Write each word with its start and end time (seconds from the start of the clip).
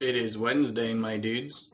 It 0.00 0.16
is 0.16 0.38
Wednesday, 0.38 0.94
my 0.94 1.18
dudes. 1.18 1.66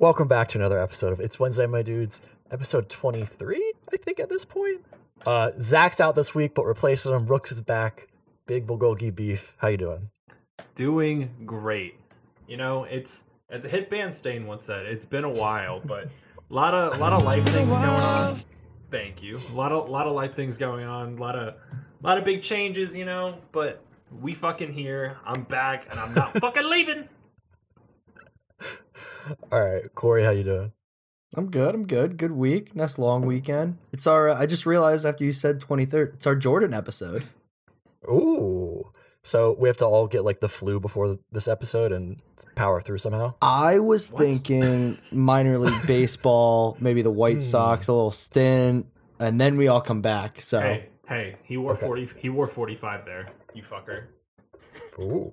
Welcome 0.00 0.26
back 0.26 0.48
to 0.48 0.58
another 0.58 0.80
episode 0.80 1.12
of 1.12 1.20
It's 1.20 1.38
Wednesday, 1.38 1.68
my 1.68 1.82
dudes. 1.82 2.20
Episode 2.50 2.88
23, 2.88 3.74
I 3.92 3.96
think, 3.98 4.18
at 4.18 4.28
this 4.28 4.44
point. 4.44 4.84
Uh, 5.24 5.52
Zach's 5.60 6.00
out 6.00 6.16
this 6.16 6.34
week, 6.34 6.52
but 6.52 6.64
replacing 6.64 7.14
him, 7.14 7.26
Rooks 7.26 7.52
is 7.52 7.60
back. 7.60 8.08
Big 8.46 8.66
bulgogi 8.66 9.14
beef. 9.14 9.56
How 9.60 9.68
you 9.68 9.76
doing? 9.76 10.10
Doing 10.74 11.30
great. 11.46 11.94
You 12.48 12.56
know, 12.56 12.82
it's 12.82 13.26
as 13.50 13.64
a 13.64 13.68
hit 13.68 13.88
band 13.88 14.12
Staind 14.16 14.48
once 14.48 14.64
said, 14.64 14.84
it's 14.86 15.04
been 15.04 15.22
a 15.22 15.30
while, 15.30 15.80
but 15.80 16.06
a 16.50 16.52
lot 16.52 16.74
of 16.74 16.96
a 16.96 16.98
lot 16.98 17.12
of 17.12 17.22
life 17.22 17.44
things 17.44 17.68
going 17.68 17.84
on. 17.84 18.42
Thank 18.90 19.22
you. 19.22 19.38
A 19.52 19.54
lot 19.54 19.70
of 19.70 19.88
a 19.88 19.92
lot 19.92 20.08
of 20.08 20.14
life 20.14 20.34
things 20.34 20.58
going 20.58 20.86
on. 20.86 21.18
A 21.18 21.20
lot 21.20 21.36
of 21.36 21.54
a 21.54 22.06
lot 22.06 22.18
of 22.18 22.24
big 22.24 22.42
changes, 22.42 22.96
you 22.96 23.04
know. 23.04 23.38
But 23.52 23.80
we 24.20 24.34
fucking 24.34 24.72
here. 24.72 25.18
I'm 25.24 25.42
back, 25.44 25.86
and 25.90 25.98
I'm 25.98 26.14
not 26.14 26.32
fucking 26.38 26.68
leaving. 26.68 27.08
All 29.52 29.60
right, 29.64 29.82
Corey, 29.94 30.24
how 30.24 30.30
you 30.30 30.44
doing? 30.44 30.72
I'm 31.36 31.50
good. 31.50 31.74
I'm 31.74 31.86
good. 31.86 32.18
Good 32.18 32.32
week. 32.32 32.74
Nice 32.76 32.98
long 32.98 33.24
weekend. 33.24 33.78
It's 33.92 34.06
our. 34.06 34.28
Uh, 34.28 34.38
I 34.38 34.46
just 34.46 34.66
realized 34.66 35.06
after 35.06 35.24
you 35.24 35.32
said 35.32 35.60
23rd, 35.60 36.14
it's 36.14 36.26
our 36.26 36.36
Jordan 36.36 36.74
episode. 36.74 37.22
Ooh. 38.04 38.90
So 39.24 39.56
we 39.58 39.68
have 39.68 39.76
to 39.78 39.86
all 39.86 40.08
get 40.08 40.24
like 40.24 40.40
the 40.40 40.48
flu 40.48 40.80
before 40.80 41.18
this 41.30 41.46
episode 41.46 41.92
and 41.92 42.20
power 42.56 42.80
through 42.80 42.98
somehow. 42.98 43.34
I 43.40 43.78
was 43.78 44.10
What? 44.12 44.18
thinking 44.20 44.98
minor 45.12 45.58
league 45.58 45.86
baseball, 45.86 46.76
maybe 46.80 47.02
the 47.02 47.10
White 47.12 47.34
Hmm. 47.34 47.38
Sox, 47.40 47.86
a 47.88 47.92
little 47.92 48.10
stint, 48.10 48.86
and 49.20 49.40
then 49.40 49.56
we 49.56 49.68
all 49.68 49.80
come 49.80 50.02
back. 50.02 50.40
So 50.40 50.60
Hey, 50.60 50.88
hey, 51.06 51.36
he 51.44 51.56
wore 51.56 51.72
Okay. 51.74 51.86
forty. 51.86 52.08
He 52.18 52.28
wore 52.30 52.48
forty 52.48 52.74
five 52.74 53.04
there. 53.06 53.28
You 53.54 53.62
fucker. 53.62 54.04
Ooh. 54.98 55.32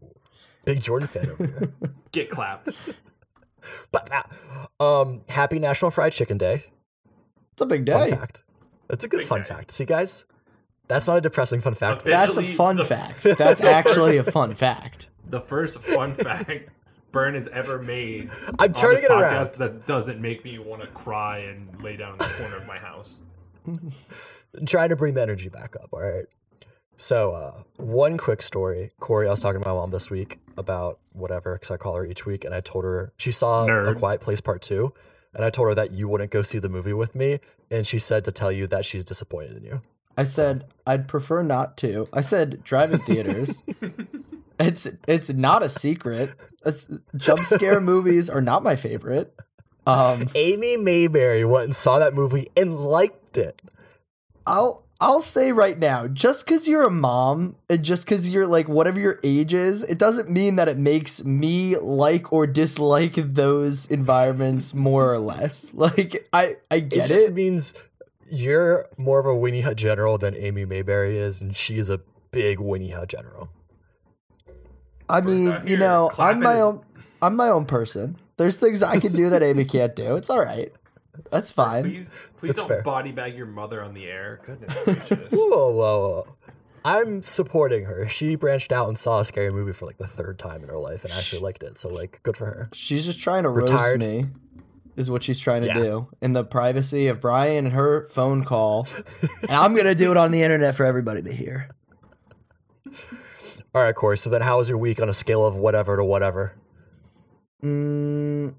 Big 0.66 0.82
Jordan 0.82 1.08
fan 1.08 1.30
over 1.30 1.46
here. 1.46 1.74
Get 2.12 2.30
clapped. 2.30 2.70
but 3.92 4.10
um, 4.80 5.22
happy 5.30 5.60
National 5.60 5.92
Fried 5.92 6.14
Chicken 6.14 6.38
Day. 6.38 6.66
it's 7.54 7.62
a 7.62 7.66
big 7.66 7.86
day. 7.86 7.94
Fun 7.94 8.10
day. 8.10 8.16
fact. 8.16 8.44
It's 8.90 9.04
a 9.04 9.08
good 9.08 9.20
Big 9.20 9.28
fun 9.28 9.40
day. 9.42 9.48
fact. 9.48 9.72
See, 9.72 9.86
guys, 9.86 10.26
that's 10.88 11.08
not 11.08 11.18
a 11.18 11.22
depressing 11.22 11.62
fun 11.62 11.76
fact. 11.76 12.02
Okay. 12.02 12.10
That's 12.10 12.38
a 12.38 12.44
fun 12.44 12.78
the- 12.78 12.86
fact. 12.86 13.24
That's 13.38 13.62
actually 13.62 14.18
a 14.18 14.24
fun 14.24 14.56
fact. 14.56 15.10
the 15.30 15.40
first 15.42 15.80
fun 15.80 16.14
fact 16.16 16.70
Burn 17.12 17.36
has 17.36 17.48
ever 17.50 17.82
made 17.82 18.30
I'm 18.60 18.70
on 18.70 18.74
turning 18.74 18.96
this 18.98 19.04
it 19.06 19.12
podcast 19.12 19.60
around. 19.60 19.60
that 19.60 19.86
doesn't 19.88 20.20
make 20.22 20.44
me 20.44 20.58
want 20.60 20.82
to 20.82 20.88
cry 20.88 21.40
and 21.40 21.82
lay 21.84 21.98
down 21.98 22.14
in 22.14 22.18
the 22.20 22.26
corner 22.38 22.58
of 22.58 22.68
my 22.68 22.78
house. 22.78 23.20
trying 24.66 24.90
to 24.90 24.96
bring 24.96 25.14
the 25.14 25.22
energy 25.22 25.50
back 25.50 25.76
up. 25.76 25.90
All 25.92 26.02
right. 26.02 26.26
So, 27.00 27.32
uh, 27.32 27.54
one 27.78 28.18
quick 28.18 28.42
story. 28.42 28.92
Corey, 29.00 29.28
I 29.28 29.30
was 29.30 29.40
talking 29.40 29.62
to 29.62 29.68
my 29.68 29.74
mom 29.74 29.90
this 29.90 30.12
week 30.12 30.38
about 30.58 31.00
whatever, 31.14 31.54
because 31.54 31.72
I 31.72 31.78
call 31.78 31.96
her 31.96 32.06
each 32.06 32.26
week, 32.26 32.44
and 32.44 32.54
I 32.54 32.60
told 32.60 32.84
her 32.84 33.14
she 33.16 33.32
saw 33.32 33.66
A 33.66 33.96
Quiet 33.96 34.20
Place 34.20 34.42
Part 34.42 34.62
2, 34.62 34.94
and 35.34 35.46
I 35.46 35.50
told 35.50 35.70
her 35.70 35.76
that 35.76 35.94
you 35.94 36.10
wouldn't 36.10 36.30
go 36.30 36.42
see 36.42 36.60
the 36.60 36.68
movie 36.68 36.92
with 36.92 37.16
me, 37.16 37.40
and 37.72 37.88
she 37.88 38.00
said 38.00 38.26
to 38.26 38.34
tell 38.34 38.52
you 38.52 38.68
that 38.68 38.84
she's 38.84 39.06
disappointed 39.06 39.56
in 39.56 39.64
you. 39.64 39.82
I 40.18 40.26
said 40.26 40.66
I'd 40.86 41.08
prefer 41.08 41.42
not 41.42 41.78
to. 41.78 42.10
I 42.12 42.20
said 42.20 42.66
drive-in 42.66 43.00
theaters. 43.00 43.64
it's 44.60 44.90
it's 45.08 45.30
not 45.30 45.64
a 45.64 45.70
secret. 45.70 46.34
It's, 46.66 46.92
jump 47.16 47.46
scare 47.46 47.80
movies 47.80 48.30
are 48.30 48.42
not 48.42 48.62
my 48.62 48.76
favorite. 48.76 49.34
Um, 49.88 50.28
Amy 50.36 50.76
Mayberry 50.76 51.46
went 51.46 51.64
and 51.64 51.76
saw 51.76 52.00
that 52.00 52.14
movie 52.14 52.50
and 52.58 52.78
liked 52.78 53.38
it. 53.38 53.62
I'll 54.46 54.84
I'll 55.02 55.22
say 55.22 55.54
right 55.54 55.80
now, 55.80 56.08
just 56.08 56.46
because 56.46 56.68
you're 56.68 56.84
a 56.84 56.92
mom 56.92 57.56
and 57.70 57.84
just 57.84 58.04
because 58.06 58.30
you're 58.30 58.46
like 58.46 58.68
whatever 58.68 59.00
your 59.00 59.18
age 59.24 59.54
is, 59.54 59.82
it 59.84 59.98
doesn't 59.98 60.30
mean 60.30 60.58
that 60.58 60.68
it 60.68 60.78
makes 60.78 61.24
me 61.24 61.78
like 61.78 62.34
or 62.34 62.46
dislike 62.46 63.14
those 63.16 63.86
environments 63.90 64.74
more 64.74 65.14
or 65.14 65.20
less. 65.20 65.74
Like 65.80 66.28
I 66.34 66.56
I 66.70 66.80
get 66.82 66.94
It 66.94 66.96
get 67.02 67.08
just 67.08 67.30
it. 67.30 67.34
means 67.34 67.74
you're 68.30 68.86
more 68.98 69.20
of 69.20 69.26
a 69.26 69.34
Winnie 69.36 69.62
Hut 69.62 69.78
general 69.78 70.18
than 70.18 70.36
Amy 70.36 70.66
Mayberry 70.66 71.18
is, 71.18 71.40
and 71.40 71.56
she 71.56 71.78
is 71.78 71.90
a 71.90 72.02
big 72.32 72.60
Winnie 72.60 72.90
Hut 72.92 73.08
general. 73.08 73.50
I 75.08 75.22
Birds 75.22 75.34
mean, 75.34 75.58
you 75.66 75.78
know, 75.78 76.10
clapping 76.12 76.38
I'm 76.38 76.44
my 76.44 76.54
his- 76.56 76.62
own 76.62 76.82
I'm 77.22 77.36
my 77.38 77.48
own 77.50 77.66
person. 77.66 78.18
There's 78.38 78.60
things 78.60 78.84
I 78.84 79.00
can 79.00 79.14
do 79.14 79.30
that 79.32 79.42
Amy 79.44 79.66
can't 79.66 79.96
do. 79.96 80.16
It's 80.16 80.30
all 80.30 80.40
right. 80.40 80.72
That's 81.32 81.52
fine. 81.52 81.84
Please, 81.84 82.18
please 82.38 82.50
That's 82.50 82.60
don't 82.60 82.68
fair. 82.68 82.82
body 82.84 83.12
bag 83.12 83.36
your 83.36 83.46
mother 83.46 83.84
on 83.84 83.94
the 83.94 84.06
air. 84.06 84.40
Goodness 84.46 84.74
gracious. 84.86 85.34
Whoa, 85.34 85.72
whoa, 85.72 85.74
whoa. 85.74 86.36
I'm 86.86 87.22
supporting 87.24 87.84
her. 87.86 88.08
She 88.08 88.36
branched 88.36 88.72
out 88.72 88.88
and 88.88 88.98
saw 88.98 89.20
a 89.20 89.26
scary 89.26 89.52
movie 89.52 89.74
for 89.74 89.86
like 89.86 89.98
the 89.98 90.08
third 90.08 90.40
time 90.40 90.64
in 90.64 90.70
her 90.70 90.78
life 90.78 91.04
and 91.04 91.14
actually 91.14 91.42
liked 91.42 91.62
it. 91.64 91.78
So 91.78 91.90
like 91.90 92.22
good 92.24 92.38
for 92.38 92.46
her. 92.46 92.70
She's 92.74 93.06
just 93.06 93.20
trying 93.20 93.44
to 93.44 93.50
Retired. 93.50 94.00
roast 94.00 94.00
me. 94.00 94.28
Is 94.96 95.10
what 95.12 95.24
she's 95.24 95.40
trying 95.40 95.62
to 95.62 95.68
Yeah. 95.68 95.74
do 95.76 96.08
in 96.22 96.34
the 96.34 96.44
privacy 96.44 97.08
of 97.08 97.22
Brian 97.22 97.66
and 97.66 97.74
her 97.74 98.06
phone 98.08 98.44
call. 98.44 98.88
and 99.42 99.52
I'm 99.52 99.76
gonna 99.76 99.96
do 99.96 100.12
it 100.12 100.18
on 100.18 100.32
the 100.32 100.42
internet 100.42 100.76
for 100.76 100.86
everybody 100.86 101.22
to 101.22 101.32
hear. 101.34 101.70
All 103.76 103.82
right, 103.84 103.96
Corey. 103.96 104.18
So 104.18 104.30
then 104.30 104.42
how 104.42 104.58
was 104.58 104.68
your 104.70 104.78
week 104.78 105.02
on 105.02 105.08
a 105.10 105.14
scale 105.14 105.46
of 105.46 105.56
whatever 105.56 105.96
to 105.98 106.04
whatever? 106.04 106.56
Mm, 107.64 108.56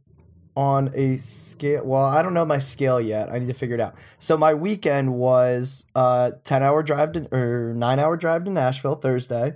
on 0.57 0.91
a 0.95 1.17
scale, 1.19 1.85
well, 1.85 2.05
I 2.05 2.23
don't 2.23 2.35
know 2.35 2.45
my 2.45 2.59
scale 2.59 3.01
yet. 3.01 3.31
I 3.31 3.39
need 3.39 3.47
to 3.49 3.55
figure 3.55 3.75
it 3.77 3.81
out. 3.81 3.95
So 4.19 4.37
my 4.37 4.53
weekend 4.55 5.15
was 5.15 5.87
uh 5.95 6.33
ten 6.45 6.63
hour 6.63 6.83
drive 6.83 7.13
to 7.13 7.29
or 7.35 7.73
nine 7.75 7.99
hour 7.99 8.17
drive 8.17 8.45
to 8.45 8.51
Nashville 8.51 8.97
Thursday. 8.97 9.55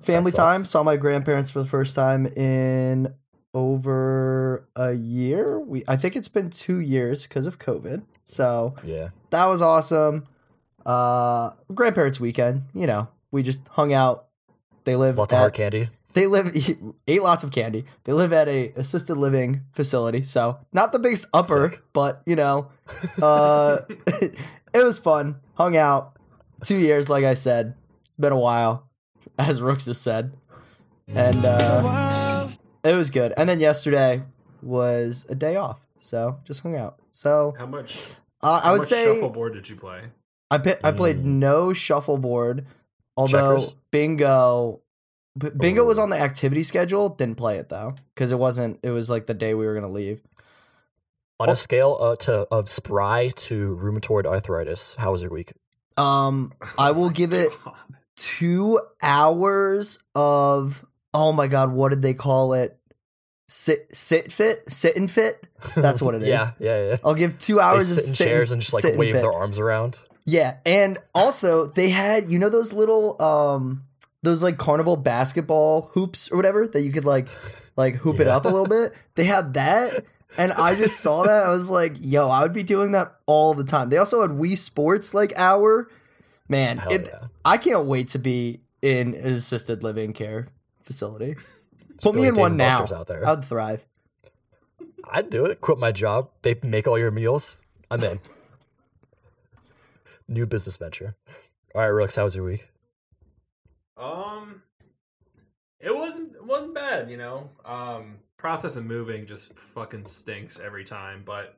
Family 0.00 0.32
time. 0.32 0.64
Saw 0.64 0.82
my 0.82 0.96
grandparents 0.96 1.50
for 1.50 1.60
the 1.62 1.68
first 1.68 1.94
time 1.94 2.26
in 2.26 3.14
over 3.54 4.66
a 4.74 4.92
year. 4.94 5.60
We 5.60 5.84
I 5.86 5.96
think 5.96 6.16
it's 6.16 6.28
been 6.28 6.50
two 6.50 6.80
years 6.80 7.26
because 7.26 7.46
of 7.46 7.58
COVID. 7.58 8.02
So 8.24 8.74
Yeah. 8.82 9.08
that 9.30 9.46
was 9.46 9.62
awesome. 9.62 10.26
Uh, 10.84 11.50
grandparents' 11.72 12.18
weekend. 12.18 12.62
You 12.74 12.86
know, 12.86 13.08
we 13.30 13.42
just 13.42 13.66
hung 13.68 13.92
out. 13.92 14.26
They 14.84 14.96
live 14.96 15.18
Lots 15.18 15.32
of 15.32 15.36
at- 15.36 15.40
hard 15.40 15.54
candy. 15.54 15.88
They 16.14 16.26
live 16.26 16.54
ate 17.08 17.22
lots 17.22 17.44
of 17.44 17.50
candy. 17.50 17.84
They 18.04 18.12
live 18.12 18.32
at 18.32 18.48
a 18.48 18.72
assisted 18.76 19.16
living 19.16 19.62
facility, 19.72 20.22
so 20.22 20.58
not 20.72 20.92
the 20.92 20.98
biggest 20.98 21.28
upper, 21.34 21.70
Sick. 21.72 21.82
but 21.92 22.22
you 22.26 22.36
know, 22.36 22.68
uh, 23.22 23.78
it 24.06 24.34
was 24.74 24.98
fun. 24.98 25.40
Hung 25.54 25.76
out 25.76 26.16
two 26.64 26.76
years, 26.76 27.08
like 27.08 27.24
I 27.24 27.34
said. 27.34 27.74
It's 28.06 28.16
been 28.18 28.32
a 28.32 28.38
while, 28.38 28.88
as 29.38 29.62
Rooks 29.62 29.84
just 29.86 30.02
said, 30.02 30.32
and 31.08 31.44
uh, 31.44 32.48
it 32.84 32.94
was 32.94 33.10
good. 33.10 33.32
And 33.36 33.48
then 33.48 33.58
yesterday 33.60 34.22
was 34.60 35.26
a 35.30 35.34
day 35.34 35.56
off, 35.56 35.80
so 35.98 36.38
just 36.44 36.60
hung 36.60 36.76
out. 36.76 36.98
So 37.10 37.54
How 37.58 37.66
much? 37.66 38.16
uh, 38.42 38.60
I 38.62 38.72
would 38.72 38.78
much 38.78 38.88
say 38.88 39.04
shuffleboard 39.06 39.54
did 39.54 39.68
you 39.68 39.76
play? 39.76 40.02
I 40.50 40.58
pi- 40.58 40.78
I 40.84 40.92
played 40.92 41.20
Mm. 41.20 41.24
no 41.40 41.72
shuffleboard, 41.72 42.66
although 43.16 43.56
Checkers? 43.60 43.76
bingo, 43.90 44.81
b- 45.38 45.50
bingo 45.56 45.84
was 45.84 45.98
Oh. 45.98 46.02
on 46.02 46.10
the 46.10 46.18
activity 46.18 46.62
schedule. 46.62 47.08
Didn't 47.10 47.36
play 47.36 47.56
it 47.58 47.68
though 47.68 47.94
because 48.14 48.32
it 48.32 48.38
wasn't. 48.38 48.80
It 48.82 48.90
was 48.90 49.08
like 49.10 49.26
the 49.26 49.34
day 49.34 49.54
we 49.54 49.66
were 49.66 49.74
gonna 49.74 49.90
leave. 49.90 50.20
On 51.40 51.48
Oh. 51.48 51.52
a 51.52 51.56
scale 51.56 51.96
uh, 52.00 52.16
to 52.16 52.46
of 52.50 52.68
spry 52.68 53.30
to 53.36 53.76
rheumatoid 53.82 54.26
arthritis, 54.26 54.94
how 54.96 55.12
was 55.12 55.22
your 55.22 55.30
week? 55.32 55.52
Um, 55.96 56.52
I 56.78 56.92
will 56.92 57.10
give 57.20 57.32
it 57.32 57.50
two 58.16 58.80
hours 59.02 59.98
of 60.14 60.84
oh 61.14 61.32
my 61.32 61.48
god, 61.48 61.72
what 61.72 61.90
did 61.90 62.02
they 62.02 62.14
call 62.14 62.52
it? 62.54 62.78
Sit 63.48 63.88
sit 63.94 64.32
fit 64.32 64.62
sit 64.72 64.96
and 64.96 65.10
fit. 65.10 65.46
That's 65.76 66.00
what 66.00 66.14
it 66.14 66.22
is. 66.22 66.28
yeah, 66.28 66.46
yeah, 66.58 66.88
yeah. 66.90 66.96
I'll 67.04 67.14
give 67.14 67.38
two 67.38 67.56
They 67.56 67.60
hours 67.60 67.88
sit 67.88 67.98
of 67.98 68.04
in 68.04 68.10
sit 68.14 68.24
chairs 68.28 68.52
and 68.52 68.62
just 68.62 68.72
like 68.72 68.82
sit 68.82 68.90
and 68.92 69.00
wave 69.00 69.12
their 69.12 69.32
arms 69.32 69.58
around. 69.58 69.98
Yeah, 70.24 70.58
and 70.64 70.98
also 71.14 71.66
they 71.66 71.90
had 71.90 72.30
you 72.30 72.38
know 72.38 72.48
those 72.48 72.72
little 72.72 73.20
um 73.20 73.84
those 74.22 74.42
like 74.42 74.58
carnival 74.58 74.96
basketball 74.96 75.90
hoops 75.94 76.30
or 76.30 76.36
whatever 76.36 76.66
that 76.66 76.82
you 76.82 76.92
could 76.92 77.04
like 77.04 77.28
like 77.76 77.96
hoop 77.96 78.20
it 78.20 78.28
up 78.28 78.44
a 78.44 78.48
little 78.48 78.66
bit. 78.66 78.92
They 79.14 79.24
had 79.24 79.54
that 79.54 80.04
and 80.38 80.52
I 80.52 80.74
just 80.74 81.00
saw 81.00 81.24
that 81.24 81.46
I 81.46 81.48
was 81.48 81.70
like, 81.70 81.92
yo, 82.00 82.28
I 82.28 82.42
would 82.42 82.52
be 82.52 82.62
doing 82.62 82.92
that 82.92 83.16
all 83.26 83.54
the 83.54 83.64
time. 83.64 83.90
They 83.90 83.98
also 83.98 84.22
had 84.22 84.30
Wii 84.30 84.56
Sports 84.56 85.12
like 85.12 85.32
hour. 85.36 85.88
Man, 86.48 86.82
it, 86.90 87.10
yeah. 87.12 87.28
I 87.44 87.56
can't 87.56 87.86
wait 87.86 88.08
to 88.08 88.18
be 88.18 88.60
in 88.80 89.14
an 89.14 89.34
assisted 89.34 89.82
living 89.82 90.12
care 90.12 90.48
facility. 90.82 91.36
It's 91.90 92.04
Put 92.04 92.14
me 92.14 92.26
in 92.26 92.34
one 92.34 92.56
now. 92.56 92.86
Out 92.92 93.06
there. 93.06 93.26
I'd 93.26 93.44
thrive. 93.44 93.84
I'd 95.08 95.30
do 95.30 95.44
it. 95.46 95.60
Quit 95.60 95.78
my 95.78 95.92
job. 95.92 96.30
They 96.42 96.58
make 96.62 96.86
all 96.86 96.98
your 96.98 97.10
meals. 97.10 97.62
I'm 97.90 98.02
in. 98.02 98.20
New 100.28 100.46
business 100.46 100.76
venture. 100.78 101.14
All 101.74 101.82
right, 101.82 101.88
Rooks, 101.88 102.16
how 102.16 102.24
was 102.24 102.36
your 102.36 102.44
week? 102.44 102.71
Um, 103.96 104.62
it 105.80 105.94
wasn't 105.94 106.34
it 106.34 106.44
wasn't 106.44 106.74
bad, 106.74 107.10
you 107.10 107.16
know. 107.16 107.50
Um, 107.64 108.16
process 108.36 108.76
of 108.76 108.84
moving 108.84 109.26
just 109.26 109.54
fucking 109.54 110.04
stinks 110.04 110.58
every 110.58 110.84
time, 110.84 111.22
but 111.24 111.56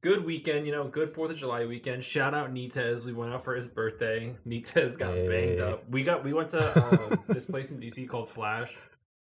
good 0.00 0.24
weekend, 0.24 0.66
you 0.66 0.72
know, 0.72 0.88
good 0.88 1.12
Fourth 1.14 1.30
of 1.30 1.36
July 1.36 1.64
weekend. 1.66 2.04
Shout 2.04 2.34
out 2.34 2.52
Nitez. 2.52 3.04
We 3.04 3.12
went 3.12 3.32
out 3.32 3.44
for 3.44 3.54
his 3.54 3.66
birthday. 3.66 4.36
Nitez 4.46 4.98
got 4.98 5.14
banged 5.14 5.60
up. 5.60 5.88
We 5.90 6.04
got 6.04 6.24
we 6.24 6.32
went 6.32 6.50
to 6.50 6.84
um, 6.84 7.20
this 7.28 7.46
place 7.46 7.72
in 7.72 7.80
DC 7.80 8.08
called 8.08 8.28
Flash. 8.28 8.76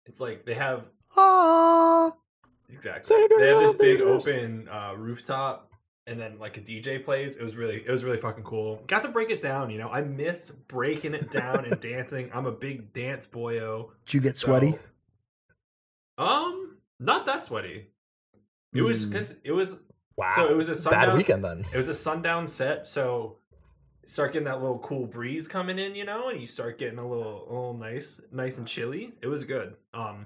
It's 0.05 0.19
like 0.19 0.45
they 0.45 0.53
have 0.53 0.87
Ah, 1.15 2.11
exactly 2.69 3.15
they 3.37 3.47
have 3.47 3.61
this 3.61 3.75
big 3.75 4.01
open 4.01 4.67
uh, 4.69 4.93
rooftop, 4.97 5.66
and 6.07 6.19
then 6.19 6.39
like 6.39 6.57
a 6.57 6.61
DJ 6.61 7.03
plays. 7.03 7.35
It 7.35 7.43
was 7.43 7.55
really 7.55 7.83
it 7.85 7.91
was 7.91 8.03
really 8.03 8.17
fucking 8.17 8.43
cool. 8.43 8.81
Got 8.87 9.03
to 9.03 9.09
break 9.09 9.29
it 9.29 9.41
down. 9.41 9.69
You 9.69 9.77
know, 9.77 9.89
I 9.89 10.01
missed 10.01 10.51
breaking 10.67 11.13
it 11.13 11.29
down 11.31 11.65
and 11.65 11.79
dancing. 11.81 12.31
I'm 12.33 12.45
a 12.47 12.51
big 12.51 12.93
dance 12.93 13.25
boyo. 13.27 13.89
did 14.05 14.13
you 14.15 14.21
get 14.21 14.37
sweaty? 14.37 14.75
Um, 16.17 16.77
not 16.99 17.25
that 17.25 17.43
sweaty. 17.43 17.87
It 18.73 18.81
was 18.81 19.05
Mm. 19.05 19.11
because 19.11 19.39
it 19.43 19.51
was 19.51 19.81
Wow. 20.15 20.29
so 20.35 20.49
it 20.49 20.57
was 20.57 20.67
a 20.69 20.71
bad 20.71 20.77
sundown 20.81 21.17
weekend 21.17 21.43
then. 21.43 21.65
It 21.71 21.77
was 21.77 21.87
a 21.87 21.93
sundown 21.93 22.47
set, 22.47 22.87
so 22.87 23.37
start 24.05 24.33
getting 24.33 24.45
that 24.45 24.61
little 24.61 24.79
cool 24.79 25.05
breeze 25.05 25.47
coming 25.47 25.77
in, 25.77 25.93
you 25.93 26.05
know, 26.05 26.29
and 26.29 26.39
you 26.41 26.47
start 26.47 26.79
getting 26.79 26.97
a 26.97 27.07
little, 27.07 27.43
a 27.43 27.49
little 27.51 27.73
nice, 27.73 28.19
nice 28.31 28.57
and 28.57 28.67
chilly. 28.67 29.13
It 29.21 29.27
was 29.27 29.43
good. 29.43 29.75
Um, 29.93 30.25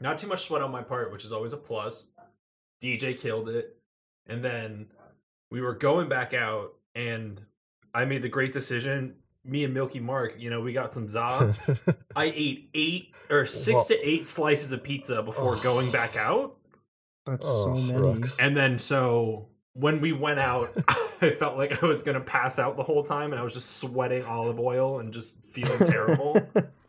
not 0.00 0.16
too 0.16 0.26
much 0.26 0.44
sweat 0.44 0.62
on 0.62 0.70
my 0.70 0.82
part, 0.82 1.12
which 1.12 1.24
is 1.24 1.32
always 1.32 1.52
a 1.52 1.56
plus. 1.58 2.08
DJ 2.82 3.12
killed 3.18 3.48
it, 3.50 3.76
and 4.26 4.42
then 4.42 4.86
we 5.50 5.60
were 5.60 5.74
going 5.74 6.08
back 6.08 6.34
out, 6.34 6.74
and 6.94 7.40
I 7.94 8.04
made 8.04 8.22
the 8.22 8.28
great 8.28 8.52
decision. 8.52 9.14
Me 9.44 9.64
and 9.64 9.72
Milky 9.72 10.00
Mark, 10.00 10.34
you 10.38 10.50
know, 10.50 10.60
we 10.60 10.72
got 10.72 10.92
some 10.92 11.08
za. 11.08 11.54
I 12.16 12.26
ate 12.26 12.70
eight 12.74 13.14
or 13.30 13.46
six 13.46 13.74
Well- 13.76 13.84
to 13.86 14.08
eight 14.08 14.26
slices 14.26 14.72
of 14.72 14.82
pizza 14.82 15.22
before 15.22 15.56
Ugh. 15.56 15.62
going 15.62 15.88
oh. 15.88 15.92
back 15.92 16.16
out. 16.16 16.56
That's 17.26 17.46
Oh, 17.48 17.64
so 17.64 17.74
many. 17.74 17.98
Brooks. 17.98 18.38
And 18.40 18.56
then 18.56 18.78
so 18.78 19.48
when 19.74 20.00
we 20.00 20.12
went 20.12 20.40
out, 20.40 20.70
I 21.22 21.30
felt 21.30 21.56
like 21.56 21.82
I 21.82 21.86
was 21.86 22.02
gonna 22.02 22.20
pass 22.20 22.58
out 22.58 22.76
the 22.76 22.82
whole 22.82 23.02
time, 23.02 23.32
and 23.32 23.40
I 23.40 23.42
was 23.42 23.54
just 23.54 23.76
sweating 23.78 24.24
olive 24.24 24.58
oil 24.58 25.00
and 25.00 25.12
just 25.12 25.44
feeling 25.46 25.78
terrible. 25.78 26.36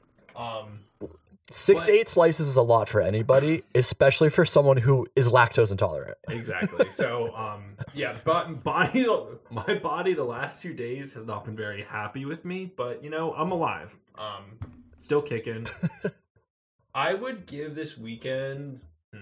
Six 1.54 1.84
to 1.84 1.92
eight 1.92 2.08
slices 2.10 2.48
is 2.48 2.56
a 2.58 2.62
lot 2.62 2.88
for 2.90 3.02
anybody, 3.02 3.64
especially 3.76 4.30
for 4.30 4.46
someone 4.46 4.78
who 4.78 5.08
is 5.16 5.30
lactose 5.30 5.72
intolerant. 5.72 6.18
exactly. 6.30 6.92
So, 6.92 7.36
um, 7.36 7.76
yeah, 7.94 8.16
but 8.24 8.64
body, 8.64 9.06
my 9.52 9.74
body, 9.76 10.14
the 10.14 10.24
last 10.24 10.62
two 10.62 10.74
days 10.74 11.14
has 11.14 11.28
not 11.28 11.46
been 11.46 11.56
very 11.56 11.84
happy 11.84 12.26
with 12.26 12.46
me, 12.46 12.72
but 12.76 13.04
you 13.04 13.10
know, 13.10 13.34
I'm 13.34 13.52
alive. 13.52 13.96
Um, 14.18 14.58
still 14.98 15.22
kicking. 15.22 15.66
I 16.94 17.14
would 17.14 17.46
give 17.46 17.76
this 17.76 17.98
weekend. 17.98 18.82
hmm, 19.14 19.20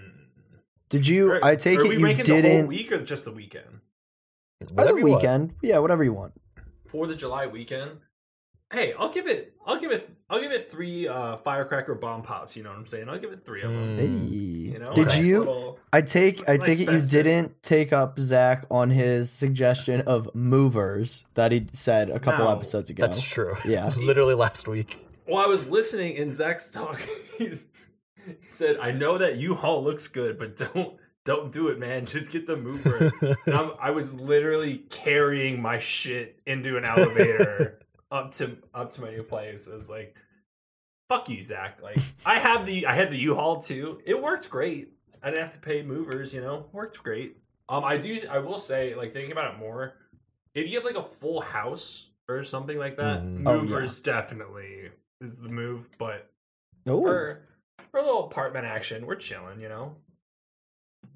Did 0.88 1.06
you? 1.06 1.30
are- 1.32 1.44
I 1.44 1.56
take 1.56 1.78
are 1.78 1.84
it 1.84 1.88
we 1.88 1.96
you 1.98 2.04
ranking 2.04 2.24
the 2.24 2.32
whole 2.32 2.42
didn't. 2.42 2.66
week 2.68 2.90
or 2.92 3.02
just 3.04 3.24
the 3.24 3.32
weekend? 3.32 3.80
Either 4.62 4.74
Whatever 4.74 4.98
you 4.98 5.06
want. 5.06 5.16
weekend, 5.22 5.54
yeah, 5.62 5.78
whatever 5.78 6.04
you 6.04 6.12
want. 6.12 6.32
For 6.86 7.06
the 7.06 7.14
July 7.14 7.46
weekend. 7.46 7.92
Hey, 8.72 8.94
I'll 8.98 9.08
give 9.12 9.26
it. 9.26 9.54
I'll 9.66 9.80
give 9.80 9.90
it. 9.90 10.08
I'll 10.28 10.40
give 10.40 10.52
it 10.52 10.70
three 10.70 11.08
uh, 11.08 11.36
firecracker 11.38 11.94
bomb 11.96 12.22
pops. 12.22 12.54
You 12.56 12.62
know 12.62 12.70
what 12.70 12.78
I'm 12.78 12.86
saying? 12.86 13.08
I'll 13.08 13.18
give 13.18 13.32
it 13.32 13.44
three 13.44 13.62
of 13.62 13.72
them. 13.72 13.98
Hey. 13.98 14.06
Mm. 14.06 14.72
You 14.72 14.78
know, 14.78 14.92
Did 14.92 15.08
nice 15.08 15.18
you? 15.18 15.38
little- 15.40 15.78
I 15.92 16.02
take 16.02 16.48
I 16.48 16.56
Nice 16.56 16.66
take 16.66 16.78
it 16.78 16.82
you 16.84 16.92
festive. 16.92 17.24
didn't 17.24 17.62
take 17.64 17.92
up 17.92 18.18
Zach 18.20 18.64
on 18.70 18.90
his 18.90 19.28
suggestion 19.28 20.02
of 20.02 20.32
movers 20.36 21.26
that 21.34 21.50
he 21.50 21.66
said 21.72 22.10
a 22.10 22.20
couple 22.20 22.44
No. 22.44 22.52
episodes 22.52 22.90
ago. 22.90 23.00
That's 23.00 23.28
true. 23.28 23.56
Yeah. 23.64 23.90
Literally 23.98 24.34
last 24.34 24.68
week. 24.68 25.04
Well, 25.26 25.42
I 25.42 25.46
was 25.46 25.68
listening 25.68 26.14
in 26.16 26.34
Zach's 26.34 26.70
talk. 26.70 27.00
He's, 27.38 27.66
he 28.26 28.48
said, 28.48 28.76
"I 28.80 28.92
know 28.92 29.18
that 29.18 29.36
U-Haul 29.36 29.82
looks 29.82 30.06
good, 30.06 30.38
but 30.38 30.56
don't 30.56 30.94
don't 31.24 31.50
do 31.50 31.68
it, 31.68 31.78
man. 31.80 32.06
Just 32.06 32.30
get 32.30 32.46
the 32.46 32.56
mover." 32.56 33.12
and 33.46 33.54
I'm, 33.54 33.72
I 33.80 33.90
was 33.90 34.14
literally 34.14 34.78
carrying 34.90 35.60
my 35.60 35.78
shit 35.78 36.38
into 36.46 36.76
an 36.76 36.84
elevator 36.84 37.80
up 38.10 38.32
to 38.32 38.56
up 38.74 38.92
to 38.92 39.00
my 39.02 39.10
new 39.10 39.22
place. 39.22 39.66
is 39.66 39.88
like, 39.90 40.16
fuck 41.08 41.28
you, 41.28 41.42
Zach. 41.42 41.80
Like 41.82 41.98
I 42.26 42.38
have 42.38 42.66
the 42.66 42.86
I 42.86 42.94
had 42.94 43.10
the 43.10 43.18
U-Haul 43.18 43.60
too. 43.60 44.00
It 44.04 44.20
worked 44.20 44.50
great. 44.50 44.92
I 45.22 45.30
didn't 45.30 45.42
have 45.42 45.52
to 45.52 45.58
pay 45.58 45.82
movers. 45.82 46.32
You 46.32 46.40
know, 46.40 46.66
worked 46.72 47.02
great. 47.02 47.36
Um, 47.68 47.84
I 47.84 47.98
do. 47.98 48.18
I 48.30 48.38
will 48.38 48.58
say, 48.58 48.94
like 48.94 49.12
thinking 49.12 49.32
about 49.32 49.54
it 49.54 49.58
more, 49.58 49.94
if 50.54 50.66
you 50.68 50.76
have 50.76 50.84
like 50.84 50.96
a 50.96 51.02
full 51.08 51.40
house 51.40 52.08
or 52.28 52.42
something 52.42 52.78
like 52.78 52.96
that, 52.96 53.22
Mm. 53.22 53.42
Oh, 53.46 53.54
yeah. 53.56 53.60
movers 53.62 54.00
definitely 54.00 54.90
is 55.20 55.38
the 55.38 55.48
move. 55.50 55.88
But 55.98 56.30
for 56.86 57.42
for 57.92 58.00
a 58.00 58.02
little 58.04 58.24
apartment 58.24 58.64
action, 58.66 59.06
we're 59.06 59.14
chilling. 59.16 59.60
You 59.60 59.68
know. 59.68 59.96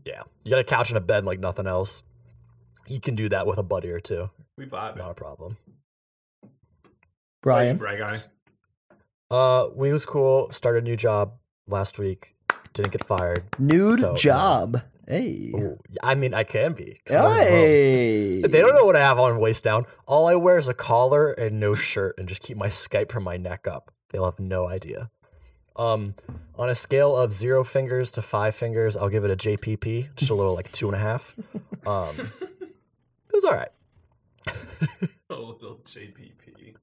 Yeah. 0.05 0.23
You 0.44 0.50
got 0.50 0.58
a 0.61 0.64
couch 0.64 0.90
and 0.90 0.99
a 0.99 1.00
bed 1.00 1.25
like 1.25 1.40
nothing 1.40 1.67
else. 1.67 2.02
You 2.87 3.00
can 3.00 3.14
do 3.14 3.29
that 3.31 3.47
with 3.47 3.58
a 3.58 3.62
buddy 3.62 3.90
or 3.90 4.00
two. 4.00 4.29
We 4.58 4.67
vibe. 4.67 4.97
Not 4.99 5.11
a 5.11 5.14
problem. 5.14 5.56
Brian. 7.44 7.76
Brag 7.76 7.99
guy. 7.99 8.17
Uh, 9.31 9.69
we 9.75 9.93
was 9.93 10.05
cool. 10.05 10.50
Started 10.50 10.82
a 10.85 10.87
new 10.87 10.96
job 10.96 11.35
last 11.69 11.99
week. 11.99 12.35
Didn't 12.73 12.93
get 12.93 13.05
fired. 13.05 13.44
Nude 13.58 14.00
So, 14.00 14.11
yeah. 14.11 14.17
job. 14.17 14.82
Hey. 15.06 15.52
Ooh, 15.55 15.79
I 16.02 16.14
mean, 16.14 16.32
I 16.32 16.44
can 16.44 16.73
be. 16.73 16.99
'cause 17.05 17.14
I'm 17.14 17.25
working 17.25 17.44
from 17.44 17.52
home. 17.52 17.58
Hey. 17.61 18.41
They 18.43 18.61
don't 18.62 18.75
know 18.75 18.87
what 18.87 18.96
I 18.96 19.00
have 19.00 19.19
on 19.19 19.38
waist 19.38 19.62
down. 19.62 19.85
All 20.06 20.26
I 20.26 20.35
wear 20.35 20.56
is 20.56 20.67
a 20.69 20.75
collar 20.75 21.31
and 21.32 21.61
no 21.61 21.75
shirt, 21.75 22.14
and 22.19 22.26
just 22.26 22.43
keep 22.43 22.56
my 22.56 22.69
Skype 22.69 23.12
from 23.12 23.23
my 23.23 23.37
neck 23.37 23.67
up. 23.69 23.93
They'll 24.11 24.25
have 24.25 24.40
no 24.40 24.67
idea. 24.67 25.11
Um, 25.76 26.14
on 26.56 26.70
a 26.70 26.75
scale 26.75 27.14
of 27.17 27.32
zero 27.32 27.64
fingers 27.64 28.12
to 28.12 28.23
five 28.23 28.55
fingers, 28.55 28.97
I'll 28.97 29.08
give 29.11 29.25
it 29.25 29.31
a 29.31 29.37
JPP, 29.37 30.08
just 30.17 30.31
a 30.31 30.35
little 30.35 30.55
like 30.55 30.73
two 30.73 30.87
and 30.87 30.94
a 30.97 31.00
half. 31.00 31.37
Um, 31.85 32.14
it 32.62 33.32
was 33.32 33.44
all 33.44 33.52
right. 33.55 33.69
a 35.29 35.35
little 35.35 35.81
JPP. 35.85 36.76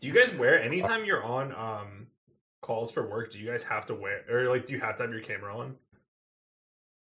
Do 0.00 0.08
you 0.08 0.14
guys 0.14 0.32
wear 0.34 0.60
anytime 0.60 1.04
you're 1.04 1.22
on 1.22 1.54
um 1.54 2.06
calls 2.62 2.90
for 2.90 3.06
work? 3.06 3.30
Do 3.32 3.38
you 3.38 3.50
guys 3.50 3.62
have 3.64 3.86
to 3.86 3.94
wear 3.94 4.22
or 4.30 4.48
like 4.48 4.66
do 4.66 4.72
you 4.72 4.80
have 4.80 4.96
to 4.96 5.02
have 5.04 5.12
your 5.12 5.20
camera 5.20 5.56
on? 5.56 5.76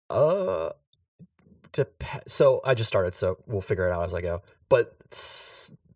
Uh, 0.09 0.71
dep- 1.73 2.05
so 2.29 2.61
I 2.65 2.75
just 2.75 2.89
started, 2.89 3.15
so 3.15 3.39
we'll 3.47 3.61
figure 3.61 3.89
it 3.89 3.93
out 3.93 4.05
as 4.05 4.15
I 4.15 4.21
go. 4.21 4.43
But 4.69 4.97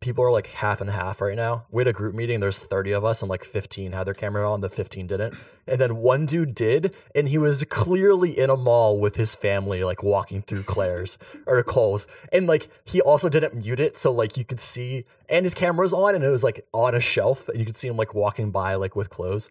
people 0.00 0.24
are 0.24 0.32
like 0.32 0.46
half 0.48 0.80
and 0.80 0.88
half 0.88 1.20
right 1.20 1.36
now. 1.36 1.64
We 1.70 1.80
had 1.82 1.88
a 1.88 1.92
group 1.92 2.14
meeting. 2.14 2.40
There's 2.40 2.58
30 2.58 2.92
of 2.92 3.04
us, 3.04 3.22
and 3.22 3.28
like 3.28 3.44
15 3.44 3.92
had 3.92 4.06
their 4.06 4.14
camera 4.14 4.50
on. 4.50 4.60
The 4.62 4.68
15 4.70 5.06
didn't. 5.06 5.34
And 5.66 5.80
then 5.80 5.96
one 5.98 6.26
dude 6.26 6.54
did, 6.54 6.94
and 7.14 7.28
he 7.28 7.38
was 7.38 7.62
clearly 7.64 8.36
in 8.36 8.50
a 8.50 8.56
mall 8.56 8.98
with 8.98 9.16
his 9.16 9.34
family, 9.34 9.84
like 9.84 10.02
walking 10.02 10.42
through 10.42 10.62
Claire's 10.62 11.18
or 11.46 11.62
Kohl's, 11.62 12.06
and 12.32 12.46
like 12.46 12.68
he 12.84 13.00
also 13.00 13.28
didn't 13.28 13.54
mute 13.54 13.80
it, 13.80 13.96
so 13.98 14.10
like 14.10 14.36
you 14.36 14.44
could 14.44 14.60
see, 14.60 15.04
and 15.28 15.44
his 15.44 15.54
camera 15.54 15.84
was 15.84 15.92
on, 15.92 16.14
and 16.14 16.24
it 16.24 16.30
was 16.30 16.42
like 16.44 16.66
on 16.72 16.94
a 16.94 17.00
shelf, 17.00 17.48
and 17.48 17.58
you 17.58 17.66
could 17.66 17.76
see 17.76 17.88
him 17.88 17.96
like 17.96 18.14
walking 18.14 18.50
by 18.50 18.74
like 18.76 18.96
with 18.96 19.10
clothes. 19.10 19.50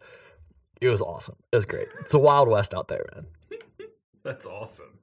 It 0.81 0.89
was 0.89 1.01
awesome. 1.01 1.35
It 1.51 1.55
was 1.57 1.65
great. 1.65 1.87
It's 1.99 2.13
a 2.13 2.19
wild 2.19 2.47
west 2.47 2.73
out 2.73 2.87
there, 2.87 3.05
man. 3.13 3.27
That's 4.23 4.45
awesome. 4.45 4.97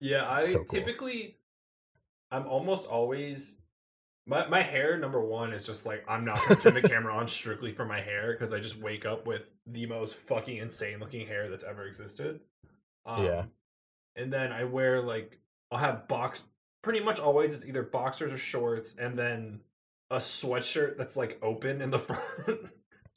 Yeah, 0.00 0.28
I 0.30 0.40
So 0.42 0.58
cool. 0.58 0.64
typically 0.66 1.36
I'm 2.30 2.46
almost 2.46 2.86
always 2.88 3.56
my 4.26 4.46
my 4.48 4.62
hair 4.62 4.96
number 4.98 5.20
one 5.20 5.52
is 5.52 5.66
just 5.66 5.84
like 5.86 6.04
I'm 6.08 6.24
not 6.24 6.40
gonna 6.46 6.60
turn 6.60 6.74
the 6.74 6.82
camera 6.88 7.14
on 7.14 7.26
strictly 7.28 7.72
for 7.72 7.84
my 7.84 8.00
hair 8.00 8.32
because 8.32 8.52
I 8.52 8.60
just 8.60 8.78
wake 8.78 9.04
up 9.04 9.26
with 9.26 9.52
the 9.66 9.86
most 9.86 10.16
fucking 10.16 10.56
insane 10.58 11.00
looking 11.00 11.26
hair 11.26 11.48
that's 11.50 11.64
ever 11.64 11.86
existed. 11.86 12.40
Um, 13.04 13.24
Yeah. 13.24 13.44
And 14.16 14.32
then 14.32 14.52
I 14.52 14.64
wear 14.64 15.00
like 15.00 15.40
I'll 15.70 15.78
have 15.78 16.06
box 16.06 16.44
pretty 16.82 17.00
much 17.00 17.18
always 17.18 17.54
it's 17.54 17.66
either 17.66 17.82
boxers 17.82 18.32
or 18.32 18.38
shorts 18.38 18.96
and 18.96 19.18
then 19.18 19.60
a 20.10 20.16
sweatshirt 20.16 20.96
that's 20.98 21.16
like 21.16 21.38
open 21.42 21.80
in 21.80 21.90
the 21.90 21.98
front. 21.98 22.60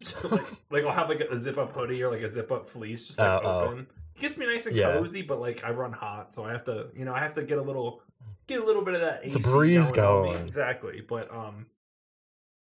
so 0.01 0.27
like, 0.29 0.45
like 0.71 0.83
I'll 0.85 0.91
have 0.91 1.09
like 1.09 1.19
a 1.19 1.37
zip 1.37 1.57
up 1.57 1.73
hoodie 1.73 2.01
or 2.01 2.09
like 2.09 2.21
a 2.21 2.29
zip 2.29 2.51
up 2.51 2.67
fleece 2.67 3.05
just 3.07 3.19
like 3.19 3.43
Oh, 3.43 3.47
oh. 3.47 3.59
open. 3.65 3.87
It 4.15 4.21
gets 4.21 4.37
me 4.37 4.45
nice 4.45 4.65
and 4.65 4.75
Yeah. 4.75 4.93
cozy, 4.93 5.21
but 5.21 5.39
like 5.41 5.63
I 5.63 5.71
run 5.71 5.91
hot, 5.91 6.33
so 6.33 6.45
I 6.45 6.51
have 6.53 6.63
to 6.65 6.87
you 6.95 7.05
know 7.05 7.13
I 7.13 7.19
have 7.19 7.33
to 7.33 7.43
get 7.43 7.57
a 7.57 7.61
little 7.61 8.01
get 8.47 8.61
a 8.61 8.65
little 8.65 8.83
bit 8.83 8.93
of 8.95 9.01
that 9.01 9.21
It's 9.23 9.35
a 9.35 9.39
AC 9.39 9.51
breeze 9.51 9.91
going. 9.91 10.33
going. 10.33 10.43
Exactly. 10.45 11.01
But 11.07 11.33
um 11.33 11.65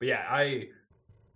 but 0.01 0.09
yeah, 0.09 0.25
I 0.29 0.69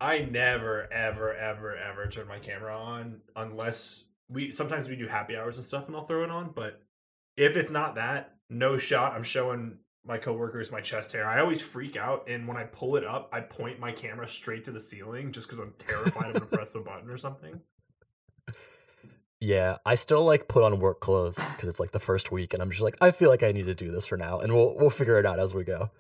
I 0.00 0.20
never 0.20 0.92
ever 0.92 1.34
ever 1.34 1.76
ever 1.76 2.06
turn 2.08 2.26
my 2.28 2.38
camera 2.38 2.76
on 2.76 3.20
unless 3.36 4.04
we 4.28 4.50
sometimes 4.52 4.88
we 4.88 4.96
do 4.96 5.06
happy 5.06 5.36
hours 5.36 5.58
and 5.58 5.66
stuff 5.66 5.86
and 5.86 5.96
I'll 5.96 6.06
throw 6.06 6.24
it 6.24 6.30
on, 6.30 6.50
but 6.54 6.82
if 7.36 7.56
it's 7.56 7.70
not 7.70 7.94
that, 7.96 8.34
no 8.50 8.76
shot 8.78 9.12
I'm 9.14 9.22
showing 9.22 9.78
my 10.04 10.18
coworkers 10.18 10.72
my 10.72 10.80
chest 10.80 11.12
hair. 11.12 11.26
I 11.28 11.40
always 11.40 11.60
freak 11.60 11.96
out 11.96 12.28
and 12.28 12.48
when 12.48 12.56
I 12.56 12.64
pull 12.64 12.96
it 12.96 13.04
up, 13.04 13.28
I 13.32 13.40
point 13.40 13.78
my 13.78 13.92
camera 13.92 14.26
straight 14.26 14.64
to 14.64 14.72
the 14.72 14.80
ceiling 14.80 15.30
just 15.32 15.48
cuz 15.48 15.58
I'm 15.60 15.74
terrified 15.78 16.34
I'm 16.34 16.40
to 16.40 16.46
press 16.46 16.72
the 16.72 16.80
button 16.80 17.08
or 17.10 17.18
something. 17.18 17.60
Yeah, 19.42 19.78
I 19.84 19.96
still 19.96 20.24
like 20.24 20.46
put 20.46 20.62
on 20.62 20.78
work 20.78 21.00
clothes 21.00 21.50
because 21.50 21.68
it's 21.68 21.80
like 21.80 21.90
the 21.90 21.98
first 21.98 22.30
week, 22.30 22.54
and 22.54 22.62
I'm 22.62 22.70
just 22.70 22.80
like, 22.80 22.96
I 23.00 23.10
feel 23.10 23.28
like 23.28 23.42
I 23.42 23.50
need 23.50 23.66
to 23.66 23.74
do 23.74 23.90
this 23.90 24.06
for 24.06 24.16
now, 24.16 24.38
and 24.38 24.54
we'll 24.54 24.76
we'll 24.76 24.88
figure 24.88 25.18
it 25.18 25.26
out 25.26 25.40
as 25.40 25.52
we 25.52 25.64
go. 25.64 25.90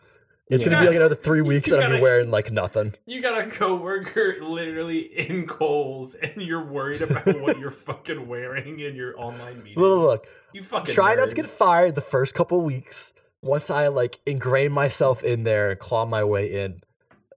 It's 0.48 0.62
gonna 0.62 0.78
be 0.78 0.86
like 0.86 0.94
another 0.94 1.16
three 1.16 1.40
weeks, 1.52 1.72
and 1.72 1.82
I'm 1.82 2.00
wearing 2.00 2.30
like 2.30 2.52
nothing. 2.52 2.94
You 3.04 3.20
got 3.20 3.44
a 3.44 3.50
coworker 3.50 4.36
literally 4.42 4.98
in 5.00 5.48
Kohl's, 5.48 6.14
and 6.14 6.40
you're 6.40 6.64
worried 6.64 7.02
about 7.02 7.26
what 7.40 7.58
you're 7.58 7.72
fucking 7.72 8.28
wearing 8.28 8.78
in 8.78 8.94
your 8.94 9.20
online 9.20 9.60
meeting. 9.64 9.82
Look, 9.82 9.98
look, 10.00 10.28
You 10.52 10.62
fucking 10.62 10.94
try 10.94 11.16
not 11.16 11.30
to 11.30 11.34
get 11.34 11.46
fired 11.46 11.96
the 11.96 12.00
first 12.00 12.34
couple 12.34 12.60
weeks. 12.60 13.12
Once 13.40 13.70
I 13.70 13.88
like 13.88 14.20
ingrain 14.24 14.70
myself 14.70 15.24
in 15.24 15.42
there 15.42 15.72
and 15.72 15.80
claw 15.80 16.06
my 16.06 16.22
way 16.22 16.62
in, 16.62 16.80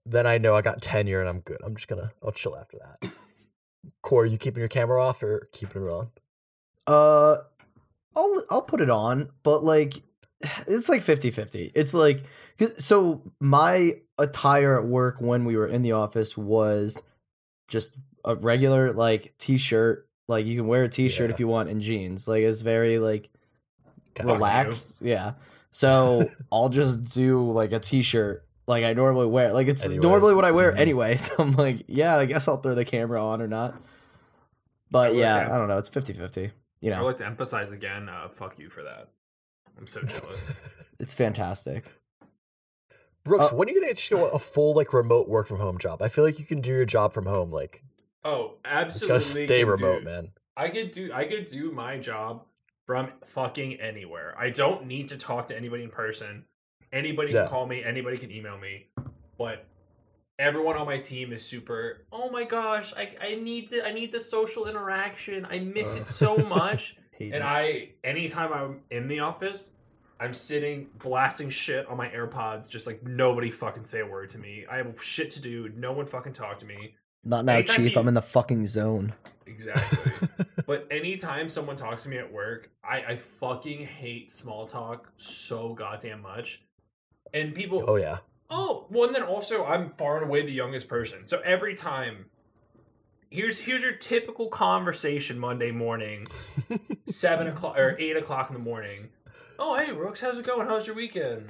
then 0.05 0.27
I 0.27 0.37
know 0.37 0.55
I 0.55 0.61
got 0.61 0.83
tenure 0.83 1.19
and 1.21 1.27
I'm 1.27 1.39
good. 1.39 1.57
I'm 1.63 1.75
just 1.75 1.87
gonna 1.87 2.11
I'll 2.23 2.31
chill 2.31 2.55
after 2.55 2.77
that. 2.77 3.11
Corey, 4.01 4.29
you 4.29 4.37
keeping 4.37 4.59
your 4.61 4.67
camera 4.69 5.03
off 5.03 5.21
or 5.23 5.49
keeping 5.51 5.83
it 5.85 5.89
on? 5.89 6.09
Uh, 6.87 7.37
I'll 8.15 8.43
I'll 8.49 8.61
put 8.61 8.81
it 8.81 8.89
on, 8.89 9.29
but 9.43 9.63
like 9.63 10.01
it's 10.67 10.89
like 10.89 11.01
50-50. 11.01 11.71
It's 11.75 11.93
like 11.93 12.23
so 12.77 13.21
my 13.39 13.93
attire 14.17 14.77
at 14.79 14.85
work 14.85 15.17
when 15.19 15.45
we 15.45 15.57
were 15.57 15.67
in 15.67 15.81
the 15.81 15.93
office 15.93 16.37
was 16.37 17.03
just 17.67 17.97
a 18.23 18.35
regular 18.35 18.93
like 18.93 19.33
t-shirt. 19.39 20.07
Like 20.27 20.45
you 20.45 20.55
can 20.55 20.67
wear 20.67 20.83
a 20.83 20.89
t-shirt 20.89 21.29
Yeah. 21.29 21.33
if 21.33 21.39
you 21.39 21.47
want 21.47 21.69
and 21.69 21.81
jeans. 21.81 22.27
Like 22.27 22.43
it's 22.43 22.61
very 22.61 22.99
like 22.99 23.29
relaxed. 24.23 25.01
Yeah. 25.01 25.33
So 25.71 26.29
I'll 26.51 26.69
just 26.69 27.13
do 27.13 27.51
like 27.51 27.71
a 27.71 27.79
t-shirt 27.79 28.45
like 28.67 28.83
I 28.83 28.93
normally 28.93 29.27
wear. 29.27 29.53
Like 29.53 29.67
it's 29.67 29.85
Anyways. 29.85 30.03
normally 30.03 30.33
what 30.35 30.45
I 30.45 30.51
wear 30.51 30.71
Mhm. 30.71 30.79
anyway. 30.79 31.17
So 31.17 31.35
I'm 31.39 31.53
like, 31.53 31.83
yeah, 31.87 32.17
I 32.17 32.25
guess 32.25 32.47
I'll 32.47 32.57
throw 32.57 32.75
the 32.75 32.85
camera 32.85 33.23
on 33.23 33.41
or 33.41 33.47
not. 33.47 33.73
I 33.73 33.77
But 34.91 35.11
like 35.11 35.19
yeah, 35.19 35.39
that. 35.39 35.51
I 35.51 35.57
don't 35.57 35.67
know. 35.67 35.77
It's 35.77 35.89
50-50. 35.89 36.51
You 36.81 36.91
I 36.93 36.95
know, 36.97 37.03
would 37.03 37.07
like 37.11 37.17
to 37.17 37.25
emphasize 37.25 37.71
again. 37.71 38.09
Uh, 38.09 38.27
fuck 38.29 38.59
you 38.59 38.69
for 38.69 38.83
that. 38.83 39.09
I'm 39.77 39.87
so 39.87 40.01
jealous. 40.03 40.61
it's 40.99 41.13
fantastic. 41.13 41.85
Brooks, 43.23 43.51
Uh, 43.51 43.55
when 43.55 43.67
are 43.67 43.71
you 43.71 43.81
gonna 43.81 43.91
get 43.93 44.09
you 44.11 44.23
a 44.25 44.39
full 44.39 44.73
like 44.75 44.93
remote 44.93 45.27
work 45.27 45.47
from 45.47 45.57
home 45.59 45.77
job? 45.79 46.01
I 46.01 46.09
feel 46.09 46.23
like 46.23 46.37
you 46.39 46.45
can 46.45 46.61
do 46.61 46.69
your 46.71 46.85
job 46.85 47.11
from 47.13 47.25
home. 47.25 47.51
Like 47.51 47.83
oh, 48.23 48.53
it's 48.63 48.65
absolutely. 48.65 49.07
gotta 49.07 49.19
stay 49.19 49.63
remote, 49.63 49.99
do- 49.99 50.05
man. 50.05 50.31
I 50.57 50.69
could 50.69 50.91
do. 50.91 51.11
I 51.13 51.25
could 51.25 51.45
do 51.47 51.71
my 51.71 51.97
job 51.97 52.45
from 52.85 53.11
fucking 53.25 53.81
anywhere. 53.81 54.35
I 54.37 54.51
don't 54.51 54.85
need 54.85 55.09
to 55.09 55.17
talk 55.17 55.47
to 55.47 55.57
anybody 55.57 55.83
in 55.83 55.89
person. 55.89 56.45
Anybody 56.95 57.33
Yeah. 57.33 57.41
can 57.41 57.49
call 57.49 57.67
me. 57.67 57.83
Anybody 57.83 58.17
can 58.17 58.31
email 58.31 58.57
me. 58.57 58.87
But 59.37 59.65
everyone 60.39 60.77
on 60.77 60.85
my 60.87 60.97
team 60.97 61.31
is 61.33 61.45
super. 61.45 62.05
Oh 62.11 62.29
my 62.31 62.45
gosh! 62.45 62.93
I 62.95 63.11
I 63.21 63.35
need 63.35 63.69
the 63.69 63.85
I 63.85 63.91
need 63.91 64.11
the 64.11 64.19
social 64.19 64.65
interaction. 64.67 65.45
I 65.45 65.59
miss 65.59 65.95
it 65.95 66.07
so 66.07 66.37
uh, 66.37 66.43
much. 66.49 66.95
And 67.17 67.33
it. 67.35 67.41
I, 67.43 67.91
anytime 68.03 68.51
I'm 68.51 68.81
in 68.91 69.07
the 69.07 69.21
office, 69.21 69.69
I'm 70.19 70.33
sitting 70.33 70.87
blasting 70.99 71.49
shit 71.49 71.87
on 71.87 71.95
my 71.95 72.09
AirPods, 72.09 72.69
just 72.69 72.85
like 72.87 73.03
nobody 73.07 73.49
fucking 73.49 73.85
say 73.85 74.01
a 74.01 74.05
word 74.05 74.31
to 74.31 74.37
me. 74.37 74.65
I 74.69 74.75
have 74.77 75.01
shit 75.01 75.29
to 75.31 75.41
do. 75.41 75.71
No 75.77 75.93
one 75.93 76.07
fucking 76.07 76.33
talk 76.33 76.59
to 76.59 76.65
me. 76.65 76.93
Not 77.23 77.45
now, 77.45 77.53
anytime 77.53 77.77
Chief. 77.77 77.93
you- 77.93 78.01
I'm 78.01 78.09
in 78.09 78.15
the 78.15 78.21
fucking 78.21 78.67
zone. 78.67 79.13
Exactly. 79.47 80.27
but 80.67 80.87
anytime 80.91 81.47
someone 81.47 81.77
talks 81.77 82.03
to 82.03 82.09
me 82.09 82.17
at 82.17 82.29
work, 82.33 82.69
I, 82.83 82.97
I 83.11 83.15
fucking 83.15 83.85
hate 83.85 84.29
small 84.29 84.65
talk 84.65 85.09
so 85.15 85.73
goddamn 85.73 86.21
much. 86.21 86.63
And 87.35 87.53
people, 87.53 87.83
oh 87.85 87.97
yeah. 87.97 88.19
Oh, 88.49 88.85
well, 88.89 89.07
and 89.07 89.13
then 89.13 89.23
also 89.23 89.65
I'm 89.65 89.91
far 89.97 90.15
and 90.21 90.25
away 90.25 90.43
the 90.43 90.53
youngest 90.53 90.87
person. 90.87 91.27
So 91.27 91.41
every 91.43 91.75
time, 91.75 92.27
here's 93.29 93.57
here's 93.57 93.83
your 93.83 93.91
typical 93.91 94.47
conversation 94.47 95.37
Monday 95.37 95.71
morning, 95.71 96.27
seven 97.05 97.47
o'clock 97.47 97.77
or 97.77 97.97
eight 97.99 98.15
o'clock 98.15 98.49
in 98.49 98.53
the 98.53 98.61
morning. 98.61 99.09
Oh, 99.59 99.77
hey, 99.77 99.91
Rooks, 99.91 100.21
how's 100.21 100.39
it 100.39 100.45
going? 100.45 100.65
How's 100.65 100.87
your 100.87 100.95
weekend? 100.95 101.49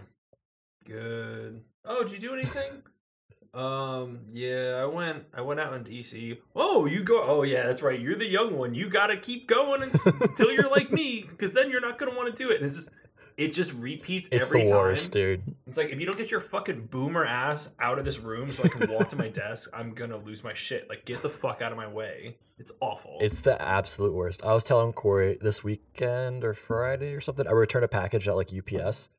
Good. 0.86 1.62
Oh, 1.86 2.02
did 2.02 2.14
you 2.14 2.20
do 2.20 2.34
anything? 2.34 2.82
um, 3.54 4.22
yeah, 4.32 4.80
I 4.82 4.86
went. 4.86 5.26
I 5.36 5.42
went 5.42 5.60
out 5.60 5.74
in 5.74 5.84
DC. 5.84 6.40
Oh, 6.56 6.88
you 6.88 7.04
go. 7.04 7.22
Oh, 7.24 7.44
yeah, 7.44 7.68
that's 7.68 7.84
right. 7.84 8.00
You're 8.00 8.16
the 8.16 8.28
young 8.28 8.58
one. 8.58 8.74
You 8.74 8.90
gotta 8.90 9.18
keep 9.18 9.48
going 9.48 9.84
until 9.84 10.14
until 10.20 10.52
you're 10.52 10.72
like 10.72 10.92
me, 10.92 11.26
because 11.30 11.54
then 11.54 11.70
you're 11.70 11.80
not 11.80 12.00
gonna 12.00 12.16
want 12.16 12.36
to 12.36 12.44
do 12.44 12.50
it. 12.50 12.58
And 12.58 12.66
it's 12.66 12.76
just, 12.76 12.90
it 13.38 13.50
just 13.54 13.74
repeats 13.74 14.30
It's 14.32 14.48
every 14.48 14.62
the 14.64 14.68
time. 14.72 14.78
worst, 14.78 15.12
dude. 15.12 15.44
It's 15.68 15.78
like 15.78 15.90
if 15.90 16.00
you 16.00 16.06
don't 16.06 16.18
get 16.18 16.32
your 16.32 16.40
fucking 16.40 16.88
boomer 16.88 17.26
ass 17.26 17.74
out 17.80 18.00
of 18.00 18.06
this 18.06 18.20
room 18.20 18.52
so 18.52 18.64
I 18.64 18.68
can 18.70 18.92
walk 18.92 19.10
to 19.10 19.16
my 19.16 19.28
desk, 19.44 19.70
I'm 19.74 19.94
gonna 19.94 20.18
lose 20.18 20.44
my 20.44 20.54
shit. 20.54 20.88
Like 20.90 21.06
get 21.06 21.22
the 21.22 21.30
fuck 21.30 21.62
out 21.62 21.72
of 21.72 21.78
my 21.78 21.88
way. 21.88 22.38
It's 22.58 22.72
awful. 22.80 23.18
It's 23.20 23.42
the 23.42 23.62
absolute 23.62 24.14
worst. 24.14 24.44
I 24.46 24.54
was 24.54 24.64
telling 24.64 24.94
Corey 24.94 25.38
this 25.42 25.64
weekend 25.64 26.44
or 26.46 26.54
Friday 26.54 27.14
or 27.14 27.20
something. 27.20 27.46
I 27.48 27.52
returned 27.52 27.84
a 27.84 27.90
package 27.90 28.28
at 28.30 28.36
like 28.38 28.52
UPS, 28.54 29.10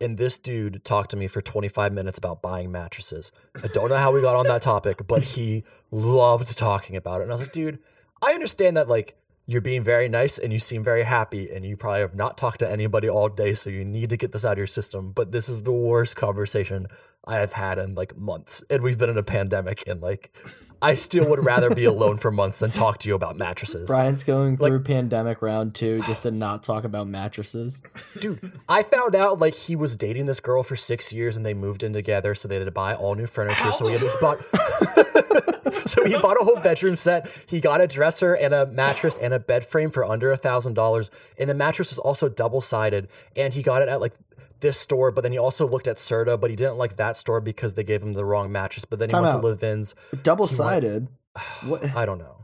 and 0.00 0.16
this 0.16 0.38
dude 0.38 0.84
talked 0.84 1.10
to 1.10 1.16
me 1.16 1.26
for 1.26 1.40
25 1.40 1.92
minutes 1.92 2.18
about 2.18 2.40
buying 2.40 2.70
mattresses. 2.70 3.32
I 3.62 3.66
don't 3.68 3.88
know 3.88 3.96
how 3.96 4.12
we 4.12 4.20
got 4.20 4.36
on 4.36 4.46
that 4.46 4.62
topic, 4.62 5.06
but 5.08 5.22
he 5.24 5.64
loved 5.90 6.56
talking 6.56 6.94
about 6.94 7.20
it. 7.20 7.24
And 7.24 7.32
I 7.32 7.34
was 7.34 7.46
like, 7.46 7.52
dude, 7.52 7.80
I 8.22 8.32
understand 8.32 8.76
that 8.76 8.88
like 8.88 9.16
you're 9.46 9.60
being 9.60 9.82
very 9.82 10.08
nice 10.08 10.38
and 10.38 10.52
you 10.52 10.58
seem 10.58 10.82
very 10.82 11.04
happy, 11.04 11.50
and 11.50 11.64
you 11.64 11.76
probably 11.76 12.00
have 12.00 12.14
not 12.14 12.38
talked 12.38 12.60
to 12.60 12.70
anybody 12.70 13.08
all 13.08 13.28
day, 13.28 13.54
so 13.54 13.70
you 13.70 13.84
need 13.84 14.10
to 14.10 14.16
get 14.16 14.32
this 14.32 14.44
out 14.44 14.52
of 14.52 14.58
your 14.58 14.66
system. 14.66 15.12
But 15.12 15.32
this 15.32 15.48
is 15.48 15.62
the 15.62 15.72
worst 15.72 16.16
conversation 16.16 16.86
I 17.26 17.38
have 17.38 17.52
had 17.52 17.78
in 17.78 17.94
like 17.94 18.16
months, 18.16 18.64
and 18.70 18.82
we've 18.82 18.98
been 18.98 19.10
in 19.10 19.18
a 19.18 19.22
pandemic, 19.22 19.84
and 19.86 20.00
like. 20.00 20.34
I 20.82 20.94
still 20.94 21.28
would 21.30 21.44
rather 21.44 21.70
be 21.70 21.84
alone 21.86 22.18
for 22.18 22.30
months 22.30 22.58
than 22.58 22.70
talk 22.70 22.98
to 22.98 23.08
you 23.08 23.14
about 23.14 23.36
mattresses. 23.36 23.86
Brian's 23.86 24.22
going 24.24 24.56
Like- 24.56 24.70
through 24.70 24.80
pandemic 24.80 25.40
round 25.40 25.74
two 25.74 26.02
just 26.06 26.24
to 26.24 26.30
not 26.30 26.62
talk 26.62 26.84
about 26.84 27.08
mattresses. 27.08 27.82
Dude, 28.20 28.52
I 28.68 28.82
found 28.82 29.14
out 29.14 29.40
like 29.40 29.54
he 29.54 29.76
was 29.76 29.96
dating 29.96 30.26
this 30.26 30.40
girl 30.40 30.62
for 30.62 30.76
six 30.76 31.12
years 31.12 31.36
and 31.36 31.44
they 31.46 31.54
moved 31.54 31.82
in 31.82 31.92
together, 31.92 32.34
so 32.34 32.48
they 32.48 32.56
had 32.56 32.64
to 32.66 32.70
buy 32.70 32.94
all 32.94 33.14
new 33.14 33.26
furniture. 33.26 33.72
So 33.72 33.86
he 33.86 33.92
had 33.94 34.02
he 34.02 34.08
bought 34.20 34.38
So 35.86 36.04
he 36.06 36.16
bought 36.16 36.40
a 36.40 36.44
whole 36.44 36.56
bedroom 36.60 36.96
set. 36.96 37.30
He 37.46 37.60
got 37.60 37.80
a 37.82 37.86
dresser 37.86 38.32
and 38.34 38.54
a 38.54 38.64
mattress 38.66 39.18
and 39.20 39.34
a 39.34 39.38
bed 39.38 39.66
frame 39.66 39.90
for 39.90 40.04
under 40.04 40.32
a 40.32 40.36
thousand 40.36 40.74
dollars. 40.74 41.10
And 41.38 41.48
the 41.48 41.54
mattress 41.54 41.92
is 41.92 41.98
also 41.98 42.28
double 42.28 42.62
sided. 42.62 43.08
And 43.36 43.52
he 43.52 43.62
got 43.62 43.82
it 43.82 43.88
at 43.88 44.00
like 44.00 44.14
this 44.64 44.78
store, 44.80 45.12
but 45.12 45.20
then 45.22 45.30
he 45.32 45.38
also 45.38 45.68
looked 45.68 45.86
at 45.86 45.98
Serta, 45.98 46.40
but 46.40 46.50
he 46.50 46.56
didn't 46.56 46.76
like 46.76 46.96
that 46.96 47.16
store 47.16 47.40
because 47.40 47.74
they 47.74 47.84
gave 47.84 48.02
him 48.02 48.14
the 48.14 48.24
wrong 48.24 48.50
mattress. 48.50 48.84
But 48.84 48.98
then 48.98 49.10
he 49.10 49.14
went 49.14 49.26
out. 49.26 49.40
to 49.40 49.46
Live-Ins. 49.46 49.94
Double 50.24 50.48
sided. 50.48 51.08
What? 51.66 51.84
I 51.96 52.06
don't 52.06 52.18
know. 52.18 52.36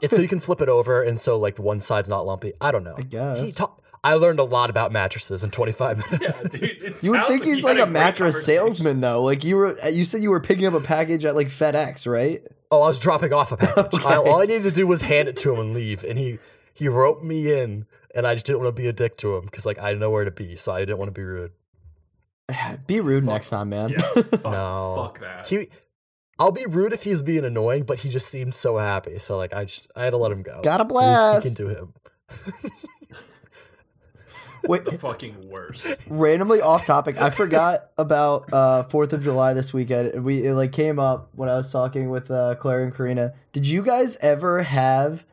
It's 0.00 0.14
so 0.14 0.22
you 0.22 0.28
can 0.28 0.38
flip 0.40 0.60
it 0.60 0.68
over, 0.68 1.02
and 1.02 1.18
so 1.20 1.38
like 1.38 1.58
one 1.58 1.80
side's 1.80 2.08
not 2.08 2.24
lumpy. 2.24 2.52
I 2.60 2.70
don't 2.72 2.84
know. 2.84 2.94
I 2.96 3.02
guess. 3.02 3.40
He 3.40 3.52
ta- 3.52 3.74
I 4.04 4.14
learned 4.14 4.38
a 4.38 4.44
lot 4.44 4.70
about 4.70 4.92
mattresses 4.92 5.42
in 5.42 5.50
25 5.50 5.98
minutes. 6.10 6.22
yeah, 6.22 6.48
dude. 6.48 6.62
You 7.02 7.10
would 7.10 7.18
sounds 7.18 7.28
think 7.28 7.44
he's 7.44 7.58
you 7.58 7.64
like 7.64 7.78
had 7.78 7.88
a 7.88 7.90
mattress 7.90 8.44
salesman 8.44 9.00
though. 9.00 9.22
Like 9.22 9.42
you 9.42 9.56
were, 9.56 9.76
you 9.88 10.04
said 10.04 10.22
you 10.22 10.30
were 10.30 10.38
picking 10.40 10.66
up 10.66 10.74
a 10.74 10.80
package 10.80 11.24
at 11.24 11.34
like 11.34 11.48
FedEx, 11.48 12.06
right? 12.10 12.40
Oh, 12.70 12.80
I 12.82 12.86
was 12.88 13.00
dropping 13.00 13.32
off 13.32 13.50
a 13.50 13.56
package. 13.66 14.04
I, 14.04 14.14
all 14.16 14.40
I 14.40 14.46
needed 14.46 14.62
to 14.64 14.70
do 14.70 14.86
was 14.86 15.02
hand 15.02 15.28
it 15.28 15.36
to 15.38 15.52
him 15.52 15.58
and 15.58 15.74
leave, 15.74 16.04
and 16.04 16.16
he 16.16 16.38
he 16.74 16.86
roped 16.86 17.24
me 17.24 17.60
in, 17.60 17.86
and 18.14 18.24
I 18.24 18.34
just 18.34 18.46
didn't 18.46 18.60
want 18.60 18.76
to 18.76 18.80
be 18.80 18.86
a 18.86 18.92
dick 18.92 19.16
to 19.18 19.34
him 19.36 19.46
because 19.46 19.66
like 19.66 19.80
I 19.80 19.94
know 19.94 20.10
where 20.12 20.24
to 20.24 20.30
be, 20.30 20.54
so 20.54 20.70
I 20.72 20.78
didn't 20.78 20.98
want 20.98 21.08
to 21.08 21.12
be 21.20 21.24
rude. 21.24 21.50
Be 22.86 23.00
rude 23.00 23.24
next 23.24 23.50
time, 23.50 23.68
man. 23.70 23.90
Yeah, 23.90 24.00
fuck, 24.02 24.32
No. 24.44 24.94
fuck 25.04 25.20
that. 25.20 25.46
He, 25.48 25.68
I'll 26.38 26.52
be 26.52 26.66
rude 26.66 26.92
if 26.92 27.02
he's 27.02 27.20
being 27.20 27.44
annoying, 27.44 27.82
but 27.82 27.98
he 27.98 28.08
just 28.08 28.28
seemed 28.28 28.54
so 28.54 28.76
happy, 28.78 29.18
so 29.18 29.36
like 29.36 29.52
I 29.52 29.64
just 29.64 29.90
I 29.96 30.04
had 30.04 30.10
to 30.10 30.16
let 30.18 30.30
him 30.30 30.42
go. 30.42 30.60
Got 30.62 30.80
a 30.80 30.84
He- 30.84 30.88
blast. 30.88 31.48
He, 31.48 31.54
can 31.54 31.64
do 31.64 31.70
him. 31.74 31.92
Wait, 34.64 34.84
the 34.84 34.92
fucking 34.98 35.48
worst. 35.48 35.86
randomly 36.10 36.60
off 36.60 36.84
topic. 36.84 37.20
I 37.20 37.30
forgot 37.30 37.90
about 37.96 38.52
uh 38.52 38.82
Fourth 38.84 39.12
of 39.12 39.22
July 39.22 39.54
this 39.54 39.72
weekend. 39.72 40.24
We 40.24 40.44
it 40.46 40.54
like 40.54 40.72
came 40.72 40.98
up 40.98 41.30
when 41.34 41.48
I 41.48 41.56
was 41.56 41.70
talking 41.72 42.10
with 42.10 42.30
uh, 42.30 42.56
Claire 42.56 42.82
and 42.82 42.94
Karina. 42.94 43.34
Did 43.52 43.66
you 43.66 43.82
guys 43.82 44.16
ever 44.16 44.62
have 44.62 45.24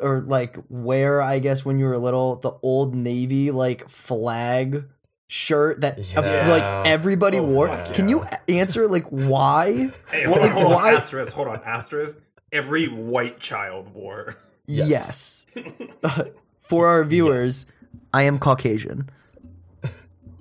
or 0.00 0.20
like 0.20 0.58
wear? 0.68 1.20
I 1.22 1.38
guess 1.38 1.64
when 1.64 1.78
you 1.78 1.86
were 1.86 1.96
little, 1.96 2.36
the 2.36 2.52
old 2.62 2.94
Navy 2.94 3.50
like 3.52 3.88
flag 3.88 4.84
shirt 5.28 5.80
that 5.80 5.98
uh, 5.98 6.22
Yeah. 6.22 6.48
like 6.48 6.86
everybody 6.86 7.38
Oh, 7.38 7.42
wore. 7.44 7.68
fuck 7.68 7.94
Can 7.94 8.08
you 8.08 8.24
answer 8.48 8.86
like 8.88 9.04
why? 9.08 9.90
Hey, 10.10 10.26
What, 10.26 10.40
hold 10.40 10.40
on, 10.40 10.42
like, 10.42 10.52
hold 10.52 10.64
on, 10.66 10.72
why- 10.72 10.92
asterisk, 10.94 11.32
hold 11.32 11.48
on, 11.48 11.60
asterisk. 11.64 12.20
Every 12.52 12.86
white 12.86 13.40
child 13.40 13.92
wore. 13.92 14.36
Yes. 14.66 15.46
Yes. 15.54 15.66
For 16.58 16.86
our 16.88 17.04
viewers, 17.04 17.66
I 18.14 18.22
am 18.22 18.38
Caucasian. 18.38 19.08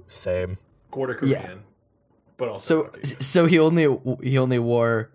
Same. 0.08 0.58
Quarter 0.92 1.16
Korean. 1.16 1.42
Yeah. 1.42 1.54
But 2.38 2.50
also 2.50 2.90
So 3.04 3.16
so 3.20 3.46
he 3.46 3.58
only 3.60 3.88
he 4.22 4.38
only 4.38 4.60
wore 4.60 5.10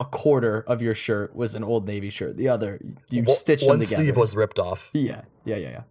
a 0.00 0.04
quarter 0.04 0.60
of 0.66 0.80
your 0.80 0.94
shirt 0.94 1.34
was 1.34 1.54
an 1.54 1.64
old 1.64 1.86
navy 1.86 2.08
shirt. 2.10 2.36
The 2.36 2.48
other 2.48 2.80
you 3.10 3.22
One- 3.24 3.34
stitched 3.34 3.66
one 3.66 3.78
them 3.78 3.86
together. 3.86 4.04
sleeve 4.04 4.16
was 4.16 4.34
ripped 4.36 4.58
off. 4.58 4.90
yeah, 4.92 5.22
yeah, 5.44 5.56
yeah, 5.56 5.68
yeah. 5.70 5.82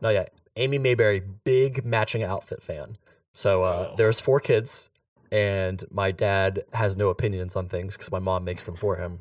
No, 0.00 0.08
yeah. 0.10 0.24
Amy 0.56 0.78
Mayberry, 0.78 1.20
big 1.44 1.84
matching 1.84 2.22
outfit 2.22 2.62
fan. 2.62 2.96
So 3.32 3.62
uh, 3.62 3.88
Oh. 3.90 3.94
there's 3.96 4.20
four 4.20 4.40
kids, 4.40 4.90
and 5.30 5.82
my 5.90 6.10
dad 6.10 6.64
has 6.74 6.96
no 6.96 7.08
opinions 7.08 7.56
on 7.56 7.68
things 7.68 7.96
because 7.96 8.10
my 8.12 8.18
mom 8.18 8.44
makes 8.44 8.66
them 8.66 8.76
for 8.76 8.96
him. 8.96 9.20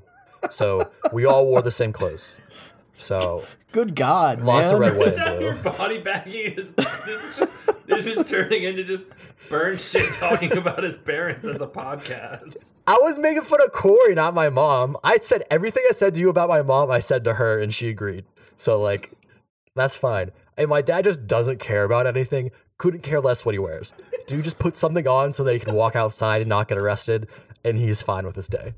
So 0.49 0.89
we 1.13 1.25
all 1.25 1.45
wore 1.45 1.61
the 1.61 1.71
same 1.71 1.93
clothes. 1.93 2.39
So 2.93 3.45
Good 3.71 3.95
God, 3.95 4.41
Lots 4.41 4.71
of 4.73 4.79
red, 4.79 4.97
white, 4.97 5.13
and 5.13 5.19
out 5.19 5.37
blue. 5.37 5.45
your 5.45 5.55
body 5.55 5.99
bagging 5.99 6.53
is 6.55 6.71
this 6.73 7.07
is 7.07 7.37
just 7.37 7.55
this 7.87 8.05
is 8.05 8.29
turning 8.29 8.63
into 8.63 8.83
just 8.83 9.07
burn 9.49 9.77
shit 9.77 10.11
talking 10.13 10.55
about 10.57 10.83
his 10.83 10.97
parents 10.97 11.47
as 11.47 11.61
a 11.61 11.67
podcast. 11.67 12.73
I 12.85 12.97
was 13.01 13.17
making 13.17 13.43
fun 13.43 13.61
of 13.61 13.71
Corey, 13.71 14.13
not 14.13 14.33
my 14.33 14.49
mom. 14.49 14.97
I 15.05 15.17
said 15.19 15.43
everything 15.49 15.83
I 15.89 15.93
said 15.93 16.13
to 16.15 16.19
you 16.19 16.29
about 16.29 16.49
my 16.49 16.61
mom, 16.61 16.91
I 16.91 16.99
said 16.99 17.23
to 17.23 17.33
her, 17.35 17.59
and 17.61 17.73
she 17.73 17.87
agreed. 17.89 18.25
So 18.57 18.79
like, 18.81 19.11
that's 19.75 19.95
fine. 19.95 20.31
And 20.57 20.69
my 20.69 20.81
dad 20.81 21.05
just 21.05 21.27
doesn't 21.27 21.59
care 21.59 21.83
about 21.83 22.07
anything. 22.07 22.51
Couldn't 22.77 23.01
care 23.01 23.21
less 23.21 23.45
what 23.45 23.55
he 23.55 23.59
wears. 23.59 23.93
Dude 24.27 24.43
just 24.43 24.59
put 24.59 24.75
something 24.75 25.07
on 25.07 25.33
so 25.33 25.43
that 25.43 25.53
he 25.53 25.59
can 25.59 25.73
walk 25.73 25.95
outside 25.95 26.41
and 26.41 26.49
not 26.49 26.67
get 26.67 26.77
arrested, 26.77 27.27
and 27.63 27.77
he's 27.77 28.01
fine 28.01 28.25
with 28.25 28.35
his 28.35 28.47
day. 28.47 28.73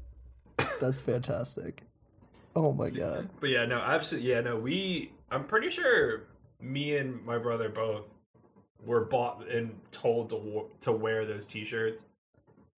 That's 0.79 0.99
fantastic. 0.99 1.83
Oh 2.55 2.73
my 2.73 2.89
god. 2.89 3.29
But 3.39 3.49
yeah, 3.49 3.65
no, 3.65 3.79
absolutely. 3.79 4.29
Yeah, 4.29 4.41
no, 4.41 4.57
we. 4.57 5.11
I'm 5.31 5.45
pretty 5.45 5.69
sure 5.69 6.27
me 6.61 6.97
and 6.97 7.23
my 7.25 7.37
brother 7.37 7.69
both 7.69 8.05
were 8.85 9.05
bought 9.05 9.47
and 9.49 9.79
told 9.91 10.29
to 10.29 10.65
to 10.81 10.91
wear 10.91 11.25
those 11.25 11.47
T-shirts. 11.47 12.05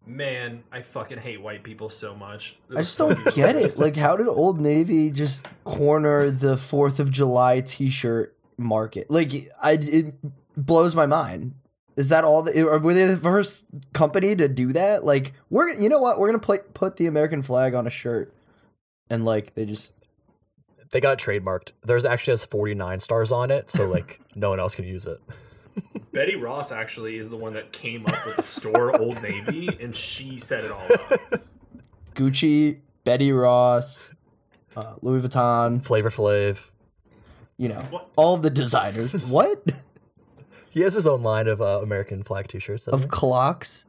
Man, 0.08 0.64
I 0.72 0.82
fucking 0.82 1.18
hate 1.18 1.42
white 1.42 1.64
people 1.64 1.90
so 1.90 2.16
much. 2.16 2.58
I 2.72 2.82
just 2.82 2.98
don't 2.98 3.18
get 3.34 3.56
it. 3.56 3.76
Like, 3.78 3.96
how 3.96 4.16
did 4.16 4.28
Old 4.28 4.62
Navy 4.62 5.10
just 5.10 5.52
corner 5.64 6.30
the 6.30 6.58
Fourth 6.58 7.00
of 7.00 7.10
July 7.10 7.62
T-shirt 7.62 8.35
market? 8.58 9.10
Like, 9.10 9.50
I 9.62 9.74
it 9.82 10.16
blows 10.58 10.96
my 10.96 11.06
mind. 11.06 11.54
Is 11.96 12.10
that 12.10 12.24
all? 12.24 12.44
The, 12.44 12.68
are- 12.70 12.80
were 12.80 12.94
they 12.94 13.06
the 13.06 13.18
first 13.18 13.66
company 13.94 14.36
to 14.36 14.48
do 14.50 14.74
that? 14.74 15.04
Like, 15.06 15.34
we're 15.50 15.70
you 15.74 15.90
know 15.90 16.00
what? 16.00 16.20
We're 16.20 16.28
gonna 16.28 16.40
put 16.40 16.74
put 16.74 16.98
the 16.98 17.08
American 17.08 17.42
flag 17.42 17.74
on 17.74 17.88
a 17.88 17.90
shirt, 17.90 18.34
and 19.10 19.24
like 19.26 19.54
they 19.56 19.66
just 19.66 19.94
They 20.92 21.00
got 21.00 21.14
it 21.14 21.20
trademarked. 21.26 21.72
There's 21.84 22.06
actually 22.06 22.34
has 22.34 22.46
49 22.46 23.00
stars 23.00 23.32
on 23.32 23.50
it, 23.52 23.70
so 23.72 23.88
like 23.88 24.20
no 24.36 24.50
one 24.50 24.60
else 24.60 24.76
can 24.76 24.86
use 24.86 25.06
it. 25.06 25.20
Betsy 26.12 26.36
Ross 26.38 26.72
actually 26.72 27.18
is 27.18 27.30
the 27.30 27.36
one 27.38 27.54
that 27.54 27.72
came 27.74 28.06
up 28.06 28.26
with 28.26 28.38
the 28.38 28.44
store 28.44 28.98
Old 29.02 29.22
Navy, 29.22 29.70
and 29.82 29.94
she 29.96 30.38
set 30.38 30.64
it 30.64 30.72
all 30.72 30.82
up. 30.94 31.42
Gucci, 32.16 32.80
Betsy 33.04 33.32
Ross, 33.34 34.14
uh, 34.76 34.94
Louis 35.02 35.22
Vuitton. 35.28 35.84
Flavor 35.84 36.10
Flav. 36.10 36.70
You 37.58 37.70
know, 37.70 37.82
What? 37.90 38.10
all 38.16 38.38
the 38.38 38.50
designers. 38.50 39.14
what 39.26 39.64
He 40.70 40.82
has 40.82 40.94
his 40.94 41.08
own 41.08 41.24
line 41.24 41.48
of 41.48 41.62
uh, 41.62 41.80
American 41.82 42.24
flag 42.24 42.48
T-shirts. 42.48 42.86
doesn't 42.86 43.04
of 43.04 43.10
clocks? 43.10 43.86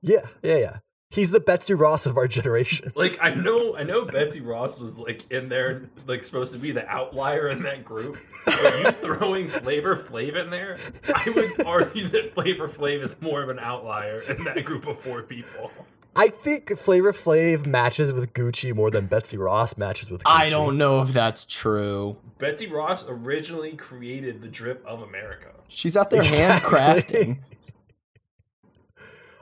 Yeah, 0.00 0.26
yeah, 0.42 0.56
yeah. 0.58 0.76
He's 1.10 1.30
the 1.30 1.38
Betsy 1.40 1.74
Ross 1.74 2.06
of 2.06 2.16
our 2.16 2.26
generation. 2.26 2.92
Like 2.96 3.18
I 3.20 3.34
know, 3.34 3.76
I 3.76 3.84
know 3.84 4.04
Betsy 4.04 4.40
Ross 4.40 4.80
was 4.80 4.98
like 4.98 5.30
in 5.30 5.48
there, 5.48 5.88
like 6.06 6.24
supposed 6.24 6.52
to 6.52 6.58
be 6.58 6.72
the 6.72 6.86
outlier 6.88 7.48
in 7.48 7.62
that 7.62 7.84
group. 7.84 8.16
But 8.44 8.78
you 8.84 8.90
throwing 8.92 9.48
Flavor 9.48 9.96
Flav 9.96 10.36
in 10.36 10.50
there, 10.50 10.76
I 11.14 11.30
would 11.30 11.66
argue 11.66 12.08
that 12.08 12.34
Flavor 12.34 12.68
Flav 12.68 13.00
is 13.02 13.20
more 13.20 13.42
of 13.42 13.48
an 13.48 13.58
outlier 13.60 14.20
in 14.22 14.42
that 14.44 14.64
group 14.64 14.86
of 14.86 14.98
four 14.98 15.22
people. 15.22 15.70
I 16.16 16.28
think 16.28 16.76
Flavor 16.78 17.12
Flav 17.12 17.64
matches 17.66 18.12
with 18.12 18.32
Gucci 18.34 18.74
more 18.74 18.90
than 18.90 19.06
Betsy 19.06 19.36
Ross 19.36 19.76
matches 19.76 20.10
with 20.10 20.22
Gucci. 20.22 20.32
I 20.32 20.48
don't 20.48 20.78
know 20.78 21.00
if 21.00 21.12
that's 21.12 21.44
true. 21.44 22.16
Betsy 22.38 22.66
Ross 22.66 23.04
originally 23.08 23.72
created 23.76 24.40
the 24.40 24.48
drip 24.48 24.84
of 24.86 25.02
America. 25.02 25.48
She's 25.68 25.96
out 25.96 26.10
there 26.10 26.20
Exactly. 26.22 26.78
handcrafting. 26.78 27.38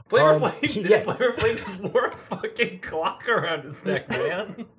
Flavor 0.08 0.32
Um, 0.34 0.40
Flav 0.42 0.60
did 0.60 0.90
yeah. 0.90 1.02
Flavor 1.02 1.32
Flav 1.32 1.56
just 1.58 1.80
wore 1.80 2.06
a 2.06 2.16
fucking 2.16 2.80
clock 2.80 3.28
around 3.28 3.64
his 3.64 3.84
neck, 3.84 4.08
man. 4.10 4.66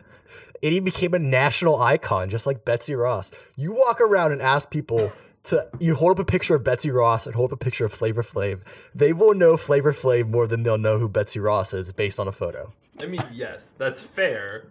And 0.64 0.72
he 0.72 0.80
became 0.80 1.14
a 1.14 1.20
national 1.20 1.82
icon, 1.82 2.30
just 2.30 2.48
like 2.48 2.64
Betsy 2.64 2.96
Ross. 2.96 3.32
You 3.58 3.74
walk 3.74 4.00
around 4.00 4.32
and 4.32 4.42
ask 4.42 4.72
people 4.72 5.12
to, 5.44 5.68
you 5.78 5.94
hold 5.94 6.14
up 6.18 6.20
a 6.20 6.26
picture 6.32 6.56
of 6.56 6.64
Betsy 6.64 6.90
Ross 6.90 7.26
and 7.26 7.36
hold 7.36 7.52
up 7.52 7.60
a 7.62 7.62
picture 7.62 7.84
of 7.84 7.92
Flavor 7.92 8.24
Flav. 8.24 8.62
They 8.96 9.12
will 9.12 9.34
know 9.34 9.58
Flavor 9.58 9.92
Flav 9.92 10.30
more 10.30 10.48
than 10.48 10.64
they'll 10.64 10.78
know 10.78 11.00
who 11.00 11.10
Betsy 11.10 11.42
Ross 11.42 11.74
is 11.74 11.92
based 11.92 12.18
on 12.18 12.30
a 12.30 12.32
photo. 12.32 12.72
I 13.02 13.08
mean, 13.08 13.22
yes, 13.34 13.72
that's 13.72 14.02
fair, 14.02 14.68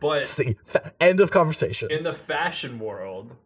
but 0.00 0.24
See, 0.24 0.56
fa- 0.64 0.92
end 1.00 1.20
of 1.20 1.30
conversation. 1.30 1.90
in 1.90 2.02
the 2.02 2.12
fashion 2.12 2.78
world, 2.78 3.36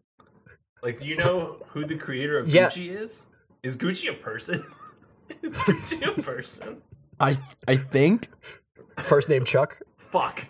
like, 0.83 0.99
do 0.99 1.07
you 1.09 1.16
know 1.16 1.62
who 1.69 1.85
the 1.85 1.97
creator 1.97 2.38
of 2.38 2.49
Yeah. 2.49 2.69
Gucci 2.69 2.90
is? 2.90 3.28
Is 3.62 3.76
Gucci 3.76 4.11
a 4.11 4.14
person? 4.14 4.64
is 5.43 5.52
Gucci 5.52 6.07
a 6.19 6.23
person? 6.23 6.83
I 7.19 7.37
I 7.66 7.76
think 7.76 8.28
First 8.99 9.28
name 9.28 9.45
Chuck. 9.45 9.81
Fuck. 9.99 10.45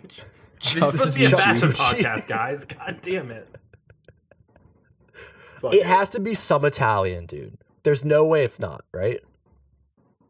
This 0.61 0.75
is 0.75 0.91
supposed 0.91 1.13
to 1.13 1.19
be 1.19 1.25
a 1.25 1.29
Chuck 1.29 1.39
fashion 1.39 1.69
Gucci. 1.69 1.99
podcast, 2.01 2.27
guys. 2.27 2.65
God 2.65 2.99
damn 3.01 3.31
it. 3.31 3.47
Fuck 5.61 5.73
It 5.73 5.85
has 5.85 6.11
to 6.11 6.19
be 6.19 6.35
some 6.35 6.65
Italian, 6.65 7.25
dude. 7.25 7.57
There's 7.83 8.05
no 8.05 8.25
way 8.25 8.43
it's 8.43 8.59
not, 8.59 8.83
right? 8.93 9.21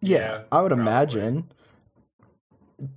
Yeah, 0.02 0.18
Yeah, 0.20 0.42
I 0.52 0.62
would 0.62 0.70
probably. 0.70 0.82
imagine. 0.84 1.52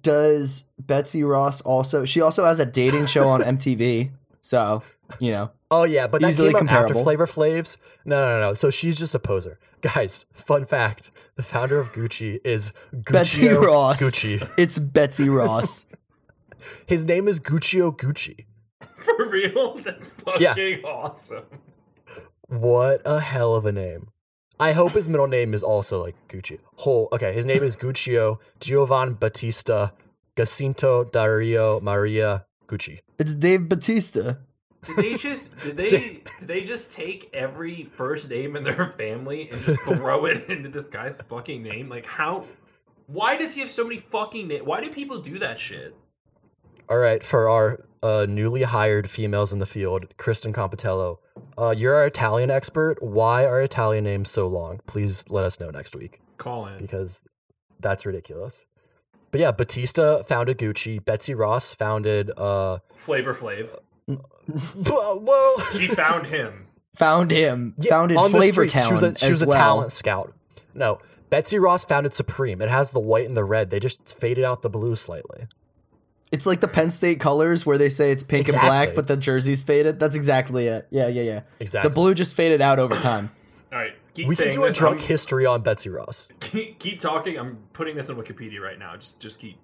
Does 0.02 0.68
Betsy 0.78 1.22
Ross 1.24 1.60
also? 1.60 2.04
She 2.04 2.20
also 2.20 2.44
has 2.44 2.60
a 2.60 2.66
dating 2.66 3.06
show 3.06 3.28
on 3.28 3.40
MTV. 3.42 4.10
So 4.40 4.82
you 5.18 5.32
know, 5.32 5.50
Oh 5.72 5.84
yeah, 5.84 6.08
but 6.08 6.20
that 6.20 6.28
Easily 6.30 6.52
came 6.52 6.68
out 6.68 6.72
after 6.72 6.94
comparable. 6.94 7.04
Flavor 7.04 7.26
Flav's. 7.26 7.78
No, 8.04 8.20
no, 8.20 8.40
no. 8.40 8.54
So 8.54 8.70
she's 8.70 8.98
just 8.98 9.14
a 9.14 9.20
poser, 9.20 9.60
guys. 9.82 10.26
Fun 10.32 10.64
fact: 10.64 11.12
the 11.36 11.44
founder 11.44 11.78
of 11.78 11.92
Gucci 11.92 12.40
is 12.44 12.72
Betsy 12.92 13.48
Ross. 13.50 14.02
Gucci. 14.02 14.48
it's 14.56 14.78
Betsy 14.78 15.28
Ross. 15.28 15.86
His 16.86 17.04
name 17.06 17.28
is 17.28 17.38
Guccio 17.38 17.96
Gucci. 17.96 18.46
For 18.96 19.30
real? 19.30 19.76
That's 19.84 20.08
fucking 20.08 20.84
awesome. 20.84 21.44
What 22.48 23.00
a 23.04 23.20
hell 23.20 23.54
of 23.54 23.64
a 23.64 23.72
name. 23.72 24.08
I 24.60 24.72
hope 24.72 24.92
his 24.92 25.08
middle 25.08 25.26
name 25.26 25.54
is 25.54 25.62
also 25.62 26.02
like 26.02 26.14
Gucci. 26.28 26.58
Whole 26.76 27.08
okay, 27.12 27.32
his 27.32 27.46
name 27.46 27.62
is 27.62 27.76
Guccio 27.84 28.38
Giovan 28.60 29.18
Battista 29.18 29.94
Jacinto 30.36 31.04
Dario 31.04 31.80
Maria 31.80 32.44
Gucci. 32.68 33.00
It's 33.18 33.34
Dave 33.34 33.70
Batista. 33.70 34.36
Did 34.84 34.96
they 34.96 35.14
just 35.14 35.58
did 35.60 35.78
they 35.78 35.88
did 36.40 36.48
they 36.48 36.60
just 36.62 36.92
take 36.92 37.30
every 37.32 37.84
first 37.84 38.28
name 38.28 38.54
in 38.54 38.62
their 38.62 38.92
family 38.98 39.48
and 39.50 39.60
just 39.62 39.80
throw 39.84 40.26
it 40.26 40.44
into 40.50 40.68
this 40.68 40.88
guy's 40.88 41.16
fucking 41.16 41.62
name? 41.62 41.88
Like 41.88 42.04
how 42.04 42.44
why 43.06 43.38
does 43.38 43.54
he 43.54 43.62
have 43.62 43.70
so 43.70 43.84
many 43.84 43.96
fucking 43.96 44.46
names? 44.46 44.64
Why 44.64 44.82
do 44.82 44.90
people 44.90 45.20
do 45.20 45.38
that 45.38 45.58
shit? 45.58 45.96
All 46.90 46.98
right, 46.98 47.22
for 47.22 47.48
our 47.48 47.84
uh, 48.02 48.26
newly 48.28 48.64
hired 48.64 49.08
females 49.08 49.52
in 49.52 49.60
the 49.60 49.66
field, 49.66 50.06
Kristen 50.16 50.52
Compitello, 50.52 51.18
uh, 51.56 51.70
you're 51.70 51.94
our 51.94 52.06
Italian 52.06 52.50
expert. 52.50 53.00
Why 53.00 53.46
are 53.46 53.62
Italian 53.62 54.02
names 54.02 54.28
so 54.28 54.48
long? 54.48 54.80
Please 54.86 55.24
let 55.28 55.44
us 55.44 55.60
know 55.60 55.70
next 55.70 55.94
week 55.94 56.20
Call 56.36 56.66
in. 56.66 56.78
because 56.78 57.22
that's 57.78 58.04
ridiculous. 58.04 58.66
But 59.30 59.40
yeah, 59.40 59.52
Batista 59.52 60.24
founded 60.24 60.58
Gucci. 60.58 61.04
Betsy 61.04 61.32
Ross 61.32 61.76
founded. 61.76 62.32
Uh, 62.36 62.78
Flavor 62.96 63.34
Flav. 63.34 63.78
well, 64.08 65.60
She 65.72 65.86
found 65.86 66.26
him. 66.26 66.66
Found 66.96 67.30
him. 67.30 67.76
Yeah, 67.78 67.90
founded 67.90 68.16
on 68.16 68.32
the 68.32 68.38
Flavor 68.38 68.66
streets, 68.66 68.86
she 68.88 68.92
was 68.92 69.02
Town 69.02 69.12
a, 69.12 69.14
she 69.14 69.28
was 69.28 69.42
a 69.42 69.46
well. 69.46 69.56
talent 69.56 69.92
scout. 69.92 70.34
No, 70.74 70.98
Betsy 71.30 71.60
Ross 71.60 71.84
founded 71.84 72.12
Supreme. 72.12 72.60
It 72.60 72.68
has 72.68 72.90
the 72.90 72.98
white 72.98 73.28
and 73.28 73.36
the 73.36 73.44
red. 73.44 73.70
They 73.70 73.78
just 73.78 74.18
faded 74.18 74.42
out 74.42 74.62
the 74.62 74.68
blue 74.68 74.96
slightly. 74.96 75.46
It's 76.32 76.46
like 76.46 76.60
the 76.60 76.68
Penn 76.68 76.90
State 76.90 77.18
colors 77.18 77.66
where 77.66 77.76
they 77.76 77.88
say 77.88 78.12
it's 78.12 78.22
pink 78.22 78.48
and 78.48 78.60
black, 78.60 78.94
but 78.94 79.06
the 79.08 79.16
jersey's 79.16 79.62
faded. 79.64 79.98
That's 79.98 80.14
exactly 80.14 80.68
it. 80.68 80.86
Yeah, 80.90 81.08
yeah, 81.08 81.22
yeah. 81.22 81.40
Exactly. 81.58 81.88
The 81.88 81.94
blue 81.94 82.14
just 82.14 82.36
faded 82.36 82.60
out 82.60 82.78
over 82.78 82.96
time. 82.96 83.30
All 83.72 83.78
right, 83.78 83.92
keep 84.14 84.28
we 84.28 84.36
can 84.36 84.50
do 84.52 84.62
a 84.64 84.66
this. 84.68 84.76
drunk 84.78 85.00
I'm- 85.00 85.08
history 85.08 85.44
on 85.46 85.62
Betsy 85.62 85.88
Ross. 85.90 86.30
keep, 86.40 86.78
keep 86.78 87.00
talking. 87.00 87.36
I'm 87.38 87.58
putting 87.72 87.96
this 87.96 88.10
on 88.10 88.16
Wikipedia 88.16 88.60
right 88.60 88.78
now. 88.78 88.94
Just 88.96 89.18
just 89.20 89.38
keep. 89.40 89.58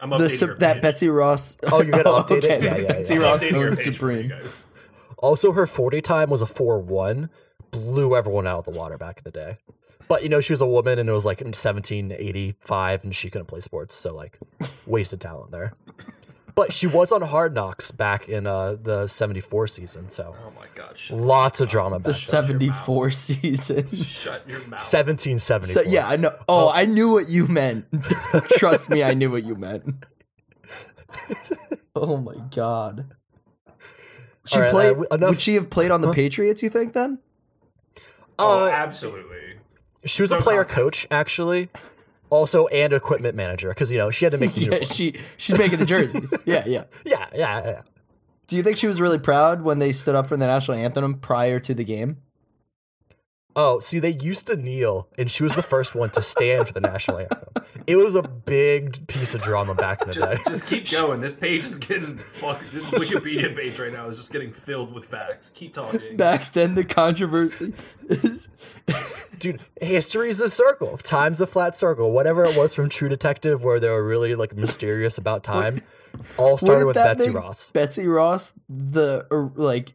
I'm 0.00 0.10
The 0.10 0.16
updating 0.16 0.30
Sup- 0.30 0.48
your 0.48 0.56
that. 0.58 0.82
Betsy 0.82 1.08
Ross. 1.08 1.56
Oh, 1.70 1.82
you're 1.82 2.02
gonna 2.02 2.04
update 2.24 2.44
it? 2.44 2.62
Yeah, 2.62 2.74
yeah, 2.74 2.82
yeah. 2.82 2.88
Betsy 2.92 3.14
I'm 3.16 3.22
Ross 3.22 3.42
updating 3.44 3.66
owns 3.68 3.84
page 3.84 3.96
for 3.98 4.12
you 4.12 4.22
Supreme. 4.28 4.52
Also, 5.18 5.52
her 5.52 5.66
40 5.66 6.00
time 6.00 6.30
was 6.30 6.40
a 6.42 6.46
4 6.46 6.78
1. 6.80 7.30
Blew 7.72 8.16
everyone 8.16 8.46
out 8.46 8.60
of 8.60 8.64
the 8.72 8.78
water 8.78 8.96
back 8.96 9.18
in 9.18 9.22
the 9.24 9.30
day. 9.32 9.58
But, 10.06 10.22
you 10.22 10.28
know, 10.28 10.40
she 10.40 10.52
was 10.52 10.60
a 10.62 10.66
woman 10.66 10.98
and 10.98 11.08
it 11.08 11.12
was 11.12 11.26
like 11.26 11.40
in 11.40 11.48
1785 11.48 13.04
and 13.04 13.14
she 13.14 13.28
couldn't 13.30 13.46
play 13.46 13.60
sports. 13.60 13.94
So, 13.94 14.14
like, 14.14 14.38
wasted 14.86 15.20
talent 15.20 15.50
there. 15.50 15.74
But 16.54 16.72
she 16.72 16.86
was 16.86 17.12
on 17.12 17.22
Hard 17.22 17.54
Knocks 17.54 17.90
back 17.92 18.28
in 18.28 18.46
uh, 18.46 18.76
the 18.82 19.06
74 19.06 19.66
season. 19.68 20.08
So, 20.08 20.34
Oh 20.44 20.52
my 20.58 20.66
god! 20.74 20.98
Shut, 20.98 21.16
lots 21.16 21.60
of 21.60 21.68
drama 21.68 21.96
The 21.98 22.00
back 22.00 22.04
then. 22.06 22.14
74 22.14 23.10
season. 23.12 23.88
shut 23.94 24.42
your 24.48 24.58
mouth. 24.60 24.80
1774. 24.82 25.84
So, 25.84 25.88
yeah, 25.88 26.08
I 26.08 26.16
know. 26.16 26.34
Oh, 26.48 26.68
I 26.68 26.84
knew 26.86 27.10
what 27.10 27.28
you 27.28 27.46
meant. 27.46 27.86
Trust 28.56 28.90
me, 28.90 29.04
I 29.04 29.14
knew 29.14 29.30
what 29.30 29.44
you 29.44 29.54
meant. 29.54 30.04
oh 31.94 32.16
my 32.16 32.34
god. 32.54 33.06
She 34.46 34.56
All 34.56 34.62
right, 34.62 34.70
played. 34.70 34.96
uh, 34.96 35.14
enough- 35.14 35.30
would 35.30 35.40
she 35.40 35.54
have 35.54 35.70
played 35.70 35.90
on 35.92 36.00
the 36.00 36.10
Patriots? 36.12 36.62
You 36.62 36.70
think 36.70 36.92
then? 36.92 37.20
oh, 38.38 38.64
Uh, 38.64 38.68
absolutely. 38.68 39.47
She 40.08 40.22
was 40.22 40.32
a 40.32 40.38
player 40.38 40.64
contest. 40.64 40.74
coach, 40.74 41.06
actually. 41.10 41.68
Also, 42.30 42.66
and 42.66 42.92
equipment 42.92 43.34
manager 43.34 43.68
because, 43.70 43.90
you 43.90 43.98
know, 43.98 44.10
she 44.10 44.24
had 44.24 44.32
to 44.32 44.38
make 44.38 44.52
the 44.52 44.60
Yeah, 44.72 44.82
she 44.82 45.14
she's 45.38 45.56
making 45.56 45.78
the 45.78 45.86
jerseys. 45.86 46.34
yeah, 46.44 46.64
yeah. 46.66 46.84
yeah, 47.04 47.26
yeah, 47.34 47.64
yeah. 47.64 47.82
Do 48.46 48.56
you 48.56 48.62
think 48.62 48.76
she 48.76 48.86
was 48.86 49.00
really 49.00 49.18
proud 49.18 49.62
when 49.62 49.78
they 49.78 49.92
stood 49.92 50.14
up 50.14 50.28
for 50.28 50.36
the 50.36 50.46
national 50.46 50.76
anthem 50.78 51.14
prior 51.14 51.58
to 51.60 51.74
the 51.74 51.84
game? 51.84 52.18
Oh, 53.60 53.80
see, 53.80 53.98
they 53.98 54.10
used 54.10 54.46
to 54.46 54.56
kneel, 54.56 55.08
and 55.18 55.28
she 55.28 55.42
was 55.42 55.56
the 55.56 55.62
first 55.62 55.96
one 55.96 56.10
to 56.10 56.22
stand 56.22 56.68
for 56.68 56.72
the 56.72 56.80
national 56.80 57.18
anthem. 57.18 57.64
It 57.88 57.96
was 57.96 58.14
a 58.14 58.22
big 58.22 59.04
piece 59.08 59.34
of 59.34 59.42
drama 59.42 59.74
back 59.74 60.02
in 60.02 60.08
the 60.08 60.14
Just, 60.14 60.36
day. 60.36 60.42
just 60.50 60.66
keep 60.68 60.88
going. 60.90 61.20
This 61.20 61.34
page 61.34 61.64
is 61.64 61.76
getting 61.76 62.18
fuck. 62.18 62.62
This 62.70 62.86
Wikipedia 62.86 63.56
page 63.56 63.78
right 63.80 63.90
now 63.90 64.08
is 64.08 64.16
just 64.16 64.30
getting 64.30 64.52
filled 64.52 64.94
with 64.94 65.06
facts. 65.06 65.50
Keep 65.50 65.74
talking. 65.74 66.16
Back 66.16 66.52
then, 66.52 66.76
the 66.76 66.84
controversy 66.84 67.72
is 68.08 68.48
Dude, 69.38 69.60
history 69.80 70.28
is 70.28 70.40
a 70.40 70.48
circle. 70.48 70.96
Time's 70.98 71.40
a 71.40 71.46
flat 71.46 71.76
circle. 71.76 72.12
Whatever 72.12 72.44
it 72.44 72.56
was 72.56 72.74
from 72.74 72.88
True 72.88 73.08
Detective, 73.08 73.64
where 73.64 73.80
they 73.80 73.88
were 73.88 74.06
really 74.06 74.34
like 74.34 74.56
mysterious 74.56 75.18
about 75.18 75.42
time, 75.42 75.80
all 76.36 76.58
started 76.58 76.86
with 76.86 76.94
that 76.94 77.18
Betsy 77.18 77.32
make 77.32 77.42
Ross. 77.42 77.70
Betsy 77.70 78.06
Ross, 78.06 78.58
the 78.68 79.26
er, 79.32 79.50
like 79.54 79.94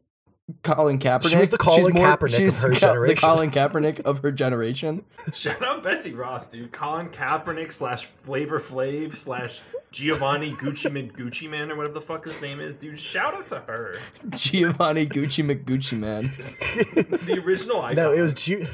Colin 0.61 0.99
Kaepernick. 0.99 1.29
She 1.29 1.37
was 1.37 1.49
the 1.51 1.57
Colin 1.57 1.83
She's 1.83 1.93
Kaepernick 1.95 2.47
of 2.47 2.61
her 2.61 2.69
co- 2.71 2.75
generation. 2.79 3.15
The 3.15 3.21
Colin 3.21 3.51
Kaepernick 3.51 3.99
of 4.01 4.21
her 4.23 4.31
generation. 4.31 5.05
Shout 5.33 5.61
out 5.61 5.83
Betsy 5.83 6.13
Ross, 6.13 6.47
dude. 6.49 6.71
Colin 6.73 7.07
Kaepernick 7.09 7.71
slash 7.71 8.05
Flavor 8.05 8.59
Flav 8.59 9.15
slash 9.15 9.61
Giovanni 9.91 10.51
Gucci 10.51 10.91
Mid 10.91 11.13
Gucci 11.13 11.49
Man 11.49 11.71
or 11.71 11.75
whatever 11.77 11.93
the 11.93 12.01
fuck 12.01 12.25
his 12.25 12.41
name 12.41 12.59
is, 12.59 12.75
dude. 12.75 12.99
Shout 12.99 13.33
out 13.33 13.47
to 13.47 13.59
her. 13.59 13.97
Giovanni 14.31 15.05
Gucci 15.07 15.45
McGucci 15.45 15.97
man. 15.97 16.31
The 17.25 17.41
original 17.45 17.81
icon. 17.81 17.95
No, 17.95 18.11
it 18.11 18.19
was 18.21 18.33
G- 18.33 18.67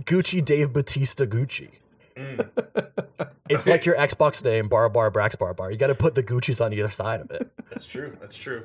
Gucci 0.00 0.44
Dave 0.44 0.72
Batista 0.72 1.24
Gucci. 1.26 1.70
Mm. 2.16 2.48
It's 3.48 3.62
Okay. 3.66 3.70
like 3.70 3.86
your 3.86 3.96
Xbox 3.96 4.42
name, 4.44 4.68
bar 4.68 4.88
bar 4.88 5.10
Brax 5.12 5.38
bar 5.38 5.54
bar. 5.54 5.70
You 5.70 5.76
got 5.78 5.86
to 5.88 5.94
put 5.94 6.14
the 6.16 6.22
Gucci's 6.22 6.60
on 6.60 6.72
either 6.72 6.90
side 6.90 7.20
of 7.20 7.30
it. 7.30 7.50
That's 7.70 7.86
true. 7.86 8.16
That's 8.20 8.36
true. 8.36 8.64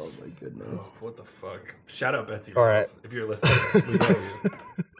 Oh 0.00 0.10
my 0.20 0.28
goodness. 0.40 0.92
Oh, 0.94 0.96
what 1.00 1.16
the 1.16 1.24
fuck? 1.24 1.74
Shout 1.86 2.14
out 2.14 2.28
Betsy 2.28 2.52
All 2.54 2.64
Ross 2.64 3.00
if 3.04 3.12
you're 3.12 3.28
listening. 3.28 3.88
We 3.88 3.98
love 3.98 4.44
you. 4.44 4.50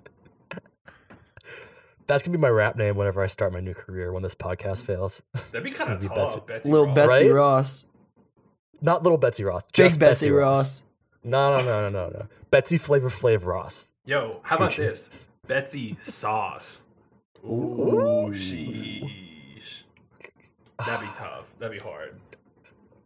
That's 2.06 2.22
gonna 2.22 2.36
be 2.36 2.40
my 2.40 2.48
rap 2.48 2.76
name 2.76 2.96
whenever 2.96 3.22
I 3.22 3.26
start 3.26 3.52
my 3.52 3.60
new 3.60 3.74
career 3.74 4.12
when 4.12 4.22
this 4.22 4.34
podcast 4.34 4.82
mm. 4.82 4.86
fails. 4.86 5.22
That'd 5.52 5.64
be 5.64 5.70
kind 5.76 5.92
of 5.92 6.02
Maybe 6.02 6.14
tough. 6.14 6.16
Betsy- 6.16 6.42
Betsy, 6.46 6.70
Little 6.70 6.86
Ross. 6.86 6.96
Betsy 6.96 7.28
Right? 7.28 7.34
Ross. 7.34 7.86
Not 8.80 9.02
little 9.04 9.18
Betsy 9.18 9.44
Ross, 9.44 9.62
Big 9.64 9.72
just 9.72 10.00
Betsy, 10.00 10.30
Ross. 10.30 10.82
No, 11.22 11.56
no, 11.58 11.62
no, 11.64 11.88
no, 11.88 11.90
no, 11.90 12.08
no. 12.10 12.26
Betsy 12.50 12.78
Flavor 12.78 13.08
Flav 13.08 13.46
Ross. 13.46 13.92
Yo, 14.04 14.40
how 14.42 14.56
about 14.56 14.72
Gucci. 14.72 14.78
this? 14.78 15.10
Betsy 15.46 15.96
Sauce. 16.00 16.82
Ooh, 17.44 17.48
Ooh. 17.48 18.30
sheesh. 18.32 19.08
That'd 20.78 21.08
be 21.08 21.14
tough. 21.14 21.44
That'd 21.60 21.76
be 21.76 21.82
hard. 21.82 22.16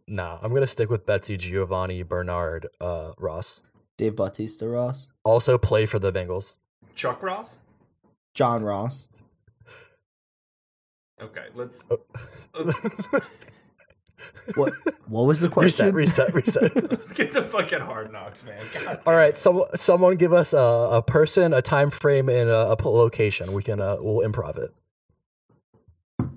Nah, 0.07 0.39
I'm 0.41 0.53
gonna 0.53 0.67
stick 0.67 0.89
with 0.89 1.05
Betsy 1.05 1.35
Giovanni 1.37 2.03
Bernard 2.03 2.67
uh, 2.79 3.11
Ross. 3.19 3.61
Dave 3.97 4.15
Bautista 4.15 4.67
Ross. 4.67 5.11
Also 5.23 5.57
play 5.57 5.85
for 5.85 5.99
the 5.99 6.11
Bengals. 6.13 6.57
Chuck 6.95 7.21
Ross? 7.23 7.59
John 8.33 8.63
Ross. 8.63 9.09
Okay, 11.21 11.45
let's, 11.55 11.89
Oh. 11.91 11.99
let's, 12.63 12.81
What 14.55 14.73
what 15.07 15.23
was 15.23 15.41
the 15.41 15.49
question? 15.49 15.93
reset, 15.93 16.33
reset. 16.33 16.73
reset. 16.73 16.89
let's 16.91 17.13
get 17.13 17.31
to 17.33 17.43
fucking 17.43 17.79
hard 17.81 18.11
knocks, 18.11 18.45
man. 18.45 18.59
God 18.73 18.99
All 19.05 19.13
damn 19.13 19.19
so, 19.37 19.67
someone 19.75 20.15
give 20.15 20.31
us 20.33 20.53
a, 20.53 20.57
a 20.57 21.01
person, 21.01 21.53
a 21.53 21.61
time 21.61 21.89
frame, 21.89 22.29
and 22.29 22.49
a 22.49 22.75
location. 22.93 23.51
We 23.53 23.61
can 23.63 23.81
uh, 23.81 23.97
we'll 23.99 24.27
improv 24.27 24.57
it. 24.57 24.73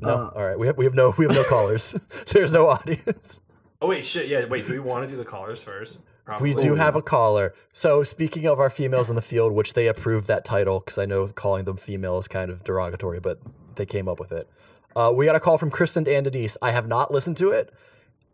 No, 0.01 0.09
Uh, 0.09 0.31
all 0.35 0.45
right. 0.47 0.59
We 0.59 0.67
have 0.67 0.77
we 0.77 0.85
have 0.85 0.95
no 0.95 1.15
we 1.17 1.25
have 1.27 1.35
no 1.35 1.45
callers. 1.45 1.99
There's 2.33 2.53
no 2.53 2.69
audience. 2.69 3.41
Oh 3.83 3.89
wait, 3.89 4.05
shit. 4.05 4.29
Yeah, 4.29 4.45
wait. 4.45 4.67
Do 4.67 4.73
we 4.73 4.79
want 4.79 5.09
to 5.09 5.11
do 5.11 5.17
the 5.17 5.25
callers 5.25 5.63
first? 5.63 6.01
We 6.41 6.55
do 6.55 6.75
have 6.75 6.95
a 6.95 7.03
caller. 7.03 7.55
So 7.73 8.05
speaking 8.05 8.47
of 8.47 8.61
our 8.61 8.71
females 8.71 9.11
in 9.11 9.17
the 9.17 9.23
field, 9.23 9.53
which 9.53 9.75
they 9.75 9.89
approved 9.89 10.29
that 10.29 10.45
title 10.45 10.79
because 10.81 10.99
I 10.99 11.05
know 11.07 11.27
calling 11.29 11.65
them 11.65 11.77
female 11.77 12.19
is 12.19 12.29
kind 12.29 12.51
of 12.51 12.63
derogatory, 12.63 13.19
but 13.19 13.41
they 13.75 13.87
came 13.87 14.07
up 14.07 14.21
with 14.21 14.31
it. 14.31 14.49
Uh, 14.95 15.13
we 15.15 15.25
got 15.25 15.35
a 15.35 15.41
call 15.41 15.59
from 15.59 15.71
Kristen 15.71 16.07
and 16.07 16.25
Denise. 16.25 16.57
I 16.63 16.71
have 16.71 16.87
not 16.87 17.13
listened 17.13 17.37
to 17.39 17.51
it. 17.51 17.73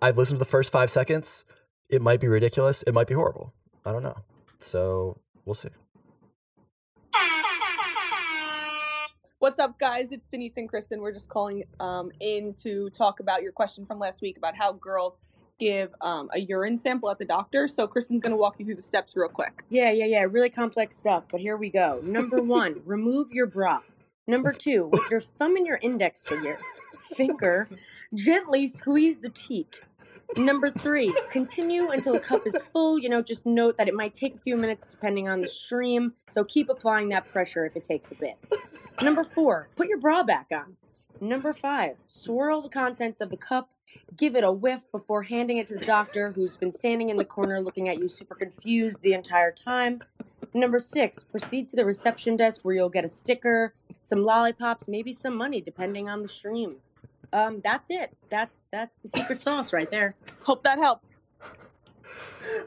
I've 0.03 0.19
listened 0.19 0.37
to 0.37 0.45
the 0.45 0.51
first 0.51 0.73
five 0.73 0.91
seconds. 0.91 1.45
It 1.89 2.03
might 2.03 2.21
be 2.21 2.29
ridiculous. 2.29 2.83
It 2.83 2.93
might 2.93 3.07
be 3.07 3.15
horrible. 3.15 3.55
I 3.85 3.93
don't 3.93 4.03
know. 4.03 4.19
So 4.59 5.21
we'll 5.45 5.55
see. 5.55 5.71
What's 9.47 9.61
up, 9.61 9.79
guys? 9.79 10.11
It's 10.11 10.27
Denise 10.27 10.57
and 10.57 10.69
Kristen. 10.69 11.01
We're 11.01 11.13
just 11.13 11.29
calling 11.29 11.63
um, 11.79 12.11
in 12.19 12.53
to 12.55 12.91
talk 12.91 13.21
about 13.21 13.43
your 13.43 13.53
question 13.53 13.87
from 13.87 14.01
last 14.01 14.21
week 14.21 14.37
about 14.37 14.57
how 14.57 14.73
girls 14.73 15.19
give 15.61 15.95
um, 16.01 16.29
a 16.35 16.41
urine 16.41 16.77
sample 16.77 17.09
at 17.11 17.21
the 17.21 17.25
doctor. 17.25 17.69
So 17.69 17.87
Kristen's 17.87 18.23
going 18.23 18.33
to 18.33 18.37
walk 18.37 18.57
you 18.59 18.65
through 18.65 18.75
the 18.75 18.83
steps 18.83 19.15
real 19.15 19.29
quick. 19.29 19.63
Yeah, 19.69 19.93
yeah, 19.93 20.07
yeah. 20.07 20.27
Really 20.29 20.51
complex 20.51 20.97
stuff, 20.97 21.27
but 21.31 21.41
here 21.41 21.57
we 21.57 21.71
go. 21.71 22.01
Number 22.03 22.43
one, 22.43 22.83
remove 22.85 23.31
your 23.31 23.47
bra. 23.47 23.83
Number 24.27 24.53
two, 24.53 24.89
with 24.91 25.09
your 25.13 25.21
thumb 25.21 25.55
and 25.55 25.65
your 25.65 25.79
index 25.81 26.25
finger, 26.25 26.59
finger, 26.99 27.69
gently 28.17 28.67
squeeze 28.67 29.19
the 29.19 29.31
teat. 29.31 29.81
Number 30.37 30.71
three, 30.71 31.15
continue 31.31 31.91
until 31.91 32.13
the 32.13 32.21
cup 32.21 32.47
is 32.47 32.61
full. 32.73 32.99
You 32.99 33.09
know, 33.09 33.23
just 33.23 33.47
note 33.47 33.77
that 33.79 33.89
it 33.89 33.95
might 33.95 34.13
take 34.13 34.35
a 34.35 34.39
few 34.39 34.57
minutes 34.57 34.93
depending 34.93 35.29
on 35.29 35.41
the 35.41 35.49
stream, 35.49 36.13
so 36.29 36.45
keep 36.45 36.69
applying 36.69 37.09
that 37.11 37.31
pressure 37.33 37.65
if 37.65 37.77
it 37.77 37.85
takes 37.85 38.11
a 38.11 38.15
bit. 38.17 38.37
Number 39.01 39.25
four, 39.25 39.69
put 39.77 39.89
your 39.89 39.99
bra 39.99 40.23
back 40.23 40.49
on. 40.53 40.77
Number 41.21 41.53
five, 41.53 41.97
swirl 42.07 42.61
the 42.61 42.69
contents 42.69 43.21
of 43.21 43.31
the 43.31 43.37
cup, 43.37 43.71
give 44.17 44.37
it 44.37 44.45
a 44.45 44.53
whiff 44.53 44.91
before 44.91 45.23
handing 45.23 45.57
it 45.57 45.67
to 45.69 45.77
the 45.77 45.87
doctor 45.87 46.33
who's 46.33 46.57
been 46.57 46.73
standing 46.73 47.09
in 47.09 47.17
the 47.17 47.25
corner 47.25 47.61
looking 47.61 47.89
at 47.89 47.99
you 47.99 48.09
super 48.09 48.35
confused 48.35 49.01
the 49.03 49.15
entire 49.15 49.53
time. 49.53 50.03
Number 50.53 50.79
six, 50.79 51.23
proceed 51.23 51.69
to 51.69 51.77
the 51.77 51.85
reception 51.85 52.37
desk 52.37 52.61
where 52.63 52.75
you'll 52.75 52.89
get 52.89 53.05
a 53.05 53.09
sticker, 53.09 53.75
some 54.03 54.25
lollipops, 54.25 54.89
maybe 54.89 55.13
some 55.13 55.37
money, 55.37 55.61
depending 55.61 56.09
on 56.09 56.23
the 56.23 56.29
stream. 56.29 56.77
Um, 57.33 57.61
that's 57.63 57.91
it. 57.91 58.17
That's 58.31 58.65
that's 58.71 58.99
the 58.99 59.09
secret 59.09 59.41
sauce 59.41 59.73
right 59.73 59.91
there. 59.91 60.15
Hope 60.43 60.63
that 60.65 60.79
helped. 60.79 61.17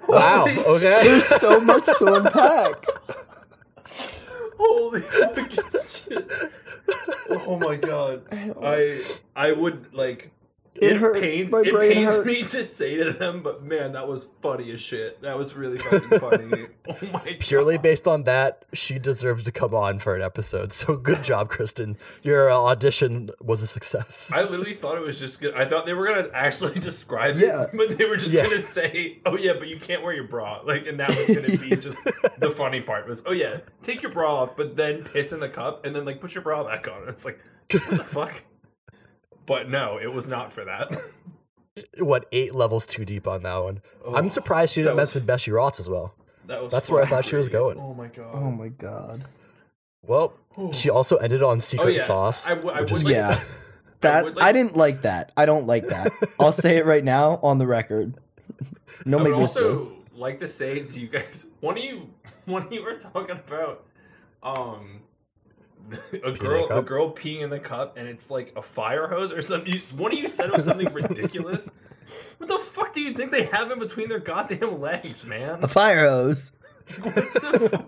Wow. 0.08 0.46
Holy 0.48 0.54
Okay. 0.78 1.00
There's 1.04 1.26
so 1.26 1.60
much 1.62 1.86
to 1.98 2.14
unpack. 2.16 2.86
Holy 4.58 5.02
shit! 5.02 6.32
Oh 7.30 7.58
my 7.60 7.76
god. 7.78 8.24
I 8.64 9.02
I 9.36 9.52
would 9.54 9.94
like. 9.94 10.32
It 10.82 10.98
hurts. 10.98 11.20
Pains, 11.20 11.52
My 11.52 11.62
it 11.62 11.72
brain 11.72 11.94
pains 11.94 12.26
me 12.26 12.36
to 12.38 12.64
say 12.64 12.98
to 12.98 13.12
them, 13.12 13.42
but 13.44 13.64
man, 13.64 13.94
that 13.94 14.08
was 14.08 14.28
funny 14.42 14.72
as 14.72 14.80
shit. 14.80 15.22
That 15.22 15.38
was 15.38 15.54
really 15.54 15.78
fucking 15.78 16.20
funny. 16.20 16.66
oh 16.88 16.98
my 17.14 17.20
Purely 17.40 17.76
god. 17.76 17.82
based 17.84 18.08
on 18.08 18.24
that, 18.24 18.66
she 18.74 19.00
deserves 19.00 19.44
to 19.46 19.52
come 19.52 19.74
on 19.74 20.00
for 20.00 20.16
an 20.16 20.22
episode. 20.22 20.72
So 20.74 20.96
good 20.96 21.24
job, 21.24 21.50
Kristen. 21.50 21.98
Your 22.24 22.50
uh, 22.50 22.56
audition 22.56 23.30
was 23.42 23.62
a 23.62 23.68
success. 23.68 24.32
I 24.34 24.44
literally 24.44 24.74
thought 24.74 24.98
it 24.98 25.02
was 25.04 25.20
just 25.20 25.42
good. 25.42 25.54
I 25.56 25.66
thought 25.66 25.86
they 25.86 25.94
were 25.94 26.06
gonna 26.08 26.30
actually 26.34 26.74
describe 26.80 27.36
Yeah. 27.38 27.64
it, 27.64 27.70
but 27.74 27.98
they 27.98 28.06
were 28.06 28.18
just 28.18 28.32
Yeah. 28.34 28.44
gonna 28.44 28.62
say, 28.62 29.20
"Oh 29.26 29.38
yeah, 29.38 29.54
but 29.58 29.68
you 29.68 29.78
can't 29.80 30.04
wear 30.04 30.14
your 30.14 30.28
bra." 30.28 30.62
Like, 30.66 30.88
and 30.88 31.00
that 31.00 31.10
was 31.10 31.28
gonna 31.28 31.58
be 31.58 31.76
just 31.76 32.04
the 32.38 32.50
funny 32.50 32.82
part 32.82 33.08
was, 33.08 33.24
"Oh 33.26 33.32
yeah, 33.32 33.58
take 33.82 34.02
your 34.02 34.12
bra 34.12 34.44
off, 34.44 34.56
but 34.56 34.76
then 34.76 35.04
piss 35.04 35.32
in 35.32 35.40
the 35.40 35.50
cup, 35.50 35.86
and 35.86 35.96
then 35.96 36.06
like 36.06 36.20
put 36.22 36.34
your 36.36 36.44
bra 36.44 36.64
back 36.64 36.88
on." 36.88 37.08
It's 37.10 37.26
like, 37.26 37.40
what 37.72 37.84
the 37.90 38.04
fuck? 38.04 38.44
But 39.50 39.70
no, 39.70 39.98
it 40.02 40.14
was 40.14 40.30
not 40.30 40.54
for 40.54 40.64
that. 40.64 40.96
what 41.98 42.26
eight 42.32 42.54
levels 42.56 42.86
too 42.86 43.04
deep 43.04 43.28
on 43.28 43.44
that 43.44 43.58
one? 43.58 43.82
Oh, 44.06 44.16
I'm 44.16 44.30
surprised 44.30 44.74
she 44.74 44.82
didn't 44.82 44.96
was- 44.96 45.16
mention 45.16 45.26
Bessie 45.26 45.52
Ross 45.52 45.80
as 45.80 45.90
well. 45.90 46.14
That 46.46 46.64
was. 46.64 46.72
That's 46.72 46.90
where 46.90 47.04
I 47.04 47.08
thought 47.08 47.26
she 47.26 47.36
was 47.36 47.50
going. 47.50 47.78
Oh 47.80 47.94
my 47.94 48.08
god. 48.08 48.32
Oh 48.34 48.50
my 48.52 48.70
god. 48.70 49.24
Well, 50.04 50.34
she 50.72 50.90
also 50.90 51.18
ended 51.18 51.44
on 51.44 51.60
secret 51.60 51.86
Oh, 51.86 51.90
yeah. 51.90 52.02
sauce. 52.04 52.50
I 52.50 52.56
w- 52.56 52.74
I 52.74 52.80
would 52.82 52.92
is 52.92 53.04
like- 53.04 53.12
Yeah. 53.14 53.40
That 54.02 54.24
would 54.24 54.38
I 54.40 54.46
like- 54.46 54.54
didn't 54.56 54.78
like 54.78 55.02
that. 55.02 55.32
I 55.36 55.46
don't 55.46 55.68
like 55.68 55.90
that. 55.90 56.12
I'll 56.40 56.54
say 56.54 56.78
it 56.78 56.86
right 56.86 57.04
now 57.04 57.38
on 57.44 57.58
the 57.58 57.68
record. 57.68 58.14
No 59.06 59.20
I 59.20 59.24
me 59.24 59.32
would 59.32 59.40
gusta. 59.42 59.60
also 59.62 59.92
like 60.16 60.38
to 60.40 60.48
say 60.48 60.80
to 60.80 61.00
you 61.00 61.08
guys, 61.08 61.48
one 61.60 61.78
of 61.78 61.84
you, 61.84 62.10
one 62.46 62.68
of 62.68 62.72
you 62.74 62.82
were 62.84 62.94
talking 62.96 63.32
about, 63.36 63.86
um, 64.42 65.02
a 66.24 66.32
girl, 66.32 66.68
cup? 66.68 66.78
a 66.78 66.82
girl 66.82 67.12
peeing 67.14 67.42
in 67.42 67.50
the 67.50 67.60
cup, 67.60 67.98
and 67.98 68.08
it's 68.08 68.30
like 68.30 68.54
a 68.56 68.62
fire 68.62 69.08
hose 69.08 69.32
or 69.32 69.42
something. 69.42 69.72
You, 69.74 69.80
one 69.98 70.12
of 70.14 70.20
you 70.20 70.28
said 70.28 70.48
it 70.50 70.56
was 70.56 70.66
something 70.66 70.92
ridiculous. 70.94 71.70
What 72.38 72.48
the 72.48 72.58
fuck 72.60 72.94
do 72.94 73.02
you 73.02 73.14
think 73.14 73.32
they 73.32 73.44
have 73.46 73.72
in 73.72 73.80
between 73.80 74.10
their 74.10 74.20
goddamn 74.20 74.80
legs, 74.82 75.26
man? 75.26 75.60
A 75.64 75.68
fire 75.68 76.08
hose. 76.08 76.52
What 77.02 77.16
the 77.16 77.70
fuck? 77.72 77.86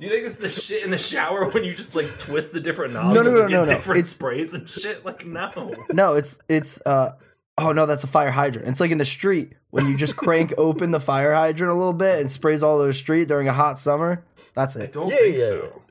Do 0.00 0.06
you 0.06 0.08
think 0.10 0.26
it's 0.26 0.38
the 0.38 0.50
shit 0.50 0.84
in 0.84 0.90
the 0.90 0.98
shower 0.98 1.48
when 1.50 1.62
you 1.64 1.72
just 1.72 1.94
like 1.94 2.16
twist 2.18 2.52
the 2.52 2.60
different 2.60 2.92
nozzles 2.94 3.14
no, 3.14 3.22
no, 3.30 3.40
and 3.42 3.48
get 3.48 3.54
no, 3.56 3.64
no. 3.64 3.66
different 3.70 3.98
It's- 4.00 4.12
sprays 4.12 4.52
and 4.52 4.68
shit? 4.68 5.04
Like 5.04 5.24
no. 5.24 5.72
No, 5.92 6.14
it's 6.14 6.40
it's 6.48 6.82
uh 6.84 7.12
oh 7.58 7.72
no, 7.72 7.86
that's 7.86 8.02
a 8.02 8.08
fire 8.08 8.32
hydrant. 8.32 8.68
It's 8.68 8.80
like 8.80 8.90
in 8.90 8.98
the 8.98 9.04
street 9.04 9.52
when 9.70 9.86
you 9.86 9.96
just 9.96 10.16
crank 10.16 10.52
open 10.58 10.90
the 10.90 10.98
fire 11.00 11.32
hydrant 11.32 11.70
a 11.70 11.74
little 11.74 11.92
bit 11.92 12.18
and 12.20 12.30
sprays 12.30 12.62
all 12.62 12.78
over 12.78 12.88
the 12.88 12.92
street 12.92 13.28
during 13.28 13.46
a 13.48 13.52
hot 13.52 13.78
summer. 13.78 14.24
That's 14.54 14.76
I 14.76 14.82
it. 14.82 14.92
don't 14.92 15.10
Yeah, 15.10 15.16
think 15.16 15.36
yeah, 15.36 15.42
so. 15.42 15.82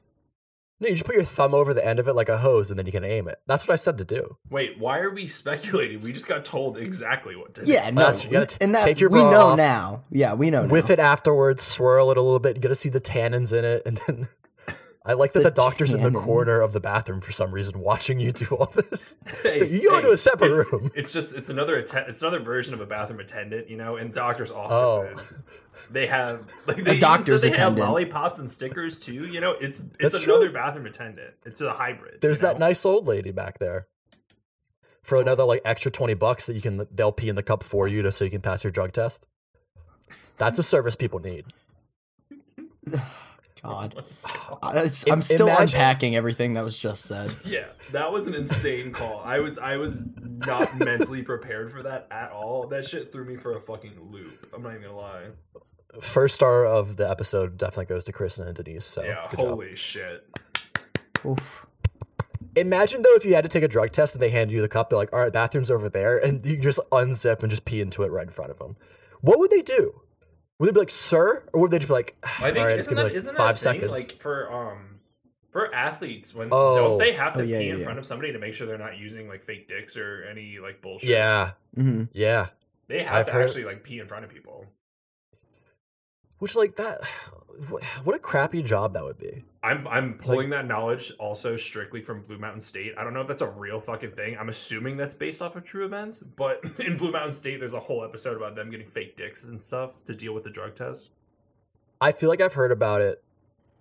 No, 0.79 0.88
you 0.89 0.95
just 0.95 1.05
put 1.05 1.15
your 1.15 1.23
thumb 1.23 1.53
over 1.53 1.73
the 1.73 1.86
end 1.86 1.99
of 1.99 2.07
it 2.07 2.13
like 2.13 2.27
a 2.29 2.38
hose, 2.39 2.69
and 2.69 2.77
then 2.77 2.86
you 2.86 2.91
can 2.91 3.03
aim 3.05 3.27
it. 3.29 3.39
That's 3.47 3.65
what 3.67 3.73
I 3.73 3.77
said 3.77 3.97
to 3.99 4.03
do. 4.03 4.38
Wait, 4.49 4.77
why 4.79 4.99
are 4.99 5.12
we 5.12 5.27
speculating? 5.27 6.01
We 6.01 6.12
just 6.12 6.27
got 6.27 6.43
told 6.43 6.77
exactly 6.77 7.36
what 7.36 7.53
to 7.55 7.63
do. 7.65 7.71
Yeah, 7.71 7.89
no, 7.91 8.01
That's- 8.01 8.25
you 8.25 8.31
gotta 8.31 8.45
t- 8.47 8.57
and 8.59 8.75
that 8.75 8.83
take 8.83 8.99
your 8.99 9.09
we 9.09 9.19
bra 9.19 9.31
know 9.31 9.41
off, 9.49 9.57
now. 9.57 10.03
Yeah, 10.09 10.33
we 10.33 10.49
know. 10.49 10.63
Whiff 10.65 10.89
now. 10.89 10.93
it 10.93 10.99
afterwards, 10.99 11.63
swirl 11.63 12.12
it 12.12 12.17
a 12.17 12.21
little 12.21 12.39
bit. 12.39 12.55
You 12.57 12.62
got 12.62 12.69
to 12.69 12.75
see 12.75 12.89
the 12.89 12.99
tannins 13.01 13.57
in 13.57 13.63
it, 13.63 13.83
and 13.86 13.99
then 14.07 14.27
I 15.05 15.13
like 15.13 15.33
that 15.33 15.39
the, 15.39 15.49
The 15.49 15.51
doctor's 15.55 15.93
in 15.93 16.01
the 16.01 16.17
corner 16.17 16.61
of 16.61 16.71
the 16.71 16.79
bathroom 16.79 17.19
for 17.19 17.33
some 17.33 17.51
reason, 17.51 17.79
watching 17.81 18.21
you 18.21 18.31
do 18.31 18.45
all 18.55 18.67
this. 18.67 19.17
Hey, 19.43 19.67
You 19.67 19.89
go 19.89 19.99
to 20.01 20.11
a 20.11 20.17
separate 20.17 20.57
it's, 20.57 20.71
room. 20.71 20.91
It's 20.95 21.11
just 21.11 21.35
it's 21.35 21.49
another 21.49 21.75
atten- 21.77 22.05
it's 22.07 22.21
another 22.21 22.39
version 22.39 22.73
of 22.73 22.79
a 22.79 22.85
bathroom 22.85 23.19
attendant, 23.19 23.69
you 23.69 23.75
know. 23.75 23.97
In 23.97 24.11
doctors' 24.11 24.49
Oh. 24.49 24.55
offices, 24.55 25.39
they 25.91 26.07
have 26.07 26.47
like 26.67 26.77
they 26.77 26.81
even 26.83 26.99
doctor's 26.99 27.41
said 27.41 27.53
they 27.53 27.57
have 27.57 27.77
lollipops 27.77 28.39
and 28.39 28.49
stickers 28.49 28.97
too. 28.99 29.25
You 29.27 29.41
know, 29.41 29.51
it's 29.59 29.79
it's 29.79 30.13
That's 30.13 30.25
another 30.25 30.45
true. 30.45 30.53
bathroom 30.53 30.85
attendant. 30.85 31.33
It's 31.45 31.59
a 31.59 31.73
hybrid. 31.73 32.21
There's 32.21 32.41
you 32.41 32.47
that 32.47 32.59
nice 32.59 32.85
old 32.85 33.05
lady 33.05 33.31
back 33.31 33.59
there. 33.59 33.87
For 35.01 35.19
another 35.19 35.43
like 35.43 35.61
extra 35.65 35.91
twenty 35.91 36.13
bucks 36.13 36.45
that 36.45 36.53
you 36.53 36.61
can 36.61 36.87
they'll 36.93 37.11
pee 37.11 37.27
in 37.27 37.35
the 37.35 37.43
cup 37.43 37.61
for 37.63 37.89
you 37.89 38.03
to 38.03 38.11
so 38.13 38.23
you 38.23 38.31
can 38.31 38.39
pass 38.39 38.63
your 38.63 38.71
drug 38.71 38.93
test. 38.93 39.25
That's 40.37 40.59
a 40.59 40.63
service 40.63 40.95
people 40.95 41.19
need. 41.19 41.43
God, 43.63 44.04
Oh 44.26 44.58
I, 44.63 44.71
it's- 44.71 45.06
Im- 45.08 45.13
I'm 45.13 45.21
still 45.21 45.47
imagine- 45.47 45.80
unpacking 45.80 46.15
everything 46.15 46.54
that 46.54 46.63
was 46.63 46.78
just 46.78 47.06
said. 47.06 47.34
Yeah, 47.45 47.67
that 47.91 48.12
was 48.12 48.28
an 48.28 48.34
insane 48.34 48.91
call. 48.91 49.21
I 49.23 49.39
was 49.39 49.58
I 49.58 49.78
was 49.78 50.02
not 50.26 50.78
mentally 50.78 51.21
prepared 51.23 51.71
for 51.71 51.82
that 51.84 52.08
at 52.12 52.32
all. 52.32 52.67
That 52.67 52.86
shit 52.86 53.12
threw 53.12 53.23
me 53.26 53.38
for 53.38 53.56
a 53.56 53.62
fucking 53.62 53.93
loop. 54.12 54.49
I'm 54.54 54.62
not 54.63 54.71
even 54.71 54.84
gonna 54.84 54.97
lie. 54.97 55.23
First 56.02 56.36
star 56.36 56.65
of 56.65 56.95
the 56.97 57.10
episode 57.10 57.58
definitely 57.58 57.86
goes 57.86 58.04
to 58.06 58.12
Chris 58.12 58.38
and 58.39 58.54
Denise. 58.56 58.84
So 58.86 59.04
yeah, 59.04 59.28
good 59.30 59.39
job. 59.39 59.49
holy 59.49 59.76
shit. 59.76 60.26
Oof. 61.26 61.65
Imagine 62.56 63.02
though 63.02 63.15
if 63.15 63.26
you 63.26 63.34
had 63.34 63.43
to 63.43 63.49
take 63.49 63.63
a 63.63 63.67
drug 63.67 63.91
test 63.91 64.13
and 64.15 64.21
they 64.21 64.30
handed 64.30 64.54
you 64.54 64.62
the 64.62 64.67
cup, 64.67 64.89
they're 64.89 64.97
like, 64.99 65.12
"All 65.13 65.19
right, 65.19 65.32
bathroom's 65.34 65.71
over 65.71 65.89
there," 65.89 66.17
and 66.17 66.45
you 66.45 66.58
just 66.58 66.80
unzip 66.91 67.41
and 67.41 67.49
just 67.49 67.65
pee 67.65 67.82
into 67.82 68.04
it 68.04 68.12
right 68.12 68.26
in 68.26 68.32
front 68.32 68.52
of 68.52 68.58
them. 68.60 68.76
What 69.21 69.39
would 69.39 69.49
they 69.52 69.62
do? 69.62 70.02
Would 70.59 70.67
they 70.69 70.73
be 70.73 70.79
like, 70.79 70.91
"Sir," 70.91 71.43
or 71.53 71.61
would 71.61 71.71
they 71.71 71.79
just 71.79 71.87
be 71.89 71.93
like, 71.93 72.15
I 72.23 72.51
think 72.51 72.57
"All 72.59 72.65
right, 72.65 72.77
just 72.77 72.91
isn't 72.91 72.95
give 72.95 73.13
me 73.13 73.19
like 73.19 73.35
five 73.35 73.59
that 73.59 73.69
a 73.69 73.71
thing, 73.71 73.81
seconds"? 73.81 73.91
like 74.09 74.19
for 74.19 74.51
um 74.51 74.99
for 75.51 75.73
athletes 75.73 76.33
when 76.33 76.49
Oh. 76.51 76.75
don't 76.77 76.97
they 76.99 77.11
have 77.13 77.33
to 77.33 77.41
Oh, 77.41 77.43
yeah, 77.43 77.59
pee 77.59 77.65
yeah, 77.67 77.73
in 77.73 77.79
yeah. 77.79 77.83
front 77.85 77.99
of 77.99 78.05
somebody 78.05 78.31
to 78.33 78.39
make 78.39 78.53
sure 78.53 78.65
they're 78.67 78.77
not 78.77 78.97
using 78.97 79.27
like 79.27 79.43
fake 79.43 79.67
dicks 79.67 79.97
or 79.97 80.23
any 80.29 80.59
like 80.59 80.81
bullshit? 80.81 81.09
yeah, 81.09 81.51
hmm 81.75 82.03
yeah. 82.13 82.47
they 82.87 83.03
have 83.03 83.13
I've 83.13 83.25
to 83.27 83.31
heard- 83.33 83.45
actually 83.45 83.65
like 83.65 83.83
pee 83.83 83.99
in 83.99 84.07
front 84.07 84.25
of 84.25 84.31
people. 84.31 84.65
Which 86.39 86.55
like 86.55 86.75
that, 86.75 86.99
what 88.03 88.15
a 88.15 88.19
crappy 88.19 88.61
job 88.61 88.93
that 88.93 89.03
would 89.03 89.17
be. 89.17 89.43
I'm 89.63 89.87
I'm 89.87 90.15
pulling 90.15 90.49
that 90.49 90.67
knowledge 90.67 91.11
also 91.19 91.55
strictly 91.55 92.01
from 92.01 92.21
Blue 92.23 92.37
Mountain 92.37 92.59
State. 92.59 92.93
I 92.97 93.03
don't 93.03 93.13
know 93.13 93.21
if 93.21 93.27
that's 93.27 93.41
a 93.41 93.49
real 93.49 93.79
fucking 93.79 94.11
thing. 94.11 94.37
I'm 94.37 94.49
assuming 94.49 94.97
that's 94.97 95.15
based 95.15 95.41
off 95.41 95.55
of 95.55 95.63
true 95.63 95.85
events, 95.85 96.19
but 96.19 96.63
in 96.79 96.97
Blue 96.97 97.11
Mountain 97.11 97.31
State, 97.31 97.59
there's 97.59 97.73
a 97.73 97.79
whole 97.79 98.03
episode 98.03 98.35
about 98.35 98.55
them 98.55 98.69
getting 98.69 98.87
fake 98.87 99.15
dicks 99.15 99.45
and 99.45 99.61
stuff 99.61 99.91
to 100.05 100.15
deal 100.15 100.33
with 100.33 100.43
the 100.43 100.49
drug 100.49 100.75
test. 100.75 101.09
I 102.01 102.11
feel 102.11 102.29
like 102.29 102.41
I've 102.41 102.53
heard 102.53 102.71
about 102.71 103.01
it 103.01 103.23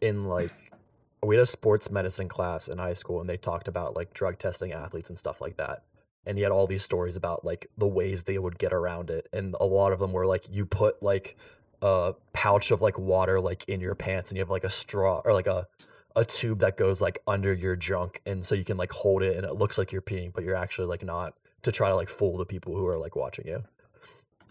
in 0.01 0.27
like 0.27 0.53
we 1.23 1.37
had 1.37 1.43
a 1.43 1.47
sports 1.47 1.91
medicine 1.91 2.29
class 2.29 2.69
in 2.69 2.79
high 2.79 2.95
school 2.95 3.21
and 3.21 3.29
they 3.29 3.37
talked 3.37 3.69
about 3.69 3.97
like 3.97 4.13
drug 4.13 4.39
testing 4.39 4.73
athletes 4.73 5.09
and 5.09 5.19
stuff 5.19 5.41
like 5.41 5.57
that. 5.57 5.83
And 6.25 6.39
he 6.39 6.43
had 6.43 6.53
all 6.53 6.69
these 6.69 6.85
stories 6.85 7.17
about 7.17 7.45
like 7.45 7.67
the 7.77 7.89
ways 7.89 8.25
they 8.25 8.39
would 8.39 8.59
get 8.59 8.73
around 8.73 9.11
it. 9.11 9.29
And 9.33 9.57
a 9.61 9.67
lot 9.67 9.93
of 9.93 9.99
them 9.99 10.13
were 10.13 10.27
like 10.27 10.47
you 10.51 10.67
put 10.67 11.03
like 11.03 11.37
a 11.83 12.15
pouch 12.33 12.71
of 12.71 12.81
like 12.81 12.99
water 12.99 13.41
like 13.41 13.69
in 13.69 13.81
your 13.81 13.95
pants 13.95 14.31
and 14.31 14.37
you 14.39 14.43
have 14.43 14.51
like 14.51 14.65
a 14.65 14.71
straw 14.71 15.21
or 15.25 15.33
like 15.33 15.47
a 15.47 15.67
a 16.15 16.25
tube 16.25 16.61
that 16.61 16.77
goes 16.77 17.01
like 17.01 17.19
under 17.27 17.53
your 17.53 17.75
junk 17.75 18.21
and 18.27 18.45
so 18.45 18.55
you 18.55 18.65
can 18.65 18.77
like 18.77 18.93
hold 18.93 19.23
it 19.23 19.37
and 19.37 19.45
it 19.47 19.55
looks 19.55 19.79
like 19.79 19.93
you're 19.93 20.03
peeing 20.03 20.33
but 20.33 20.45
you're 20.45 20.55
actually 20.55 20.87
like 20.87 21.03
not 21.03 21.35
to 21.63 21.73
try 21.73 21.89
to 21.89 21.97
like 21.97 22.09
fool 22.09 22.37
the 22.37 22.45
people 22.45 22.77
who 22.77 22.87
are 22.87 22.99
like 22.99 23.17
watching 23.17 23.47
you. 23.47 23.63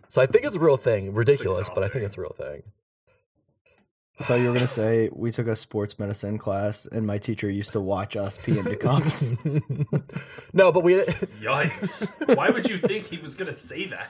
So 0.08 0.22
I 0.22 0.26
think 0.26 0.46
it's 0.46 0.56
a 0.56 0.60
real 0.60 0.78
thing. 0.78 1.14
Ridiculous, 1.14 1.70
but 1.70 1.84
I 1.84 1.88
think 1.88 2.04
it's 2.04 2.18
a 2.18 2.22
real 2.22 2.36
thing. 2.38 2.64
I 4.20 4.24
thought 4.24 4.36
you 4.36 4.48
were 4.48 4.54
gonna 4.54 4.68
say 4.82 5.10
we 5.14 5.32
took 5.32 5.48
a 5.48 5.56
sports 5.56 5.98
medicine 6.00 6.38
class, 6.38 6.86
and 6.86 7.06
my 7.06 7.18
teacher 7.18 7.50
used 7.50 7.72
to 7.74 7.82
watch 7.82 8.16
us 8.16 8.38
pee 8.38 8.58
into 8.58 8.76
cups. 8.76 9.34
no, 10.54 10.72
but 10.72 10.84
we 10.84 10.96
Yikes! 11.42 12.36
Why 12.36 12.50
would 12.50 12.70
you 12.70 12.78
think 12.78 13.06
he 13.06 13.18
was 13.18 13.36
gonna 13.36 13.54
say 13.54 13.86
that? 13.88 14.10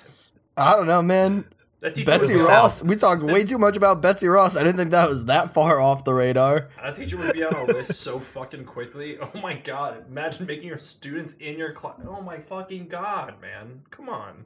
I 0.58 0.76
don't 0.76 0.88
know, 0.88 1.02
man. 1.02 1.46
That 1.82 1.96
teacher 1.96 2.12
Betsy 2.12 2.34
was 2.34 2.46
the 2.46 2.52
Ross. 2.52 2.84
We 2.84 2.96
talked 2.96 3.24
way 3.24 3.44
too 3.44 3.58
much 3.58 3.76
about 3.76 4.04
Betsy 4.04 4.28
Ross. 4.28 4.56
I 4.56 4.62
didn't 4.62 4.78
think 4.78 4.92
that 4.92 5.10
was 5.10 5.26
that 5.26 5.52
far 5.52 5.80
off 5.80 6.04
the 6.04 6.14
radar. 6.14 6.70
That 6.82 6.94
teacher 6.96 7.18
would 7.18 7.34
be 7.34 7.44
on 7.44 7.54
a 7.56 7.64
list 7.66 7.96
so 8.02 8.20
fucking 8.20 8.66
quickly. 8.66 9.18
Oh 9.34 9.40
my 9.42 9.56
god! 9.56 10.06
Imagine 10.08 10.46
making 10.46 10.68
your 10.68 10.78
students 10.78 11.34
in 11.34 11.58
your 11.58 11.74
class. 11.74 11.96
Oh 12.08 12.22
my 12.22 12.38
fucking 12.38 12.88
god, 12.88 13.42
man! 13.42 13.82
Come 13.90 14.10
on. 14.10 14.46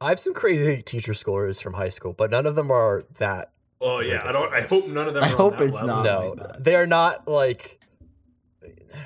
I 0.00 0.08
have 0.08 0.18
some 0.18 0.34
crazy 0.34 0.82
teacher 0.82 1.14
scores 1.14 1.60
from 1.60 1.74
high 1.74 1.90
school, 1.90 2.12
but 2.12 2.30
none 2.32 2.46
of 2.46 2.56
them 2.56 2.72
are 2.72 3.02
that. 3.18 3.52
Oh 3.80 4.00
yeah, 4.00 4.22
I 4.24 4.32
don't. 4.32 4.52
I 4.52 4.62
hope 4.62 4.88
none 4.90 5.06
of 5.06 5.14
them. 5.14 5.22
I 5.22 5.28
are 5.28 5.30
on 5.30 5.36
hope 5.36 5.58
that 5.58 5.64
it's 5.64 5.74
level. 5.74 5.88
not. 5.88 6.04
no, 6.04 6.28
like 6.30 6.48
that. 6.48 6.64
they 6.64 6.74
are 6.74 6.86
not 6.88 7.28
like. 7.28 7.78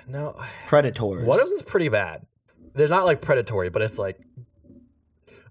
No, 0.09 0.37
Predators. 0.67 1.27
one 1.27 1.41
of 1.41 1.49
them's 1.49 1.63
pretty 1.63 1.89
bad. 1.91 2.27
They're 2.75 2.89
not 2.89 3.05
like 3.05 3.21
predatory, 3.21 3.69
but 3.69 3.83
it's 3.83 3.99
like. 3.99 4.19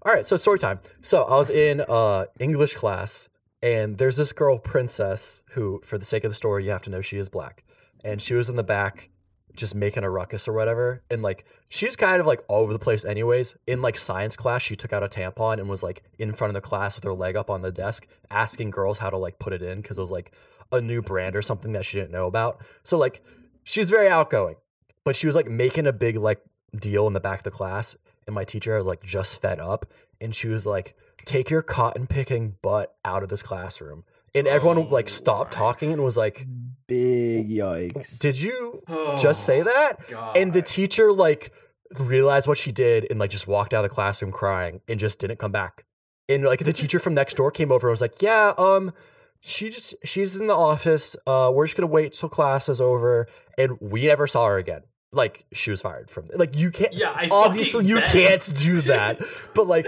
All 0.06 0.12
right, 0.12 0.24
so 0.24 0.36
story 0.36 0.60
time. 0.60 0.78
So 1.02 1.24
I 1.24 1.34
was 1.34 1.50
in 1.50 1.80
uh 1.80 2.26
English 2.38 2.74
class, 2.74 3.28
and 3.60 3.98
there's 3.98 4.16
this 4.16 4.32
girl, 4.32 4.56
Princess, 4.56 5.42
who, 5.50 5.80
for 5.82 5.98
the 5.98 6.04
sake 6.04 6.22
of 6.22 6.30
the 6.30 6.34
story, 6.36 6.64
you 6.64 6.70
have 6.70 6.82
to 6.82 6.90
know 6.90 7.00
she 7.00 7.18
is 7.18 7.28
black, 7.28 7.64
and 8.04 8.22
she 8.22 8.34
was 8.34 8.48
in 8.48 8.54
the 8.54 8.62
back, 8.62 9.10
just 9.56 9.74
making 9.74 10.04
a 10.04 10.10
ruckus 10.10 10.46
or 10.46 10.52
whatever, 10.52 11.02
and 11.10 11.22
like 11.22 11.44
she's 11.70 11.96
kind 11.96 12.20
of 12.20 12.26
like 12.26 12.40
all 12.46 12.62
over 12.62 12.72
the 12.72 12.78
place, 12.78 13.04
anyways. 13.04 13.56
In 13.66 13.82
like 13.82 13.98
science 13.98 14.36
class, 14.36 14.62
she 14.62 14.76
took 14.76 14.92
out 14.92 15.02
a 15.02 15.08
tampon 15.08 15.54
and 15.54 15.68
was 15.68 15.82
like 15.82 16.04
in 16.20 16.32
front 16.32 16.50
of 16.50 16.54
the 16.54 16.60
class 16.60 16.94
with 16.94 17.02
her 17.02 17.12
leg 17.12 17.34
up 17.34 17.50
on 17.50 17.62
the 17.62 17.72
desk, 17.72 18.06
asking 18.30 18.70
girls 18.70 18.98
how 18.98 19.10
to 19.10 19.18
like 19.18 19.40
put 19.40 19.52
it 19.52 19.60
in 19.60 19.80
because 19.80 19.98
it 19.98 20.02
was 20.02 20.12
like 20.12 20.30
a 20.70 20.80
new 20.80 21.02
brand 21.02 21.34
or 21.34 21.42
something 21.42 21.72
that 21.72 21.84
she 21.84 21.98
didn't 21.98 22.12
know 22.12 22.28
about. 22.28 22.64
So 22.84 22.96
like 22.96 23.24
she's 23.64 23.90
very 23.90 24.08
outgoing, 24.08 24.54
but 25.02 25.16
she 25.16 25.26
was 25.26 25.34
like 25.34 25.48
making 25.48 25.88
a 25.88 25.92
big 25.92 26.16
like 26.16 26.40
deal 26.78 27.08
in 27.08 27.12
the 27.12 27.18
back 27.18 27.38
of 27.38 27.44
the 27.44 27.50
class, 27.50 27.96
and 28.26 28.34
my 28.34 28.44
teacher 28.44 28.76
was 28.76 28.86
like 28.86 29.02
just 29.02 29.40
fed 29.40 29.58
up, 29.60 29.86
and 30.20 30.34
she 30.34 30.48
was 30.48 30.66
like, 30.66 30.94
"Take 31.24 31.50
your 31.50 31.62
cotton 31.62 32.06
picking 32.06 32.56
butt 32.62 32.94
out 33.04 33.22
of 33.22 33.28
this 33.28 33.42
classroom." 33.42 34.04
And 34.34 34.46
everyone 34.46 34.90
like 34.90 35.06
Oh 35.06 35.08
stopped 35.08 35.54
my 35.54 35.58
talking 35.58 35.92
and 35.92 36.04
was 36.04 36.16
like, 36.16 36.46
Big 36.86 37.48
yikes. 37.48 38.18
"Did 38.18 38.40
you 38.40 38.82
Oh, 38.88 39.16
just 39.16 39.44
say 39.44 39.62
that?" 39.62 40.08
God. 40.08 40.36
And 40.36 40.52
the 40.52 40.62
teacher 40.62 41.12
like 41.12 41.52
realized 42.00 42.46
what 42.48 42.58
she 42.58 42.72
did 42.72 43.06
and 43.10 43.18
like 43.18 43.30
just 43.30 43.46
walked 43.46 43.72
out 43.72 43.84
of 43.84 43.90
the 43.90 43.94
classroom 43.94 44.32
crying 44.32 44.80
and 44.88 45.00
just 45.00 45.18
didn't 45.20 45.38
come 45.38 45.52
back. 45.52 45.84
And 46.28 46.44
like 46.44 46.58
the 46.64 46.72
teacher 46.72 46.98
from 46.98 47.14
next 47.14 47.36
door 47.36 47.50
came 47.50 47.70
over 47.72 47.88
and 47.88 47.92
was 47.92 48.00
like, 48.00 48.20
"Yeah, 48.20 48.52
um, 48.58 48.92
she 49.40 49.70
just 49.70 49.94
she's 50.04 50.36
in 50.36 50.48
the 50.48 50.56
office. 50.56 51.16
Uh, 51.26 51.50
we're 51.54 51.66
just 51.66 51.76
gonna 51.76 51.86
wait 51.86 52.12
till 52.12 52.28
class 52.28 52.68
is 52.68 52.80
over." 52.80 53.28
And 53.56 53.78
we 53.80 54.06
never 54.06 54.26
saw 54.26 54.46
her 54.48 54.58
again. 54.58 54.82
Like 55.16 55.46
she 55.52 55.70
was 55.70 55.80
fired 55.82 56.10
from 56.10 56.26
like 56.34 56.56
you 56.56 56.70
can't. 56.70 56.92
Yeah, 56.92 57.10
I 57.10 57.28
obviously 57.30 57.86
you 57.86 57.96
bet. 57.96 58.12
can't 58.12 58.54
do 58.56 58.80
that. 58.82 59.20
but 59.54 59.66
like 59.66 59.86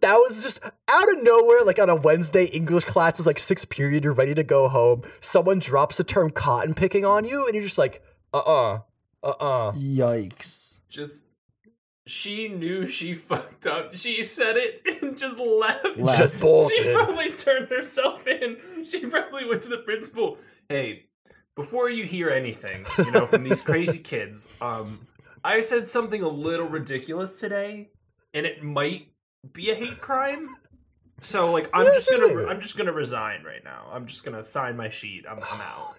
that 0.00 0.14
was 0.14 0.42
just 0.42 0.64
out 0.64 1.12
of 1.12 1.22
nowhere. 1.22 1.62
Like 1.64 1.78
on 1.78 1.90
a 1.90 1.94
Wednesday 1.96 2.46
English 2.46 2.84
class 2.84 3.20
is 3.20 3.26
like 3.26 3.38
sixth 3.38 3.68
period. 3.68 4.04
You're 4.04 4.14
ready 4.14 4.34
to 4.34 4.42
go 4.42 4.68
home. 4.68 5.02
Someone 5.20 5.58
drops 5.58 5.98
the 5.98 6.04
term 6.04 6.30
cotton 6.30 6.74
picking 6.74 7.04
on 7.04 7.24
you, 7.24 7.44
and 7.44 7.54
you're 7.54 7.62
just 7.64 7.78
like, 7.78 8.02
uh 8.32 8.38
uh-uh, 8.38 8.80
uh, 9.22 9.28
uh 9.28 9.72
Yikes. 9.72 10.80
just 10.88 11.26
she 12.06 12.48
knew 12.48 12.86
she 12.86 13.14
fucked 13.28 13.66
up. 13.66 13.96
She 13.96 14.22
said 14.22 14.56
it 14.56 14.82
and 15.02 15.16
just 15.16 15.38
left. 15.38 15.98
Left. 15.98 16.40
Just 16.40 16.74
She 16.76 16.92
probably 16.92 17.32
turned 17.32 17.68
herself 17.68 18.26
in. 18.26 18.56
She 18.84 19.00
probably 19.06 19.46
went 19.46 19.62
to 19.62 19.68
the 19.68 19.78
principal. 19.78 20.38
Hey, 20.68 21.04
before 21.56 21.90
you 21.90 22.04
hear 22.04 22.30
anything, 22.30 22.86
you 22.98 23.10
know, 23.10 23.26
from 23.26 23.42
these 23.42 23.62
crazy 23.62 23.98
kids, 24.12 24.48
um, 24.60 25.00
I 25.44 25.60
said 25.60 25.86
something 25.86 26.22
a 26.22 26.28
little 26.28 26.68
ridiculous 26.68 27.40
today, 27.40 27.90
and 28.34 28.46
it 28.46 28.62
might 28.62 29.08
be 29.52 29.70
a 29.70 29.74
hate 29.74 30.00
crime. 30.00 30.48
So, 31.20 31.52
like, 31.52 31.68
I'm 31.72 31.92
just 31.92 32.08
gonna. 32.10 32.46
I'm 32.46 32.60
just 32.60 32.76
gonna 32.76 32.92
resign 32.92 33.42
right 33.44 33.62
now. 33.62 33.88
I'm 33.92 34.06
just 34.06 34.24
gonna 34.24 34.42
sign 34.42 34.76
my 34.76 34.88
sheet. 34.88 35.26
I'm, 35.28 35.38
I'm 35.38 35.60
out. 35.60 35.96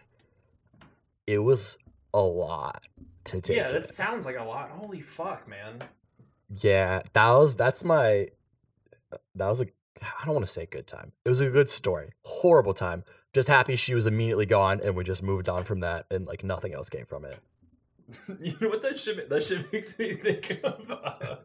it 1.28 1.40
was 1.40 1.78
a 2.14 2.22
lot 2.22 2.84
to 3.26 3.42
take. 3.42 3.56
Yeah, 3.56 3.68
in. 3.68 3.74
that 3.74 3.86
sounds 3.86 4.26
like 4.26 4.38
a 4.38 4.44
lot. 4.44 4.72
Holy 4.72 5.02
fuck, 5.02 5.48
man. 5.48 5.84
Yeah, 6.50 7.02
that 7.14 7.30
was 7.32 7.56
that's 7.56 7.84
my 7.84 8.30
that 9.36 9.48
was 9.48 9.62
a 9.62 9.68
I 10.02 10.26
don't 10.26 10.34
want 10.34 10.46
to 10.46 10.52
say 10.52 10.66
good 10.66 10.88
time. 10.88 11.12
It 11.24 11.30
was 11.30 11.40
a 11.40 11.50
good 11.50 11.70
story. 11.70 12.12
Horrible 12.24 12.74
time. 12.74 13.04
Just 13.34 13.48
happy 13.48 13.76
she 13.76 13.96
was 13.96 14.08
immediately 14.08 14.46
gone 14.46 14.82
and 14.84 14.96
we 14.96 15.04
just 15.04 15.24
moved 15.24 15.48
on 15.48 15.64
from 15.64 15.80
that 15.82 16.06
and 16.12 16.26
like 16.28 16.44
nothing 16.44 16.74
else 16.74 16.90
came 16.90 17.06
from 17.06 17.26
it. 17.26 17.40
You 18.42 18.54
know 18.60 18.68
what 18.68 18.82
that 18.82 19.00
shit 19.00 19.30
that 19.30 19.42
shit 19.42 19.72
makes 19.74 19.98
me 19.98 20.16
think 20.16 20.60
of? 20.66 20.92
Uh, 20.92 21.36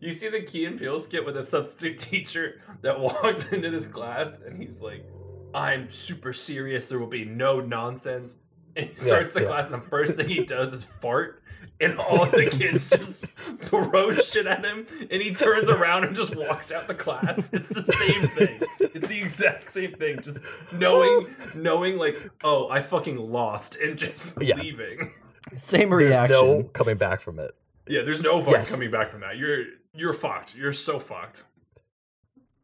you 0.00 0.12
see 0.12 0.28
the 0.28 0.42
Key 0.42 0.66
and 0.66 0.78
Peele 0.78 1.00
skit 1.00 1.24
with 1.24 1.36
a 1.36 1.42
substitute 1.42 1.96
teacher 1.96 2.60
that 2.82 3.00
walks 3.00 3.50
into 3.52 3.70
this 3.70 3.86
class 3.86 4.38
and 4.44 4.62
he's 4.62 4.82
like, 4.82 5.06
"I'm 5.54 5.90
super 5.90 6.34
serious. 6.34 6.90
There 6.90 6.98
will 6.98 7.06
be 7.06 7.24
no 7.24 7.60
nonsense." 7.60 8.36
And 8.76 8.90
he 8.90 8.94
starts 8.96 9.32
the 9.32 9.42
yeah. 9.42 9.46
class, 9.46 9.66
and 9.66 9.74
the 9.74 9.88
first 9.88 10.16
thing 10.16 10.28
he 10.28 10.44
does 10.44 10.72
is 10.72 10.84
fart, 10.84 11.42
and 11.80 11.98
all 11.98 12.26
the 12.26 12.46
kids 12.50 12.90
just 12.90 13.26
throw 13.60 14.10
shit 14.12 14.46
at 14.46 14.64
him, 14.64 14.86
and 15.10 15.22
he 15.22 15.32
turns 15.34 15.68
around 15.68 16.04
and 16.04 16.14
just 16.16 16.34
walks 16.36 16.70
out 16.72 16.86
the 16.86 16.94
class. 16.94 17.52
It's 17.52 17.68
the 17.68 17.82
same 17.82 18.28
thing. 18.28 18.60
It's 18.80 19.08
the 19.08 19.18
exact 19.18 19.68
same 19.70 19.92
thing. 19.92 20.20
Just 20.22 20.40
knowing, 20.72 21.34
knowing, 21.54 21.98
like, 21.98 22.30
oh, 22.42 22.68
I 22.70 22.82
fucking 22.82 23.16
lost, 23.16 23.76
and 23.76 23.98
just 23.98 24.40
Yeah. 24.42 24.56
leaving. 24.56 25.12
Same 25.56 25.92
reaction 25.92 26.28
There's 26.28 26.42
no 26.42 26.62
coming 26.72 26.96
back 26.96 27.20
from 27.20 27.38
it. 27.38 27.52
Yeah, 27.86 28.02
there's 28.02 28.22
no 28.22 28.38
fucking 28.40 28.52
Yes. 28.54 28.74
coming 28.74 28.90
back 28.90 29.10
from 29.10 29.20
that. 29.20 29.36
You're 29.36 29.64
you're 29.94 30.14
fucked. 30.14 30.56
You're 30.56 30.72
so 30.72 30.98
fucked. 30.98 31.44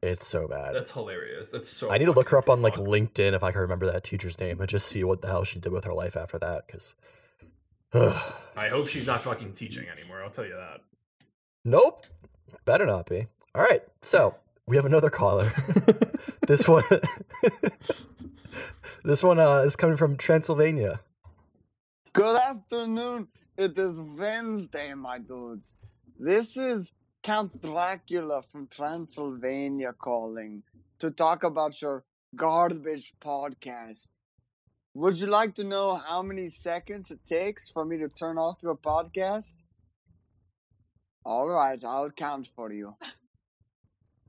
It's 0.02 0.26
so 0.26 0.48
bad. 0.48 0.74
That's 0.74 0.90
hilarious. 0.92 1.50
That's 1.50 1.68
so. 1.68 1.90
I 1.90 1.98
need 1.98 2.06
to 2.06 2.12
look 2.12 2.30
her 2.30 2.38
up 2.38 2.48
on 2.48 2.62
like 2.62 2.76
fucked. 2.76 2.88
LinkedIn 2.88 3.34
if 3.34 3.42
I 3.44 3.52
can 3.52 3.60
remember 3.60 3.84
that 3.92 4.02
teacher's 4.02 4.40
name 4.40 4.58
and 4.60 4.68
just 4.68 4.86
see 4.86 5.04
what 5.04 5.20
the 5.20 5.28
hell 5.28 5.44
she 5.44 5.58
did 5.60 5.72
with 5.72 5.84
her 5.84 5.92
life 5.92 6.16
after 6.16 6.38
that. 6.38 6.66
Because, 6.66 6.94
I 7.94 8.68
hope 8.68 8.88
she's 8.88 9.06
not 9.06 9.22
fucking 9.22 9.52
teaching 9.54 9.86
anymore. 9.88 10.22
I'll 10.22 10.30
tell 10.30 10.46
you 10.46 10.54
that. 10.54 10.80
nope, 11.64 12.06
better 12.64 12.86
not 12.86 13.08
be. 13.08 13.26
All 13.54 13.62
right, 13.62 13.82
so 14.00 14.36
we 14.66 14.76
have 14.76 14.84
another 14.84 15.10
caller. 15.10 15.50
this 16.46 16.68
one, 16.68 16.84
this 19.04 19.24
one 19.24 19.40
uh, 19.40 19.62
is 19.66 19.74
coming 19.74 19.96
from 19.96 20.16
Transylvania. 20.16 21.00
Good 22.12 22.36
afternoon. 22.36 23.26
It 23.56 23.76
is 23.76 24.00
Wednesday, 24.00 24.94
my 24.94 25.18
dudes. 25.18 25.76
This 26.16 26.56
is 26.56 26.92
Count 27.24 27.60
Dracula 27.60 28.42
from 28.52 28.68
Transylvania 28.68 29.92
calling 29.92 30.62
to 31.00 31.10
talk 31.10 31.42
about 31.42 31.82
your 31.82 32.04
garbage 32.36 33.14
podcast. 33.20 34.12
Would 34.94 35.20
you 35.20 35.26
like 35.28 35.54
to 35.54 35.64
know 35.64 35.94
how 35.96 36.22
many 36.22 36.48
seconds 36.48 37.10
it 37.10 37.20
takes 37.24 37.70
for 37.70 37.84
me 37.84 37.98
to 37.98 38.08
turn 38.08 38.38
off 38.38 38.58
your 38.62 38.76
podcast? 38.76 39.62
All 41.24 41.48
right, 41.48 41.82
I'll 41.84 42.10
count 42.10 42.48
for 42.56 42.72
you. 42.72 42.96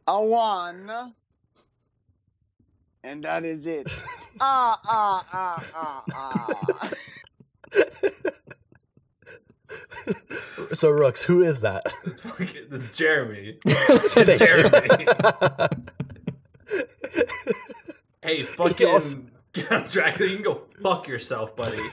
A 0.07 0.23
one. 0.23 1.13
And 3.03 3.23
that 3.23 3.43
is 3.43 3.65
it. 3.65 3.87
ah, 4.39 4.79
ah, 4.85 5.25
ah, 5.33 5.65
ah, 5.75 6.03
ah. 6.13 6.89
So 10.73 10.89
Rooks, 10.89 11.23
who 11.23 11.41
is 11.41 11.61
that? 11.61 11.83
It's 12.05 12.21
fucking. 12.21 12.47
It's 12.71 12.95
Jeremy. 12.97 13.57
Thank 13.67 14.37
Jeremy. 14.37 15.05
Hey, 18.21 18.41
fucking 18.43 18.87
also- 18.87 19.23
Dracula, 19.89 20.29
you 20.29 20.35
can 20.35 20.43
go 20.43 20.61
fuck 20.81 21.07
yourself, 21.07 21.55
buddy. 21.55 21.79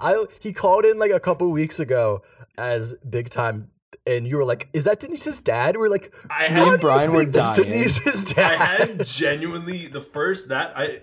I 0.00 0.24
he 0.40 0.52
called 0.52 0.84
in 0.84 0.98
like 0.98 1.10
a 1.10 1.20
couple 1.20 1.50
weeks 1.50 1.80
ago 1.80 2.22
as 2.58 2.94
big 3.08 3.30
time, 3.30 3.70
and 4.06 4.26
you 4.26 4.36
were 4.36 4.44
like, 4.44 4.68
"Is 4.72 4.84
that 4.84 5.00
Denise's 5.00 5.40
dad?" 5.40 5.76
We 5.76 5.80
were 5.80 5.88
like, 5.88 6.14
I 6.30 6.48
Me 6.48 6.54
had, 6.54 6.68
and 6.68 6.80
Brian 6.80 7.12
were 7.12 7.24
dying. 7.26 7.54
Denise's 7.54 8.36
I 8.38 8.54
had 8.54 9.04
genuinely 9.06 9.86
the 9.86 10.00
first 10.00 10.48
that 10.48 10.72
I. 10.76 11.00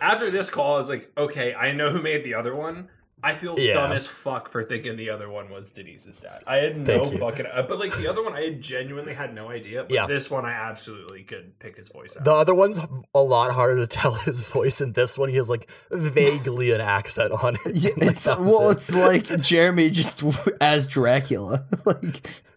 After 0.00 0.30
this 0.30 0.50
call, 0.50 0.74
I 0.74 0.78
was 0.78 0.88
like, 0.90 1.10
okay, 1.16 1.54
I 1.54 1.72
know 1.72 1.90
who 1.90 2.02
made 2.02 2.22
the 2.22 2.34
other 2.34 2.54
one. 2.54 2.88
I 3.26 3.34
feel 3.34 3.58
Yeah. 3.58 3.72
dumb 3.72 3.92
as 3.92 4.06
fuck 4.06 4.50
for 4.50 4.62
thinking 4.62 4.96
the 4.96 5.10
other 5.10 5.28
one 5.28 5.50
was 5.50 5.72
Denise's 5.72 6.18
dad. 6.18 6.42
I 6.46 6.56
had 6.58 6.86
no 6.86 7.10
fucking. 7.10 7.46
Uh, 7.46 7.62
but 7.68 7.78
like 7.78 7.96
the 7.96 8.06
other 8.08 8.22
one, 8.22 8.34
I 8.34 8.50
genuinely 8.60 9.14
had 9.14 9.34
no 9.34 9.48
idea. 9.50 9.82
But 9.82 9.90
Yeah. 9.92 10.06
this 10.06 10.30
one, 10.30 10.44
I 10.44 10.52
absolutely 10.52 11.22
could 11.24 11.58
pick 11.58 11.76
his 11.76 11.88
voice 11.88 12.16
out. 12.16 12.24
The 12.24 12.32
other 12.32 12.54
one's 12.54 12.78
a 13.14 13.20
lot 13.22 13.52
harder 13.52 13.76
to 13.78 13.86
tell 13.86 14.12
his 14.14 14.46
voice, 14.48 14.80
and 14.80 14.94
this 14.94 15.18
one 15.18 15.28
he 15.28 15.36
has 15.36 15.50
like 15.50 15.68
vaguely 15.90 16.70
an 16.72 16.80
accent 16.80 17.32
on 17.32 17.56
it. 17.64 17.74
Yeah, 17.74 17.90
Like, 17.96 18.10
it's 18.10 18.24
that 18.24 18.40
well, 18.40 18.68
it. 18.70 18.72
it's 18.72 18.94
like 18.94 19.24
Jeremy 19.40 19.90
just 19.90 20.22
as 20.60 20.86
Dracula. 20.86 21.64
like 21.84 22.04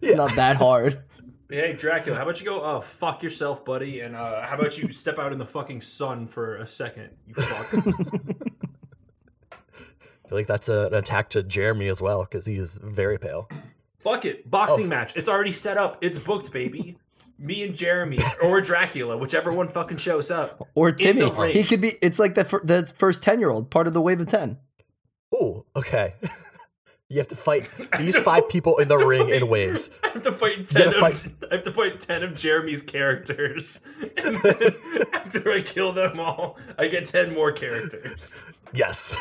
it's 0.00 0.10
Yeah. 0.10 0.14
not 0.14 0.36
that 0.36 0.56
hard. 0.56 1.02
Hey 1.52 1.72
Dracula, 1.72 2.16
how 2.16 2.22
about 2.22 2.38
you 2.40 2.46
go 2.46 2.60
uh 2.60 2.80
fuck 2.80 3.24
yourself, 3.24 3.64
buddy, 3.64 4.00
and 4.02 4.14
uh 4.14 4.40
how 4.42 4.56
about 4.56 4.78
you 4.78 4.92
step 4.92 5.18
out 5.18 5.32
in 5.32 5.38
the 5.38 5.46
fucking 5.46 5.80
sun 5.80 6.28
for 6.28 6.54
a 6.58 6.64
second, 6.66 7.10
you 7.26 7.34
fuck. 7.34 8.34
I 10.30 10.32
feel 10.32 10.38
like 10.38 10.46
that's 10.46 10.68
a, 10.68 10.86
an 10.86 10.94
attack 10.94 11.30
to 11.30 11.42
Jeremy 11.42 11.88
as 11.88 12.00
well 12.00 12.22
because 12.22 12.46
he 12.46 12.54
is 12.54 12.78
very 12.80 13.18
pale. 13.18 13.48
fuck 13.98 14.24
it. 14.24 14.48
Boxing 14.48 14.84
Oh. 14.86 14.88
match. 14.88 15.16
It's 15.16 15.28
already 15.28 15.50
set 15.50 15.76
up. 15.76 15.98
It's 16.02 16.20
booked, 16.20 16.52
baby. 16.52 16.98
Me 17.36 17.64
and 17.64 17.74
Jeremy 17.74 18.20
or 18.40 18.60
Dracula, 18.60 19.16
whichever 19.16 19.50
one 19.52 19.66
fucking 19.66 19.96
shows 19.96 20.30
up. 20.30 20.68
Or 20.76 20.92
Timmy, 20.92 21.28
he 21.50 21.64
could 21.64 21.80
be. 21.80 21.94
It's 22.00 22.20
like 22.20 22.36
the 22.36 22.44
fir- 22.44 22.60
the 22.62 22.92
first 22.96 23.24
ten 23.24 23.40
year 23.40 23.50
old, 23.50 23.70
part 23.72 23.88
of 23.88 23.92
the 23.92 24.00
wave 24.00 24.20
of 24.20 24.28
ten. 24.28 24.58
Oh, 25.34 25.64
okay. 25.74 26.14
you 27.08 27.18
have 27.18 27.26
to 27.28 27.36
fight 27.36 27.68
these 27.98 28.16
five 28.20 28.48
people 28.48 28.76
in 28.78 28.86
the 28.86 28.96
to 28.98 29.04
ring 29.04 29.30
in 29.30 29.48
waves. 29.48 29.90
I 30.04 30.10
have 30.10 30.22
to 30.22 30.32
fight 30.32 30.64
ten 30.66 30.92
gotta 30.92 31.06
of 31.06 31.34
I 31.50 31.54
have 31.56 31.64
to 31.64 31.72
fight 31.72 31.98
ten 31.98 32.22
of 32.22 32.36
Jeremy's 32.36 32.82
characters. 32.84 33.80
And 34.16 34.36
then 34.36 34.72
after 35.12 35.50
I 35.50 35.60
kill 35.60 35.92
them 35.92 36.20
all, 36.20 36.56
I 36.78 36.86
get 36.86 37.06
ten 37.06 37.34
more 37.34 37.50
characters. 37.50 38.44
Yes. 38.72 39.16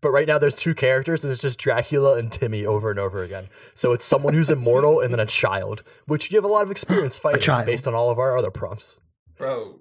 But 0.00 0.10
right 0.10 0.26
now 0.26 0.38
there's 0.38 0.54
two 0.54 0.74
characters 0.74 1.24
and 1.24 1.32
it's 1.32 1.42
just 1.42 1.58
Dracula 1.58 2.18
and 2.18 2.30
Timmy 2.30 2.66
over 2.66 2.90
and 2.90 2.98
over 2.98 3.22
again. 3.22 3.44
So 3.74 3.92
it's 3.92 4.04
someone 4.04 4.34
who's 4.34 4.50
immortal 4.50 5.00
and 5.00 5.12
then 5.12 5.20
a 5.20 5.26
child, 5.26 5.82
which 6.06 6.30
you 6.30 6.36
have 6.36 6.44
a 6.44 6.48
lot 6.48 6.62
of 6.62 6.70
experience 6.70 7.18
fighting 7.18 7.40
child. 7.42 7.66
based 7.66 7.86
on 7.86 7.94
all 7.94 8.10
of 8.10 8.18
our 8.18 8.36
other 8.36 8.50
prompts. 8.50 9.00
Bro, 9.36 9.80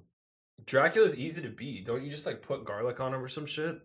Dracula's 0.66 1.16
easy 1.16 1.42
to 1.42 1.50
beat. 1.50 1.86
Don't 1.86 2.04
you 2.04 2.12
just 2.12 2.26
like 2.26 2.42
put 2.42 2.66
garlic 2.66 3.00
on 3.00 3.14
him 3.14 3.24
or 3.24 3.28
some 3.28 3.46
shit? 3.46 3.82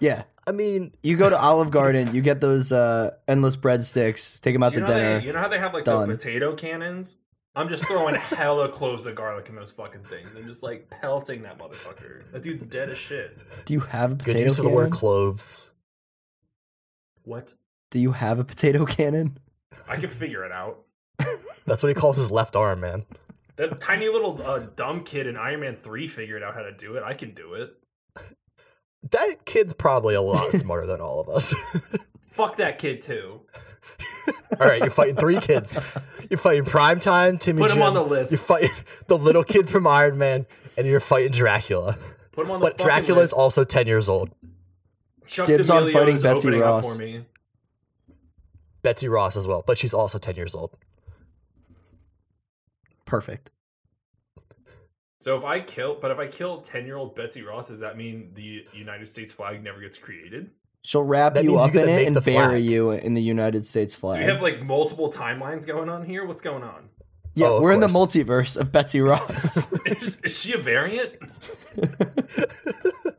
Yeah, 0.00 0.22
I 0.46 0.52
mean, 0.52 0.92
you 1.02 1.16
go 1.16 1.28
to 1.28 1.36
Olive 1.36 1.70
Garden, 1.72 2.14
you 2.14 2.22
get 2.22 2.40
those 2.40 2.70
uh, 2.70 3.10
endless 3.26 3.56
breadsticks, 3.56 4.40
take 4.40 4.54
them 4.54 4.62
out 4.62 4.72
to 4.74 4.80
dinner. 4.80 5.18
they, 5.18 5.26
you 5.26 5.32
know 5.32 5.40
how 5.40 5.48
they 5.48 5.58
have 5.58 5.74
like 5.74 5.84
Done. 5.84 6.08
the 6.08 6.14
potato 6.14 6.54
cannons? 6.54 7.16
I'm 7.58 7.68
just 7.68 7.84
throwing 7.86 8.14
hella 8.14 8.68
cloves 8.68 9.04
of 9.04 9.16
garlic 9.16 9.48
in 9.48 9.56
those 9.56 9.72
fucking 9.72 10.04
things 10.04 10.36
and 10.36 10.46
just 10.46 10.62
like 10.62 10.88
pelting 10.90 11.42
that 11.42 11.58
motherfucker. 11.58 12.30
That 12.30 12.40
dude's 12.40 12.64
dead 12.64 12.88
as 12.88 12.96
shit. 12.96 13.36
Do 13.64 13.74
you 13.74 13.80
have 13.80 14.12
a 14.12 14.14
good 14.14 14.26
potato 14.26 14.44
use 14.44 14.58
of 14.58 14.64
the 14.64 14.70
word 14.70 14.92
cloves. 14.92 15.72
What? 17.24 17.54
Do 17.90 17.98
you 17.98 18.12
have 18.12 18.38
a 18.38 18.44
potato 18.44 18.86
cannon? 18.86 19.38
I 19.88 19.96
can 19.96 20.08
figure 20.08 20.44
it 20.44 20.52
out. 20.52 20.84
That's 21.66 21.82
what 21.82 21.88
he 21.88 21.94
calls 21.94 22.16
his 22.16 22.30
left 22.30 22.54
arm, 22.54 22.78
man. 22.78 23.04
That 23.56 23.80
tiny 23.80 24.08
little 24.08 24.40
uh, 24.40 24.60
dumb 24.76 25.02
kid 25.02 25.26
in 25.26 25.36
Iron 25.36 25.58
Man 25.58 25.74
3 25.74 26.06
figured 26.06 26.44
out 26.44 26.54
how 26.54 26.62
to 26.62 26.70
do 26.70 26.94
it. 26.94 27.02
I 27.02 27.12
can 27.12 27.32
do 27.32 27.54
it. 27.54 27.74
That 29.10 29.44
kid's 29.46 29.72
probably 29.72 30.14
a 30.14 30.22
lot 30.22 30.52
smarter 30.52 30.86
than 30.86 31.00
all 31.00 31.18
of 31.18 31.28
us. 31.28 31.54
Fuck 32.30 32.58
that 32.58 32.78
kid 32.78 33.00
too. 33.00 33.40
All 34.60 34.66
right, 34.66 34.80
you're 34.80 34.90
fighting 34.90 35.16
three 35.16 35.40
kids. 35.40 35.76
You're 36.30 36.38
fighting 36.38 36.64
Primetime, 36.64 37.38
Timmy 37.38 37.60
Put 37.62 37.70
him 37.70 37.76
Jim. 37.76 37.82
on 37.84 37.94
the 37.94 38.02
list. 38.04 38.32
You're 38.32 38.38
fighting 38.38 38.70
the 39.06 39.16
little 39.18 39.44
kid 39.44 39.68
from 39.68 39.86
Iron 39.86 40.18
Man, 40.18 40.46
and 40.76 40.86
you're 40.86 41.00
fighting 41.00 41.32
Dracula. 41.32 41.96
Put 42.32 42.46
him 42.46 42.52
on 42.52 42.60
the 42.60 42.66
But 42.66 42.72
fucking 42.78 42.86
Dracula 42.86 43.20
is 43.22 43.32
also 43.32 43.64
10 43.64 43.86
years 43.86 44.08
old. 44.08 44.30
Chuck 45.26 45.46
Dibs 45.46 45.68
on 45.70 45.90
fighting 45.92 46.16
is 46.16 46.22
Betsy 46.22 46.50
Ross. 46.50 46.96
for 46.96 47.02
me. 47.02 47.24
Betsy 48.82 49.08
Ross 49.08 49.36
as 49.36 49.46
well, 49.46 49.62
but 49.66 49.76
she's 49.76 49.92
also 49.92 50.18
10 50.18 50.36
years 50.36 50.54
old. 50.54 50.76
Perfect. 53.04 53.50
So 55.20 55.36
if 55.36 55.44
I 55.44 55.60
kill, 55.60 55.98
but 56.00 56.10
if 56.10 56.18
I 56.18 56.26
kill 56.26 56.60
10 56.60 56.86
year 56.86 56.96
old 56.96 57.16
Betsy 57.16 57.42
Ross, 57.42 57.68
does 57.68 57.80
that 57.80 57.96
mean 57.96 58.30
the 58.34 58.64
United 58.72 59.08
States 59.08 59.32
flag 59.32 59.62
never 59.62 59.80
gets 59.80 59.98
created? 59.98 60.50
She'll 60.82 61.02
wrap 61.02 61.34
That 61.34 61.44
you 61.44 61.50
means 61.50 61.74
you 61.74 61.80
up 61.80 61.86
in 61.86 61.88
it 61.88 62.06
and 62.06 62.24
bury 62.24 62.60
you 62.60 62.90
in 62.92 63.14
the 63.14 63.22
United 63.22 63.66
States 63.66 63.94
flag. 63.96 64.18
Do 64.18 64.24
flag. 64.24 64.26
we 64.26 64.32
have 64.32 64.42
like 64.42 64.66
multiple 64.66 65.10
timelines 65.10 65.66
going 65.66 65.88
on 65.88 66.04
here? 66.04 66.24
What's 66.24 66.42
going 66.42 66.62
on? 66.62 66.88
yeah, 67.34 67.48
Oh, 67.48 67.60
we're 67.60 67.72
in 67.72 67.80
the 67.80 67.88
multiverse 67.88 68.56
of 68.56 68.72
Betsy 68.72 69.00
Ross. 69.00 69.70
is, 69.86 70.20
is 70.22 70.40
she 70.40 70.52
a 70.54 70.58
variant? 70.58 71.14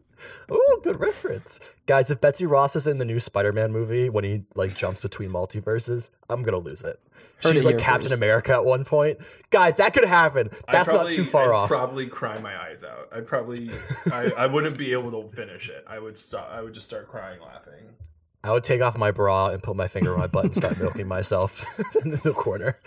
oh, 0.50 0.80
good 0.84 1.00
reference. 1.00 1.60
Guys, 1.86 2.12
if 2.12 2.20
Betsy 2.22 2.46
Ross 2.46 2.76
is 2.76 2.88
in 2.88 2.98
the 2.98 3.06
new 3.06 3.20
Spider-Man 3.20 3.72
movie 3.72 4.10
when 4.10 4.24
he 4.24 4.44
like 4.56 4.76
jumps 4.76 5.02
between 5.02 5.30
multiverses, 5.30 6.10
I'm 6.30 6.44
going 6.44 6.54
to 6.54 6.70
lose 6.70 6.84
it. 6.84 7.00
Heard 7.44 7.54
She's 7.54 7.64
like 7.66 7.78
Captain 7.78 8.10
first. 8.10 8.20
America 8.22 8.52
at 8.54 8.66
one 8.66 8.84
point. 8.86 9.18
Guys, 9.50 9.78
that 9.78 9.94
could 9.94 10.04
happen. 10.06 10.50
I'd 10.68 10.74
That's 10.74 10.90
not 10.90 11.10
too 11.12 11.24
far 11.24 11.54
off. 11.54 11.72
I'd 11.72 11.76
off. 11.76 11.80
Probably 11.80 12.08
cry 12.08 12.38
my 12.40 12.56
eyes 12.62 12.84
out. 12.84 13.08
I'd 13.14 13.26
probably, 13.28 13.72
I, 14.12 14.32
I 14.38 14.46
wouldn't 14.48 14.78
be 14.78 14.92
able 14.92 15.12
to 15.24 15.30
finish 15.36 15.70
it. 15.70 15.86
I 15.88 16.00
would 16.00 16.18
stop. 16.18 16.50
I 16.52 16.62
would 16.62 16.74
just 16.74 16.86
start 16.88 17.08
crying, 17.08 17.40
laughing. 17.42 17.96
I 18.44 18.52
would 18.52 18.64
take 18.64 18.82
off 18.82 18.98
my 18.98 19.12
bra 19.12 19.48
and 19.50 19.64
put 19.64 19.76
my 19.76 19.88
finger 19.88 20.14
on 20.14 20.20
my 20.20 20.28
butt 20.28 20.46
and 20.46 20.56
start 20.56 20.80
milking 20.80 21.08
myself 21.08 21.66
in 22.04 22.10
the 22.10 22.34
corner. 22.38 22.78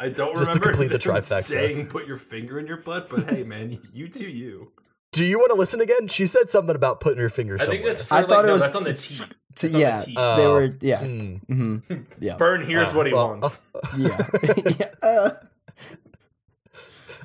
I 0.00 0.08
don't 0.08 0.36
Just 0.36 0.52
to 0.52 0.58
remember 0.58 0.68
complete 0.70 0.92
the 0.92 0.98
them 0.98 1.16
trifecta. 1.16 1.42
saying 1.42 1.86
"put 1.86 2.06
your 2.06 2.16
finger 2.16 2.58
in 2.58 2.66
your 2.66 2.78
butt," 2.78 3.08
but 3.08 3.30
hey, 3.30 3.44
man, 3.44 3.78
you 3.92 4.08
do 4.08 4.24
you. 4.24 4.72
Do 5.12 5.24
you 5.24 5.38
want 5.38 5.50
to 5.52 5.56
listen 5.56 5.80
again? 5.80 6.08
She 6.08 6.26
said 6.26 6.50
something 6.50 6.74
about 6.74 6.98
putting 6.98 7.20
her 7.20 7.28
finger 7.28 7.54
I 7.54 7.58
somewhere. 7.58 7.76
think 7.76 7.86
that's. 7.86 8.02
For, 8.02 8.14
I 8.14 8.18
like, 8.18 8.28
thought 8.28 8.48
it 8.48 8.50
was 8.50 8.62
that's 8.64 8.74
on 8.74 8.82
the 8.82 8.90
it's- 8.90 9.06
teeth. 9.18 9.28
So, 9.56 9.66
It's 9.68 9.74
on 9.74 9.80
the 9.80 9.86
yeah, 9.86 10.04
they 10.36 10.44
Oh. 10.46 10.52
were. 10.54 10.76
Yeah, 10.80 10.98
Hmm. 11.04 11.36
hmm 11.48 11.76
yeah, 12.20 12.36
Burn 12.36 12.66
here's 12.66 12.90
Uh, 12.90 12.94
what 12.94 13.06
he 13.06 13.12
well, 13.12 13.28
wants. 13.38 13.62
yeah. 13.96 14.26
yeah. 14.78 14.90
Uh, 15.02 15.30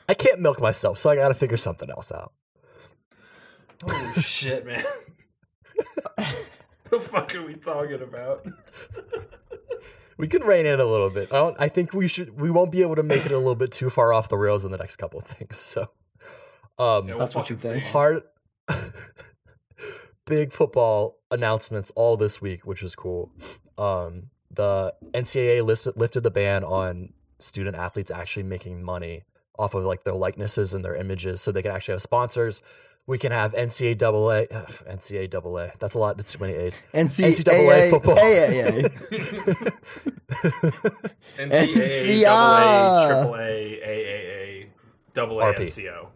I 0.08 0.14
can't 0.14 0.40
milk 0.40 0.60
myself, 0.62 0.98
so 0.98 1.10
I 1.10 1.16
got 1.16 1.30
to 1.30 1.34
figure 1.36 1.58
something 1.58 1.90
else 1.90 2.12
out. 2.12 2.34
Holy 3.84 4.22
shit, 4.22 4.66
man. 4.66 4.84
the 6.90 7.00
fuck 7.00 7.34
are 7.36 7.46
we 7.46 7.54
talking 7.56 8.02
about? 8.02 8.46
We 10.18 10.28
can 10.28 10.44
rein 10.44 10.66
in 10.66 10.80
a 10.80 10.86
little 10.86 11.10
bit. 11.10 11.32
I 11.32 11.38
don't. 11.38 11.56
I 11.60 11.70
think 11.70 11.94
we 11.94 12.08
should. 12.08 12.40
We 12.40 12.50
won't 12.52 12.72
be 12.72 12.82
able 12.82 12.96
to 12.96 13.04
make 13.04 13.26
it 13.26 13.32
a 13.32 13.38
little 13.38 13.56
bit 13.56 13.72
too 13.72 13.90
far 13.90 14.12
off 14.12 14.28
the 14.30 14.38
rails 14.38 14.66
in 14.66 14.72
the 14.72 14.78
next 14.78 14.98
couple 14.98 15.20
of 15.20 15.26
things. 15.26 15.58
So, 15.58 15.84
um, 16.78 17.08
Yeah, 17.08 17.14
we'll 17.14 17.20
That's 17.20 17.36
what 17.36 17.50
you 17.50 17.56
think. 17.56 17.84
see. 17.84 17.90
hard, 17.90 18.24
big 20.30 20.54
football 20.54 21.18
announcements 21.32 21.92
all 21.96 22.16
this 22.16 22.42
week, 22.42 22.66
which 22.66 22.84
is 22.84 22.96
cool. 22.96 23.32
Um, 23.78 24.30
the 24.52 24.94
NCAA 25.14 25.64
listed, 25.66 25.98
lifted 25.98 26.22
the 26.22 26.32
ban 26.32 26.64
on 26.64 27.14
student 27.40 27.76
athletes 27.76 28.12
actually 28.12 28.44
making 28.44 28.84
money 28.84 29.24
off 29.58 29.74
of 29.74 29.84
like 29.84 30.04
their 30.04 30.14
likenesses 30.14 30.74
and 30.74 30.86
their 30.86 30.96
images, 30.96 31.42
so 31.42 31.52
they 31.52 31.62
can 31.62 31.72
actually 31.72 31.94
have 31.94 32.02
sponsors. 32.02 32.62
We 33.08 33.18
can 33.18 33.32
have 33.32 33.54
NCAA, 33.54 34.48
ugh, 34.52 34.74
NCAA. 34.90 35.72
That's 35.80 35.96
a 35.96 36.00
lot. 36.00 36.18
That's 36.18 36.32
too 36.32 36.40
many 36.40 36.54
A's. 36.54 36.80
NCAA 36.94 37.90
football. 37.90 38.16
NCAA 38.16 38.92
football. 38.92 39.06
AAA. 39.36 39.50
NCAA, 41.38 42.24
double 42.24 42.54
A, 42.56 43.08
triple 43.08 43.36
A, 43.36 43.82
AAA, 43.84 44.68
double 45.14 45.40
A, 45.42 45.44
RP. 45.46 45.60
MCO. 45.66 46.08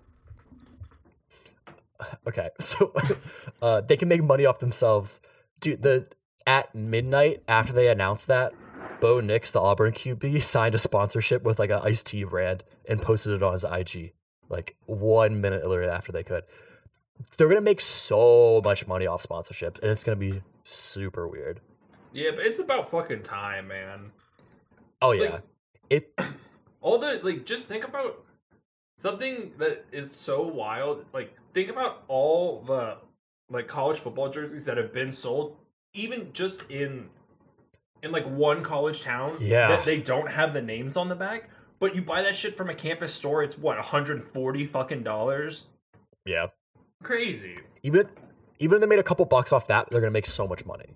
Okay, 2.28 2.50
so 2.60 2.94
uh, 3.62 3.82
they 3.82 3.98
can 3.98 4.08
make 4.08 4.24
money 4.24 4.46
off 4.46 4.60
themselves. 4.60 5.22
Dude, 5.62 5.82
the 5.82 6.08
at 6.46 6.74
midnight 6.76 7.42
after 7.48 7.74
they 7.74 7.88
announced 7.88 8.28
that, 8.28 8.54
Bo 9.00 9.20
Nix, 9.22 9.52
the 9.52 9.62
Auburn 9.62 9.94
QB, 9.94 10.42
signed 10.56 10.76
a 10.76 10.80
sponsorship 10.80 11.44
with 11.44 11.60
like 11.60 11.70
an 11.70 11.80
iced 11.84 12.08
tea 12.08 12.24
brand 12.24 12.64
and 12.88 13.02
posted 13.02 13.34
it 13.34 13.44
on 13.44 13.54
his 13.54 13.64
IG 13.64 14.14
like 14.50 14.76
one 14.86 15.42
minute 15.42 15.62
earlier 15.64 15.84
after 15.90 16.12
they 16.12 16.24
could. 16.24 16.44
They're 17.38 17.48
gonna 17.48 17.62
make 17.62 17.80
so 17.82 18.62
much 18.64 18.88
money 18.88 19.08
off 19.08 19.24
sponsorships, 19.26 19.80
and 19.82 19.90
it's 19.92 20.04
gonna 20.04 20.16
be 20.18 20.42
super 20.64 21.28
weird. 21.28 21.62
Yeah, 22.12 22.32
but 22.36 22.46
it's 22.46 22.60
about 22.60 22.90
fucking 22.90 23.24
time, 23.24 23.68
man. 23.70 24.12
Oh 25.02 25.10
Like- 25.10 25.20
yeah, 25.22 25.40
it. 25.90 26.14
all 26.82 26.98
the 26.98 27.20
like 27.24 27.46
just 27.46 27.68
think 27.68 27.88
about 27.88 28.24
something 29.04 29.52
that 29.58 29.84
is 29.92 30.12
so 30.16 30.42
wild 30.42 31.04
like 31.14 31.36
think 31.54 31.70
about 31.70 32.04
all 32.08 32.62
the 32.62 32.96
like 33.50 33.68
college 33.68 34.00
football 34.00 34.30
jerseys 34.30 34.64
that 34.66 34.78
have 34.78 34.94
been 34.94 35.12
sold 35.12 35.58
even 35.94 36.30
just 36.32 36.64
in 36.70 37.10
in 38.02 38.12
like 38.14 38.26
one 38.26 38.64
college 38.64 39.02
town 39.02 39.36
Yeah. 39.42 39.68
that 39.68 39.84
they 39.84 39.98
don't 40.00 40.30
have 40.30 40.54
the 40.54 40.62
names 40.62 40.96
on 40.96 41.10
the 41.10 41.16
back 41.16 41.50
but 41.80 41.94
you 41.94 42.02
buy 42.02 42.22
that 42.22 42.34
shit 42.34 42.56
from 42.56 42.70
a 42.70 42.74
campus 42.76 43.14
store 43.14 43.44
it's 43.44 43.58
what 43.58 43.76
140 43.76 44.66
fucking 44.68 45.04
dollars 45.04 45.68
Yeah, 46.26 46.48
crazy 47.04 47.58
even 47.84 48.02
if, 48.06 48.08
even 48.60 48.76
if 48.76 48.82
they 48.82 48.88
made 48.88 49.00
a 49.00 49.04
couple 49.04 49.26
bucks 49.26 49.52
off 49.52 49.68
that, 49.68 49.90
they're 49.92 50.00
gonna 50.00 50.12
make 50.12 50.26
so 50.26 50.48
much 50.48 50.66
money. 50.66 50.94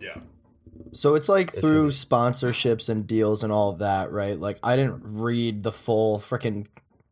yeah 0.00 0.18
So 0.90 1.14
it's 1.14 1.28
like 1.28 1.50
It's 1.52 1.60
through 1.60 1.90
gonna 1.92 2.32
sponsorships 2.32 2.88
and 2.88 3.06
deals 3.06 3.44
and 3.44 3.52
all 3.52 3.70
of 3.70 3.78
that, 3.78 4.10
right? 4.10 4.36
Like 4.36 4.58
I 4.64 4.74
didn't 4.74 5.02
read 5.04 5.62
the 5.62 5.70
full 5.70 6.18
freaking 6.18 6.66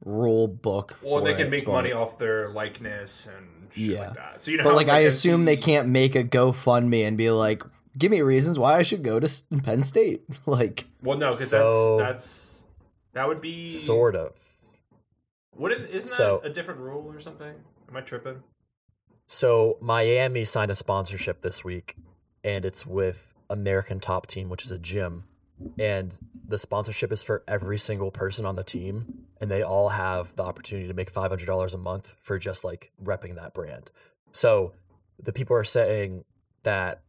rule 0.05 0.49
book. 0.49 0.97
well 1.03 1.19
for 1.21 1.25
they 1.25 1.35
can 1.35 1.47
it, 1.47 1.51
make 1.51 1.65
but- 1.67 1.73
money 1.73 1.93
off 1.93 2.19
their 2.19 2.49
likeness 2.51 3.27
and 3.29 3.73
shit 3.73 3.85
Yeah. 3.93 4.01
like 4.09 4.15
that 4.15 4.43
so 4.45 4.51
you 4.51 4.57
know 4.59 4.65
But 4.65 4.71
how, 4.71 4.77
like 4.77 4.89
I 4.89 5.05
NC 5.05 5.07
assume 5.07 5.45
they 5.45 5.57
can't 5.57 5.89
make 5.89 6.15
a 6.15 6.25
GoFundMe 6.25 7.07
and 7.07 7.17
be 7.17 7.31
like, 7.31 7.63
"Give 7.97 8.11
me 8.11 8.21
reasons 8.21 8.59
why 8.59 8.77
I 8.77 8.83
should 8.83 9.03
go 9.03 9.21
to 9.21 9.29
Penn 9.63 9.83
State." 9.83 10.23
like, 10.47 10.87
well 11.03 11.17
no 11.19 11.31
because 11.31 11.51
So- 11.51 11.97
that's 11.99 12.13
that's 12.23 12.65
that 13.15 13.29
would 13.29 13.41
be 13.41 13.69
Sort 13.71 14.17
of. 14.17 14.33
What 15.55 15.71
is, 15.73 15.85
isn't 15.85 16.09
So- 16.09 16.41
that 16.43 16.51
a 16.51 16.53
different 16.53 16.81
rule 16.81 17.07
or 17.13 17.21
something? 17.21 17.55
Am 17.89 17.97
I 17.97 18.01
tripping? 18.01 18.43
So 19.29 19.77
Miami 19.81 20.45
signed 20.45 20.71
a 20.71 20.75
sponsorship 20.75 21.43
this 21.43 21.63
week, 21.65 21.97
and 22.43 22.65
it's 22.65 22.85
with 22.87 23.35
American 23.49 24.01
Top 24.01 24.27
Team, 24.27 24.49
which 24.49 24.65
is 24.65 24.71
a 24.71 24.79
gym, 24.79 25.25
and 25.79 26.17
the 26.47 26.59
sponsorship 26.59 27.13
is 27.13 27.23
for 27.23 27.43
every 27.49 27.79
single 27.79 28.11
person 28.11 28.45
on 28.45 28.57
the 28.57 28.65
team, 28.65 29.27
and 29.41 29.51
they 29.51 29.63
all 29.63 29.89
have 29.89 30.35
the 30.37 30.43
opportunity 30.43 30.89
to 30.89 30.95
make 30.95 31.11
five 31.11 31.31
hundred 31.31 31.47
dollars 31.47 31.75
a 31.75 31.79
month 31.79 32.17
for 32.21 32.39
just 32.39 32.65
like 32.65 32.93
repping 33.03 33.37
that 33.37 33.55
brand. 33.55 33.91
So 34.33 34.73
the 35.23 35.33
people 35.33 35.57
are 35.57 35.65
saying 35.65 36.25
that 36.63 37.03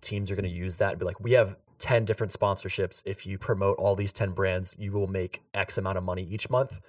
teams 0.00 0.30
are 0.30 0.36
going 0.36 0.48
to 0.48 0.56
use 0.56 0.76
that 0.78 0.90
and 0.90 0.98
be 0.98 1.04
like, 1.04 1.20
we 1.20 1.32
have 1.32 1.56
ten 1.78 2.04
different 2.04 2.32
sponsorships. 2.32 3.02
If 3.04 3.26
you 3.26 3.38
promote 3.38 3.78
all 3.78 3.94
these 3.94 4.12
ten 4.12 4.32
brands, 4.32 4.76
you 4.78 4.92
will 4.92 5.06
make 5.06 5.42
X 5.54 5.78
amount 5.78 5.98
of 5.98 6.04
money 6.04 6.22
each 6.22 6.50
month, 6.50 6.80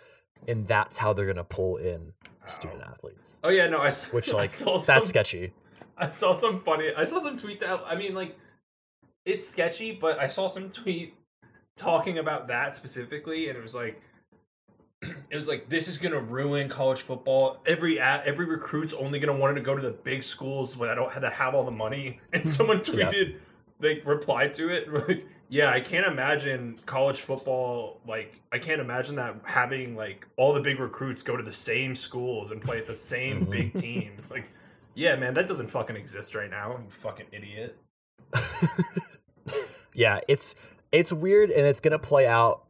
and 0.48 0.66
that's 0.66 0.98
how 0.98 1.14
they're 1.14 1.26
going 1.26 1.38
to 1.38 1.44
pull 1.44 1.78
in 1.78 2.14
student 2.46 2.82
athletes. 2.82 3.40
Oh 3.44 3.50
yeah, 3.50 3.68
no, 3.68 3.80
I 3.80 3.92
Which 4.12 4.30
I 4.34 4.38
like 4.38 4.52
saw 4.52 4.78
some, 4.78 4.96
that's 4.96 5.10
sketchy. 5.10 5.54
I 5.98 6.10
saw 6.12 6.34
some 6.34 6.60
funny. 6.60 6.92
I 6.96 7.06
saw 7.06 7.20
some 7.20 7.38
tweet 7.38 7.60
that 7.60 7.82
I 7.86 7.96
mean, 7.96 8.16
like, 8.16 8.38
it's 9.30 9.48
sketchy, 9.48 9.92
but 9.92 10.20
I 10.20 10.28
saw 10.28 10.48
some 10.48 10.70
tweet 10.82 11.14
talking 11.78 12.18
about 12.18 12.48
that 12.48 12.76
specifically, 12.76 13.50
and 13.50 13.58
it 13.58 13.62
was 13.62 13.76
like, 13.76 14.02
it 15.02 15.36
was 15.36 15.48
like 15.48 15.70
this 15.70 15.88
is 15.88 15.98
gonna 15.98 16.20
ruin 16.20 16.68
college 16.70 17.02
football. 17.02 17.62
Every 17.66 18.00
every 18.00 18.46
recruit's 18.46 18.94
only 18.94 19.20
gonna 19.20 19.38
want 19.38 19.56
to 19.56 19.62
go 19.62 19.76
to 19.76 19.82
the 19.82 19.92
big 19.92 20.24
schools 20.24 20.76
where 20.76 20.90
I 20.92 20.96
don't 20.96 21.12
have 21.12 21.22
to 21.24 21.30
have 21.30 21.56
all 21.56 21.64
the 21.64 21.72
money. 21.72 22.20
And 22.34 22.48
someone 22.48 22.78
Yeah. 22.94 23.12
tweeted, 23.12 23.36
they 23.80 24.02
replied 24.06 24.54
to 24.56 24.70
it 24.70 24.92
like, 25.08 25.26
yeah, 25.48 25.72
I 25.72 25.80
can't 25.80 26.06
imagine 26.06 26.78
college 26.86 27.22
football. 27.22 28.02
Like, 28.06 28.40
I 28.52 28.60
can't 28.60 28.82
imagine 28.82 29.16
that 29.16 29.36
having 29.46 29.96
like 29.96 30.28
all 30.38 30.54
the 30.54 30.60
big 30.60 30.80
recruits 30.80 31.24
go 31.24 31.38
to 31.38 31.44
the 31.44 31.52
same 31.52 31.96
schools 31.96 32.52
and 32.52 32.62
play 32.62 32.78
at 32.80 32.88
the 32.88 32.94
same 32.96 33.46
Mhm. 33.46 33.50
big 33.52 33.74
teams. 33.76 34.30
Like, 34.32 34.46
yeah, 34.96 35.16
man, 35.16 35.34
that 35.36 35.48
doesn't 35.48 35.70
fucking 35.70 35.96
exist 35.96 36.36
right 36.36 36.50
now. 36.52 36.72
You 36.84 36.90
fucking 36.90 37.28
idiot. 37.32 37.78
Yeah, 39.94 40.20
it's 40.28 40.56
it's 40.92 41.14
weird 41.14 41.52
and 41.52 41.66
it's 41.66 41.80
gonna 41.80 42.00
play 42.00 42.28
out 42.28 42.64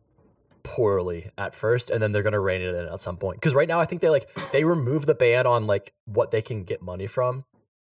poorly 0.64 1.32
at 1.38 1.56
first, 1.56 1.90
and 1.90 2.02
then 2.02 2.12
they're 2.12 2.24
gonna 2.24 2.40
rein 2.40 2.62
it 2.62 2.76
in 2.76 2.86
at 2.88 3.00
some 3.00 3.18
point. 3.18 3.38
Because 3.38 3.56
right 3.56 3.68
now, 3.68 3.80
I 3.80 3.86
think 3.86 4.02
they 4.02 4.10
like 4.10 4.30
they 4.52 4.64
remove 4.64 5.06
the 5.06 5.16
ban 5.16 5.48
on 5.48 5.68
like 5.68 5.94
what 6.06 6.32
they 6.32 6.42
can 6.42 6.64
get 6.64 6.82
money 6.82 7.08
from. 7.08 7.46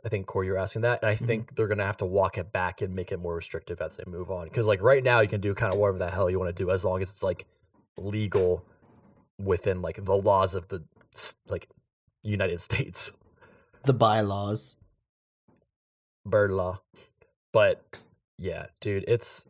I 0.06 0.10
think 0.10 0.28
Corey, 0.28 0.48
you're 0.48 0.58
asking 0.58 0.84
that, 0.84 1.02
and 1.02 1.10
I 1.10 1.16
mm-hmm. 1.16 1.26
think 1.26 1.56
they're 1.56 1.68
gonna 1.68 1.86
have 1.86 1.98
to 1.98 2.06
walk 2.06 2.38
it 2.38 2.52
back 2.52 2.82
and 2.82 2.94
make 2.96 3.12
it 3.12 3.20
more 3.20 3.36
restrictive 3.36 3.82
as 3.82 3.98
they 3.98 4.04
move 4.08 4.32
on. 4.32 4.46
Because 4.46 4.68
like 4.68 4.82
right 4.82 5.04
now, 5.04 5.22
you 5.22 5.28
can 5.28 5.42
do 5.42 5.54
kind 5.54 5.74
of 5.74 5.80
whatever 5.80 5.98
the 5.98 6.10
hell 6.10 6.30
you 6.30 6.40
want 6.40 6.56
to 6.56 6.64
do 6.64 6.72
as 6.72 6.86
long 6.86 7.02
as 7.02 7.10
it's 7.10 7.24
like 7.24 7.46
legal 7.98 8.66
within 9.40 9.82
like 9.82 10.04
the 10.04 10.16
laws 10.16 10.56
of 10.56 10.68
the 10.68 10.84
like 11.48 11.68
United 12.24 12.62
States 12.62 13.12
the 13.88 13.94
bylaws. 13.94 14.76
bird 16.26 16.52
law. 16.52 16.82
But 17.52 17.84
yeah, 18.38 18.68
dude, 18.82 19.06
it's 19.08 19.46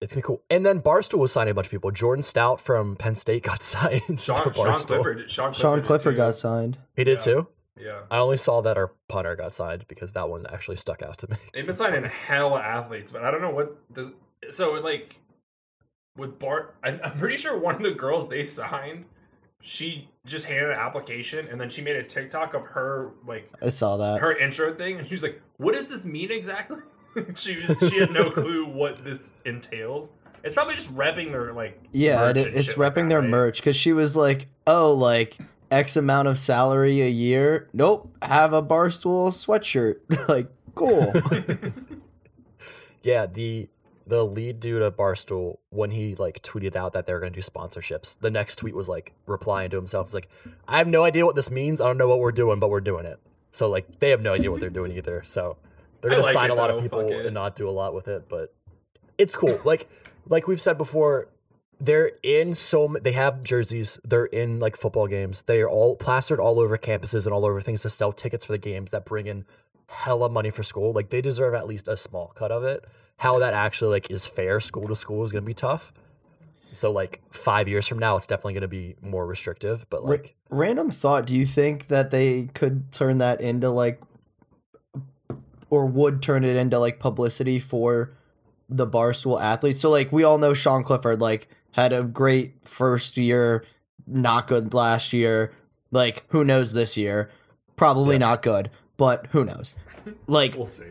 it's 0.00 0.12
gonna 0.12 0.22
be 0.22 0.26
cool. 0.26 0.42
And 0.50 0.66
then 0.66 0.80
Barstool 0.80 1.18
was 1.18 1.32
signing 1.32 1.52
a 1.52 1.54
bunch 1.54 1.66
of 1.68 1.70
people. 1.70 1.90
Jordan 1.90 2.22
Stout 2.22 2.60
from 2.60 2.96
Penn 2.96 3.14
State 3.14 3.42
got 3.44 3.62
signed 3.62 4.02
to 4.06 4.16
Sean, 4.16 4.36
Sean 4.52 4.52
Clifford. 4.52 5.30
Sean 5.30 5.52
Clifford, 5.52 5.56
Sean 5.60 5.82
Clifford 5.82 6.16
got 6.16 6.34
signed. 6.34 6.78
He 6.96 7.04
did 7.04 7.18
Yeah. 7.18 7.24
too. 7.24 7.48
Yeah. 7.80 8.00
I 8.10 8.18
only 8.18 8.36
saw 8.36 8.60
that 8.60 8.76
our 8.76 8.92
punter 9.08 9.34
got 9.34 9.54
signed 9.54 9.86
because 9.88 10.12
that 10.12 10.28
one 10.28 10.46
actually 10.46 10.76
stuck 10.76 11.02
out 11.02 11.18
to 11.18 11.30
me. 11.30 11.36
They've 11.54 11.66
been 11.66 11.74
signing 11.74 12.04
hell 12.04 12.56
athletes, 12.56 13.10
but 13.10 13.24
I 13.24 13.30
don't 13.30 13.40
know 13.40 13.50
what 13.50 13.92
does. 13.92 14.10
So 14.50 14.72
like 14.74 15.16
with 16.16 16.38
Bart, 16.38 16.76
I'm, 16.84 17.00
I'm 17.02 17.16
pretty 17.16 17.36
sure 17.38 17.58
one 17.58 17.74
of 17.74 17.82
the 17.82 17.92
girls 17.92 18.28
they 18.28 18.42
signed, 18.44 19.06
she 19.60 20.08
just 20.26 20.44
handed 20.46 20.70
an 20.70 20.78
application 20.78 21.48
and 21.48 21.60
then 21.60 21.70
she 21.70 21.80
made 21.80 21.96
a 21.96 22.02
TikTok 22.02 22.54
of 22.54 22.62
her 22.66 23.12
like 23.26 23.48
I 23.62 23.68
saw 23.68 23.96
that. 23.96 24.20
her 24.20 24.36
intro 24.36 24.74
thing, 24.74 24.98
and 24.98 25.08
she's 25.08 25.22
like, 25.22 25.40
"What 25.56 25.72
does 25.72 25.86
this 25.86 26.04
mean 26.04 26.30
exactly?" 26.30 26.78
she 27.34 27.60
she 27.88 27.98
had 27.98 28.10
no 28.10 28.30
clue 28.30 28.66
what 28.66 29.04
this 29.04 29.32
entails. 29.44 30.12
It's 30.44 30.54
probably 30.54 30.74
just 30.74 30.94
repping 30.94 31.30
their 31.30 31.52
like 31.52 31.80
yeah, 31.92 32.16
merch 32.16 32.36
it, 32.38 32.46
and 32.48 32.56
it's 32.56 32.68
shit 32.68 32.78
like 32.78 32.94
their 32.94 33.20
right? 33.20 33.28
merch 33.28 33.58
because 33.58 33.76
she 33.76 33.92
was 33.92 34.16
like, 34.16 34.48
"Oh, 34.66 34.92
like 34.92 35.38
X 35.70 35.96
amount 35.96 36.28
of 36.28 36.38
salary 36.38 37.00
a 37.02 37.08
year." 37.08 37.68
Nope, 37.72 38.14
have 38.22 38.52
a 38.52 38.62
barstool 38.62 39.30
sweatshirt. 39.30 40.28
like, 40.28 40.48
cool. 40.74 41.12
yeah, 43.02 43.26
the 43.26 43.68
the 44.06 44.24
lead 44.24 44.60
dude 44.60 44.82
at 44.82 44.96
Barstool 44.96 45.58
when 45.70 45.90
he 45.90 46.14
like 46.16 46.42
tweeted 46.42 46.74
out 46.74 46.92
that 46.92 47.06
they 47.06 47.12
were 47.12 47.20
gonna 47.20 47.30
do 47.30 47.40
sponsorships. 47.40 48.18
The 48.18 48.30
next 48.30 48.56
tweet 48.56 48.74
was 48.74 48.88
like 48.88 49.14
replying 49.26 49.70
to 49.70 49.76
himself. 49.76 50.08
It's 50.08 50.14
like, 50.14 50.28
I 50.66 50.78
have 50.78 50.88
no 50.88 51.04
idea 51.04 51.24
what 51.24 51.36
this 51.36 51.50
means. 51.50 51.80
I 51.80 51.86
don't 51.86 51.98
know 51.98 52.08
what 52.08 52.18
we're 52.18 52.32
doing, 52.32 52.58
but 52.58 52.68
we're 52.68 52.80
doing 52.80 53.06
it. 53.06 53.20
So 53.52 53.68
like 53.68 54.00
they 54.00 54.10
have 54.10 54.20
no 54.20 54.34
idea 54.34 54.50
what 54.50 54.60
they're 54.60 54.70
doing 54.70 54.92
either. 54.92 55.22
So 55.24 55.56
they're 56.02 56.10
gonna 56.10 56.22
like 56.22 56.32
sign 56.34 56.50
it, 56.50 56.52
a 56.52 56.54
lot 56.54 56.68
though. 56.68 56.76
of 56.76 56.82
people 56.82 57.00
and 57.00 57.32
not 57.32 57.56
do 57.56 57.68
a 57.68 57.70
lot 57.70 57.94
with 57.94 58.08
it, 58.08 58.28
but 58.28 58.54
it's 59.18 59.34
cool. 59.34 59.58
like 59.64 59.88
like 60.28 60.46
we've 60.46 60.60
said 60.60 60.76
before, 60.76 61.28
they're 61.80 62.12
in 62.22 62.54
so 62.54 62.84
m- 62.86 62.96
they 63.02 63.12
have 63.12 63.42
jerseys. 63.42 63.98
They're 64.04 64.26
in 64.26 64.60
like 64.60 64.76
football 64.76 65.06
games. 65.06 65.42
They 65.42 65.60
are 65.62 65.68
all 65.70 65.96
plastered 65.96 66.40
all 66.40 66.60
over 66.60 66.76
campuses 66.76 67.24
and 67.26 67.32
all 67.32 67.44
over 67.46 67.60
things 67.60 67.82
to 67.82 67.90
sell 67.90 68.12
tickets 68.12 68.44
for 68.44 68.52
the 68.52 68.58
games 68.58 68.90
that 68.90 69.04
bring 69.04 69.26
in 69.26 69.44
hella 69.88 70.28
money 70.28 70.50
for 70.50 70.62
school. 70.62 70.92
Like 70.92 71.10
they 71.10 71.20
deserve 71.20 71.54
at 71.54 71.66
least 71.66 71.88
a 71.88 71.96
small 71.96 72.28
cut 72.28 72.50
of 72.52 72.64
it. 72.64 72.84
How 73.18 73.38
that 73.38 73.54
actually 73.54 73.90
like 73.92 74.10
is 74.10 74.26
fair 74.26 74.60
school 74.60 74.88
to 74.88 74.96
school 74.96 75.24
is 75.24 75.32
gonna 75.32 75.42
be 75.42 75.54
tough. 75.54 75.92
So 76.72 76.90
like 76.90 77.20
five 77.30 77.68
years 77.68 77.86
from 77.86 77.98
now, 77.98 78.16
it's 78.16 78.26
definitely 78.26 78.54
going 78.54 78.62
to 78.62 78.68
be 78.68 78.96
more 79.02 79.26
restrictive. 79.26 79.84
But 79.90 80.02
Ra- 80.04 80.08
like, 80.12 80.34
random 80.48 80.90
thought, 80.90 81.26
do 81.26 81.34
you 81.34 81.44
think 81.44 81.88
that 81.88 82.10
they 82.10 82.46
could 82.54 82.90
turn 82.90 83.18
that 83.18 83.42
into 83.42 83.68
like 83.68 84.00
or 85.72 85.86
would 85.86 86.20
turn 86.22 86.44
it 86.44 86.54
into 86.54 86.78
like 86.78 86.98
publicity 87.00 87.58
for 87.58 88.12
the 88.68 88.86
barstool 88.86 89.40
athletes? 89.40 89.80
So 89.80 89.88
like 89.88 90.12
we 90.12 90.22
all 90.22 90.36
know 90.36 90.52
Sean 90.52 90.84
Clifford 90.84 91.18
like 91.20 91.48
had 91.70 91.94
a 91.94 92.02
great 92.02 92.56
first 92.68 93.16
year, 93.16 93.64
not 94.06 94.46
good 94.48 94.74
last 94.74 95.14
year. 95.14 95.50
Like 95.90 96.24
who 96.28 96.44
knows 96.44 96.74
this 96.74 96.98
year? 96.98 97.30
Probably 97.74 98.16
Yeah. 98.16 98.18
not 98.28 98.42
good, 98.42 98.70
but 98.98 99.28
who 99.30 99.44
knows? 99.46 99.74
Like 100.26 100.56
We'll 100.56 100.66
see. 100.66 100.84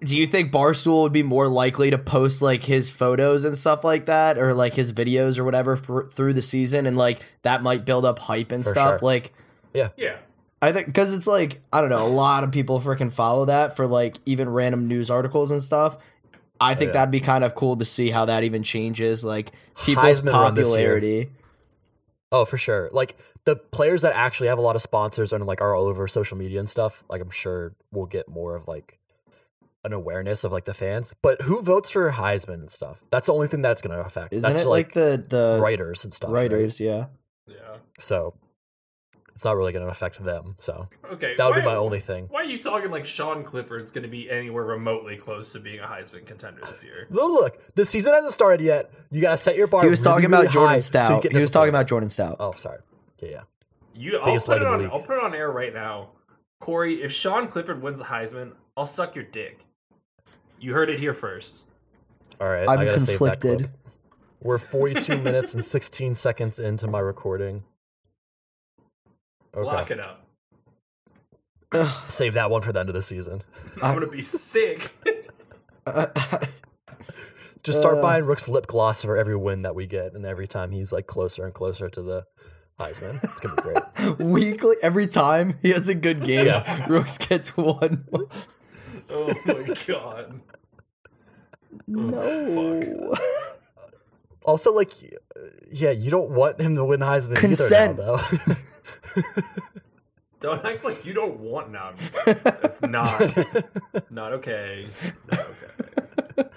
do 0.00 0.14
you 0.14 0.26
think 0.26 0.52
Barstool 0.52 1.04
would 1.04 1.12
be 1.12 1.22
more 1.22 1.48
likely 1.48 1.90
to 1.90 1.96
post 1.96 2.42
like 2.42 2.64
his 2.64 2.90
photos 2.90 3.44
and 3.44 3.56
stuff 3.56 3.82
like 3.82 4.04
that, 4.06 4.36
or 4.36 4.52
like 4.52 4.74
his 4.74 4.92
videos 4.92 5.38
or 5.38 5.44
whatever 5.44 5.74
for, 5.76 6.08
through 6.10 6.34
the 6.34 6.42
season, 6.42 6.84
and 6.86 6.98
like 6.98 7.20
that 7.42 7.62
might 7.62 7.86
build 7.86 8.04
up 8.04 8.18
hype 8.18 8.52
and 8.52 8.62
For 8.62 8.70
stuff? 8.70 9.00
sure. 9.00 9.06
Like, 9.06 9.32
Yeah. 9.72 9.88
I 10.60 10.72
think 10.72 10.86
because 10.86 11.14
it's 11.14 11.26
like 11.26 11.60
I 11.72 11.80
don't 11.80 11.90
know, 11.90 12.06
a 12.06 12.08
lot 12.08 12.44
of 12.44 12.50
people 12.50 12.80
freaking 12.80 13.12
follow 13.12 13.44
that 13.46 13.76
for 13.76 13.86
like 13.86 14.18
even 14.26 14.48
random 14.48 14.88
news 14.88 15.10
articles 15.10 15.50
and 15.50 15.62
stuff. 15.62 15.98
I 16.60 16.74
think 16.74 16.88
yeah. 16.88 16.92
that'd 16.94 17.12
be 17.12 17.20
kind 17.20 17.44
of 17.44 17.54
cool 17.54 17.76
to 17.76 17.84
see 17.84 18.10
how 18.10 18.24
that 18.24 18.42
even 18.42 18.62
changes 18.62 19.24
like 19.24 19.52
people's 19.84 20.22
Heisman 20.22 20.32
run 20.32 20.54
this 20.54 20.68
year. 20.68 20.94
popularity. 20.94 21.30
oh, 22.32 22.44
for 22.44 22.58
sure. 22.58 22.90
Like 22.92 23.16
the 23.44 23.54
players 23.54 24.02
that 24.02 24.14
actually 24.14 24.48
have 24.48 24.58
a 24.58 24.62
lot 24.62 24.74
of 24.74 24.82
sponsors 24.82 25.32
and 25.32 25.46
like 25.46 25.60
are 25.60 25.74
all 25.74 25.86
over 25.86 26.08
social 26.08 26.36
media 26.36 26.58
and 26.58 26.68
stuff. 26.68 27.04
Like 27.08 27.22
I'm 27.22 27.30
sure 27.30 27.74
we'll 27.92 28.06
get 28.06 28.28
more 28.28 28.56
of 28.56 28.66
like 28.66 28.98
an 29.84 29.92
awareness 29.92 30.42
of 30.42 30.50
like 30.50 30.64
the 30.64 30.74
fans. 30.74 31.14
But 31.22 31.42
who 31.42 31.62
votes 31.62 31.90
for 31.90 32.10
Heisman 32.10 32.54
and 32.54 32.70
stuff? 32.70 33.04
That's 33.10 33.28
the 33.28 33.32
only 33.32 33.46
thing 33.46 33.62
that's 33.62 33.80
going 33.80 33.96
to 33.96 34.04
affect. 34.04 34.32
Isn't 34.32 34.48
that's 34.48 34.62
it 34.62 34.68
like, 34.68 34.92
the 34.92 35.24
the 35.26 35.58
writers 35.62 36.04
and 36.04 36.12
stuff. 36.12 36.30
right? 36.30 36.50
writers? 36.50 36.80
Yeah. 36.80 37.06
Yeah. 37.46 37.76
So 37.98 38.34
it's 39.38 39.44
not 39.44 39.56
really 39.56 39.70
going 39.72 39.84
to 39.84 39.90
affect 39.92 40.20
them. 40.24 40.56
So 40.58 40.88
Okay. 41.12 41.36
that 41.36 41.46
would 41.46 41.54
why- 41.54 41.60
be 41.60 41.64
my 41.66 41.76
only 41.76 42.00
thing. 42.00 42.26
Why 42.28 42.40
are 42.40 42.44
you 42.44 42.58
talking 42.60 42.90
like 42.90 43.06
Sean 43.06 43.44
Clifford's 43.44 43.88
going 43.92 44.02
to 44.02 44.08
be 44.08 44.28
anywhere 44.28 44.64
remotely 44.64 45.14
close 45.16 45.52
to 45.52 45.60
being 45.60 45.78
a 45.78 45.84
Heisman 45.86 46.26
contender 46.26 46.60
this 46.68 46.82
year? 46.82 47.06
Look, 47.10 47.30
look, 47.30 47.74
the 47.76 47.84
season 47.84 48.14
hasn't 48.14 48.32
started 48.32 48.60
yet. 48.64 48.90
You 49.12 49.20
got 49.20 49.30
to 49.30 49.36
set 49.36 49.54
your 49.56 49.68
bar. 49.68 49.82
He 49.84 49.88
was 49.88 50.00
really, 50.00 50.10
talking 50.22 50.30
really 50.30 50.42
about 50.46 50.52
Jordan 50.52 50.68
high 50.74 50.78
so 50.80 50.98
Stout. 51.00 51.22
get 51.22 51.30
he 51.30 51.38
was 51.38 51.52
talking 51.52 51.68
about 51.68 51.86
Jordan 51.86 52.08
Stout. 52.10 52.34
Oh, 52.40 52.52
sorry. 52.54 52.80
Yeah, 53.20 53.28
yeah. 53.28 53.40
You, 53.94 54.18
I'll 54.18 54.24
Biggest 54.26 54.46
put 54.46 54.54
leg 54.54 54.62
it 54.62 54.66
on. 54.66 54.90
I'll 54.90 55.02
put 55.02 55.18
it 55.18 55.22
on 55.22 55.32
air 55.36 55.52
right 55.52 55.72
now, 55.72 56.08
Corey. 56.58 57.00
If 57.00 57.12
Sean 57.12 57.46
Clifford 57.46 57.80
wins 57.80 58.00
the 58.00 58.06
Heisman, 58.06 58.54
I'll 58.76 58.86
suck 58.86 59.14
your 59.14 59.22
dick. 59.24 59.60
You 60.58 60.74
heard 60.74 60.88
it 60.90 60.98
here 60.98 61.14
first. 61.14 61.62
All 62.40 62.48
right. 62.48 62.68
I'm 62.68 62.80
I 62.80 62.84
gotta 62.86 62.98
save 62.98 63.06
that 63.20 63.40
conflicted. 63.40 63.58
clip. 63.58 63.70
We're 64.42 64.58
42 64.58 65.16
minutes 65.22 65.54
and 65.54 65.64
16 65.64 66.16
seconds 66.16 66.58
into 66.58 66.88
my 66.88 66.98
recording. 66.98 67.62
Lock 69.56 69.90
it 69.90 70.00
up. 70.00 70.24
Ugh. 71.72 71.94
Save 72.10 72.34
that 72.34 72.50
one 72.50 72.62
for 72.62 72.72
the 72.72 72.80
end 72.80 72.88
of 72.88 72.94
the 72.94 73.02
season. 73.02 73.42
I'm 73.82 73.94
gonna 73.94 74.06
be 74.06 74.22
sick. 74.22 74.90
Just 77.62 77.78
start 77.78 77.98
Uh. 77.98 78.02
buying 78.02 78.24
Rook's 78.24 78.48
lip 78.48 78.66
gloss 78.66 79.02
for 79.02 79.16
every 79.16 79.36
win 79.36 79.62
that 79.62 79.74
we 79.74 79.86
get, 79.86 80.14
and 80.14 80.24
every 80.24 80.46
time 80.46 80.70
he's 80.70 80.92
like 80.92 81.06
closer 81.06 81.44
and 81.44 81.52
closer 81.52 81.88
to 81.90 82.02
the 82.02 82.24
Heisman. 82.78 83.22
It's 83.24 83.40
gonna 83.40 83.56
be 83.56 83.62
great. 83.62 84.18
Weekly, 84.30 84.76
every 84.82 85.06
time 85.08 85.58
he 85.62 85.70
has 85.70 85.88
a 85.88 85.94
good 85.94 86.24
game, 86.24 86.46
Yeah. 86.46 86.86
Rooks 86.88 87.18
gets 87.18 87.56
one. 87.56 88.06
oh 89.10 89.34
my 89.44 89.74
god. 89.86 90.40
no. 91.86 93.14
also, 94.44 94.72
like, 94.72 94.92
yeah, 95.70 95.90
you 95.90 96.10
don't 96.10 96.30
want 96.30 96.60
him 96.60 96.76
to 96.76 96.84
win 96.84 97.00
Heisman 97.00 97.36
Consent. 97.36 97.98
either 97.98 98.06
now, 98.16 98.16
though. 98.46 98.54
Don't 100.40 100.64
act 100.64 100.84
like 100.84 101.04
you 101.04 101.14
don't 101.14 101.40
want 101.40 101.72
now. 101.72 101.94
It's 102.26 102.80
not. 102.80 103.20
Not 104.10 104.32
okay. 104.34 104.86
Not 105.28 105.40
okay. 105.40 106.48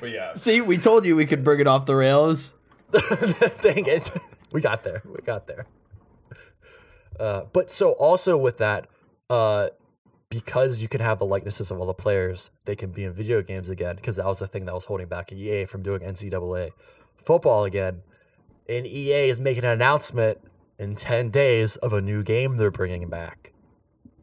But 0.00 0.10
yeah. 0.10 0.34
See, 0.34 0.60
we 0.60 0.78
told 0.78 1.04
you 1.04 1.14
we 1.14 1.26
could 1.26 1.44
bring 1.44 1.60
it 1.60 1.66
off 1.66 1.86
the 1.86 1.94
rails. 1.94 2.54
Dang 3.62 3.86
it. 3.86 4.10
We 4.52 4.60
got 4.60 4.82
there. 4.82 5.02
We 5.04 5.20
got 5.22 5.46
there. 5.46 5.66
Uh, 7.18 7.42
but 7.52 7.70
so 7.70 7.92
also 7.92 8.36
with 8.36 8.58
that, 8.58 8.88
uh, 9.28 9.68
because 10.30 10.80
you 10.80 10.88
can 10.88 11.00
have 11.00 11.18
the 11.18 11.26
likenesses 11.26 11.70
of 11.70 11.78
all 11.78 11.86
the 11.86 11.94
players, 11.94 12.50
they 12.64 12.74
can 12.74 12.90
be 12.90 13.04
in 13.04 13.12
video 13.12 13.42
games 13.42 13.68
again. 13.68 13.96
Because 13.96 14.16
that 14.16 14.26
was 14.26 14.38
the 14.38 14.46
thing 14.46 14.64
that 14.64 14.74
was 14.74 14.86
holding 14.86 15.06
back 15.06 15.32
EA 15.32 15.66
from 15.66 15.82
doing 15.82 16.00
NCAA 16.00 16.70
football 17.24 17.64
again. 17.64 18.02
And 18.68 18.86
EA 18.86 19.28
is 19.28 19.38
making 19.38 19.64
an 19.64 19.70
announcement 19.70 20.38
in 20.80 20.96
10 20.96 21.30
days 21.30 21.76
of 21.76 21.92
a 21.92 22.00
new 22.00 22.22
game 22.22 22.56
they're 22.56 22.70
bringing 22.70 23.08
back. 23.08 23.52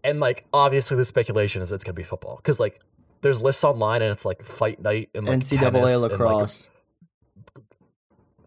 And 0.03 0.19
like, 0.19 0.45
obviously, 0.51 0.97
the 0.97 1.05
speculation 1.05 1.61
is 1.61 1.71
it's 1.71 1.83
going 1.83 1.95
to 1.95 1.99
be 1.99 2.03
football. 2.03 2.37
Because 2.37 2.59
like, 2.59 2.81
there's 3.21 3.41
lists 3.41 3.63
online 3.63 4.01
and 4.01 4.11
it's 4.11 4.25
like 4.25 4.43
fight 4.43 4.81
night 4.81 5.09
and 5.13 5.27
like 5.27 5.39
NCAA 5.39 5.59
tennis 5.59 5.93
and, 5.93 6.01
like, 6.01 6.11
lacrosse. 6.11 6.69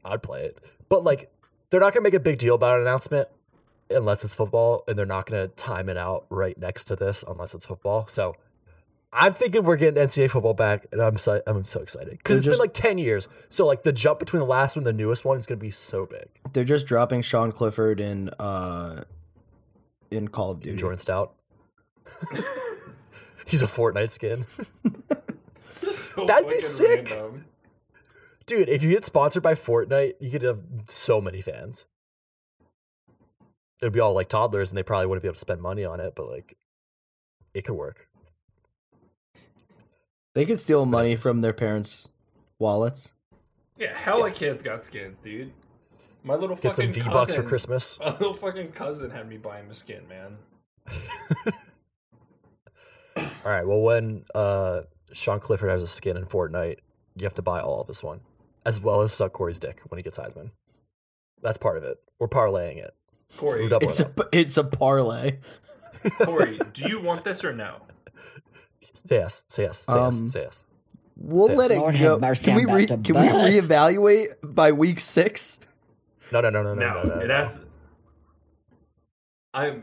I'd 0.05 0.23
play 0.23 0.45
it. 0.45 0.59
But 0.89 1.05
like, 1.05 1.31
they're 1.71 1.81
not 1.81 1.93
gonna 1.95 2.03
make 2.03 2.15
a 2.15 2.21
big 2.21 2.39
deal 2.39 2.55
about 2.55 2.77
an 2.77 2.83
announcement 2.83 3.29
unless 3.91 4.25
it's 4.25 4.35
football, 4.35 4.85
and 4.89 4.99
they're 4.99 5.07
not 5.07 5.27
gonna 5.27 5.49
time 5.49 5.89
it 5.89 5.97
out 5.97 6.27
right 6.31 6.59
next 6.59 6.85
to 6.85 6.97
this 6.97 7.25
unless 7.27 7.55
it's 7.55 7.67
football. 7.67 8.07
So 8.07 8.35
I'm 9.13 9.35
thinking 9.35 9.65
we're 9.65 9.77
getting 9.77 10.01
NCAA 10.01 10.31
football 10.31 10.55
back, 10.55 10.87
and 10.93 11.01
I'm 11.03 11.17
so 11.19 11.43
I'm 11.47 11.65
so 11.65 11.81
excited 11.81 12.11
because 12.19 12.23
They're 12.35 12.37
it's 12.39 12.45
just- 12.47 12.59
been 12.59 12.65
like 12.65 12.75
ten 12.75 12.97
years. 12.99 13.27
So 13.49 13.67
like 13.67 13.83
the 13.83 13.93
jump 13.93 14.19
between 14.21 14.41
the 14.41 14.47
last 14.47 14.77
one 14.77 14.87
and 14.87 14.87
the 14.87 15.03
newest 15.03 15.25
one 15.25 15.37
is 15.37 15.47
gonna 15.47 15.59
be 15.59 15.71
so 15.71 16.07
big. 16.07 16.29
They're 16.53 16.63
just 16.65 16.87
dropping 16.87 17.23
Sean 17.23 17.51
Clifford 17.51 17.99
in 18.01 18.29
uh 18.39 19.05
in 20.13 20.29
Call 20.29 20.53
of 20.53 20.61
Duty. 20.61 20.77
Jordan 20.77 20.99
Stout. 20.99 21.35
He's 23.47 23.63
a 23.63 23.67
Fortnite 23.67 24.11
skin, 24.11 24.45
So 25.91 26.25
That'd 26.27 26.49
be 26.49 26.61
sick. 26.61 27.09
random. 27.11 27.47
dude. 28.47 28.69
If 28.69 28.83
you 28.85 28.91
get 28.91 29.05
sponsored 29.05 29.43
by 29.43 29.55
Fortnite, 29.55 30.13
you 30.21 30.31
could 30.31 30.43
have 30.43 30.61
so 30.87 31.21
many 31.21 31.41
fans. 31.41 31.89
It'd 33.83 33.93
be 33.93 33.99
all 34.01 34.13
like 34.13 34.29
toddlers, 34.29 34.71
and 34.71 34.79
they 34.79 34.83
probably 34.85 35.07
wouldn't 35.07 35.23
be 35.23 35.29
able 35.29 35.35
to 35.35 35.41
spend 35.41 35.61
money 35.61 35.85
on 35.85 35.99
it, 36.01 36.15
but 36.15 36.29
like, 36.29 36.57
it 37.55 37.65
could 37.65 37.75
work. 37.75 38.07
They 40.41 40.47
could 40.47 40.59
steal 40.59 40.87
money 40.87 41.17
from 41.17 41.43
their 41.43 41.53
parents' 41.53 42.09
wallets. 42.59 43.13
Yeah, 43.77 43.95
hella 43.95 44.31
kids 44.31 44.63
got 44.63 44.83
skins, 44.83 45.19
dude. 45.19 45.53
My 46.25 46.35
little 46.35 46.57
Get 46.57 46.77
some 46.77 46.91
V 46.91 47.03
bucks 47.03 47.35
for 47.35 47.43
cousin- 47.43 47.47
Christmas. 47.47 47.99
My 48.05 48.13
little 48.13 48.33
fucking 48.33 48.73
cousin 48.73 49.11
had 49.11 49.29
me 49.29 49.37
buying 49.37 49.69
a 49.69 49.75
skin, 49.75 50.09
man. 50.09 50.39
All 53.19 53.25
right. 53.45 53.67
Well, 53.67 53.83
when 53.83 54.25
uh, 54.35 54.81
Sean 55.13 55.41
Clifford 55.41 55.69
has 55.69 55.83
a 55.83 55.87
skin 55.87 56.17
in 56.17 56.25
Fortnite, 56.25 56.79
you 57.17 57.25
have 57.25 57.35
to 57.35 57.43
buy 57.43 57.61
all 57.61 57.83
of 57.83 57.87
this 57.87 58.03
one, 58.03 58.21
as 58.65 58.81
well 58.81 59.03
as 59.03 59.13
suck 59.13 59.35
Corey's 59.35 59.59
dick 59.59 59.83
when 59.89 59.99
he 59.99 60.03
gets 60.03 60.19
Heisman. 60.19 60.53
That's 61.43 61.59
part 61.59 61.77
of 61.77 61.85
it. 61.85 61.99
We're 62.19 62.29
parlaying 62.29 62.79
it. 62.79 62.95
Corey, 63.37 63.69
It's 63.71 64.01
a 64.01 64.11
it's 64.33 64.57
a 64.57 64.65
parlay. 64.65 65.37
Corey, 66.23 66.59
do 66.73 66.89
you 66.89 66.99
want 66.99 67.25
this 67.25 67.45
or 67.45 67.53
no? 67.53 67.83
Say 68.93 69.17
yes. 69.17 69.45
Say 69.49 69.63
yes. 69.65 69.85
Say 69.85 69.93
Um, 69.93 70.23
yes. 70.25 70.33
Say 70.33 70.41
yes. 70.43 70.65
We'll 71.17 71.49
Say- 71.49 71.57
let 71.57 71.71
it 71.71 71.79
Lord 71.79 71.99
go. 71.99 72.19
Can 72.35 72.55
we 72.55 72.65
re- 72.65 72.85
about 72.85 73.05
to 73.05 73.13
can 73.13 73.23
we 73.23 73.29
reevaluate 73.29 74.29
by 74.43 74.73
week 74.73 75.01
six? 75.01 75.61
No, 76.33 76.41
no, 76.41 76.51
no, 76.51 76.63
no, 76.63 76.75
no, 76.75 76.81
No, 76.81 77.03
no. 77.03 77.15
no, 77.17 77.21
it 77.21 77.27
no. 77.29 77.35
has. 77.35 77.61
I'm, 79.53 79.83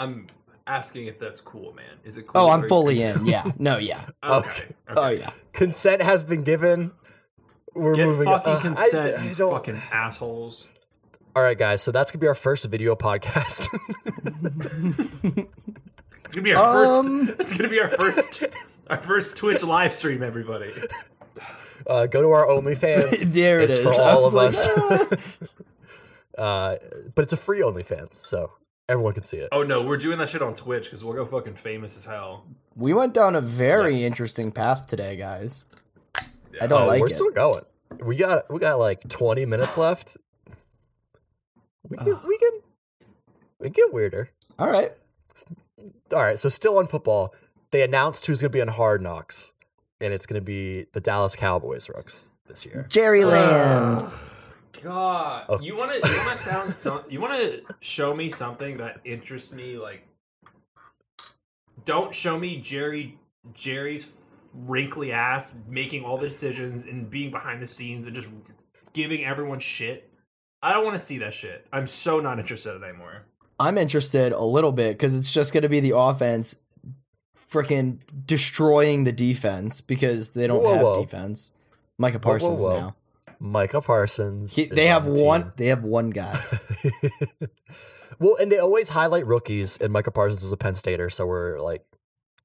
I'm 0.00 0.26
asking 0.66 1.06
if 1.06 1.18
that's 1.18 1.40
cool, 1.40 1.72
man. 1.74 1.84
Is 2.04 2.16
it 2.16 2.26
cool? 2.26 2.40
Oh, 2.42 2.48
I'm 2.50 2.66
fully 2.68 3.02
in. 3.02 3.26
Yeah. 3.26 3.50
No. 3.58 3.76
Yeah. 3.78 4.00
Okay. 4.24 4.48
Okay. 4.48 4.74
Oh 4.96 5.08
yeah. 5.10 5.30
Consent 5.52 6.02
has 6.02 6.22
been 6.24 6.42
given. 6.44 6.92
We're 7.74 7.94
Get 7.94 8.06
moving. 8.06 8.24
fucking 8.26 8.52
uh, 8.52 8.60
consent, 8.60 9.20
I 9.20 9.24
you 9.28 9.34
don't- 9.34 9.52
fucking 9.52 9.80
assholes. 9.92 10.66
All 11.36 11.42
right, 11.44 11.56
guys. 11.56 11.80
So 11.82 11.92
that's 11.92 12.10
gonna 12.10 12.20
be 12.20 12.26
our 12.26 12.34
first 12.34 12.64
video 12.66 12.96
podcast. 12.96 13.68
It's 16.30 16.36
gonna 16.36 16.44
be 16.44 16.54
our 16.54 16.86
Um. 16.86 17.26
first. 17.26 17.40
It's 17.40 17.56
gonna 17.56 17.68
be 17.68 17.80
our 17.80 17.88
first. 17.88 18.44
Our 18.88 19.00
first 19.02 19.36
Twitch 19.36 19.62
live 19.62 19.92
stream, 19.92 20.20
everybody. 20.20 20.72
uh, 21.86 22.06
go 22.06 22.22
to 22.22 22.30
our 22.30 22.44
OnlyFans. 22.46 23.20
there 23.32 23.60
it 23.60 23.70
it's 23.70 23.78
is. 23.78 23.84
for 23.84 24.02
all 24.02 24.26
of 24.26 24.32
like, 24.32 24.48
us. 24.48 24.66
uh, 26.36 26.76
but 27.14 27.22
it's 27.22 27.32
a 27.32 27.36
free 27.36 27.60
OnlyFans, 27.60 28.14
so 28.14 28.50
everyone 28.88 29.12
can 29.12 29.22
see 29.22 29.36
it. 29.36 29.48
Oh 29.52 29.62
no, 29.62 29.80
we're 29.82 29.96
doing 29.96 30.18
that 30.18 30.28
shit 30.28 30.42
on 30.42 30.56
Twitch 30.56 30.84
because 30.86 31.04
we'll 31.04 31.14
go 31.14 31.24
fucking 31.24 31.54
famous 31.54 31.96
as 31.96 32.04
hell. 32.04 32.44
we 32.74 32.92
went 32.92 33.14
down 33.14 33.36
a 33.36 33.40
very 33.40 34.02
interesting 34.04 34.50
path 34.50 34.86
today, 34.86 35.14
guys. 35.16 35.66
I 36.60 36.66
don't 36.66 36.82
oh, 36.82 36.86
like 36.86 37.00
we're 37.00 37.06
it. 37.06 37.12
still 37.12 37.30
going. 37.30 37.64
We 38.04 38.16
got 38.16 38.52
we 38.52 38.58
got 38.58 38.80
like 38.80 39.08
20 39.08 39.46
minutes 39.46 39.76
left. 39.78 40.16
We 41.88 41.96
can 41.96 42.06
we 42.26 42.38
can 42.38 42.50
we 43.60 43.66
can 43.66 43.72
get 43.72 43.92
weirder. 43.92 44.30
All 44.58 44.68
right. 44.68 44.90
All 46.12 46.18
right, 46.22 46.38
so 46.38 46.48
still 46.48 46.78
on 46.78 46.86
football, 46.86 47.34
they 47.70 47.82
announced 47.82 48.26
who's 48.26 48.40
going 48.40 48.50
to 48.50 48.56
be 48.56 48.62
on 48.62 48.68
Hard 48.68 49.02
Knocks. 49.02 49.52
and 50.02 50.14
it's 50.14 50.24
gonna 50.24 50.40
be 50.40 50.86
the 50.94 51.00
Dallas 51.00 51.36
Cowboys 51.36 51.88
Rooks 51.90 52.30
this 52.46 52.64
year. 52.64 52.86
Jerry 52.88 53.24
Land. 53.26 54.06
Ugh, 54.06 54.12
God, 54.82 55.44
Oh. 55.50 55.60
you 55.60 55.76
want 55.76 55.90
to 55.92 56.08
you 56.08 56.16
want 56.16 56.30
to 56.30 56.36
sound 56.38 56.72
some 56.74 57.02
you 57.10 57.20
want 57.20 57.38
to 57.38 57.62
show 57.80 58.14
me 58.14 58.30
something 58.30 58.78
that 58.78 59.00
interests 59.04 59.52
me 59.52 59.76
like 59.76 60.06
don't 61.84 62.14
show 62.14 62.38
me 62.38 62.60
Jerry 62.60 63.18
Jerry's 63.54 64.06
wrinkly 64.54 65.12
ass 65.12 65.52
making 65.68 66.04
all 66.04 66.16
the 66.18 66.26
decisions 66.28 66.84
and 66.84 67.10
being 67.10 67.30
behind 67.30 67.62
the 67.62 67.66
scenes 67.66 68.06
and 68.06 68.14
just 68.14 68.28
giving 68.92 69.24
everyone 69.24 69.58
shit. 69.60 70.10
I 70.62 70.72
don't 70.72 70.84
want 70.84 70.98
to 70.98 71.04
see 71.04 71.18
that 71.18 71.32
shit. 71.34 71.66
I'm 71.72 71.86
so 71.86 72.20
not 72.20 72.38
interested 72.38 72.82
anymore. 72.82 73.26
I'm 73.60 73.76
interested 73.76 74.32
a 74.32 74.42
little 74.42 74.72
bit 74.72 74.96
because 74.96 75.14
it's 75.14 75.32
just 75.32 75.52
going 75.52 75.62
to 75.62 75.68
be 75.68 75.80
the 75.80 75.96
offense 75.96 76.56
freaking 77.50 77.98
destroying 78.24 79.04
the 79.04 79.12
defense 79.12 79.82
because 79.82 80.30
they 80.30 80.46
don't 80.46 80.62
Whoa, 80.62 80.74
have 80.74 80.82
whoa. 80.82 81.02
defense. 81.02 81.52
Micah 81.98 82.18
Parsons 82.18 82.62
whoa. 82.62 82.80
now. 82.80 82.96
Micah 83.38 83.82
Parsons. 83.82 84.56
He, 84.56 84.64
they 84.64 84.86
have 84.86 85.04
the 85.04 85.22
one. 85.22 85.52
They 85.56 85.66
have 85.66 85.84
one 85.84 86.10
guy. 86.10 86.38
well, 88.18 88.36
and 88.40 88.50
they 88.50 88.58
always 88.58 88.88
highlight 88.88 89.26
rookies, 89.26 89.76
and 89.78 89.92
Micah 89.92 90.10
Parsons 90.10 90.42
was 90.42 90.52
a 90.52 90.56
Penn 90.56 90.74
Stater, 90.74 91.10
so 91.10 91.26
we're 91.26 91.60
like 91.60 91.84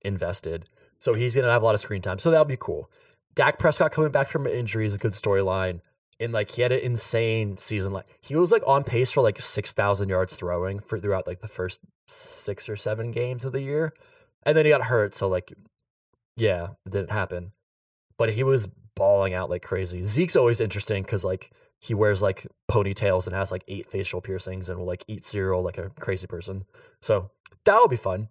invested. 0.01 0.68
So 0.99 1.13
he's 1.13 1.36
gonna 1.36 1.49
have 1.49 1.61
a 1.61 1.66
lot 1.66 1.76
of 1.76 1.82
screen 1.82 2.01
time. 2.01 2.20
So 2.20 2.32
that'll 2.32 2.45
be 2.45 2.57
cool. 2.57 2.89
Dak 3.36 3.59
Prescott 3.59 3.91
coming 3.91 4.11
back 4.11 4.28
from 4.28 4.45
an 4.45 4.53
injury 4.53 4.86
is 4.86 4.93
a 4.93 4.97
good 4.97 5.13
storyline. 5.13 5.82
And 6.20 6.32
like 6.32 6.51
he 6.51 6.61
had 6.61 6.72
an 6.72 6.80
insane 6.80 7.57
season. 7.57 7.91
Like 7.91 8.07
he 8.22 8.36
was 8.36 8.51
like 8.51 8.63
on 8.66 8.84
pace 8.84 9.11
for 9.11 9.22
like 9.22 9.41
six 9.41 9.74
thousand 9.74 10.09
yards 10.09 10.36
throwing 10.36 10.80
for 10.80 10.99
throughout 10.99 11.28
like 11.28 11.41
the 11.41 11.47
first 11.47 11.82
six 12.07 12.70
or 12.70 12.76
seven 12.76 13.11
games 13.11 13.43
of 13.45 13.51
the 13.51 13.61
year. 13.61 13.93
And 14.43 14.55
then 14.55 14.66
he 14.66 14.72
got 14.72 14.84
hurt, 14.84 15.16
so 15.16 15.28
like 15.28 15.53
yeah, 16.38 16.70
it 16.86 16.91
didn't 16.91 17.11
happen. 17.11 17.51
But 18.18 18.32
he 18.32 18.43
was 18.43 18.68
balling 18.95 19.34
out 19.34 19.49
like 19.49 19.61
crazy. 19.61 20.03
Zeke's 20.03 20.36
always 20.36 20.61
interesting 20.61 21.03
because 21.03 21.24
like 21.26 21.51
he 21.80 21.93
wears 21.93 22.22
like 22.22 22.47
ponytails 22.72 23.28
and 23.28 23.36
has 23.36 23.51
like 23.51 23.63
eight 23.68 23.86
facial 23.86 24.22
piercings 24.22 24.70
and 24.70 24.80
will 24.80 24.86
like 24.86 25.03
eat 25.07 25.24
cereal 25.24 25.61
like 25.61 25.78
a 25.78 25.89
crazy 25.99 26.28
person. 26.28 26.63
So 27.01 27.30
that'll 27.66 27.88
be 27.88 27.97
fun. 27.97 28.30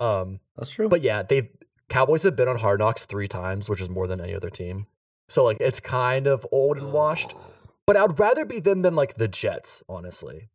Um, 0.00 0.40
That's 0.56 0.70
true. 0.70 0.88
but 0.88 1.00
yeah, 1.00 1.22
they 1.22 1.50
Cowboys 1.88 2.22
have 2.22 2.36
been 2.36 2.48
on 2.48 2.58
Hard 2.58 2.80
Knocks 2.80 3.06
three 3.06 3.28
times, 3.28 3.68
which 3.68 3.80
is 3.80 3.90
more 3.90 4.06
than 4.06 4.20
any 4.20 4.34
other 4.34 4.50
team. 4.50 4.86
So 5.28 5.44
like 5.44 5.58
it's 5.60 5.80
kind 5.80 6.26
of 6.26 6.46
old 6.52 6.76
and 6.78 6.92
washed. 6.92 7.32
Oh. 7.34 7.40
But 7.86 7.96
I'd 7.96 8.18
rather 8.18 8.44
be 8.44 8.60
them 8.60 8.82
than 8.82 8.94
like 8.94 9.14
the 9.14 9.28
Jets, 9.28 9.82
honestly. 9.88 10.48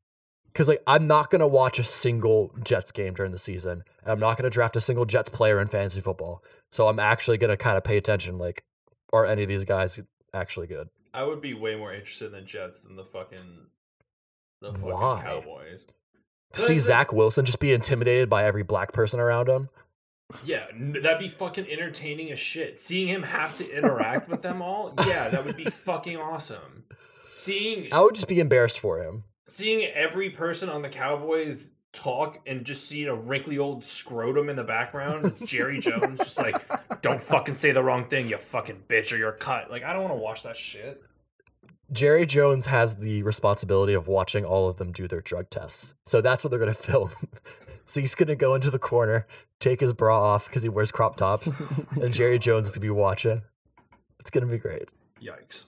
Because 0.45 0.67
like 0.67 0.81
I'm 0.87 1.07
not 1.07 1.29
gonna 1.29 1.47
watch 1.47 1.79
a 1.79 1.83
single 1.83 2.53
Jets 2.63 2.91
game 2.91 3.13
during 3.13 3.31
the 3.31 3.37
season, 3.37 3.83
and 4.03 4.11
I'm 4.11 4.19
not 4.19 4.37
gonna 4.37 4.49
draft 4.49 4.75
a 4.75 4.81
single 4.81 5.05
Jets 5.05 5.29
player 5.29 5.59
in 5.59 5.67
fantasy 5.67 6.01
football. 6.01 6.43
So 6.71 6.87
I'm 6.87 6.99
actually 6.99 7.37
gonna 7.37 7.57
kind 7.57 7.77
of 7.77 7.83
pay 7.83 7.97
attention. 7.97 8.37
Like, 8.37 8.63
are 9.13 9.25
any 9.25 9.43
of 9.43 9.49
these 9.49 9.65
guys 9.65 9.99
actually 10.33 10.67
good? 10.67 10.89
I 11.13 11.23
would 11.23 11.41
be 11.41 11.53
way 11.53 11.75
more 11.75 11.93
interested 11.93 12.27
in 12.27 12.31
the 12.31 12.41
Jets 12.41 12.81
than 12.81 12.95
the 12.95 13.05
fucking 13.05 13.67
the 14.61 14.73
fucking 14.73 14.89
Why? 14.89 15.21
Cowboys. 15.23 15.87
To 16.53 16.61
see 16.61 16.79
Zach 16.79 17.13
Wilson 17.13 17.45
just 17.45 17.59
be 17.59 17.73
intimidated 17.73 18.29
by 18.29 18.43
every 18.43 18.63
black 18.63 18.91
person 18.91 19.19
around 19.19 19.47
him. 19.47 19.69
Yeah, 20.45 20.65
that'd 20.75 21.19
be 21.19 21.29
fucking 21.29 21.67
entertaining 21.69 22.31
as 22.31 22.39
shit. 22.39 22.79
Seeing 22.79 23.07
him 23.07 23.23
have 23.23 23.55
to 23.57 23.77
interact 23.77 24.29
with 24.29 24.41
them 24.41 24.61
all, 24.61 24.93
yeah, 25.07 25.29
that 25.29 25.43
would 25.45 25.57
be 25.57 25.65
fucking 25.65 26.17
awesome. 26.17 26.83
Seeing 27.35 27.91
I 27.91 28.01
would 28.01 28.15
just 28.15 28.27
be 28.27 28.39
embarrassed 28.39 28.79
for 28.79 29.01
him. 29.01 29.23
seeing 29.45 29.89
every 29.93 30.29
person 30.29 30.69
on 30.69 30.81
the 30.81 30.89
Cowboys 30.89 31.71
talk 31.91 32.39
and 32.45 32.65
just 32.65 32.87
seeing 32.87 33.07
a 33.07 33.15
wrinkly 33.15 33.57
old 33.57 33.83
scrotum 33.83 34.49
in 34.49 34.55
the 34.55 34.63
background, 34.63 35.25
it's 35.25 35.39
Jerry 35.39 35.79
Jones 35.81 36.19
just 36.19 36.37
like, 36.37 37.01
don't 37.01 37.21
fucking 37.21 37.55
say 37.55 37.71
the 37.71 37.81
wrong 37.83 38.05
thing, 38.05 38.29
you 38.29 38.37
fucking 38.37 38.83
bitch, 38.87 39.11
or 39.11 39.17
you're 39.17 39.31
cut. 39.31 39.71
Like, 39.71 39.83
I 39.83 39.93
don't 39.93 40.03
want 40.03 40.13
to 40.13 40.19
watch 40.19 40.43
that 40.43 40.57
shit. 40.57 41.01
Jerry 41.91 42.25
Jones 42.25 42.65
has 42.67 42.95
the 42.97 43.23
responsibility 43.23 43.93
of 43.93 44.07
watching 44.07 44.45
all 44.45 44.67
of 44.69 44.77
them 44.77 44.91
do 44.91 45.07
their 45.07 45.21
drug 45.21 45.49
tests. 45.49 45.93
So 46.05 46.21
that's 46.21 46.43
what 46.43 46.51
they're 46.51 46.59
going 46.59 46.73
to 46.73 46.79
film. 46.79 47.11
so 47.85 48.01
he's 48.01 48.15
going 48.15 48.27
to 48.27 48.35
go 48.35 48.53
into 48.55 48.69
the 48.69 48.79
corner, 48.79 49.25
take 49.59 49.79
his 49.79 49.93
bra 49.93 50.21
off 50.21 50.47
because 50.47 50.63
he 50.63 50.69
wears 50.69 50.91
crop 50.91 51.15
tops, 51.17 51.51
and 52.01 52.13
Jerry 52.13 52.37
Jones 52.39 52.67
is 52.67 52.73
going 52.75 52.81
to 52.81 52.85
be 52.87 52.89
watching. 52.91 53.41
It's 54.19 54.29
going 54.29 54.45
to 54.45 54.51
be 54.51 54.57
great. 54.59 54.89
Yikes. 55.21 55.67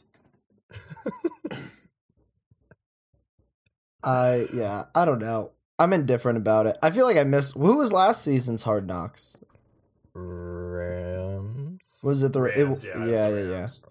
I 4.03 4.47
yeah. 4.53 4.83
I 4.95 5.05
don't 5.05 5.19
know. 5.19 5.51
I'm 5.77 5.93
indifferent 5.93 6.37
about 6.37 6.65
it. 6.67 6.77
I 6.81 6.91
feel 6.91 7.05
like 7.05 7.17
I 7.17 7.23
missed. 7.23 7.55
Who 7.55 7.77
was 7.77 7.91
last 7.91 8.23
season's 8.23 8.63
Hard 8.63 8.87
Knocks? 8.87 9.39
Rams. 10.13 12.01
Was 12.03 12.21
it 12.23 12.33
the 12.33 12.43
it- 12.43 12.65
Rams, 12.65 12.83
yeah, 12.83 12.97
yeah 12.97 13.03
it's 13.05 13.21
yeah 13.23 13.29
yeah 13.29 13.49
Rams. 13.57 13.81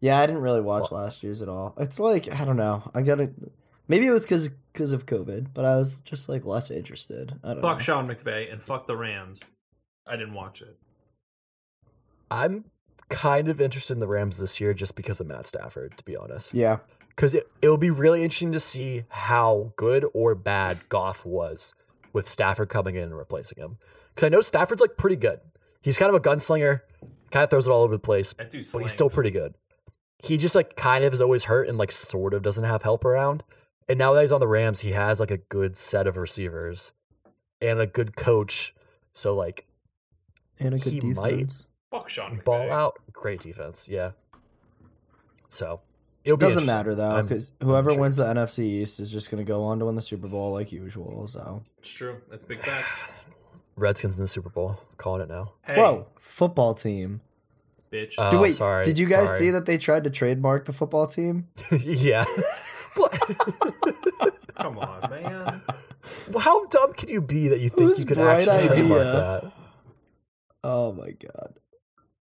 Yeah? 0.00 0.18
I 0.18 0.26
didn't 0.26 0.42
really 0.42 0.60
watch 0.60 0.90
last 0.90 1.22
year's 1.22 1.42
at 1.42 1.48
all. 1.48 1.74
It's 1.78 1.98
like 2.00 2.32
I 2.32 2.44
don't 2.44 2.56
know. 2.56 2.90
I 2.94 3.02
gotta. 3.02 3.30
Maybe 3.88 4.06
it 4.06 4.10
was 4.10 4.24
because 4.24 4.50
because 4.72 4.92
of 4.92 5.06
COVID, 5.06 5.48
but 5.54 5.64
I 5.64 5.76
was 5.76 6.00
just 6.00 6.28
like 6.28 6.44
less 6.44 6.70
interested. 6.70 7.34
I 7.42 7.54
don't 7.54 7.62
Fuck 7.62 7.78
know. 7.78 7.82
Sean 7.84 8.08
McVay 8.08 8.52
and 8.52 8.62
fuck 8.62 8.86
the 8.86 8.96
Rams. 8.96 9.42
I 10.06 10.16
didn't 10.16 10.34
watch 10.34 10.62
it. 10.62 10.76
I'm 12.30 12.64
kind 13.08 13.48
of 13.48 13.60
interested 13.60 13.94
in 13.94 14.00
the 14.00 14.06
Rams 14.06 14.38
this 14.38 14.60
year 14.60 14.74
just 14.74 14.94
because 14.94 15.20
of 15.20 15.26
Matt 15.26 15.46
Stafford, 15.46 15.96
to 15.96 16.04
be 16.04 16.16
honest. 16.16 16.54
Yeah, 16.54 16.78
Because 17.08 17.34
it, 17.34 17.48
it'll 17.62 17.78
be 17.78 17.90
really 17.90 18.22
interesting 18.22 18.52
to 18.52 18.60
see 18.60 19.04
how 19.08 19.72
good 19.76 20.04
or 20.12 20.34
bad 20.34 20.78
Goff 20.88 21.24
was 21.24 21.74
with 22.12 22.28
Stafford 22.28 22.68
coming 22.68 22.96
in 22.96 23.04
and 23.04 23.16
replacing 23.16 23.58
him. 23.58 23.78
Because 24.14 24.26
I 24.26 24.28
know 24.28 24.40
Stafford's 24.40 24.80
like 24.80 24.96
pretty 24.96 25.16
good. 25.16 25.40
He's 25.82 25.98
kind 25.98 26.08
of 26.08 26.14
a 26.14 26.20
gunslinger, 26.20 26.82
kind 27.30 27.44
of 27.44 27.50
throws 27.50 27.66
it 27.66 27.70
all 27.70 27.82
over 27.82 27.94
the 27.94 27.98
place, 27.98 28.34
That 28.34 28.50
dude 28.50 28.66
but 28.72 28.80
he's 28.80 28.92
still 28.92 29.08
pretty 29.08 29.30
good. 29.30 29.54
He 30.22 30.36
just 30.36 30.54
like 30.54 30.76
kind 30.76 31.04
of 31.04 31.12
is 31.12 31.20
always 31.20 31.44
hurt 31.44 31.68
and 31.68 31.78
like 31.78 31.92
sort 31.92 32.34
of 32.34 32.42
doesn't 32.42 32.64
have 32.64 32.82
help 32.82 33.04
around. 33.04 33.44
And 33.88 33.98
now 33.98 34.12
that 34.12 34.20
he's 34.22 34.32
on 34.32 34.40
the 34.40 34.48
Rams, 34.48 34.80
he 34.80 34.90
has 34.92 35.20
like 35.20 35.30
a 35.30 35.36
good 35.38 35.76
set 35.76 36.06
of 36.06 36.16
receivers 36.16 36.92
and 37.62 37.78
a 37.80 37.86
good 37.86 38.16
coach. 38.16 38.74
So 39.12 39.34
like 39.34 39.66
and 40.60 40.74
a 40.74 40.78
good 40.78 40.92
He 40.92 41.00
might. 41.14 41.52
Fuck 41.90 42.08
Sean 42.08 42.38
McVay. 42.38 42.44
ball 42.44 42.70
out, 42.70 42.98
great 43.12 43.40
defense, 43.40 43.88
yeah. 43.88 44.10
So 45.48 45.80
it'll 46.24 46.36
be 46.36 46.46
Doesn't 46.46 46.64
interesting. 46.64 46.66
matter 46.66 46.94
though, 46.94 47.22
because 47.22 47.52
whoever 47.62 47.90
intrigued. 47.90 48.00
wins 48.00 48.16
the 48.18 48.24
NFC 48.26 48.58
East 48.64 49.00
is 49.00 49.10
just 49.10 49.30
gonna 49.30 49.44
go 49.44 49.64
on 49.64 49.78
to 49.78 49.86
win 49.86 49.94
the 49.94 50.02
Super 50.02 50.28
Bowl 50.28 50.52
like 50.52 50.70
usual. 50.72 51.26
So 51.26 51.62
It's 51.78 51.88
true. 51.90 52.20
That's 52.30 52.44
big 52.44 52.60
facts. 52.60 52.98
Redskins 53.76 54.16
in 54.16 54.22
the 54.22 54.28
Super 54.28 54.50
Bowl, 54.50 54.78
calling 54.96 55.22
it 55.22 55.28
now. 55.28 55.52
Hey, 55.64 55.76
whoa, 55.76 56.08
football 56.18 56.74
team. 56.74 57.20
Bitch. 57.90 58.10
Did, 58.10 58.34
Oh, 58.34 58.40
wait, 58.40 58.54
sorry, 58.56 58.84
did 58.84 58.98
you 58.98 59.06
guys 59.06 59.28
sorry. 59.28 59.38
see 59.38 59.50
that 59.50 59.66
they 59.66 59.78
tried 59.78 60.04
to 60.04 60.10
trademark 60.10 60.64
the 60.64 60.72
football 60.72 61.06
team? 61.06 61.48
yeah. 61.84 62.24
What? 62.96 63.12
Come 64.58 64.78
on, 64.78 65.10
man. 65.10 65.62
How 66.38 66.66
dumb 66.66 66.92
can 66.94 67.08
you 67.08 67.20
be 67.20 67.48
that 67.48 67.60
you 67.60 67.68
think 67.68 67.88
Whose 67.90 68.00
you 68.00 68.06
could 68.06 68.16
bright 68.16 68.48
actually 68.48 68.68
trademark 68.68 69.02
that? 69.02 69.52
Oh 70.64 70.92
my 70.92 71.10
god. 71.12 71.54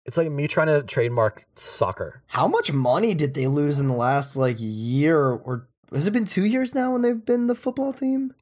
It's 0.07 0.17
like 0.17 0.31
me 0.31 0.49
trying 0.49 0.67
to 0.67 0.83
trademark 0.83 1.47
soccer. 1.55 2.23
How 2.27 2.47
much 2.49 2.73
money 2.73 3.15
did 3.15 3.35
they 3.35 3.47
lose 3.47 3.79
in 3.81 3.89
the 3.89 3.95
last 3.95 4.37
like 4.37 4.57
year 4.59 5.19
or 5.19 5.69
has 5.93 6.07
it 6.07 6.13
been 6.13 6.25
two 6.25 6.45
years 6.45 6.75
now 6.75 6.93
when 6.93 7.03
they've 7.03 7.25
been 7.25 7.47
the 7.47 7.55
football 7.55 7.93
team? 7.93 8.35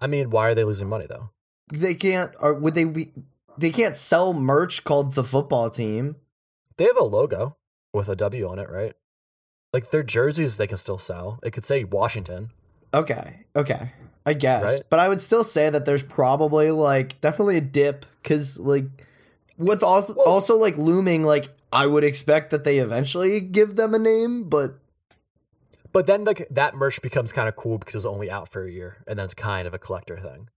I 0.00 0.06
mean, 0.06 0.30
why 0.30 0.48
are 0.48 0.54
they 0.54 0.64
losing 0.64 0.88
money 0.88 1.06
though? 1.08 1.30
They 1.72 1.94
can't 1.94 2.32
or 2.40 2.54
would 2.54 2.74
they 2.74 2.84
be 2.84 3.12
they 3.58 3.70
can't 3.70 3.96
sell 3.96 4.32
merch 4.32 4.84
called 4.84 5.14
the 5.14 5.24
football 5.24 5.70
team. 5.70 6.16
They 6.76 6.84
have 6.84 6.98
a 6.98 7.04
logo 7.04 7.56
with 7.92 8.08
a 8.08 8.16
W 8.16 8.48
on 8.48 8.58
it, 8.58 8.70
right? 8.70 8.94
Like 9.72 9.90
their 9.90 10.02
jerseys, 10.02 10.56
they 10.56 10.66
can 10.66 10.76
still 10.76 10.98
sell. 10.98 11.38
It 11.42 11.52
could 11.52 11.64
say 11.64 11.84
Washington. 11.84 12.50
Okay, 12.94 13.44
okay. 13.56 13.92
I 14.24 14.34
guess. 14.34 14.62
Right? 14.62 14.82
But 14.90 15.00
I 15.00 15.08
would 15.08 15.20
still 15.20 15.44
say 15.44 15.70
that 15.70 15.84
there's 15.84 16.02
probably 16.02 16.70
like 16.70 17.20
definitely 17.20 17.56
a 17.56 17.60
dip 17.62 18.06
cuz 18.22 18.60
like 18.60 18.84
with 19.58 19.82
also 19.82 20.14
Well- 20.14 20.26
also 20.26 20.56
like 20.56 20.76
looming 20.76 21.24
like 21.24 21.48
I 21.72 21.86
would 21.86 22.04
expect 22.04 22.50
that 22.50 22.64
they 22.64 22.78
eventually 22.78 23.40
give 23.40 23.76
them 23.76 23.94
a 23.94 23.98
name, 23.98 24.44
but 24.44 24.74
But 25.92 26.06
then 26.06 26.24
like 26.24 26.46
that 26.50 26.74
merch 26.74 27.00
becomes 27.02 27.32
kind 27.32 27.48
of 27.48 27.56
cool 27.56 27.78
because 27.78 27.94
it's 27.94 28.04
only 28.04 28.30
out 28.30 28.48
for 28.50 28.64
a 28.64 28.70
year, 28.70 28.98
and 29.06 29.18
then 29.18 29.24
it's 29.24 29.34
kind 29.34 29.66
of 29.66 29.74
a 29.74 29.78
collector 29.78 30.18
thing. 30.18 30.48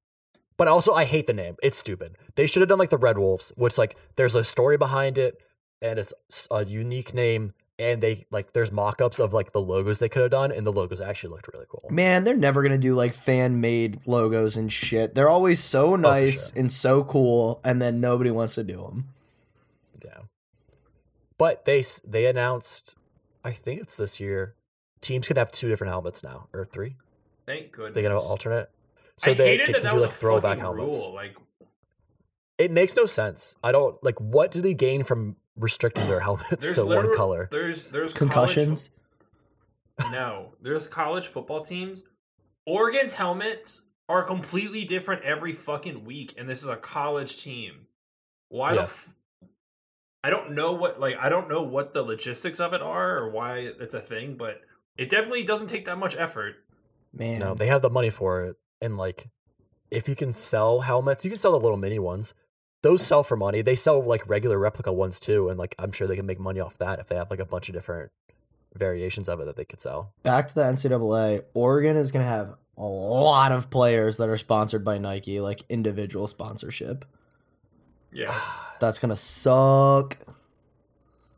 But 0.58 0.68
also, 0.68 0.94
I 0.94 1.06
hate 1.06 1.28
the 1.28 1.34
name. 1.34 1.58
It's 1.62 1.78
stupid. 1.78 2.18
They 2.36 2.48
should 2.48 2.62
have 2.62 2.70
done 2.70 2.80
like 2.80 2.90
the 2.90 2.98
Red 2.98 3.18
Wolves, 3.18 3.52
which 3.58 3.78
like 3.78 3.98
there's 4.16 4.36
a 4.36 4.44
story 4.44 4.78
behind 4.78 5.18
it, 5.18 5.44
and 5.82 6.00
it's 6.00 6.14
a 6.50 6.66
unique 6.66 7.14
name. 7.14 7.54
And 7.78 8.02
they 8.02 8.26
like 8.32 8.54
there's 8.54 8.72
mock-ups 8.72 9.20
of 9.20 9.34
like 9.34 9.52
the 9.52 9.60
logos 9.60 10.00
they 10.00 10.08
could 10.08 10.22
have 10.22 10.32
done, 10.32 10.54
and 10.54 10.66
the 10.66 10.72
logos 10.72 11.02
actually 11.02 11.32
looked 11.32 11.50
really 11.54 11.66
cool. 11.68 11.86
Man, 11.90 12.24
they're 12.24 12.34
never 12.34 12.64
gonna 12.64 12.78
do 12.78 12.96
like 12.96 13.14
fan 13.14 13.60
made 13.60 14.08
logos 14.08 14.56
and 14.56 14.72
shit. 14.72 15.14
They're 15.14 15.28
always 15.28 15.62
so 15.62 15.92
oh, 15.92 15.96
nice 15.98 16.54
sure. 16.54 16.62
and 16.62 16.72
so 16.72 17.04
cool, 17.04 17.60
and 17.66 17.82
then 17.82 18.00
nobody 18.00 18.32
wants 18.32 18.56
to 18.56 18.64
do 18.64 18.78
them. 18.78 19.10
Yeah. 20.02 20.20
But 21.38 21.66
they 21.66 21.84
they 22.08 22.28
announced, 22.28 22.96
I 23.44 23.52
think 23.52 23.82
it's 23.82 23.98
this 23.98 24.22
year, 24.22 24.56
teams 25.02 25.28
can 25.28 25.36
have 25.36 25.52
two 25.52 25.68
different 25.68 25.92
helmets 25.92 26.24
now 26.24 26.48
or 26.54 26.64
three. 26.64 26.96
Thank 27.46 27.74
goodness. 27.74 27.94
They 27.94 28.04
can 28.04 28.12
have 28.12 28.22
an 28.22 28.26
alternate, 28.26 28.70
so 29.18 29.32
I 29.32 29.34
they, 29.34 29.58
they 29.58 29.66
that 29.66 29.74
can 29.74 29.84
that 29.84 29.90
do 29.92 29.96
was 29.96 30.06
like 30.06 30.14
throwback 30.14 30.60
helmets. 30.60 30.98
Rule. 31.00 31.14
Like, 31.14 31.36
It 32.58 32.72
makes 32.72 32.96
no 32.96 33.06
sense. 33.06 33.56
I 33.64 33.72
don't 33.72 34.02
like. 34.04 34.20
What 34.20 34.52
do 34.52 34.62
they 34.62 34.74
gain 34.74 35.04
from 35.04 35.36
restricting 35.58 36.08
their 36.08 36.20
helmets 36.22 36.72
to 36.72 36.86
one 36.86 37.16
color? 37.16 37.48
There's 37.52 37.86
there's 37.86 38.14
Concussions. 38.14 38.92
fo- 40.00 40.12
no, 40.12 40.54
there's 40.62 40.88
college 40.88 41.28
football 41.28 41.62
teams. 41.62 42.04
Oregon's 42.66 43.14
helmets 43.14 43.84
are 44.10 44.24
completely 44.24 44.84
different 44.86 45.24
every 45.24 45.54
fucking 45.54 46.04
week, 46.06 46.34
and 46.38 46.48
this 46.50 46.62
is 46.62 46.68
a 46.68 46.76
college 46.76 47.42
team. 47.42 47.88
Why 48.50 48.72
Yeah. 48.72 48.76
the? 48.76 48.82
F- 48.84 49.10
I 50.24 50.30
don't 50.32 50.52
know 50.54 50.72
what 50.74 51.00
like 51.00 51.16
I 51.20 51.30
don't 51.30 51.48
know 51.50 51.62
what 51.62 51.94
the 51.94 52.02
logistics 52.02 52.60
of 52.60 52.74
it 52.74 52.82
are 52.82 53.18
or 53.18 53.30
why 53.30 53.60
it's 53.80 53.94
a 53.94 54.02
thing, 54.02 54.36
but 54.38 54.62
it 54.98 55.08
definitely 55.10 55.44
doesn't 55.44 55.68
take 55.68 55.86
that 55.86 55.98
much 55.98 56.16
effort. 56.16 56.56
Man, 57.14 57.40
No, 57.40 57.54
they 57.54 57.68
have 57.68 57.82
the 57.84 57.90
money 57.90 58.10
for 58.10 58.44
it, 58.46 58.56
and 58.82 58.98
like, 58.98 59.30
if 59.92 60.10
you 60.10 60.16
can 60.16 60.34
sell 60.34 60.82
helmets, 60.82 61.24
you 61.24 61.32
can 61.32 61.40
sell 61.40 61.52
the 61.52 61.60
little 61.60 61.78
mini 61.78 62.00
ones. 62.00 62.34
Those 62.82 63.06
sell 63.06 63.24
for 63.24 63.36
money. 63.36 63.62
They 63.62 63.76
sell 63.76 64.04
like 64.04 64.30
regular 64.30 64.60
replica 64.60 64.94
ones 64.94 65.20
too, 65.20 65.50
and 65.50 65.58
like 65.58 65.76
I'm 65.80 65.92
sure 65.92 66.08
they 66.08 66.16
can 66.16 66.26
make 66.26 66.40
money 66.40 66.60
off 66.60 66.78
that 66.78 67.00
if 67.00 67.08
they 67.08 67.16
have 67.16 67.32
like 67.32 67.40
a 67.40 67.46
bunch 67.46 67.70
of 67.70 67.74
different 67.74 68.12
variations 68.76 69.30
of 69.30 69.40
it 69.40 69.46
that 69.46 69.56
they 69.56 69.66
could 69.66 69.82
sell. 69.82 70.14
back 70.24 70.48
to 70.50 70.56
the 70.56 70.62
NCAA. 70.62 71.44
Oregon 71.54 71.98
is 71.98 72.12
gonna 72.12 72.26
have 72.26 72.56
a 72.78 72.84
lot 72.84 73.52
of 73.52 73.70
players 73.70 74.18
that 74.18 74.30
are 74.30 74.38
sponsored 74.38 74.84
by 74.84 74.98
Nike, 74.98 75.40
like 75.40 75.64
individual 75.70 76.28
sponsorship. 76.28 77.06
Yeah. 78.12 78.38
That's 78.80 79.00
gonna 79.00 79.16
suck. 79.16 80.18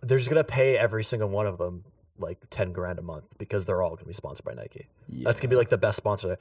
They're 0.01 0.17
just 0.17 0.29
gonna 0.29 0.43
pay 0.43 0.77
every 0.77 1.03
single 1.03 1.29
one 1.29 1.47
of 1.47 1.57
them 1.57 1.83
like 2.19 2.39
ten 2.49 2.73
grand 2.73 2.99
a 2.99 3.03
month 3.03 3.37
because 3.37 3.65
they're 3.65 3.81
all 3.81 3.95
gonna 3.95 4.07
be 4.07 4.13
sponsored 4.13 4.45
by 4.45 4.53
Nike. 4.53 4.87
Yeah. 5.07 5.25
That's 5.25 5.39
gonna 5.39 5.49
be 5.49 5.55
like 5.55 5.69
the 5.69 5.77
best 5.77 5.97
sponsor. 5.97 6.37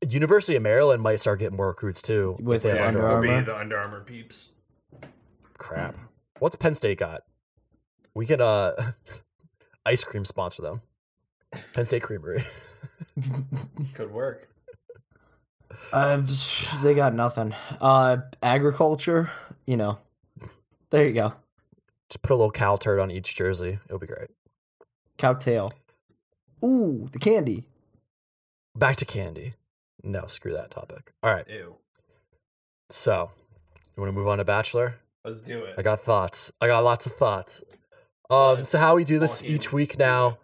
There. 0.00 0.10
University 0.10 0.56
of 0.56 0.62
Maryland 0.62 1.02
might 1.02 1.20
start 1.20 1.38
getting 1.38 1.56
more 1.56 1.68
recruits 1.68 2.02
too. 2.02 2.36
With 2.40 2.64
Yeah, 2.64 2.86
Under 2.86 3.00
this 3.00 3.08
be 3.08 3.14
Armour? 3.14 3.42
the 3.42 3.56
Under 3.56 3.78
Armour 3.78 4.00
peeps. 4.00 4.52
crap. 5.58 5.96
What's 6.38 6.56
Penn 6.56 6.74
State 6.74 6.98
got? 6.98 7.22
We 8.14 8.26
can 8.26 8.40
uh 8.40 8.92
ice 9.86 10.04
cream 10.04 10.24
sponsor 10.24 10.62
them. 10.62 10.82
Penn 11.74 11.84
State 11.84 12.02
Creamery. 12.02 12.44
Could 13.94 14.12
work. 14.12 14.48
Uh, 15.92 16.22
they 16.82 16.94
got 16.94 17.14
nothing. 17.14 17.54
Uh, 17.80 18.18
agriculture, 18.42 19.30
you 19.66 19.76
know. 19.76 19.98
There 20.90 21.06
you 21.06 21.12
go. 21.12 21.32
Just 22.08 22.22
put 22.22 22.32
a 22.32 22.36
little 22.36 22.50
cow 22.50 22.76
turd 22.76 23.00
on 23.00 23.10
each 23.10 23.34
jersey. 23.34 23.78
It'll 23.86 23.98
be 23.98 24.06
great. 24.06 24.28
Cowtail. 25.16 25.72
Ooh, 26.64 27.08
the 27.12 27.18
candy. 27.18 27.64
Back 28.76 28.96
to 28.96 29.04
candy. 29.04 29.54
No, 30.02 30.26
screw 30.26 30.52
that 30.52 30.70
topic. 30.70 31.12
All 31.22 31.32
right. 31.32 31.46
Ew. 31.48 31.76
So, 32.90 33.30
you 33.96 34.00
want 34.02 34.12
to 34.12 34.18
move 34.18 34.28
on 34.28 34.38
to 34.38 34.44
Bachelor? 34.44 34.96
Let's 35.24 35.40
do 35.40 35.64
it. 35.64 35.74
I 35.78 35.82
got 35.82 36.00
thoughts. 36.00 36.52
I 36.60 36.66
got 36.66 36.82
lots 36.82 37.06
of 37.06 37.12
thoughts. 37.12 37.62
Um, 38.30 38.58
Let's 38.58 38.70
so 38.70 38.78
how 38.78 38.94
we 38.96 39.04
do 39.04 39.18
this 39.18 39.40
fucking 39.40 39.54
each 39.54 39.72
week 39.72 39.98
now? 39.98 40.38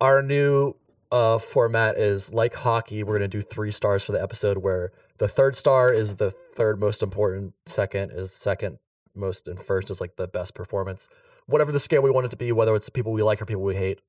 Our 0.00 0.22
new 0.22 0.74
uh 1.12 1.38
format 1.38 1.96
is 1.98 2.32
like 2.32 2.54
hockey. 2.54 3.02
We're 3.02 3.18
gonna 3.18 3.28
do 3.28 3.42
three 3.42 3.72
stars 3.72 4.04
for 4.04 4.12
the 4.12 4.22
episode, 4.22 4.58
where 4.58 4.92
the 5.18 5.28
third 5.28 5.56
star 5.56 5.92
is 5.92 6.16
the 6.16 6.30
third 6.30 6.80
most 6.80 7.02
important, 7.02 7.52
second 7.66 8.12
is 8.12 8.32
second 8.32 8.78
most, 9.14 9.48
and 9.48 9.60
first 9.60 9.90
is 9.90 10.00
like 10.00 10.16
the 10.16 10.28
best 10.28 10.54
performance. 10.54 11.08
Whatever 11.46 11.72
the 11.72 11.80
scale 11.80 12.00
we 12.00 12.10
want 12.10 12.26
it 12.26 12.30
to 12.30 12.36
be, 12.36 12.52
whether 12.52 12.74
it's 12.74 12.88
people 12.88 13.12
we 13.12 13.22
like 13.22 13.42
or 13.42 13.44
people 13.44 13.62
we 13.62 13.74
hate. 13.74 14.00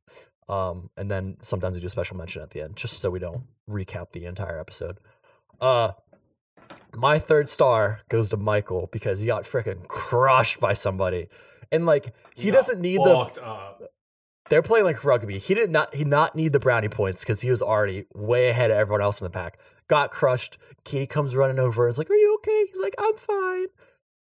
Um, 0.52 0.90
and 0.98 1.10
then 1.10 1.38
sometimes 1.42 1.76
we 1.76 1.82
do 1.82 1.88
a 1.88 1.90
special 1.90 2.18
mention 2.18 2.42
at 2.42 2.50
the 2.50 2.62
end, 2.62 2.76
just 2.76 3.00
so 3.00 3.10
we 3.10 3.20
don't 3.20 3.44
recap 3.70 4.12
the 4.12 4.26
entire 4.26 4.60
episode. 4.60 4.98
Uh 5.60 5.92
my 6.96 7.20
third 7.20 7.50
star 7.50 8.02
goes 8.10 8.30
to 8.30 8.38
Michael 8.38 8.90
because 8.92 9.20
he 9.20 9.28
got 9.28 9.44
freaking 9.44 9.88
crushed 9.88 10.60
by 10.60 10.74
somebody. 10.74 11.28
And 11.72 11.86
like 11.86 12.14
he, 12.36 12.50
got 12.50 12.58
doesn't 12.58 12.82
need 12.82 13.00
the 13.00 13.12
up. 13.44 13.82
they're 14.50 14.62
playing 14.62 14.86
like 14.86 15.04
rugby. 15.04 15.40
He 15.40 15.54
did 15.54 15.70
not 15.70 15.94
he 15.96 16.04
not 16.04 16.36
need 16.36 16.54
the 16.54 16.60
brownie 16.60 16.90
points 16.90 17.22
because 17.22 17.42
he 17.42 17.50
was 17.50 17.62
already 17.62 18.06
way 18.14 18.50
ahead 18.50 18.72
of 18.72 18.78
everyone 18.78 19.02
else 19.02 19.22
in 19.22 19.26
the 19.26 19.30
pack. 19.30 19.58
Got 19.88 20.12
crushed. 20.12 20.58
Katie 20.84 21.08
comes 21.08 21.36
running 21.36 21.60
over 21.60 21.86
and 21.86 21.94
is 21.94 21.98
like, 21.98 22.10
Are 22.10 22.16
you 22.16 22.36
okay? 22.36 22.66
He's 22.68 22.82
like, 22.82 22.96
I'm 22.98 23.16
fine. 23.16 23.68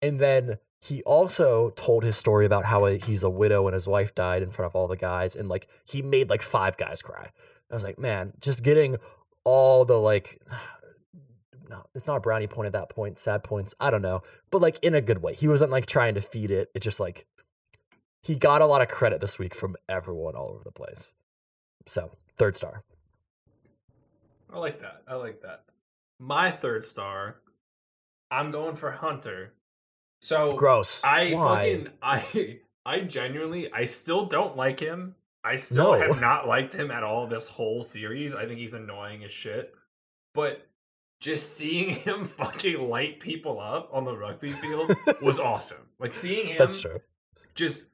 And 0.03 0.21
then 0.21 0.59
he 0.81 1.03
also 1.03 1.71
told 1.71 2.05
his 2.05 2.17
story 2.17 2.47
about 2.47 2.65
how 2.65 2.85
he's 2.85 3.23
a 3.23 3.31
widow 3.31 3.67
and 3.67 3.75
his 3.75 3.89
wife 3.89 4.15
died 4.15 4.43
in 4.43 4.51
front 4.51 4.71
of 4.71 4.77
all 4.77 4.87
the 4.87 4.97
guys. 4.97 5.35
And 5.35 5.49
like 5.49 5.69
he 5.85 6.03
made 6.03 6.31
like 6.31 6.43
five 6.43 6.77
guys 6.77 7.03
cry. 7.03 7.31
I 7.71 7.75
was 7.75 7.85
like, 7.85 7.99
man, 7.99 8.33
just 8.41 8.63
getting 8.63 8.97
all 9.45 9.85
the 9.85 9.99
like 9.99 10.41
no, 11.69 11.85
it's 11.95 12.07
not 12.07 12.17
a 12.17 12.21
brownie 12.21 12.47
point 12.47 12.67
at 12.67 12.73
that 12.73 12.91
point, 12.91 13.19
sad 13.19 13.43
points. 13.43 13.75
I 13.81 13.91
don't 13.91 14.03
know. 14.03 14.23
But 14.51 14.63
like 14.63 14.79
in 14.83 14.95
a 14.95 15.01
good 15.01 15.23
way. 15.23 15.35
He 15.35 15.49
wasn't 15.49 15.71
like 15.71 15.87
trying 15.87 16.15
to 16.15 16.21
feed 16.21 16.51
it. 16.51 16.71
It 16.75 16.81
just 16.81 17.01
like 17.01 17.27
he 18.23 18.37
got 18.37 18.63
a 18.63 18.67
lot 18.67 18.83
of 18.83 18.89
credit 18.89 19.21
this 19.21 19.39
week 19.39 19.55
from 19.55 19.77
everyone 19.89 20.37
all 20.37 20.51
over 20.51 20.65
the 20.65 20.73
place. 20.73 21.15
So, 21.87 22.11
third 22.37 22.57
star. 22.57 22.85
I 24.53 24.59
like 24.59 24.81
that. 24.81 25.03
I 25.07 25.15
like 25.15 25.41
that. 25.43 25.65
My 26.19 26.51
third 26.51 26.85
star, 26.85 27.37
I'm 28.31 28.51
going 28.51 28.77
for 28.77 28.91
Hunter. 28.91 29.55
So 30.21 30.53
Gross. 30.57 31.03
I 31.05 31.33
Why? 31.35 31.57
fucking 31.75 31.89
I 32.03 32.59
I 32.87 33.01
genuinely 33.01 33.73
I 33.73 33.85
still 33.85 34.27
don't 34.27 34.57
like 34.57 34.81
him. 34.81 35.15
I 35.45 35.57
still 35.57 35.93
No. 35.93 35.99
have 36.13 36.21
not 36.21 36.49
liked 36.49 36.73
him 36.75 36.91
at 36.91 37.03
all 37.03 37.27
this 37.27 37.47
whole 37.47 37.83
series. 37.83 38.35
I 38.35 38.47
think 38.47 38.59
he's 38.59 38.75
annoying 38.75 39.25
as 39.25 39.33
shit. 39.33 39.75
But 40.35 40.67
just 41.21 41.57
seeing 41.57 41.91
him 41.95 42.25
fucking 42.25 42.89
light 42.89 43.21
people 43.21 43.61
up 43.61 43.91
on 43.93 44.05
the 44.05 44.17
rugby 44.17 44.51
field 44.51 44.93
was 45.23 45.39
awesome. 45.41 45.89
Like 45.99 46.15
seeing 46.15 46.49
him 46.49 46.57
That's 46.59 46.81
true. 46.81 47.01
just 47.55 47.87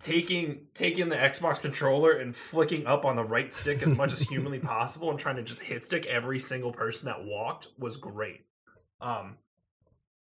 taking 0.00 0.66
taking 0.74 1.08
the 1.08 1.16
Xbox 1.16 1.60
controller 1.60 2.12
and 2.12 2.34
flicking 2.34 2.86
up 2.86 3.04
on 3.04 3.14
the 3.16 3.22
right 3.24 3.52
stick 3.52 3.82
as 3.82 3.96
much 3.96 4.12
as 4.12 4.20
humanly 4.20 4.58
possible 4.58 5.10
and 5.10 5.18
trying 5.18 5.36
to 5.36 5.42
just 5.42 5.60
hit 5.62 5.84
stick 5.84 6.06
every 6.06 6.38
single 6.40 6.72
person 6.72 7.06
that 7.06 7.24
walked 7.24 7.68
was 7.78 7.96
great. 7.96 8.40
Um 9.00 9.36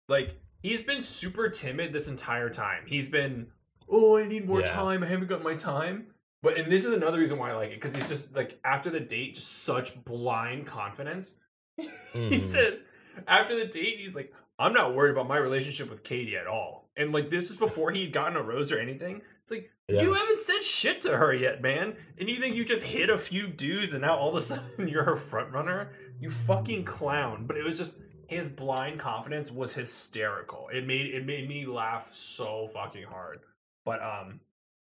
like 0.08 0.40
he's 0.66 0.82
been 0.82 1.02
super 1.02 1.50
timid 1.50 1.94
this 1.94 2.08
entire 2.08 2.50
time. 2.50 2.84
He's 2.88 3.08
been 3.08 3.48
oh, 3.88 4.18
I 4.18 4.26
need 4.26 4.48
more 4.48 4.62
Yeah. 4.62 4.72
time. 4.72 5.04
I 5.04 5.08
haven't 5.08 5.28
got 5.28 5.44
my 5.44 5.54
time. 5.56 6.08
But 6.42 6.58
and 6.58 6.72
this 6.72 6.86
is 6.86 6.92
another 6.94 7.20
reason 7.20 7.38
why 7.38 7.52
I 7.52 7.54
like 7.54 7.72
it 7.72 7.80
cuz 7.82 7.94
he's 7.96 8.10
just 8.10 8.36
like 8.36 8.60
after 8.64 8.90
the 8.90 9.00
date 9.00 9.36
just 9.36 9.64
such 9.64 10.04
blind 10.04 10.66
confidence. 10.66 11.36
He 11.78 11.86
Mhm. 12.20 12.42
said 12.42 12.80
after 13.28 13.56
the 13.56 13.66
date, 13.66 14.00
he's 14.00 14.16
like, 14.16 14.34
I'm 14.58 14.74
not 14.74 14.96
worried 14.96 15.12
about 15.12 15.28
my 15.28 15.38
relationship 15.38 15.90
with 15.90 16.04
Katie 16.04 16.36
at 16.38 16.48
all. 16.48 16.90
And 16.98 17.12
like 17.12 17.30
this 17.30 17.50
was 17.50 17.60
before 17.60 17.92
he'd 17.92 18.12
gotten 18.14 18.36
a 18.38 18.42
rose 18.42 18.72
or 18.72 18.80
anything. 18.80 19.22
It's 19.44 19.52
like 19.52 19.70
Yeah. 19.88 20.02
you 20.02 20.14
haven't 20.14 20.40
said 20.42 20.64
shit 20.64 21.02
to 21.02 21.18
her 21.18 21.34
yet, 21.34 21.62
man. 21.62 21.96
And 22.18 22.28
you 22.30 22.38
think 22.38 22.56
you 22.56 22.66
just 22.66 22.84
hit 22.86 23.10
a 23.10 23.18
few 23.18 23.48
dudes 23.48 23.94
and 23.94 24.02
now 24.02 24.16
all 24.18 24.30
of 24.30 24.36
a 24.36 24.42
sudden 24.42 24.88
you're 24.92 25.04
her 25.04 25.16
front 25.16 25.52
runner? 25.52 25.92
You 26.20 26.30
fucking 26.32 26.86
clown. 26.86 27.46
But 27.46 27.58
it 27.58 27.64
was 27.64 27.78
just 27.78 28.00
his 28.28 28.48
blind 28.50 29.00
confidence 29.00 29.52
was 29.52 29.74
hysterical. 29.74 30.70
It 30.74 30.86
made 30.86 31.14
it 31.14 31.26
made 31.26 31.48
me 31.48 31.66
laugh 31.66 32.10
so 32.14 32.68
fucking 32.74 33.04
hard. 33.04 33.40
But 33.86 34.02
um 34.02 34.40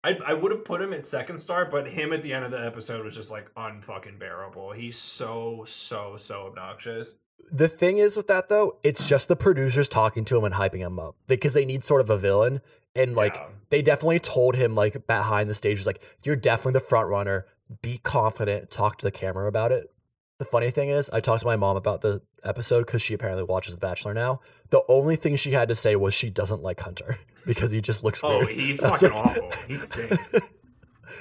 I, 0.04 0.20
I 0.24 0.34
would 0.34 0.52
have 0.52 0.64
put 0.64 0.82
him 0.84 0.94
at 0.94 1.04
second 1.06 1.40
star, 1.40 1.66
but 1.66 1.88
him 1.88 2.14
at 2.14 2.22
the 2.22 2.32
end 2.32 2.46
of 2.46 2.52
the 2.52 2.64
episode 2.64 3.04
was 3.04 3.16
just 3.16 3.32
like 3.32 3.52
unfucking 3.56 4.20
bearable. 4.20 4.72
He's 4.72 4.98
so 4.98 5.64
so 5.68 6.16
so 6.18 6.48
obnoxious. 6.48 7.16
The 7.52 7.68
thing 7.68 7.98
is 7.98 8.16
with 8.16 8.28
that 8.28 8.50
though, 8.50 8.78
it's 8.84 9.08
just 9.10 9.28
the 9.28 9.36
producers 9.36 9.90
talking 9.90 10.24
to 10.26 10.38
him 10.38 10.44
and 10.44 10.54
hyping 10.54 10.80
him 10.80 11.00
up 11.00 11.16
because 11.28 11.54
they 11.54 11.66
need 11.66 11.84
sort 11.84 12.02
of 12.02 12.10
a 12.10 12.18
villain. 12.18 12.62
And 12.96 13.16
like 13.16 13.36
Yeah. 13.36 13.48
they 13.70 13.82
definitely 13.82 14.20
told 14.20 14.56
him 14.56 14.76
like 14.76 15.06
behind 15.08 15.50
the 15.50 15.54
stage 15.54 15.78
was 15.78 15.88
like, 15.88 16.02
you're 16.24 16.36
definitely 16.36 16.74
the 16.74 16.80
front 16.82 17.10
runner. 17.10 17.46
Be 17.82 17.98
confident. 17.98 18.70
Talk 18.72 19.00
to 19.00 19.06
the 19.06 19.12
camera 19.12 19.48
about 19.48 19.72
it. 19.72 19.92
The 20.38 20.46
funny 20.46 20.70
thing 20.70 20.90
is, 20.90 21.10
I 21.12 21.22
talked 21.22 21.42
to 21.42 21.46
my 21.48 21.56
mom 21.56 21.78
about 21.78 22.02
the 22.02 22.22
episode 22.44 22.86
because 22.86 23.02
she 23.02 23.14
apparently 23.14 23.44
watches 23.44 23.74
The 23.74 23.80
Bachelor 23.80 24.14
now. 24.14 24.42
The 24.70 24.82
only 24.90 25.16
thing 25.16 25.38
she 25.38 25.52
had 25.52 25.70
to 25.70 25.76
say 25.76 25.96
was 25.96 26.14
she 26.14 26.30
doesn't 26.30 26.62
like 26.62 26.80
Hunter 26.82 27.18
because 27.46 27.72
he 27.72 27.80
just 27.80 28.04
looks 28.04 28.20
Oh, 28.24 28.40
weird. 28.40 28.50
he's 28.50 28.80
fucking 28.82 29.12
like- 29.12 29.26
awful. 29.26 29.52
He 29.68 29.78
stinks. 29.78 30.34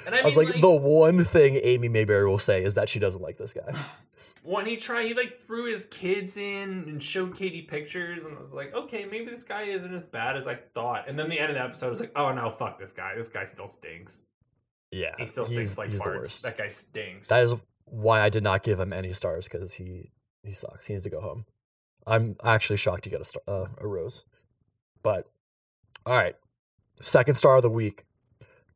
And 0.07 0.15
I, 0.15 0.21
I 0.21 0.25
was 0.25 0.37
mean, 0.37 0.47
like, 0.49 0.61
the 0.61 0.71
one 0.71 1.25
thing 1.25 1.61
Amy 1.63 1.89
Mayberry 1.89 2.27
will 2.29 2.39
say 2.39 2.65
is 2.65 2.75
that 2.75 2.89
she 2.89 2.99
doesn't 2.99 3.21
like 3.23 3.37
this 3.37 3.53
guy. 3.53 3.73
when 4.43 4.67
he 4.67 4.77
tried, 4.77 5.07
he 5.07 5.15
like 5.15 5.39
threw 5.39 5.67
his 5.71 5.85
kids 5.85 6.37
in 6.37 6.85
and 6.89 7.01
showed 7.03 7.37
Katie 7.37 7.63
pictures, 7.63 8.25
and 8.25 8.37
I 8.37 8.41
was 8.41 8.53
like, 8.55 8.75
okay, 8.75 9.05
maybe 9.05 9.27
this 9.31 9.45
guy 9.45 9.63
isn't 9.65 9.95
as 9.95 10.07
bad 10.07 10.37
as 10.37 10.47
I 10.49 10.57
thought. 10.75 11.07
And 11.09 11.17
then 11.19 11.29
the 11.29 11.39
end 11.39 11.51
of 11.51 11.55
the 11.57 11.63
episode 11.63 11.91
was 11.91 12.01
like, 12.01 12.13
oh 12.17 12.33
no, 12.33 12.51
fuck 12.51 12.79
this 12.81 12.93
guy. 12.93 13.15
This 13.15 13.29
guy 13.29 13.45
still 13.45 13.67
stinks. 13.69 14.23
Yeah, 14.91 15.15
He 15.19 15.27
still 15.27 15.45
stinks 15.45 15.71
he's- 15.71 15.79
like 15.79 15.91
he's 15.91 16.01
farts. 16.01 16.05
worst. 16.17 16.43
That 16.43 16.59
guy 16.59 16.69
stinks. 16.69 17.29
That 17.29 17.43
is 17.45 17.55
why 17.87 18.21
I 18.23 18.31
did 18.31 18.43
not 18.43 18.63
give 18.63 18.81
him 18.81 18.93
any 18.93 19.13
stars 19.13 19.49
because 19.49 19.75
he 19.75 20.11
he 20.43 20.53
sucks. 20.53 20.87
He 20.87 20.95
needs 20.95 21.05
to 21.05 21.11
go 21.11 21.21
home. 21.21 21.47
I'm 22.07 22.37
actually 22.45 22.77
shocked 22.77 23.07
you 23.07 23.13
got 23.13 23.21
a 23.23 23.25
star, 23.25 23.43
uh, 23.49 23.67
a 23.79 23.87
rose. 23.87 24.25
But 25.03 25.27
all 26.07 26.17
right, 26.17 26.37
second 27.01 27.37
star 27.37 27.57
of 27.57 27.63
the 27.63 27.71
week 27.71 28.05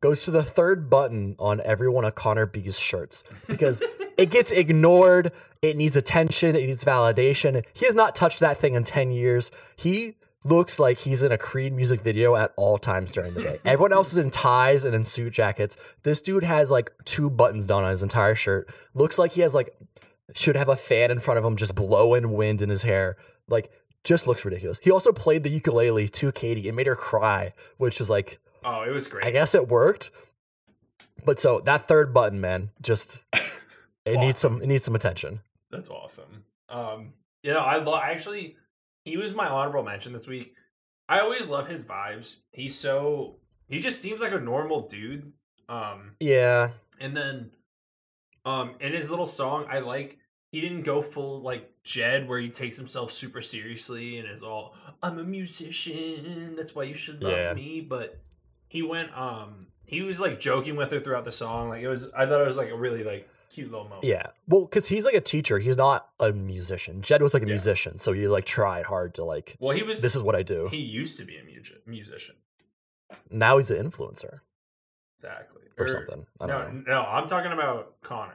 goes 0.00 0.24
to 0.24 0.30
the 0.30 0.42
third 0.42 0.88
button 0.90 1.36
on 1.38 1.60
every 1.64 1.88
one 1.88 2.04
of 2.04 2.14
Connor 2.14 2.46
B's 2.46 2.78
shirts 2.78 3.24
because 3.46 3.82
it 4.18 4.30
gets 4.30 4.52
ignored. 4.52 5.32
It 5.62 5.76
needs 5.76 5.96
attention. 5.96 6.56
It 6.56 6.66
needs 6.66 6.84
validation. 6.84 7.64
He 7.74 7.86
has 7.86 7.94
not 7.94 8.14
touched 8.14 8.40
that 8.40 8.58
thing 8.58 8.74
in 8.74 8.84
ten 8.84 9.12
years. 9.12 9.50
He 9.76 10.14
looks 10.44 10.78
like 10.78 10.98
he's 10.98 11.22
in 11.22 11.32
a 11.32 11.38
Creed 11.38 11.72
music 11.72 12.00
video 12.00 12.36
at 12.36 12.52
all 12.56 12.78
times 12.78 13.10
during 13.10 13.34
the 13.34 13.42
day. 13.42 13.58
Everyone 13.64 13.92
else 13.92 14.12
is 14.12 14.18
in 14.18 14.30
ties 14.30 14.84
and 14.84 14.94
in 14.94 15.04
suit 15.04 15.32
jackets. 15.32 15.76
This 16.02 16.20
dude 16.20 16.44
has 16.44 16.70
like 16.70 16.92
two 17.04 17.28
buttons 17.30 17.66
down 17.66 17.84
on 17.84 17.90
his 17.90 18.02
entire 18.02 18.34
shirt. 18.34 18.70
Looks 18.94 19.18
like 19.18 19.32
he 19.32 19.40
has 19.40 19.54
like 19.54 19.74
should 20.34 20.56
have 20.56 20.68
a 20.68 20.76
fan 20.76 21.10
in 21.10 21.18
front 21.18 21.38
of 21.38 21.44
him 21.44 21.56
just 21.56 21.74
blowing 21.74 22.32
wind 22.32 22.62
in 22.62 22.68
his 22.68 22.82
hair. 22.82 23.16
Like 23.48 23.70
just 24.04 24.26
looks 24.26 24.44
ridiculous. 24.44 24.78
He 24.78 24.90
also 24.90 25.12
played 25.12 25.42
the 25.42 25.50
ukulele 25.50 26.08
to 26.08 26.32
Katie 26.32 26.68
and 26.68 26.76
made 26.76 26.86
her 26.86 26.96
cry, 26.96 27.52
which 27.78 28.00
is 28.00 28.08
like 28.08 28.38
Oh, 28.64 28.82
it 28.82 28.90
was 28.90 29.06
great. 29.06 29.24
I 29.24 29.30
guess 29.30 29.54
it 29.54 29.68
worked. 29.68 30.10
But 31.24 31.40
so 31.40 31.60
that 31.60 31.82
third 31.82 32.14
button, 32.14 32.40
man, 32.40 32.70
just 32.80 33.24
it 34.04 34.18
needs 34.18 34.38
some 34.38 34.62
it 34.62 34.66
needs 34.66 34.84
some 34.84 34.94
attention. 34.94 35.40
That's 35.70 35.90
awesome. 35.90 36.44
Um, 36.68 37.12
know, 37.52 37.60
I 37.60 37.78
love 37.78 38.00
actually. 38.02 38.56
He 39.08 39.16
was 39.16 39.34
my 39.34 39.48
honorable 39.48 39.82
mention 39.82 40.12
this 40.12 40.26
week. 40.26 40.54
I 41.08 41.20
always 41.20 41.46
love 41.46 41.68
his 41.68 41.84
vibes. 41.84 42.36
He's 42.50 42.74
so 42.78 43.36
he 43.68 43.78
just 43.80 44.00
seems 44.00 44.20
like 44.20 44.32
a 44.32 44.40
normal 44.40 44.88
dude. 44.88 45.32
Um, 45.68 46.12
Yeah. 46.20 46.70
and 47.00 47.16
then, 47.16 47.50
um, 48.44 48.74
in 48.80 48.92
his 48.92 49.10
little 49.10 49.26
song, 49.26 49.66
I 49.70 49.80
like 49.80 50.18
he 50.50 50.60
didn't 50.60 50.82
go 50.82 51.02
full 51.02 51.42
like 51.42 51.70
Jed 51.82 52.28
where 52.28 52.38
he 52.40 52.48
takes 52.50 52.76
himself 52.78 53.12
super 53.12 53.40
seriously 53.42 54.18
and 54.18 54.28
is 54.28 54.42
all 54.42 54.74
I'm 55.02 55.18
a 55.18 55.24
musician. 55.24 56.54
That's 56.56 56.74
why 56.74 56.84
you 56.84 56.94
should 56.94 57.22
love 57.22 57.38
Yeah. 57.38 57.52
me. 57.54 57.80
But 57.80 58.18
he 58.68 58.82
went 58.82 59.16
um 59.16 59.66
he 59.84 60.02
was 60.02 60.20
like 60.20 60.40
joking 60.40 60.76
with 60.76 60.90
her 60.90 61.00
throughout 61.00 61.24
the 61.24 61.32
song. 61.32 61.68
Like 61.68 61.82
it 61.82 61.88
was 61.88 62.10
I 62.12 62.26
thought 62.26 62.40
it 62.42 62.46
was 62.46 62.56
like 62.58 62.70
a 62.70 62.76
really 62.76 63.04
like 63.04 63.28
cute 63.50 63.70
little 63.70 63.84
moment. 63.88 64.04
Yeah. 64.04 64.26
Well, 64.46 64.62
because 64.62 64.88
he's 64.88 65.04
like 65.04 65.14
a 65.14 65.20
teacher. 65.20 65.58
He's 65.58 65.76
not 65.76 66.08
a 66.20 66.32
musician. 66.32 67.02
Jed 67.02 67.22
was 67.22 67.34
like 67.34 67.42
a 67.42 67.46
Yeah. 67.46 67.52
musician, 67.52 67.98
so 67.98 68.12
he 68.12 68.28
like 68.28 68.44
tried 68.44 68.86
hard 68.86 69.14
to 69.14 69.24
like 69.24 69.56
Well, 69.60 69.76
he 69.76 69.82
was. 69.82 70.00
this 70.02 70.14
is 70.16 70.22
what 70.22 70.34
I 70.34 70.42
do. 70.42 70.68
He 70.70 70.78
used 70.78 71.18
to 71.18 71.24
be 71.24 71.36
a 71.38 71.44
music 71.44 71.86
musician. 71.86 72.36
now 73.30 73.56
he's 73.56 73.70
an 73.70 73.90
influencer 73.90 74.40
Exactly. 75.18 75.62
or 75.78 75.84
Or- 75.86 75.88
something. 75.88 76.26
I 76.40 76.46
No, 76.46 76.58
know. 76.70 76.82
no, 76.86 77.00
I'm 77.02 77.26
talking 77.26 77.52
about 77.52 78.00
Connor. 78.02 78.34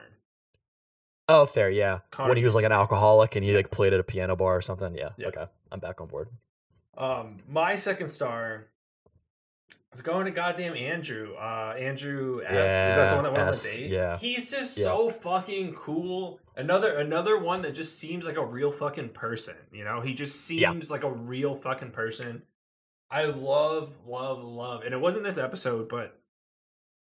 Oh, 1.28 1.46
fair, 1.46 1.70
yeah. 1.70 2.00
Connor 2.10 2.28
when 2.30 2.36
he 2.36 2.44
was 2.44 2.54
like 2.54 2.64
an 2.64 2.72
alcoholic 2.72 3.34
and 3.36 3.44
he 3.44 3.56
like 3.56 3.70
played 3.70 3.92
at 3.94 4.00
a 4.00 4.04
piano 4.04 4.36
bar 4.36 4.56
or 4.56 4.60
something. 4.62 4.94
Yeah. 4.94 5.10
Yeah. 5.16 5.28
Okay. 5.28 5.46
I'm 5.72 5.80
back 5.80 6.00
on 6.00 6.08
board. 6.08 6.28
Um, 6.96 7.42
my 7.48 7.76
second 7.76 8.08
star 8.08 8.66
is 9.94 10.02
going 10.02 10.24
to 10.26 10.30
goddamn 10.30 10.76
Andrew. 10.76 11.34
Uh, 11.34 11.74
Andrew 11.78 12.40
S. 12.44 12.50
is 12.52 12.96
that 12.96 13.10
the 13.10 13.14
one 13.16 13.24
that 13.24 13.32
went 13.32 13.48
S, 13.48 13.66
on 13.66 13.76
the 13.76 13.82
date? 13.84 13.90
yeah. 13.92 14.18
He's 14.18 14.50
just 14.50 14.76
Yeah. 14.78 14.84
so 14.84 15.10
fucking 15.10 15.74
cool. 15.74 16.40
Another 16.56 16.96
another 16.96 17.38
one 17.38 17.62
that 17.62 17.74
just 17.74 17.98
seems 17.98 18.26
like 18.26 18.36
a 18.36 18.44
real 18.44 18.70
fucking 18.72 19.10
person. 19.10 19.56
You 19.72 19.84
know, 19.84 20.00
he 20.00 20.14
just 20.14 20.50
Yeah. 20.50 20.70
seems 20.72 20.90
like 20.90 21.04
a 21.04 21.10
real 21.10 21.54
fucking 21.54 21.90
person. 21.92 22.42
I 23.10 23.26
love, 23.26 23.92
love, 24.06 24.42
love, 24.42 24.82
and 24.82 24.92
it 24.92 24.98
wasn't 25.00 25.24
this 25.24 25.38
episode, 25.38 25.88
but 25.88 26.18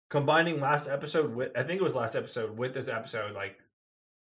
combining 0.09 0.61
last 0.61 0.89
episode 0.89 1.35
with 1.35 1.53
I 1.57 1.63
think 1.63 1.81
it 1.81 1.85
was 1.85 1.95
last 1.95 2.15
episode 2.17 2.57
with 2.57 2.75
this 2.75 2.89
episode, 2.89 3.35
like 3.35 3.59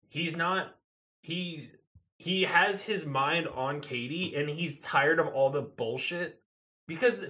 he's 0.08 0.36
not 0.36 0.76
he's 1.22 1.72
he 2.18 2.42
has 2.42 2.82
his 2.84 3.04
mind 3.06 3.48
on 3.48 3.80
Katie 3.80 4.34
and 4.36 4.48
he's 4.50 4.80
tired 4.80 5.18
of 5.18 5.28
all 5.28 5.50
the 5.50 5.62
bullshit 5.62 6.42
because 6.86 7.24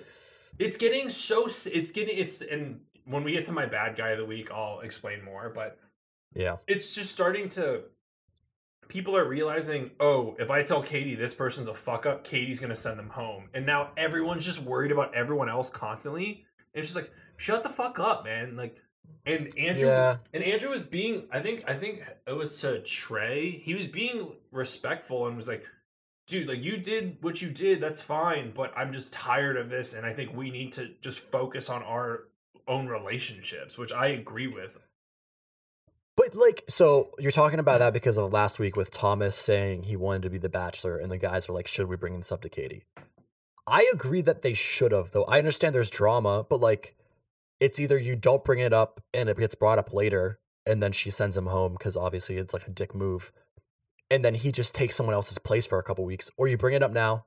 it's 0.59 0.77
getting 0.77 1.09
so 1.09 1.47
it's 1.47 1.91
getting 1.91 2.17
it's 2.19 2.41
and 2.43 2.81
when 3.05 3.25
we 3.25 3.33
get 3.33 3.45
to 3.45 3.53
my 3.53 3.67
bad 3.67 3.97
guy 3.97 4.11
of 4.11 4.19
the 4.19 4.25
week 4.27 4.51
I'll 4.53 4.81
explain 4.81 5.25
more 5.25 5.51
but 5.55 5.79
Yeah. 6.35 6.57
it's 6.67 6.95
just 6.95 7.13
starting 7.13 7.49
to 7.51 7.83
people 8.89 9.17
are 9.17 9.25
realizing 9.25 9.91
oh 10.01 10.35
if 10.41 10.51
i 10.51 10.63
tell 10.63 10.83
katie 10.83 11.15
this 11.15 11.33
person's 11.33 11.69
a 11.69 11.75
fuck 11.75 12.07
up 12.07 12.25
katie's 12.25 12.59
gonna 12.59 12.75
send 12.75 12.99
them 12.99 13.09
home 13.09 13.49
and 13.55 13.65
now 13.65 13.91
everyone's 13.97 14.45
just 14.45 14.59
worried 14.61 14.91
about 14.91 15.15
everyone 15.15 15.49
else 15.49 15.71
constantly 15.71 16.45
and 16.75 16.81
it's 16.81 16.89
just 16.89 16.97
like 16.97 17.13
shut 17.37 17.63
the 17.63 17.69
fuck 17.69 18.01
up 18.01 18.25
man 18.25 18.57
like 18.57 18.77
and 19.27 19.57
andrew 19.57 19.87
Yeah. 19.87 20.17
and 20.35 20.43
andrew 20.43 20.71
was 20.71 20.83
being 20.83 21.29
i 21.31 21.39
think 21.39 21.63
i 21.69 21.75
think 21.75 22.03
it 22.27 22.33
was 22.33 22.61
to 22.63 22.81
trey 22.83 23.51
he 23.65 23.75
was 23.75 23.87
being 23.87 24.33
respectful 24.51 25.27
and 25.29 25.37
was 25.37 25.47
like 25.47 25.65
dude 26.31 26.49
like 26.49 26.63
you 26.63 26.77
did 26.77 27.17
what 27.21 27.43
you 27.43 27.51
did 27.51 27.81
that's 27.81 28.01
fine 28.01 28.53
but 28.55 28.73
i'm 28.77 28.93
just 28.93 29.13
tired 29.13 29.57
of 29.57 29.69
this 29.69 29.93
and 29.95 30.07
i 30.07 30.13
think 30.13 30.35
we 30.35 30.51
need 30.51 30.73
to 30.73 30.91
just 31.01 31.19
focus 31.21 31.69
on 31.69 31.83
our 31.83 32.29
own 32.67 32.87
relationships 32.87 33.77
which 33.77 33.93
i 33.93 34.07
agree 34.07 34.47
with 34.47 34.79
But 36.17 36.37
like, 36.37 36.65
so 36.69 37.13
you're 37.19 37.31
talking 37.31 37.61
about 37.61 37.79
that 37.79 37.95
because 37.95 38.19
of 38.19 38.31
last 38.31 38.59
week 38.59 38.77
with 38.77 38.91
Thomas 38.91 39.35
saying 39.37 39.85
he 39.85 39.97
wanted 39.97 40.23
to 40.23 40.29
be 40.31 40.37
the 40.37 40.51
bachelor, 40.51 40.99
and 40.99 41.11
the 41.11 41.17
guys 41.17 41.49
are 41.49 41.55
like, 41.55 41.67
"Should 41.67 41.89
we 41.89 41.97
bring 41.97 42.19
this 42.19 42.31
up 42.31 42.43
to 42.43 42.51
Katie?" 42.51 42.85
I 43.67 43.89
agree 43.95 44.21
that 44.23 44.43
they 44.43 44.53
should 44.53 44.93
have, 44.93 45.13
though. 45.13 45.25
I 45.25 45.39
understand 45.39 45.75
there's 45.75 45.89
drama, 45.89 46.45
but 46.45 46.61
like, 46.61 46.95
it's 47.59 47.81
either 47.81 47.97
you 47.97 48.17
don't 48.17 48.45
bring 48.45 48.59
it 48.59 48.75
up 48.75 49.01
and 49.15 49.31
it 49.31 49.39
gets 49.39 49.55
brought 49.55 49.79
up 49.79 49.95
later, 49.95 50.41
and 50.67 50.83
then 50.83 50.93
she 50.93 51.11
sends 51.11 51.39
him 51.39 51.47
home 51.47 51.73
because 51.73 51.97
obviously 51.97 52.37
it's 52.37 52.53
like 52.53 52.67
a 52.67 52.71
dick 52.71 52.95
move, 52.95 53.33
and 54.11 54.25
then 54.25 54.35
he 54.35 54.53
just 54.53 54.75
takes 54.75 54.97
someone 54.97 55.15
else's 55.15 55.39
place 55.39 55.67
for 55.67 55.79
a 55.79 55.83
couple 55.83 56.05
weeks, 56.05 56.31
or 56.37 56.49
you 56.49 56.57
bring 56.57 56.75
it 56.75 56.83
up 56.83 56.93
now, 56.93 57.25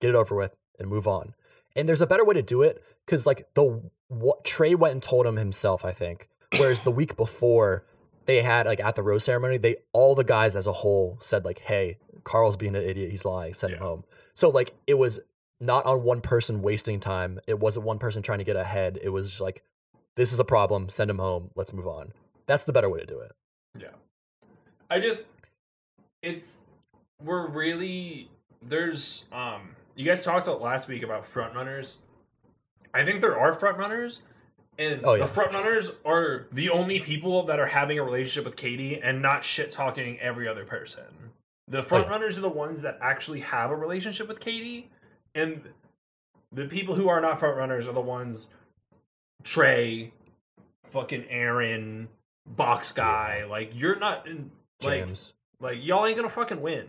get 0.00 0.10
it 0.10 0.16
over 0.16 0.34
with, 0.34 0.56
and 0.78 0.88
move 0.88 1.08
on. 1.08 1.34
And 1.74 1.88
there's 1.88 2.00
a 2.00 2.06
better 2.06 2.24
way 2.24 2.34
to 2.34 2.42
do 2.42 2.62
it 2.62 2.82
because 3.04 3.26
like 3.26 3.46
the 3.54 3.82
what 4.08 4.44
Trey 4.44 4.74
went 4.74 4.92
and 4.92 5.02
told 5.02 5.26
him 5.26 5.36
himself, 5.36 5.84
I 5.84 5.92
think. 5.92 6.28
Whereas 6.56 6.80
the 6.80 6.90
week 6.90 7.16
before, 7.16 7.84
they 8.26 8.42
had 8.42 8.66
like 8.66 8.80
at 8.80 8.94
the 8.94 9.02
rose 9.02 9.24
ceremony, 9.24 9.58
they 9.58 9.76
all 9.92 10.14
the 10.14 10.24
guys 10.24 10.56
as 10.56 10.66
a 10.66 10.72
whole 10.72 11.18
said 11.20 11.44
like, 11.44 11.60
"Hey, 11.60 11.98
Carl's 12.24 12.56
being 12.56 12.74
an 12.74 12.82
idiot. 12.82 13.10
He's 13.10 13.24
lying. 13.24 13.54
Send 13.54 13.74
him 13.74 13.80
home." 13.80 14.04
So 14.34 14.48
like 14.48 14.74
it 14.86 14.94
was 14.94 15.20
not 15.60 15.86
on 15.86 16.02
one 16.02 16.20
person 16.20 16.62
wasting 16.62 17.00
time. 17.00 17.40
It 17.46 17.58
wasn't 17.58 17.86
one 17.86 17.98
person 17.98 18.22
trying 18.22 18.38
to 18.38 18.44
get 18.44 18.56
ahead. 18.56 18.98
It 19.02 19.10
was 19.10 19.28
just 19.28 19.40
like, 19.40 19.62
"This 20.16 20.32
is 20.32 20.40
a 20.40 20.44
problem. 20.44 20.88
Send 20.88 21.10
him 21.10 21.18
home. 21.18 21.50
Let's 21.54 21.72
move 21.72 21.88
on." 21.88 22.12
That's 22.46 22.64
the 22.64 22.72
better 22.72 22.88
way 22.88 23.00
to 23.00 23.06
do 23.06 23.20
it. 23.20 23.32
Yeah. 23.78 23.88
I 24.90 25.00
just 25.00 25.26
it's 26.28 26.64
we're 27.22 27.46
really 27.48 28.30
there's 28.62 29.24
um 29.32 29.76
you 29.96 30.04
guys 30.04 30.24
talked 30.24 30.46
about 30.46 30.60
last 30.60 30.88
week 30.88 31.02
about 31.02 31.26
front 31.26 31.54
runners. 31.54 31.98
I 32.94 33.04
think 33.04 33.20
there 33.20 33.38
are 33.38 33.54
front 33.54 33.78
runners 33.78 34.22
and 34.78 35.00
Oh, 35.04 35.14
yeah, 35.14 35.22
the 35.22 35.28
front 35.28 35.52
sure. 35.52 35.62
runners 35.62 35.92
are 36.04 36.46
the 36.52 36.70
only 36.70 37.00
people 37.00 37.44
that 37.46 37.58
are 37.58 37.66
having 37.66 37.98
a 37.98 38.04
relationship 38.04 38.44
with 38.44 38.56
Katie 38.56 39.00
and 39.00 39.20
not 39.20 39.42
shit 39.42 39.72
talking 39.72 40.18
every 40.20 40.46
other 40.46 40.64
person. 40.64 41.32
The 41.66 41.82
front 41.82 42.06
yeah. 42.06 42.12
runners 42.12 42.38
are 42.38 42.42
the 42.42 42.48
ones 42.48 42.82
that 42.82 42.98
actually 43.02 43.40
have 43.40 43.70
a 43.70 43.76
relationship 43.76 44.28
with 44.28 44.40
Katie 44.40 44.90
and 45.34 45.62
the 46.52 46.64
people 46.66 46.94
who 46.94 47.08
are 47.08 47.20
not 47.20 47.38
front 47.38 47.56
runners 47.56 47.86
are 47.88 47.92
the 47.92 48.00
ones 48.00 48.48
Trey, 49.44 50.12
fucking 50.86 51.26
Aaron, 51.28 52.08
box 52.46 52.92
guy. 52.92 53.44
Like 53.44 53.72
you're 53.74 53.98
not 53.98 54.26
in 54.26 54.50
like 54.82 55.06
James. 55.06 55.34
Like 55.60 55.78
y'all 55.84 56.06
ain't 56.06 56.16
gonna 56.16 56.28
fucking 56.28 56.60
win. 56.60 56.86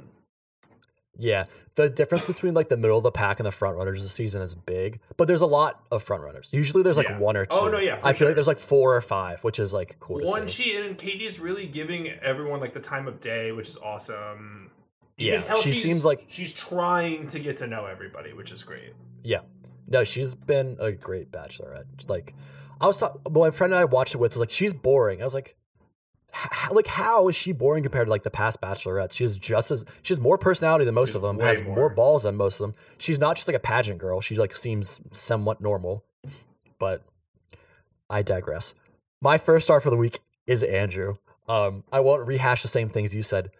Yeah, 1.22 1.46
the 1.76 1.90
difference 1.90 2.24
between 2.24 2.54
like 2.54 2.70
the 2.70 2.78
middle 2.78 2.98
of 2.98 3.04
the 3.04 3.12
pack 3.12 3.40
and 3.42 3.46
the 3.46 3.52
front 3.52 3.76
runners 3.76 4.02
this 4.02 4.14
season 4.14 4.42
is 4.42 4.56
big, 4.56 5.02
but 5.18 5.28
there's 5.28 5.42
a 5.42 5.46
lot 5.48 5.84
of 5.92 6.02
front 6.02 6.24
runners. 6.24 6.50
Usually 6.54 6.82
there's 6.82 6.96
like 6.98 7.10
Yeah. 7.10 7.20
one 7.20 7.36
or 7.36 7.46
oh, 7.52 7.60
two. 7.60 7.66
Oh, 7.66 7.70
no, 7.70 7.78
yeah, 7.80 7.96
I 7.96 8.14
feel 8.14 8.20
sure. 8.20 8.28
like 8.28 8.36
there's 8.36 8.48
like 8.48 8.58
four 8.58 8.96
or 8.96 9.02
five, 9.02 9.44
which 9.44 9.60
is 9.60 9.74
like 9.74 10.00
cool 10.00 10.22
One 10.24 10.48
she 10.48 10.78
and 10.78 10.98
Katie's 10.98 11.38
really 11.38 11.68
giving 11.68 12.08
everyone 12.08 12.62
like 12.62 12.72
the 12.72 12.80
time 12.80 13.06
of 13.08 13.20
day, 13.20 13.52
which 13.52 13.68
is 13.68 13.78
awesome. 13.78 14.72
You 15.18 15.34
Yeah, 15.34 15.42
she 15.42 15.74
seems 15.74 16.06
like- 16.06 16.26
she's 16.30 16.54
trying 16.54 17.28
to 17.28 17.40
get 17.40 17.58
to 17.58 17.68
know 17.68 17.86
everybody, 17.86 18.32
which 18.32 18.54
is 18.54 18.64
great. 18.64 18.94
Yeah. 19.22 19.42
No, 19.88 20.06
she's 20.06 20.36
been 20.36 20.78
a 20.80 20.94
great 20.94 21.32
bachelorette. 21.32 22.08
Like, 22.08 22.34
I 22.80 22.88
was 22.88 23.00
talking, 23.00 23.20
my 23.34 23.52
friend 23.52 23.74
and 23.74 23.80
I 23.82 23.86
watched 23.86 24.16
it 24.16 24.20
with 24.20 24.34
was 24.34 24.40
like, 24.40 24.52
she's 24.52 24.74
boring. 24.74 25.22
I 25.22 25.26
was 25.26 25.34
like, 25.34 25.58
h- 26.34 26.72
like, 26.72 26.88
how 26.88 27.28
is 27.28 27.36
she 27.36 27.52
boring 27.52 27.84
compared 27.84 28.08
to 28.08 28.12
like 28.12 28.24
the 28.24 28.32
past 28.32 28.62
bachelorettes? 28.62 29.14
She 29.14 29.24
has 29.24 29.38
just 29.38 29.72
as, 29.72 29.86
she 30.02 30.14
has 30.14 30.20
more 30.20 30.38
personality 30.38 30.86
than 30.86 30.96
most 30.96 31.10
She's 31.10 31.16
of 31.16 31.22
them, 31.22 31.40
has 31.40 31.62
more. 31.62 31.76
more. 31.76 31.90
balls 31.90 32.24
than 32.24 32.36
most 32.36 32.60
of 32.60 32.68
them. 32.68 32.76
She's 32.98 33.20
not 33.20 33.36
just 33.36 33.48
like 33.48 33.58
a 33.58 33.60
pageant 33.60 34.00
girl. 34.00 34.22
She 34.22 34.36
like 34.36 34.56
seems 34.56 35.02
somewhat 35.12 35.62
normal, 35.62 36.04
but 36.80 37.04
I 38.10 38.22
digress. 38.22 38.74
My 39.22 39.38
first 39.38 39.66
star 39.66 39.82
for 39.82 39.90
the 39.90 39.98
week 39.98 40.20
is 40.48 40.64
Andrew. 40.64 41.16
Um, 41.48 41.84
I 41.92 42.00
won't 42.00 42.26
rehash 42.28 42.62
the 42.62 42.68
same 42.68 42.90
things 42.90 43.14
you 43.14 43.24
said. 43.24 43.52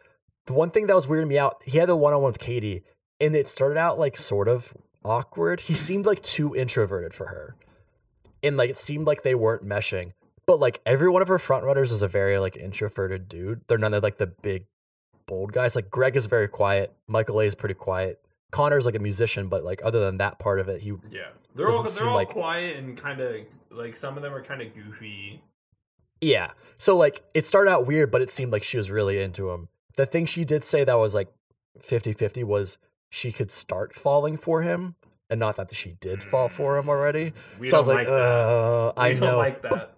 The 0.46 0.54
one 0.54 0.72
thing 0.72 0.88
that 0.88 0.96
was 0.96 1.08
weirding 1.08 1.28
me 1.28 1.38
out, 1.38 1.62
he 1.66 1.78
had 1.78 1.90
the 1.90 1.96
one 1.96 2.14
on 2.14 2.22
one 2.22 2.32
with 2.32 2.40
Katie, 2.40 2.84
and 3.20 3.36
it 3.36 3.48
started 3.48 3.78
out 3.78 4.00
like 4.00 4.16
sort 4.18 4.48
of 4.48 4.74
awkward. 5.04 5.60
He 5.62 5.76
seemed 5.76 6.06
like 6.06 6.22
too 6.24 6.56
introverted 6.56 7.14
for 7.14 7.28
her. 7.28 7.56
And 8.42 8.58
like 8.58 8.70
it 8.70 8.78
seemed 8.78 9.06
like 9.06 9.24
they 9.24 9.36
weren't 9.36 9.64
meshing. 9.64 10.14
But 10.50 10.60
like 10.60 10.82
every 10.84 11.10
one 11.10 11.22
of 11.22 11.28
her 11.28 11.38
front 11.38 11.64
runners 11.64 11.92
is 11.92 12.02
a 12.02 12.08
very 12.08 12.40
like 12.40 12.58
introverted 12.58 13.30
dude. 13.30 13.62
They're 13.68 13.78
none 13.78 13.94
of 13.94 14.02
like 14.02 14.18
the 14.18 14.26
big 14.26 14.66
bold 15.28 15.54
guys. 15.54 15.76
Like 15.76 15.92
Greg 15.92 16.16
is 16.16 16.26
very 16.26 16.48
quiet. 16.48 16.92
Michael 17.08 17.40
A 17.40 17.44
is 17.46 17.54
pretty 17.54 17.76
quiet. 17.76 18.20
Connor's 18.52 18.84
like 18.88 18.96
a 18.96 19.00
musician, 19.00 19.48
but 19.48 19.64
like 19.64 19.80
other 19.84 20.00
than 20.00 20.18
that 20.18 20.40
part 20.40 20.60
of 20.60 20.68
it, 20.68 20.82
he 20.82 20.94
Yeah, 21.12 21.28
they're 21.54 21.70
all 21.70 21.84
they're 21.84 22.08
all 22.10 22.16
like- 22.16 22.30
quiet 22.30 22.78
and 22.78 22.98
kind 22.98 23.22
of 23.22 23.36
like 23.70 23.96
some 23.96 24.18
of 24.18 24.24
them 24.24 24.34
are 24.34 24.42
kind 24.44 24.64
of 24.64 24.74
goofy. 24.74 25.44
Yeah. 26.20 26.50
So 26.80 26.98
like 26.98 27.22
it 27.36 27.46
started 27.46 27.70
out 27.70 27.86
weird, 27.86 28.10
but 28.10 28.24
it 28.24 28.32
seemed 28.32 28.52
like 28.52 28.64
she 28.64 28.78
was 28.78 28.90
really 28.90 29.22
into 29.22 29.52
him. 29.52 29.68
The 29.98 30.08
thing 30.08 30.26
she 30.26 30.46
did 30.46 30.64
say 30.64 30.84
that 30.84 30.96
was 30.98 31.14
like 31.14 31.28
50-50 31.80 32.44
was 32.44 32.80
she 33.12 33.32
could 33.32 33.52
start 33.52 33.94
falling 33.94 34.36
for 34.36 34.64
him, 34.64 34.96
and 35.30 35.40
not 35.40 35.58
that 35.58 35.76
she 35.76 35.92
did 36.02 36.24
fall 36.24 36.50
for 36.50 36.76
him 36.80 36.90
already. 36.90 37.34
We 37.60 37.68
so 37.68 37.78
I 37.78 37.80
was 37.80 37.88
like, 37.88 37.98
like 38.00 38.08
that. 38.08 38.14
uh, 38.16 38.94
I 38.98 39.14
know. 39.14 39.20
don't 39.20 39.38
like 39.38 39.62
But- 39.62 39.72
that. 39.72 39.96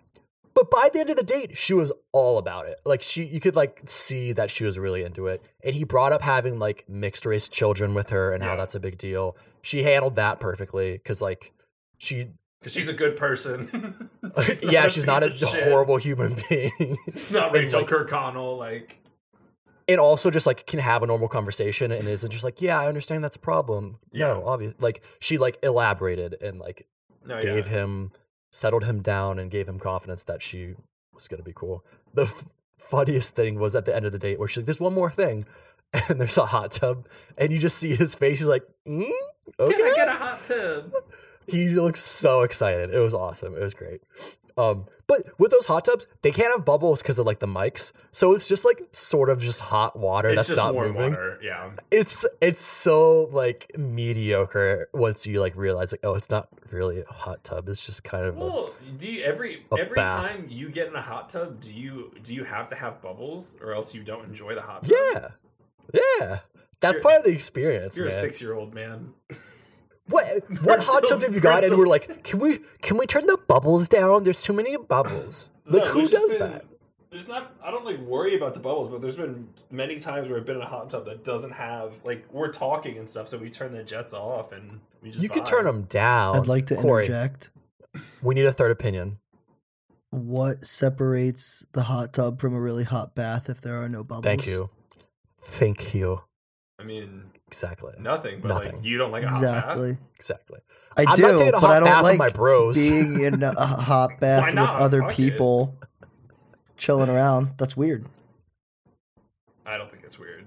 But 0.62 0.70
by 0.70 0.92
the 0.94 1.00
end 1.00 1.10
of 1.10 1.16
the 1.16 1.24
date, 1.24 1.58
she 1.58 1.74
was 1.74 1.92
all 2.12 2.38
about 2.38 2.68
it. 2.68 2.80
Like 2.86 3.02
she, 3.02 3.24
you 3.24 3.40
could 3.40 3.56
like 3.56 3.82
see 3.88 4.32
that 4.34 4.52
she 4.52 4.64
was 4.64 4.78
really 4.78 5.02
into 5.02 5.26
it. 5.26 5.42
And 5.64 5.74
he 5.74 5.84
brought 5.86 6.14
up 6.14 6.22
having 6.22 6.60
like 6.60 6.86
mixed 6.88 7.26
race 7.26 7.48
children 7.50 7.96
with 7.96 8.12
her 8.12 8.32
and 8.32 8.44
how 8.44 8.56
that's 8.56 8.76
a 8.76 8.80
big 8.80 9.00
deal. 9.00 9.36
She 9.64 9.82
handled 9.82 10.18
that 10.18 10.40
perfectly 10.40 10.92
because 10.92 11.20
like 11.20 11.52
she, 11.98 12.28
Because 12.60 12.74
she's 12.74 12.90
a 12.90 12.94
good 12.94 13.16
person. 13.16 14.08
yeah, 14.62 14.88
she's 14.88 15.04
not 15.08 15.24
a 15.24 15.36
shit. 15.36 15.64
horrible 15.64 15.98
human 15.98 16.38
being, 16.48 16.72
It's 17.08 17.32
not 17.32 17.54
Rachael 17.54 17.80
like- 17.80 17.90
Kirkconnell. 17.90 18.60
Like, 18.60 19.00
and 19.88 20.00
also 20.00 20.30
just 20.30 20.46
like 20.46 20.68
can 20.68 20.78
have 20.80 21.02
a 21.02 21.08
normal 21.08 21.28
conversation 21.28 21.92
and 21.92 22.08
isn't 22.08 22.30
just 22.30 22.44
like, 22.44 22.62
yeah, 22.62 22.80
I 22.80 22.88
understand 22.88 23.24
that's 23.24 23.36
a 23.36 23.40
problem. 23.40 23.98
No, 24.14 24.44
obviously. 24.46 24.78
Like 24.80 25.02
she 25.20 25.40
like 25.40 25.58
elaborated 25.64 26.38
and 26.40 26.60
like 26.60 26.86
no, 27.26 27.38
yeah. 27.38 27.42
gave 27.46 27.66
him 27.66 28.12
settled 28.52 28.84
him 28.84 29.02
down 29.02 29.40
and 29.40 29.50
gave 29.50 29.68
him 29.68 29.80
confidence 29.80 30.24
that 30.26 30.42
she 30.42 30.76
was 31.14 31.28
gonna 31.28 31.44
be 31.44 31.54
cool. 31.56 31.84
The 32.14 32.24
f- 32.24 32.46
funniest 32.78 33.36
thing 33.36 33.60
was 33.60 33.76
at 33.76 33.86
the 33.86 33.96
end 33.96 34.06
of 34.06 34.12
the 34.12 34.20
date 34.20 34.38
where 34.38 34.48
she's 34.48 34.58
like, 34.58 34.66
"There's 34.66 34.80
one 34.80 34.94
more 34.94 35.10
thing," 35.10 35.46
and 36.10 36.20
there's 36.22 36.38
a 36.38 36.46
hot 36.46 36.72
tub, 36.72 37.08
and 37.38 37.52
you 37.52 37.58
just 37.58 37.78
see 37.78 37.96
his 37.96 38.16
face. 38.16 38.40
He's 38.40 38.48
like, 38.48 38.64
mm, 38.88 39.10
"Okay." 39.60 39.74
Can 39.74 39.82
I 39.82 39.96
get 39.96 40.08
a 40.10 40.14
hot 40.14 40.44
tub? 40.44 40.94
He 41.48 41.70
looks 41.70 42.02
so 42.02 42.42
excited. 42.42 42.94
It 42.94 43.00
was 43.00 43.14
awesome. 43.14 43.56
It 43.56 43.62
was 43.62 43.74
great. 43.74 44.02
Um, 44.58 44.86
but 45.08 45.24
with 45.40 45.52
those 45.52 45.66
hot 45.66 45.86
tubs, 45.86 46.08
they 46.22 46.32
can't 46.32 46.52
have 46.54 46.66
bubbles 46.66 47.02
because 47.02 47.20
of 47.20 47.26
like 47.26 47.40
the 47.40 47.48
mics, 47.48 47.94
so 48.12 48.34
it's 48.34 48.48
just 48.48 48.64
like 48.66 48.84
sort 48.92 49.30
of 49.30 49.40
just 49.42 49.60
hot 49.62 49.98
water 49.98 50.30
It's 50.30 50.36
that's 50.38 50.50
just 50.50 50.58
not 50.58 50.74
warm 50.74 50.94
moving. 50.94 51.12
water. 51.12 51.40
Yeah. 51.42 51.72
It's 51.90 52.26
it's 52.42 52.62
so 52.62 53.30
like 53.32 53.72
mediocre 53.78 54.90
once 54.94 55.26
you 55.26 55.40
like 55.40 55.56
realize 55.56 55.92
like 55.94 56.02
oh 56.04 56.16
it's 56.16 56.30
not 56.30 56.50
really 56.70 57.02
a 57.02 57.12
hot 57.14 57.44
tub. 57.46 57.68
It's 57.70 57.86
just 57.86 58.04
kind 58.04 58.26
of 58.26 58.38
a, 58.38 58.40
Well, 58.40 58.74
do 58.98 59.08
you 59.08 59.24
every 59.24 59.66
a 59.72 59.80
every 59.80 59.96
bath. 59.96 60.12
time 60.12 60.48
you 60.50 60.70
get 60.70 60.88
in 60.88 60.96
a 60.96 61.02
hot 61.02 61.30
tub, 61.30 61.60
do 61.62 61.72
you 61.72 62.12
do 62.24 62.34
you 62.34 62.44
have 62.44 62.68
to 62.68 62.76
have 62.76 63.02
bubbles, 63.02 63.56
or 63.62 63.74
else 63.74 63.94
you 63.96 64.04
don't 64.04 64.26
enjoy 64.26 64.54
the 64.56 64.62
hot 64.62 64.84
tub? 64.84 64.96
Yeah. 65.14 65.28
Yeah. 65.94 66.40
That's 66.82 66.94
You're- 66.96 67.04
part 67.04 67.16
of 67.20 67.24
the 67.24 67.32
experience. 67.32 67.98
You're 67.98 68.08
a 68.08 68.12
six 68.12 68.42
year 68.42 68.54
old 68.54 68.74
man. 68.74 69.14
What 70.12 70.44
We're 70.50 70.58
what 70.64 70.80
hot 70.84 71.08
so- 71.08 71.16
tub 71.16 71.22
have 71.24 71.34
you 71.34 71.42
got? 71.42 71.64
And 71.64 71.72
we're 71.74 71.80
we're 71.80 71.88
like, 71.88 72.24
can 72.24 72.40
we 72.40 72.60
can 72.82 72.98
we 72.98 73.06
turn 73.08 73.26
the 73.26 73.38
bubbles 73.48 73.88
down? 73.90 74.24
There's 74.24 74.42
too 74.42 74.54
many 74.54 74.78
bubbles. 74.78 75.52
Like 75.66 75.84
No, 75.86 75.90
who 75.90 76.08
does 76.08 76.32
been- 76.32 76.40
that? 76.40 76.66
There's 77.10 77.28
not. 77.28 77.54
I 77.62 77.72
don't 77.72 77.84
like 77.84 78.00
worry 78.00 78.38
about 78.38 78.54
the 78.54 78.62
bubbles, 78.62 78.90
but 78.90 79.02
there's 79.02 79.18
been 79.18 79.50
many 79.70 80.00
times 80.00 80.30
where 80.30 80.38
I've 80.38 80.46
been 80.46 80.56
in 80.56 80.62
a 80.62 80.66
hot 80.66 80.90
tub 80.90 81.04
that 81.06 81.26
doesn't 81.26 81.52
have 81.52 81.94
like 82.06 82.26
we're 82.32 82.54
talking 82.54 82.98
and 82.98 83.08
stuff, 83.10 83.28
so 83.28 83.38
we 83.38 83.50
turn 83.50 83.74
the 83.74 83.84
jets 83.84 84.14
off 84.14 84.54
and 84.54 84.80
we 85.02 85.10
just. 85.12 85.22
You 85.22 85.28
can 85.28 85.42
vibe. 85.42 85.46
turn 85.46 85.66
them 85.66 85.82
down. 85.84 86.38
I'd 86.38 86.48
like 86.48 86.68
to 86.68 86.76
Corey, 86.78 87.06
interject. 87.08 87.52
We 88.22 88.34
need 88.36 88.46
a 88.46 88.54
third 88.54 88.72
opinion. 88.72 89.18
What 90.12 90.66
separates 90.66 91.66
the 91.74 91.84
hot 91.84 92.14
tub 92.14 92.40
from 92.40 92.54
a 92.54 92.60
really 92.62 92.86
hot 92.86 93.14
bath 93.14 93.50
if 93.50 93.60
there 93.60 93.84
are 93.84 93.90
no 93.90 94.04
bubbles? 94.04 94.24
Thank 94.24 94.48
you. 94.48 94.70
Thank 95.38 95.94
you. 95.94 96.22
I 96.82 96.84
mean, 96.86 97.24
Exactly. 97.48 97.94
nothing. 98.00 98.40
But 98.42 98.48
Nothing. 98.50 98.76
like, 98.78 98.86
you 98.86 98.98
don't 98.98 99.12
like 99.12 99.24
a 99.24 99.30
hot 99.30 99.42
bath? 99.42 99.64
Exactly. 99.64 99.98
Exactly. 100.16 100.60
I 100.98 101.06
I'm 101.08 101.16
do, 101.16 101.22
not 101.22 101.32
taking 101.38 101.48
a 101.54 101.60
but 101.60 101.70
I 101.70 101.80
don't 101.80 102.04
like 102.04 102.18
my 102.18 102.30
bros. 102.30 102.76
being 102.78 103.22
in 103.22 103.44
a 103.44 103.66
hot 103.66 104.20
bath 104.20 104.42
Why 104.42 104.48
with 104.48 104.56
not? 104.56 104.76
other 104.78 105.02
Fuck 105.02 105.12
it. 105.12 105.16
people 105.16 105.76
chilling 106.78 107.10
around. 107.10 107.52
That's 107.58 107.76
weird. 107.78 108.06
I 109.66 109.78
don't 109.78 109.90
think 109.92 110.04
it's 110.04 110.18
weird. 110.20 110.46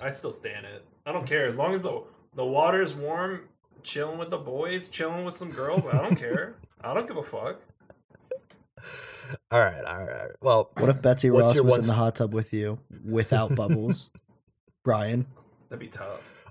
I 0.00 0.10
still 0.10 0.32
stand 0.32 0.64
it. 0.66 0.84
I 1.04 1.12
don't 1.12 1.26
care 1.26 1.46
as 1.46 1.56
long 1.58 1.74
as 1.74 1.82
the 1.82 2.02
the 2.34 2.44
water's 2.44 2.94
warm. 2.94 3.48
Chilling 3.82 4.18
with 4.18 4.30
the 4.30 4.38
boys, 4.38 4.88
chilling 4.88 5.24
with 5.24 5.34
some 5.34 5.50
girls. 5.50 5.86
I 5.86 5.96
don't 6.02 6.16
care. 6.16 6.56
I 6.82 6.92
don't 6.94 7.06
give 7.06 7.16
a 7.16 7.22
fuck. 7.22 7.60
all 9.50 9.60
right, 9.60 9.84
all 9.84 9.98
right, 9.98 10.08
all 10.08 10.26
right. 10.26 10.30
Well, 10.40 10.70
What 10.76 10.88
if 10.90 11.00
Betsy 11.00 11.30
Ross 11.30 11.58
was 11.60 11.86
in 11.86 11.86
the 11.88 11.94
hot 11.94 12.16
tub 12.16 12.34
with 12.34 12.52
you 12.52 12.78
without 13.04 13.54
bubbles? 13.54 14.10
Brian. 14.88 15.26
That'd 15.68 15.80
be 15.80 15.88
tough. 15.88 16.46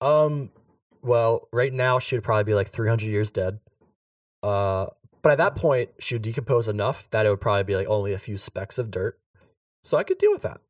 Um, 0.00 0.52
well, 1.02 1.48
right 1.52 1.72
now 1.72 1.98
she 1.98 2.14
would 2.14 2.22
probably 2.22 2.44
be 2.44 2.54
like 2.54 2.68
300 2.68 3.06
years 3.06 3.32
dead. 3.32 3.58
Uh, 4.40 4.86
but 5.20 5.32
at 5.32 5.38
that 5.38 5.56
point, 5.56 5.90
she 5.98 6.14
would 6.14 6.22
decompose 6.22 6.68
enough 6.68 7.10
that 7.10 7.26
it 7.26 7.28
would 7.30 7.40
probably 7.40 7.64
be 7.64 7.74
like 7.74 7.88
only 7.88 8.12
a 8.12 8.20
few 8.20 8.38
specks 8.38 8.78
of 8.78 8.92
dirt. 8.92 9.18
So 9.82 9.98
I 9.98 10.04
could 10.04 10.18
deal 10.18 10.30
with 10.30 10.42
that. 10.42 10.60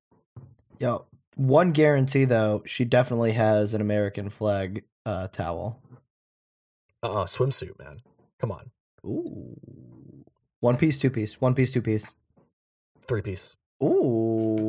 Yo, 0.79 1.05
one 1.35 1.73
guarantee 1.73 2.25
though, 2.25 2.63
she 2.65 2.87
definitely 2.87 3.33
has 3.33 3.75
an 3.75 3.83
American 3.83 4.31
flag 4.31 4.85
uh, 5.05 5.27
towel. 5.27 5.83
Uh, 7.03 7.13
uh 7.13 7.25
swimsuit, 7.27 7.79
man. 7.79 8.01
Come 8.41 8.53
on, 8.53 8.71
Ooh. 9.05 9.61
One 10.61 10.79
piece, 10.79 10.99
two 10.99 11.11
piece. 11.11 11.43
One 11.43 11.55
piece, 11.55 11.73
two 11.73 11.83
piece. 11.83 12.15
three 13.07 13.21
piece. 13.21 13.55
Ooh. 13.83 14.66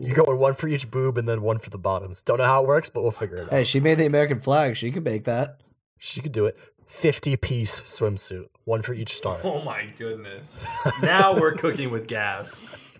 You 0.00 0.14
go 0.14 0.24
in 0.24 0.38
one 0.38 0.54
for 0.54 0.66
each 0.66 0.90
boob 0.90 1.18
and 1.18 1.28
then 1.28 1.42
one 1.42 1.58
for 1.58 1.68
the 1.68 1.76
bottoms. 1.78 2.22
Don't 2.22 2.38
know 2.38 2.44
how 2.44 2.62
it 2.64 2.66
works, 2.68 2.88
but 2.88 3.02
we'll 3.02 3.10
figure 3.10 3.36
it 3.36 3.42
out. 3.42 3.50
Hey, 3.50 3.64
she 3.64 3.80
made 3.80 3.98
the 3.98 4.06
American 4.06 4.40
flag. 4.40 4.76
She 4.76 4.90
could 4.90 5.04
make 5.04 5.24
that. 5.24 5.60
She 5.98 6.22
could 6.22 6.32
do 6.32 6.46
it. 6.46 6.58
50 6.86 7.36
piece 7.36 7.80
swimsuit, 7.82 8.46
one 8.64 8.80
for 8.82 8.94
each 8.94 9.14
star. 9.14 9.36
Oh 9.44 9.62
my 9.62 9.84
goodness. 9.98 10.64
Now 11.02 11.38
we're 11.38 11.52
cooking 11.52 11.90
with 11.90 12.08
gas. 12.08 12.94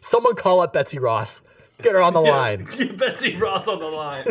Someone 0.00 0.34
call 0.36 0.60
up 0.60 0.72
Betsy 0.74 0.98
Ross. 0.98 1.42
Get 1.82 1.92
her 1.94 2.02
on 2.02 2.12
the 2.12 2.22
Yeah, 2.24 2.30
line. 2.30 2.64
Get 2.76 2.98
Betsy 2.98 3.36
Ross 3.36 3.66
on 3.66 3.78
the 3.80 3.86
line. 3.86 4.26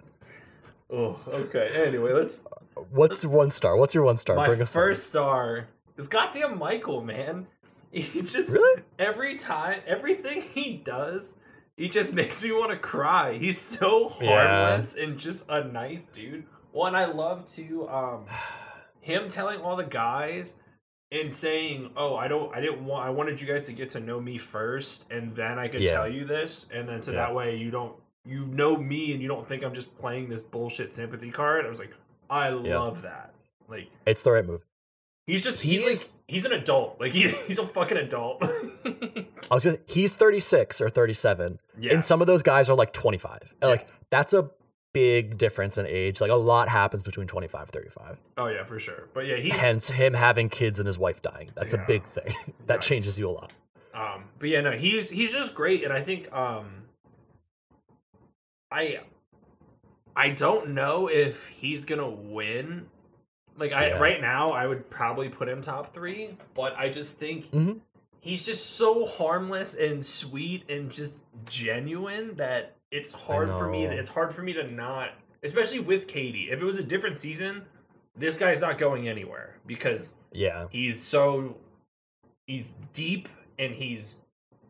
oh, 0.90 1.18
okay. 1.28 1.70
Anyway, 1.86 2.12
let's. 2.12 2.42
What's 2.90 3.24
one 3.24 3.50
star? 3.50 3.76
What's 3.76 3.94
your 3.94 4.04
one 4.04 4.16
star? 4.16 4.36
My 4.36 4.46
Bring 4.46 4.60
us 4.62 4.74
home. 4.74 4.82
first 4.82 5.06
star 5.06 5.68
is 5.96 6.08
goddamn 6.08 6.58
Michael, 6.58 7.02
man. 7.02 7.46
He 7.92 8.20
just 8.22 8.52
Really? 8.52 8.82
every 8.98 9.38
time, 9.38 9.80
everything 9.86 10.42
he 10.42 10.76
does, 10.76 11.36
he 11.76 11.88
just 11.88 12.12
makes 12.12 12.42
me 12.42 12.52
want 12.52 12.70
to 12.72 12.76
cry. 12.78 13.34
He's 13.38 13.58
so 13.60 14.12
Yeah. 14.20 14.26
harmless 14.26 14.94
and 14.94 15.18
just 15.18 15.48
a 15.48 15.64
nice 15.64 16.04
dude. 16.06 16.44
One 16.72 16.94
I 16.94 17.06
love 17.06 17.44
to 17.54 17.88
um 17.88 18.26
him 19.00 19.28
telling 19.28 19.60
all 19.60 19.76
the 19.76 19.84
guys 19.84 20.56
and 21.12 21.32
saying, 21.32 21.92
"Oh, 21.96 22.16
I 22.16 22.26
don't, 22.26 22.52
I 22.54 22.60
didn't 22.60 22.84
want, 22.84 23.06
I 23.06 23.10
wanted 23.10 23.40
you 23.40 23.46
guys 23.46 23.66
to 23.66 23.72
get 23.72 23.90
to 23.90 24.00
know 24.00 24.20
me 24.20 24.36
first, 24.38 25.06
and 25.10 25.34
then 25.36 25.58
I 25.58 25.68
could 25.68 25.82
Yeah. 25.82 25.92
tell 25.92 26.08
you 26.08 26.24
this, 26.24 26.68
and 26.74 26.88
then 26.88 27.00
so 27.00 27.12
Yeah. 27.12 27.18
that 27.18 27.34
way 27.34 27.54
you 27.56 27.70
don't, 27.70 27.94
you 28.24 28.44
know 28.46 28.76
me, 28.76 29.12
and 29.12 29.22
you 29.22 29.28
don't 29.28 29.46
think 29.46 29.62
I'm 29.62 29.72
just 29.72 29.96
playing 29.96 30.28
this 30.28 30.42
bullshit 30.42 30.90
sympathy 30.90 31.30
card." 31.30 31.64
I 31.64 31.68
was 31.68 31.78
like, 31.78 31.94
I 32.28 32.48
Yeah. 32.50 32.78
love 32.78 33.02
that. 33.02 33.32
Like 33.68 33.88
It's 34.06 34.22
the 34.24 34.32
right 34.32 34.44
move. 34.44 34.62
He's 35.26 35.42
just 35.44 35.62
He 35.62 35.72
he's 35.72 35.82
is- 35.84 36.04
like 36.06 36.12
he's 36.28 36.44
an 36.44 36.52
adult. 36.52 37.00
Like 37.00 37.12
he's 37.12 37.38
he's 37.46 37.58
a 37.58 37.66
fucking 37.66 37.96
adult. 37.98 38.42
I 38.42 39.24
was 39.54 39.62
just 39.62 39.78
he's 39.86 40.14
36 40.14 40.80
or 40.80 40.88
37. 40.90 41.58
yeah. 41.78 41.92
And 41.92 42.02
some 42.04 42.20
of 42.20 42.26
those 42.26 42.42
guys 42.42 42.68
are 42.70 42.74
like 42.76 42.92
25. 42.92 43.40
And, 43.62 43.70
Like 43.70 43.88
that's 44.10 44.32
a 44.32 44.50
big 44.92 45.36
difference 45.36 45.76
in 45.78 45.86
age. 45.86 46.20
Like 46.20 46.30
a 46.30 46.34
lot 46.36 46.68
happens 46.68 47.02
between 47.02 47.26
25 47.26 47.60
and 47.62 47.70
35. 47.70 48.18
oh 48.38 48.46
yeah, 48.46 48.64
for 48.64 48.78
sure. 48.78 49.08
But 49.14 49.26
yeah, 49.26 49.36
he's 49.36 49.52
Hence 49.52 49.88
him 49.90 50.14
having 50.14 50.48
kids 50.48 50.78
and 50.80 50.86
his 50.86 50.98
wife 50.98 51.20
dying. 51.22 51.50
That's 51.54 51.74
Yeah. 51.74 51.82
a 51.82 51.86
big 51.86 52.04
thing. 52.04 52.34
that 52.66 52.74
Right. 52.74 52.80
changes 52.82 53.18
you 53.18 53.28
a 53.28 53.32
lot. 53.32 53.52
Um, 53.94 54.24
but 54.38 54.48
yeah, 54.48 54.60
no, 54.60 54.72
he's 54.72 55.08
he's 55.10 55.32
just 55.32 55.54
great, 55.54 55.82
and 55.84 55.90
I 55.92 56.02
think 56.02 56.30
um, 56.32 56.82
I 58.70 59.00
I 60.14 60.30
don't 60.30 60.70
know 60.70 61.08
if 61.08 61.46
he's 61.46 61.84
gonna 61.84 62.08
win. 62.08 62.86
Like 63.58 63.72
I 63.72 63.88
Yeah. 63.88 63.98
right 63.98 64.20
now, 64.20 64.50
I 64.50 64.66
would 64.66 64.88
probably 64.90 65.28
put 65.28 65.48
him 65.48 65.62
top 65.62 65.94
three, 65.94 66.36
but 66.54 66.74
I 66.76 66.88
just 66.88 67.18
think 67.18 67.50
Mhm. 67.50 67.80
he's 68.20 68.44
just 68.44 68.76
so 68.76 69.06
harmless 69.06 69.74
and 69.74 70.04
sweet 70.04 70.68
and 70.68 70.90
just 70.90 71.24
genuine 71.46 72.34
that 72.36 72.76
it's 72.90 73.12
hard 73.12 73.48
for 73.50 73.68
me. 73.68 73.84
It's 73.86 74.08
hard 74.08 74.34
for 74.34 74.42
me 74.42 74.52
to 74.54 74.70
not, 74.70 75.10
especially 75.42 75.80
with 75.80 76.06
Katie. 76.06 76.50
If 76.50 76.60
it 76.60 76.64
was 76.64 76.78
a 76.78 76.84
different 76.84 77.18
season, 77.18 77.64
this 78.14 78.38
guy's 78.38 78.60
not 78.60 78.78
going 78.78 79.08
anywhere 79.08 79.58
because 79.66 80.16
Yeah. 80.32 80.68
he's 80.70 81.02
so 81.02 81.56
he's 82.46 82.76
deep 82.92 83.28
and 83.58 83.74
he's 83.74 84.20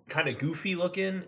kind 0.08 0.28
of 0.28 0.38
goofy 0.38 0.74
looking 0.74 1.24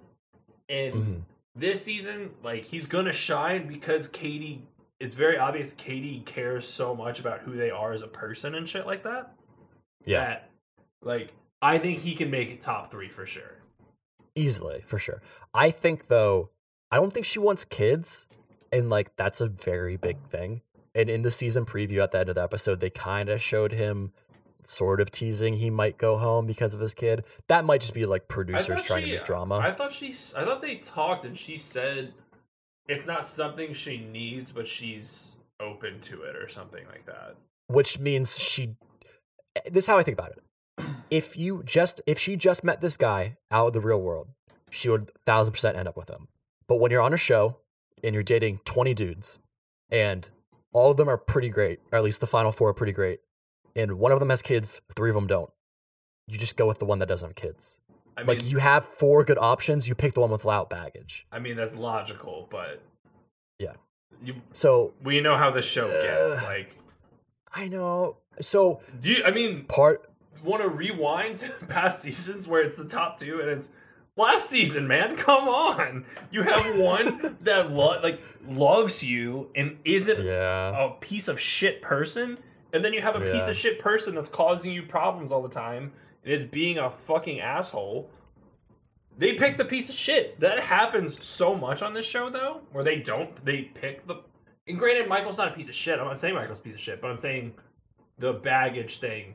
and 0.69 0.95
Mhm. 0.95 1.23
this 1.55 1.85
season 1.85 2.35
like 2.43 2.65
he's 2.65 2.87
gonna 2.87 3.13
shine 3.13 3.67
because 3.67 4.09
katie 4.09 4.63
it's 5.01 5.15
very 5.15 5.39
obvious 5.39 5.73
katie 5.73 6.23
cares 6.27 6.67
so 6.67 6.95
much 6.95 7.21
about 7.21 7.41
who 7.41 7.53
they 7.57 7.71
are 7.71 7.93
as 7.93 8.03
a 8.03 8.09
person 8.09 8.55
and 8.55 8.69
shit 8.69 8.87
like 8.87 9.03
that 9.05 9.33
Yeah. 10.05 10.21
that 10.25 10.51
like 11.03 11.33
i 11.63 11.79
think 11.79 11.99
he 12.01 12.15
can 12.15 12.31
make 12.31 12.51
it 12.51 12.61
top 12.61 12.91
three 12.91 13.09
for 13.09 13.27
sure 13.27 13.55
Easily, 14.35 14.83
for 14.87 15.01
sure. 15.01 15.21
I 15.53 15.73
think 15.73 16.07
though, 16.07 16.51
I 16.93 16.97
don't 16.97 17.13
think 17.13 17.27
she 17.27 17.41
wants 17.41 17.65
kids, 17.65 18.29
and 18.71 18.89
like 18.89 19.17
that's 19.17 19.41
a 19.41 19.49
very 19.49 19.97
big 19.97 20.17
thing. 20.29 20.61
And 20.95 21.11
in 21.11 21.23
the 21.23 21.31
season 21.33 21.65
preview 21.67 22.05
at 22.05 22.13
the 22.13 22.21
end 22.21 22.29
of 22.29 22.37
the 22.37 22.43
episode, 22.45 22.79
they 22.79 22.91
kind 22.91 23.31
of 23.31 23.43
showed 23.43 23.73
him 23.73 24.13
sort 24.63 25.01
of 25.01 25.11
teasing 25.11 25.55
he 25.55 25.71
might 25.71 25.99
go 25.99 26.17
home 26.19 26.47
because 26.47 26.73
of 26.73 26.79
his 26.81 26.95
kid. 26.95 27.25
That 27.49 27.65
might 27.65 27.81
just 27.81 27.95
be 27.95 28.07
like 28.07 28.29
producers 28.29 28.85
trying 28.85 29.03
she- 29.07 29.11
to 29.11 29.17
make 29.17 29.25
drama. 29.25 29.57
i 29.57 29.73
thought 29.73 29.93
she 29.93 30.11
I 30.11 30.45
thought 30.45 30.63
they 30.63 30.77
talked 30.77 31.25
and 31.25 31.37
she 31.37 31.57
said 31.57 32.13
it's 32.89 33.07
not 33.07 33.27
something 33.27 33.73
she 33.75 33.99
needs, 33.99 34.51
but 34.51 34.67
she's 34.67 35.37
open 35.61 36.01
to 36.01 36.23
it 36.23 36.37
or 36.37 36.49
something 36.49 36.85
like 36.87 37.05
that. 37.07 37.35
which 37.67 37.99
means 37.99 38.39
she 38.39 38.77
this 39.67 39.85
is 39.85 39.87
how 39.89 39.99
i 39.99 40.03
think 40.03 40.19
about 40.19 40.31
it. 40.33 40.43
If 41.11 41.37
you 41.37 41.63
just 41.65 42.01
if 42.07 42.19
she 42.19 42.37
just 42.37 42.63
met 42.63 42.81
this 42.81 42.97
guy 42.97 43.37
out 43.51 43.69
of 43.69 43.73
the 43.73 43.81
real 43.81 44.01
world 44.01 44.29
she 44.71 44.89
would 44.89 45.11
thousand 45.27 45.53
percent 45.53 45.77
end 45.77 45.89
up 45.89 45.97
with 45.97 46.09
him. 46.11 46.29
But 46.69 46.77
when 46.81 46.91
you're 46.91 47.01
on 47.03 47.15
a 47.15 47.17
show 47.17 47.57
and 48.05 48.15
you're 48.15 48.23
dating 48.23 48.61
20 48.65 48.95
dudes 48.95 49.41
and 49.91 50.31
all 50.73 50.91
of 50.91 50.97
them 50.99 51.09
are 51.09 51.17
pretty 51.19 51.49
great 51.49 51.81
or 51.91 51.99
at 51.99 52.05
least 52.05 52.21
the 52.21 52.27
final 52.27 52.53
four 52.53 52.69
are 52.69 52.75
pretty 52.75 52.93
great 52.93 53.21
and 53.75 53.99
one 53.99 54.13
of 54.13 54.21
them 54.21 54.31
has 54.31 54.43
kids 54.43 54.81
three 54.95 55.11
of 55.11 55.15
them 55.15 55.27
don't 55.27 55.51
you 56.29 56.39
just 56.39 56.57
go 56.57 56.67
with 56.67 56.79
the 56.79 56.85
one 56.85 56.99
that 57.01 57.09
doesn't 57.09 57.31
have 57.31 57.35
kids 57.37 57.81
I 58.19 58.23
mean, 58.25 58.27
like 58.39 58.51
you 58.51 58.59
have 58.59 58.85
four 58.85 59.25
good 59.25 59.39
options 59.39 59.89
you 59.89 59.95
pick 59.95 60.15
the 60.15 60.21
one 60.21 60.31
with 60.31 60.45
without 60.45 60.69
baggage 60.69 61.27
I 61.31 61.39
mean 61.39 61.57
that's 61.57 61.77
logical, 61.77 62.49
but 62.51 62.83
Yeah. 63.59 63.75
you 64.23 64.35
so 64.53 64.93
we 65.03 65.21
know 65.21 65.37
how 65.37 65.51
the 65.51 65.63
show 65.63 65.87
uh, 65.89 66.03
gets. 66.03 66.39
Ugh. 66.39 66.45
Like, 66.45 66.77
i 67.55 67.69
know 67.69 68.17
so 68.41 68.81
do 69.01 69.11
you? 69.11 69.25
I 69.25 69.31
mean, 69.31 69.65
part 69.65 70.09
want 70.43 70.63
to 70.63 70.69
rewind 70.69 71.49
past 71.69 72.03
seasons 72.03 72.47
where 72.49 72.61
it's 72.63 72.77
the 72.77 72.85
top 72.85 73.19
two 73.19 73.41
and 73.41 73.49
it's 73.51 73.71
last 74.17 74.51
season, 74.51 74.87
man. 74.89 75.17
Come 75.17 75.49
on, 75.49 76.05
you 76.31 76.43
have 76.43 76.79
one 76.79 77.37
that 77.43 77.71
lo- 77.71 78.01
like 78.03 78.21
loves 78.47 79.05
you 79.05 79.51
and 79.55 79.79
isn't 79.85 80.25
yeah 80.25 80.87
a 80.87 80.91
piece 81.01 81.29
of 81.29 81.39
shit 81.41 81.81
person, 81.83 82.39
and 82.73 82.85
then 82.85 82.93
you 82.93 83.01
have 83.01 83.17
a 83.17 83.33
piece 83.33 83.49
of 83.49 83.57
shit 83.57 83.79
person 83.79 84.15
that's 84.15 84.29
causing 84.29 84.73
you 84.73 84.83
problems 84.83 85.33
all 85.33 85.43
the 85.43 85.49
time 85.49 85.93
is 86.31 86.45
being 86.45 86.79
a 86.79 86.91
fucking 86.91 87.41
asshole. 87.41 88.11
They 89.17 89.35
pick 89.35 89.57
the 89.57 89.65
piece 89.65 89.89
of 89.89 89.95
shit. 89.95 90.39
That 90.41 90.61
happens 90.61 91.25
so 91.25 91.55
much 91.55 91.83
on 91.83 91.93
this 91.95 92.07
show, 92.07 92.31
though, 92.31 92.61
where 92.73 92.85
they 92.85 92.97
don't. 93.01 93.45
They 93.45 93.63
pick 93.63 94.07
the. 94.07 94.17
And 94.67 94.79
granted, 94.79 95.09
Michael's 95.09 95.39
not 95.39 95.49
a 95.49 95.53
piece 95.53 95.69
of 95.69 95.75
shit. 95.75 95.99
I'm 95.99 96.07
not 96.07 96.19
saying 96.19 96.35
Michael's 96.35 96.59
a 96.59 96.63
piece 96.63 96.75
of 96.75 96.81
shit, 96.81 97.01
but 97.01 97.11
I'm 97.11 97.19
saying 97.19 97.55
the 98.19 98.33
baggage 98.35 99.01
thing. 99.01 99.35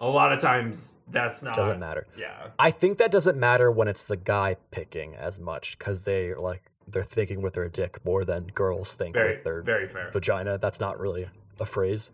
A 0.00 0.08
lot 0.08 0.32
of 0.32 0.38
times, 0.38 0.96
that's 1.10 1.42
not. 1.42 1.56
doesn't 1.56 1.80
matter 1.80 2.06
Yeah. 2.16 2.50
I 2.56 2.70
think 2.70 2.98
that 2.98 3.10
doesn't 3.10 3.36
matter 3.36 3.68
when 3.68 3.88
it's 3.88 4.06
the 4.06 4.16
guy 4.16 4.54
picking 4.70 5.16
as 5.16 5.40
much 5.40 5.76
because 5.76 6.02
they 6.02 6.34
like 6.34 6.62
they're 6.86 7.02
thinking 7.02 7.42
with 7.42 7.54
their 7.54 7.68
dick 7.68 7.98
more 8.04 8.24
than 8.24 8.44
girls 8.46 8.94
think 8.94 9.14
Very, 9.14 9.34
with 9.34 9.42
their 9.44 9.60
very 9.60 9.88
fair. 9.88 10.08
vagina. 10.12 10.56
That's 10.56 10.78
not 10.78 11.00
really 11.00 11.28
a 11.58 11.66
phrase. 11.66 12.12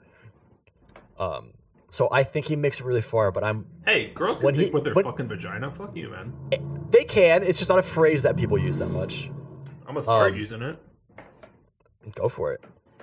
Um, 1.19 1.53
so 1.95 2.09
I 2.11 2.25
think 2.25 2.47
he 2.47 2.57
makes 2.57 2.81
it 2.81 2.87
really 2.87 3.03
far, 3.03 3.31
but 3.31 3.45
I'm 3.45 3.67
Hey, 3.87 4.09
girls 4.13 4.39
can 4.39 4.47
When 4.47 4.55
he- 4.55 4.63
think 4.63 4.75
with 4.75 4.85
their 4.85 4.95
when- 4.95 5.05
fucking 5.05 5.29
vagina. 5.29 5.71
Fuck 5.71 5.95
you, 5.97 6.11
man. 6.11 6.33
they 6.91 7.05
can. 7.05 7.43
It's 7.43 7.59
just 7.59 7.69
not 7.71 7.79
a 7.79 7.83
phrase 7.83 8.23
that 8.25 8.37
people 8.37 8.59
use 8.59 8.79
that 8.79 8.89
much. 8.89 9.31
I'm 9.87 9.95
gonna 9.95 10.03
start 10.03 10.33
Um, 10.33 10.39
using 10.39 10.63
it. 10.63 10.77
Go 12.15 12.29
for 12.29 12.53
it. 12.53 12.63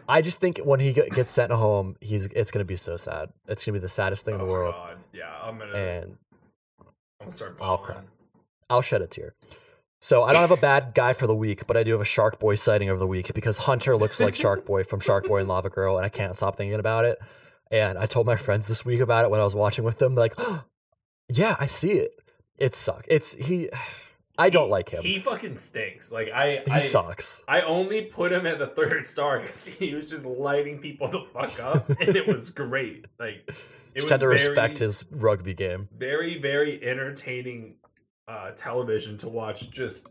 I 0.09 0.21
just 0.21 0.39
think 0.39 0.59
when 0.59 0.79
he 0.79 0.91
gets 0.93 1.31
sent 1.31 1.51
home, 1.51 1.95
he's 2.01 2.25
it's 2.27 2.51
gonna 2.51 2.65
be 2.65 2.75
so 2.75 2.97
sad. 2.97 3.29
It's 3.47 3.65
gonna 3.65 3.73
be 3.77 3.79
the 3.79 3.89
saddest 3.89 4.25
thing 4.25 4.35
in 4.35 4.41
oh 4.41 4.45
the 4.45 4.51
world, 4.51 4.75
Oh, 4.77 4.81
God. 4.87 4.97
Yeah, 5.13 5.29
I'm 5.41 5.57
gonna. 5.57 5.71
and 5.73 6.17
I'm 6.81 6.87
gonna 7.21 7.31
start. 7.31 7.57
I'll 7.61 7.77
cry. 7.77 8.01
I'll 8.69 8.81
shed 8.81 9.01
a 9.01 9.07
tear. 9.07 9.35
So 9.99 10.23
I 10.23 10.33
don't 10.33 10.41
have 10.41 10.51
a 10.51 10.57
bad 10.57 10.93
guy 10.95 11.13
for 11.13 11.27
the 11.27 11.35
week, 11.35 11.67
but 11.67 11.77
I 11.77 11.83
do 11.83 11.91
have 11.91 12.01
a 12.01 12.05
Shark 12.05 12.39
Boy 12.39 12.55
sighting 12.55 12.89
over 12.89 12.97
the 12.99 13.07
week 13.07 13.33
because 13.33 13.57
Hunter 13.59 13.95
looks 13.95 14.19
like 14.19 14.33
Shark 14.35 14.65
Boy 14.65 14.83
from 14.83 14.99
Shark 14.99 15.27
Boy 15.27 15.39
and 15.39 15.47
Lava 15.47 15.69
Girl, 15.69 15.97
and 15.97 16.05
I 16.05 16.09
can't 16.09 16.35
stop 16.35 16.55
thinking 16.57 16.79
about 16.79 17.05
it. 17.05 17.19
And 17.71 17.97
I 17.97 18.05
told 18.05 18.25
my 18.27 18.35
friends 18.35 18.67
this 18.67 18.83
week 18.85 18.99
about 18.99 19.23
it 19.25 19.31
when 19.31 19.39
I 19.39 19.43
was 19.43 19.55
watching 19.55 19.85
with 19.85 19.97
them. 19.97 20.13
Like, 20.15 20.33
yeah, 21.29 21.55
I 21.59 21.65
see 21.67 21.91
it. 21.93 22.11
It 22.57 22.75
sucks. 22.75 23.07
It's 23.09 23.33
he. 23.33 23.69
I 24.37 24.49
don't 24.49 24.65
He- 24.65 24.71
like 24.71 24.89
him. 24.89 25.03
He 25.03 25.19
fucking 25.19 25.57
stinks. 25.57 26.11
Like 26.11 26.29
I, 26.33 26.63
he 26.65 26.71
I 26.71 26.79
sucks. 26.79 27.43
I 27.47 27.61
only 27.61 28.03
put 28.03 28.31
him 28.31 28.45
at 28.45 28.59
the 28.59 28.67
third 28.67 29.05
star 29.05 29.39
because 29.41 29.65
he 29.65 29.93
was 29.93 30.09
just 30.09 30.25
lighting 30.25 30.79
people 30.79 31.07
the 31.07 31.21
fuck 31.33 31.59
up, 31.59 31.89
and 31.89 32.15
it 32.15 32.27
was 32.27 32.49
great. 32.49 33.05
Like 33.19 33.43
it 33.47 33.99
Just 33.99 34.09
had 34.09 34.19
to 34.21 34.27
respect 34.27 34.77
his 34.77 35.05
rugby 35.11 35.53
game. 35.53 35.89
very 35.97 36.39
very 36.39 36.83
entertaining 36.83 37.75
uh 38.27 38.51
television 38.51 39.17
to 39.17 39.27
watch 39.29 39.69
just 39.71 40.09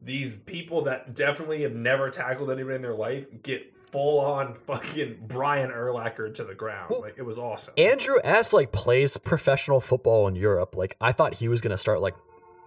these 0.00 0.36
people 0.38 0.82
that 0.82 1.14
definitely 1.14 1.62
have 1.62 1.74
never 1.74 2.10
tackled 2.10 2.50
anybody 2.50 2.76
in 2.76 2.82
their 2.82 2.94
life 2.94 3.26
get 3.42 3.74
full 3.74 4.20
on 4.20 4.54
fucking 4.54 5.24
Brian 5.26 5.70
Urlacher 5.70 6.32
to 6.34 6.44
the 6.44 6.54
ground. 6.54 6.90
Well, 6.90 7.00
like 7.00 7.14
it 7.16 7.24
was 7.24 7.38
awesome. 7.38 7.74
Andrew 7.76 8.16
S 8.22 8.52
like 8.52 8.72
plays 8.72 9.16
professional 9.16 9.80
football 9.80 10.28
in 10.28 10.34
Europe. 10.36 10.76
Like 10.76 10.96
I 11.00 11.12
thought 11.12 11.34
he 11.34 11.48
was 11.48 11.60
gonna 11.60 11.78
start 11.78 12.00
like 12.00 12.14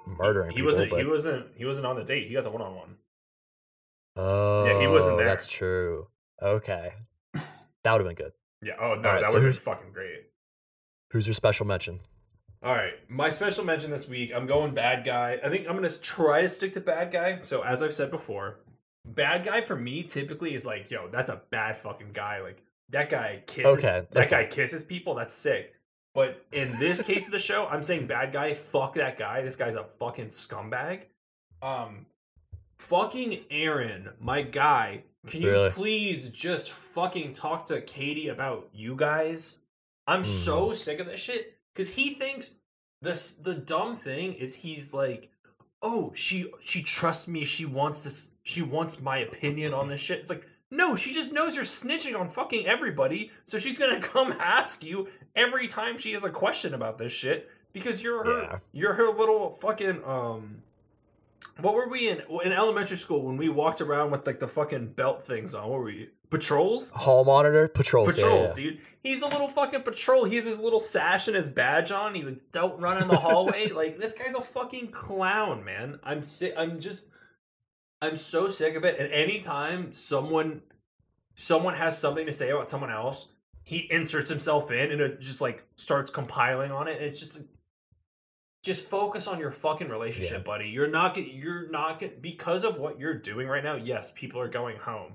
murdering 0.05 0.51
he 0.51 0.57
people. 0.57 0.67
wasn't 0.67 0.89
but, 0.89 0.99
he 0.99 1.05
wasn't 1.05 1.47
he 1.55 1.65
wasn't 1.65 1.85
on 1.85 1.95
the 1.95 2.03
date. 2.03 2.27
He 2.27 2.33
got 2.33 2.43
the 2.43 2.51
one 2.51 2.61
on 2.61 2.75
one. 2.75 2.95
oh, 4.15 4.65
yeah, 4.65 4.81
he 4.81 4.87
wasn't 4.87 5.13
oh, 5.13 5.17
there. 5.17 5.27
That's 5.27 5.49
true. 5.49 6.07
Okay, 6.41 6.93
that 7.33 7.91
would 7.91 8.01
have 8.01 8.07
been 8.07 8.15
good. 8.15 8.31
Yeah. 8.63 8.73
Oh 8.79 8.95
no, 8.95 9.07
Alright, 9.07 9.21
that 9.21 9.29
so 9.29 9.35
would 9.39 9.45
have 9.45 9.53
been 9.53 9.61
fucking 9.61 9.91
great. 9.93 10.23
Who's 11.11 11.27
your 11.27 11.33
special 11.33 11.65
mention? 11.65 11.99
All 12.61 12.75
right, 12.75 12.93
my 13.07 13.29
special 13.29 13.63
mention 13.63 13.89
this 13.89 14.07
week. 14.07 14.31
I'm 14.35 14.45
going 14.45 14.73
bad 14.73 15.05
guy. 15.05 15.39
I 15.43 15.49
think 15.49 15.67
I'm 15.67 15.75
gonna 15.75 15.89
try 15.89 16.41
to 16.41 16.49
stick 16.49 16.73
to 16.73 16.81
bad 16.81 17.11
guy. 17.11 17.39
So 17.43 17.61
as 17.61 17.81
I've 17.81 17.93
said 17.93 18.11
before, 18.11 18.57
bad 19.05 19.45
guy 19.45 19.61
for 19.61 19.77
me 19.77 20.03
typically 20.03 20.53
is 20.53 20.65
like, 20.65 20.91
yo, 20.91 21.07
that's 21.09 21.29
a 21.29 21.41
bad 21.51 21.77
fucking 21.77 22.09
guy. 22.11 22.41
Like 22.41 22.61
that 22.89 23.09
guy 23.09 23.43
kisses. 23.47 23.77
Okay, 23.77 24.05
that 24.11 24.17
okay. 24.27 24.29
guy 24.29 24.45
kisses 24.45 24.83
people. 24.83 25.15
That's 25.15 25.33
sick. 25.33 25.73
But 26.13 26.43
in 26.51 26.77
this 26.79 27.01
case 27.01 27.27
of 27.27 27.31
the 27.31 27.39
show, 27.39 27.65
I'm 27.67 27.81
saying 27.83 28.07
bad 28.07 28.33
guy. 28.33 28.53
Fuck 28.55 28.95
that 28.95 29.17
guy. 29.17 29.41
This 29.41 29.55
guy's 29.55 29.75
a 29.75 29.85
fucking 29.99 30.27
scumbag. 30.27 31.03
Um, 31.61 32.07
fucking 32.79 33.45
Aaron, 33.51 34.09
my 34.19 34.41
guy. 34.41 35.03
Can 35.27 35.41
you 35.41 35.51
Really? 35.51 35.69
please 35.69 36.29
just 36.29 36.71
fucking 36.71 37.33
talk 37.33 37.67
to 37.67 37.79
Katie 37.81 38.29
about 38.29 38.69
you 38.73 38.95
guys? 38.95 39.59
I'm 40.07 40.23
Mm-hmm. 40.23 40.29
so 40.31 40.73
sick 40.73 40.99
of 40.99 41.05
this 41.05 41.19
shit 41.19 41.55
because 41.73 41.89
he 41.91 42.13
thinks 42.13 42.51
this 43.01 43.35
the 43.35 43.53
dumb 43.53 43.95
thing 43.95 44.33
is 44.33 44.55
he's 44.55 44.93
like, 44.93 45.29
oh 45.81 46.11
she 46.15 46.51
she 46.61 46.81
trusts 46.83 47.27
me. 47.27 47.45
She 47.45 47.65
wants 47.65 48.03
this. 48.03 48.31
She 48.43 48.61
wants 48.61 49.01
my 49.01 49.19
opinion 49.19 49.73
on 49.73 49.87
this 49.89 50.01
shit. 50.01 50.19
It's 50.19 50.29
like 50.29 50.45
no, 50.71 50.95
she 50.95 51.11
just 51.13 51.33
knows 51.33 51.55
you're 51.55 51.65
snitching 51.65 52.19
on 52.19 52.29
fucking 52.29 52.67
everybody, 52.67 53.31
so 53.45 53.57
she's 53.57 53.79
gonna 53.79 53.99
come 54.13 54.33
ask 54.39 54.83
you 54.83 55.07
every 55.35 55.67
time 55.67 55.97
she 55.97 56.11
has 56.13 56.23
a 56.23 56.29
question 56.29 56.73
about 56.73 56.97
this 56.97 57.11
shit 57.11 57.49
because 57.73 58.03
you're 58.03 58.23
her 58.23 58.41
Yeah. 58.43 58.59
you're 58.71 58.93
her 58.93 59.09
little 59.11 59.49
fucking 59.51 60.03
um. 60.05 60.61
What 61.61 61.73
were 61.73 61.87
we 61.87 62.09
in 62.09 62.21
in 62.43 62.51
elementary 62.51 62.97
school 62.97 63.23
when 63.23 63.37
we 63.37 63.49
walked 63.49 63.81
around 63.81 64.11
with 64.11 64.25
like 64.25 64.39
the 64.39 64.47
fucking 64.47 64.93
belt 64.93 65.21
things 65.23 65.53
on? 65.53 65.69
What 65.69 65.79
were 65.79 65.85
we 65.85 66.09
patrols? 66.29 66.91
Hall 66.91 67.25
monitor 67.25 67.67
patrols. 67.67 68.17
yeah, 68.17 68.23
patrols, 68.23 68.49
yeah. 68.49 68.55
dude. 68.55 68.79
He's 69.03 69.21
a 69.21 69.27
little 69.27 69.47
fucking 69.47 69.81
patrol. 69.83 70.25
He 70.25 70.35
has 70.35 70.45
his 70.45 70.59
little 70.59 70.79
sash 70.79 71.27
and 71.27 71.35
his 71.35 71.49
badge 71.49 71.91
on. 71.91 72.15
He's 72.15 72.25
like, 72.25 72.51
don't 72.51 72.79
run 72.79 73.01
in 73.01 73.07
the 73.07 73.17
hallway. 73.17 73.67
like 73.69 73.97
this 73.97 74.13
guy's 74.13 74.35
a 74.35 74.41
fucking 74.41 74.91
clown, 74.91 75.63
man. 75.63 75.99
I'm 76.03 76.21
sick. 76.21 76.53
I'm 76.57 76.79
just, 76.79 77.09
I'm 78.01 78.15
so 78.15 78.49
sick 78.49 78.75
of 78.75 78.85
it. 78.85 78.99
And 78.99 79.11
anytime 79.11 79.91
someone, 79.91 80.61
someone 81.35 81.75
has 81.75 81.97
something 81.97 82.25
to 82.25 82.33
say 82.33 82.51
about 82.51 82.67
someone 82.67 82.91
else, 82.91 83.29
he 83.63 83.87
inserts 83.91 84.29
himself 84.29 84.71
in 84.71 84.91
and 84.91 85.01
it 85.01 85.19
just 85.19 85.41
like 85.41 85.65
starts 85.75 86.09
compiling 86.09 86.71
on 86.71 86.87
it. 86.87 86.97
And 86.97 87.05
it's 87.05 87.19
just. 87.19 87.37
like, 87.37 87.47
Just 88.63 88.85
focus 88.85 89.27
on 89.27 89.39
your 89.39 89.51
fucking 89.51 89.87
relationship, 89.89 90.31
Yeah. 90.31 90.43
buddy. 90.43 90.67
You're 90.69 90.89
not 90.89 91.13
get 91.13 91.27
you're 91.27 91.69
not 91.69 91.99
get 91.99 92.21
because 92.21 92.63
of 92.65 92.77
what 92.77 92.99
you're 92.99 93.13
doing 93.13 93.47
right 93.47 93.63
now. 93.63 93.75
Yes, 93.75 94.11
people 94.13 94.41
are 94.41 94.49
going 94.49 94.77
home, 94.77 95.13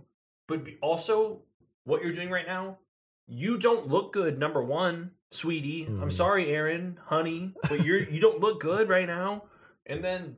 but 0.49 0.62
also 0.80 1.42
what 1.84 2.03
you're 2.03 2.14
doing 2.14 2.30
right 2.30 2.47
now, 2.47 2.78
you 3.26 3.59
don't 3.59 3.88
look 3.88 4.12
good. 4.14 4.38
Number 4.38 4.62
one, 4.62 5.11
sweetie. 5.30 5.84
I'm 5.86 6.09
Mm. 6.09 6.12
sorry, 6.12 6.49
Aaron, 6.55 6.99
honey, 7.07 7.53
but 7.68 7.84
you're 7.84 8.03
you 8.03 8.18
don't 8.20 8.40
look 8.40 8.60
good 8.60 8.89
right 8.89 9.06
now. 9.06 9.44
And 9.85 10.02
then 10.02 10.36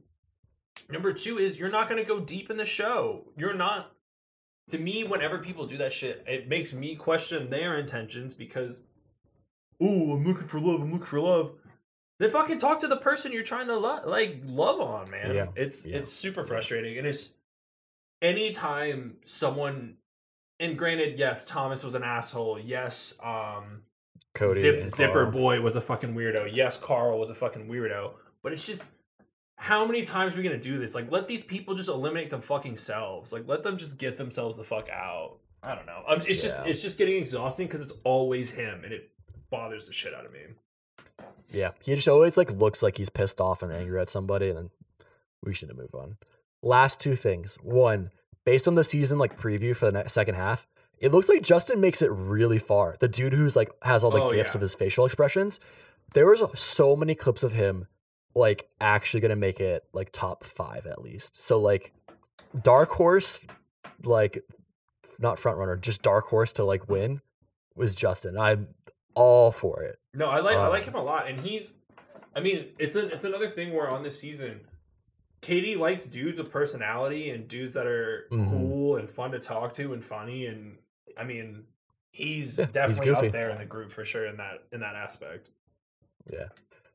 number 0.88 1.12
two 1.12 1.38
is 1.38 1.60
you're 1.60 1.70
not 1.70 1.88
going 1.88 2.02
to 2.02 2.08
go 2.08 2.18
deep 2.18 2.50
in 2.50 2.56
the 2.56 2.66
show. 2.66 3.32
You're 3.36 3.54
not. 3.54 3.92
To 4.70 4.78
me, 4.78 5.04
whenever 5.04 5.38
people 5.38 5.68
do 5.68 5.76
that 5.78 5.92
shit, 5.92 6.24
it 6.26 6.48
makes 6.48 6.72
me 6.72 6.96
question 6.96 7.50
their 7.50 7.78
intentions 7.78 8.34
because, 8.34 8.82
oh, 9.80 10.14
I'm 10.14 10.24
looking 10.24 10.48
for 10.48 10.58
love. 10.58 10.80
I'm 10.80 10.90
looking 10.90 11.06
for 11.06 11.20
love. 11.20 11.52
Then 12.18 12.30
fucking 12.30 12.58
talk 12.58 12.80
to 12.80 12.88
the 12.88 12.96
person 12.96 13.32
you're 13.32 13.42
trying 13.42 13.66
to 13.66 13.76
love, 13.76 14.06
like 14.06 14.40
love 14.44 14.80
on, 14.80 15.10
man. 15.10 15.34
Yeah. 15.34 15.46
It's 15.54 15.84
Yeah. 15.84 15.98
it's 15.98 16.10
super 16.12 16.44
frustrating, 16.44 16.96
and 16.98 17.06
it's 17.06 17.34
anytime 18.22 19.16
someone 19.24 19.96
and 20.58 20.78
granted 20.78 21.18
yes 21.18 21.44
thomas 21.44 21.84
was 21.84 21.94
an 21.94 22.02
asshole 22.02 22.58
yes 22.58 23.18
um 23.22 23.82
Cody 24.34 24.58
Zip, 24.60 24.88
zipper 24.88 25.24
Carl. 25.24 25.30
boy 25.32 25.60
was 25.60 25.76
a 25.76 25.80
fucking 25.82 26.14
weirdo 26.14 26.48
yes 26.52 26.78
carl 26.78 27.18
was 27.18 27.28
a 27.30 27.34
fucking 27.34 27.68
weirdo 27.68 28.12
but 28.42 28.52
it's 28.52 28.66
just 28.66 28.92
how 29.56 29.84
many 29.86 30.02
times 30.02 30.34
are 30.34 30.38
we 30.38 30.42
gonna 30.42 30.58
do 30.58 30.78
this 30.78 30.94
like 30.94 31.10
let 31.12 31.28
these 31.28 31.42
people 31.44 31.74
just 31.74 31.90
eliminate 31.90 32.30
them 32.30 32.40
fucking 32.40 32.76
selves 32.76 33.32
like 33.34 33.46
let 33.46 33.62
them 33.62 33.76
just 33.76 33.98
get 33.98 34.16
themselves 34.16 34.56
the 34.56 34.64
fuck 34.64 34.88
out 34.88 35.36
i 35.62 35.74
don't 35.74 35.86
know 35.86 36.02
I'm, 36.08 36.22
it's 36.22 36.42
just 36.42 36.64
it's 36.64 36.80
just 36.80 36.96
getting 36.96 37.16
exhausting 37.16 37.66
because 37.66 37.82
it's 37.82 37.94
always 38.04 38.50
him 38.50 38.82
and 38.82 38.94
it 38.94 39.10
bothers 39.50 39.86
the 39.88 39.92
shit 39.92 40.14
out 40.14 40.24
of 40.24 40.32
me 40.32 40.40
Yeah, 41.50 41.70
he 41.80 41.94
just 41.94 42.08
always 42.08 42.36
like 42.36 42.50
looks 42.50 42.82
like 42.82 42.96
he's 42.96 43.08
pissed 43.10 43.40
off 43.40 43.62
and 43.62 43.72
angry 43.72 44.00
at 44.00 44.08
somebody, 44.08 44.50
and 44.50 44.70
we 45.42 45.54
should 45.54 45.74
move 45.76 45.94
on. 45.94 46.16
Last 46.62 47.00
two 47.00 47.14
things. 47.16 47.56
One, 47.62 48.10
based 48.44 48.66
on 48.66 48.74
the 48.74 48.84
season 48.84 49.18
like 49.18 49.38
preview 49.38 49.74
for 49.76 49.86
the 49.86 49.92
next 49.92 50.12
second 50.12 50.34
half, 50.34 50.66
it 50.98 51.12
looks 51.12 51.28
like 51.28 51.42
Justin 51.42 51.80
makes 51.80 52.02
it 52.02 52.10
really 52.10 52.58
far. 52.58 52.96
The 52.98 53.08
dude 53.08 53.32
who's 53.32 53.54
like 53.56 53.70
has 53.82 54.02
all 54.02 54.10
the 54.10 54.22
Oh, 54.22 54.30
gifts 54.32 54.54
yeah. 54.54 54.58
of 54.58 54.62
his 54.62 54.74
facial 54.74 55.06
expressions. 55.06 55.60
There 56.14 56.26
was 56.26 56.42
so 56.58 56.96
many 56.96 57.14
clips 57.14 57.42
of 57.42 57.52
him 57.52 57.86
like 58.34 58.68
actually 58.80 59.20
gonna 59.20 59.36
make 59.36 59.60
it 59.60 59.84
like 59.92 60.10
top 60.12 60.44
five 60.44 60.86
at 60.86 61.00
least. 61.02 61.40
So 61.40 61.60
like 61.60 61.92
dark 62.62 62.90
horse, 62.90 63.46
like 64.04 64.44
not 65.18 65.38
front 65.38 65.58
runner, 65.58 65.76
just 65.76 66.02
dark 66.02 66.24
horse 66.26 66.52
to 66.54 66.64
like 66.64 66.88
win 66.88 67.20
was 67.74 67.94
Justin. 67.94 68.36
I'm 68.38 68.68
all 69.16 69.50
for 69.50 69.82
it. 69.82 69.98
No, 70.14 70.26
I 70.26 70.38
like 70.40 70.56
I 70.56 70.68
like 70.68 70.86
Um, 70.86 70.94
him 70.94 71.00
a 71.00 71.02
lot, 71.02 71.26
and 71.28 71.40
he's. 71.40 71.74
I 72.36 72.40
mean, 72.40 72.66
it's 72.78 72.94
a, 72.94 73.06
it's 73.08 73.24
another 73.24 73.48
thing 73.48 73.72
where 73.74 73.88
on 73.88 74.02
this 74.02 74.20
season, 74.20 74.60
Katie 75.40 75.74
likes 75.74 76.06
dudes 76.06 76.38
with 76.38 76.50
personality 76.50 77.30
and 77.30 77.48
dudes 77.48 77.74
that 77.74 77.86
are 77.86 78.26
Mhm. 78.30 78.50
cool 78.50 78.96
and 78.96 79.08
fun 79.08 79.30
to 79.32 79.38
talk 79.38 79.72
to 79.74 79.92
and 79.94 80.04
funny, 80.04 80.46
and 80.46 80.76
I 81.16 81.24
mean, 81.24 81.64
he's 82.10 82.58
Yeah, 82.58 82.66
definitely 82.66 83.06
goofy. 83.06 83.26
up 83.28 83.32
there 83.32 83.50
in 83.50 83.58
the 83.58 83.64
group 83.64 83.90
for 83.90 84.04
sure 84.04 84.26
in 84.26 84.36
that 84.36 84.64
in 84.70 84.80
that 84.80 84.94
aspect. 84.94 85.50
Yeah. 86.30 86.48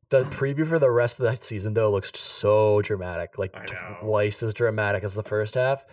The 0.10 0.24
preview 0.26 0.68
for 0.68 0.78
the 0.78 0.92
rest 0.92 1.20
of 1.20 1.24
that 1.24 1.42
season 1.42 1.74
though 1.74 1.90
looks 1.90 2.12
so 2.20 2.82
dramatic, 2.82 3.38
like 3.38 3.56
twice 4.02 4.44
as 4.44 4.54
dramatic 4.54 5.04
as 5.04 5.16
the 5.16 5.24
first 5.24 5.56
half, 5.56 5.86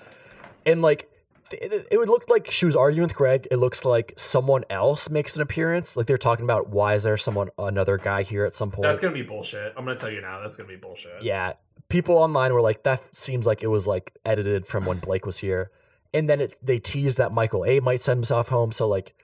and 0.67 0.83
like 0.83 1.09
it, 1.53 1.87
it 1.91 1.99
would 1.99 2.09
look 2.09 2.29
like 2.29 2.51
she 2.51 2.67
was 2.67 2.77
arguing 2.77 3.07
with 3.07 3.15
Greg. 3.17 3.49
It 3.51 3.57
looks 3.57 3.85
like 3.85 4.13
someone 4.17 4.65
else 4.71 5.11
makes 5.11 5.37
an 5.37 5.43
appearance. 5.43 5.97
Like 5.97 6.07
they're 6.07 6.19
talking 6.19 6.45
about 6.45 6.71
why 6.71 6.95
is 6.95 7.03
there 7.03 7.17
someone 7.17 7.51
another 7.59 7.99
guy 7.99 8.23
here 8.23 8.45
at 8.45 8.55
some 8.55 8.71
point. 8.71 8.83
That's 8.83 9.01
gonna 9.01 9.15
be 9.15 9.23
bullshit. 9.23 9.73
I'm 9.77 9.85
gonna 9.85 9.97
tell 9.97 10.11
you 10.11 10.21
now. 10.21 10.41
That's 10.41 10.57
gonna 10.57 10.69
be 10.69 10.77
bullshit. 10.77 11.23
yeah, 11.23 11.55
people 11.89 12.17
online 12.17 12.53
were 12.53 12.61
like, 12.61 12.83
that 12.85 13.03
seems 13.15 13.47
like 13.47 13.63
it 13.63 13.69
was 13.69 13.87
like 13.87 14.17
edited 14.25 14.67
from 14.67 14.85
when 14.85 14.99
Blake 14.99 15.27
was 15.27 15.39
here, 15.39 15.71
and 16.13 16.29
then 16.29 16.41
it 16.41 16.55
they 16.63 16.79
teased 16.79 17.19
that 17.19 17.33
Michael 17.33 17.65
A 17.65 17.81
might 17.81 18.03
send 18.03 18.19
himself 18.19 18.49
home. 18.49 18.73
So 18.73 18.89
like. 18.89 19.15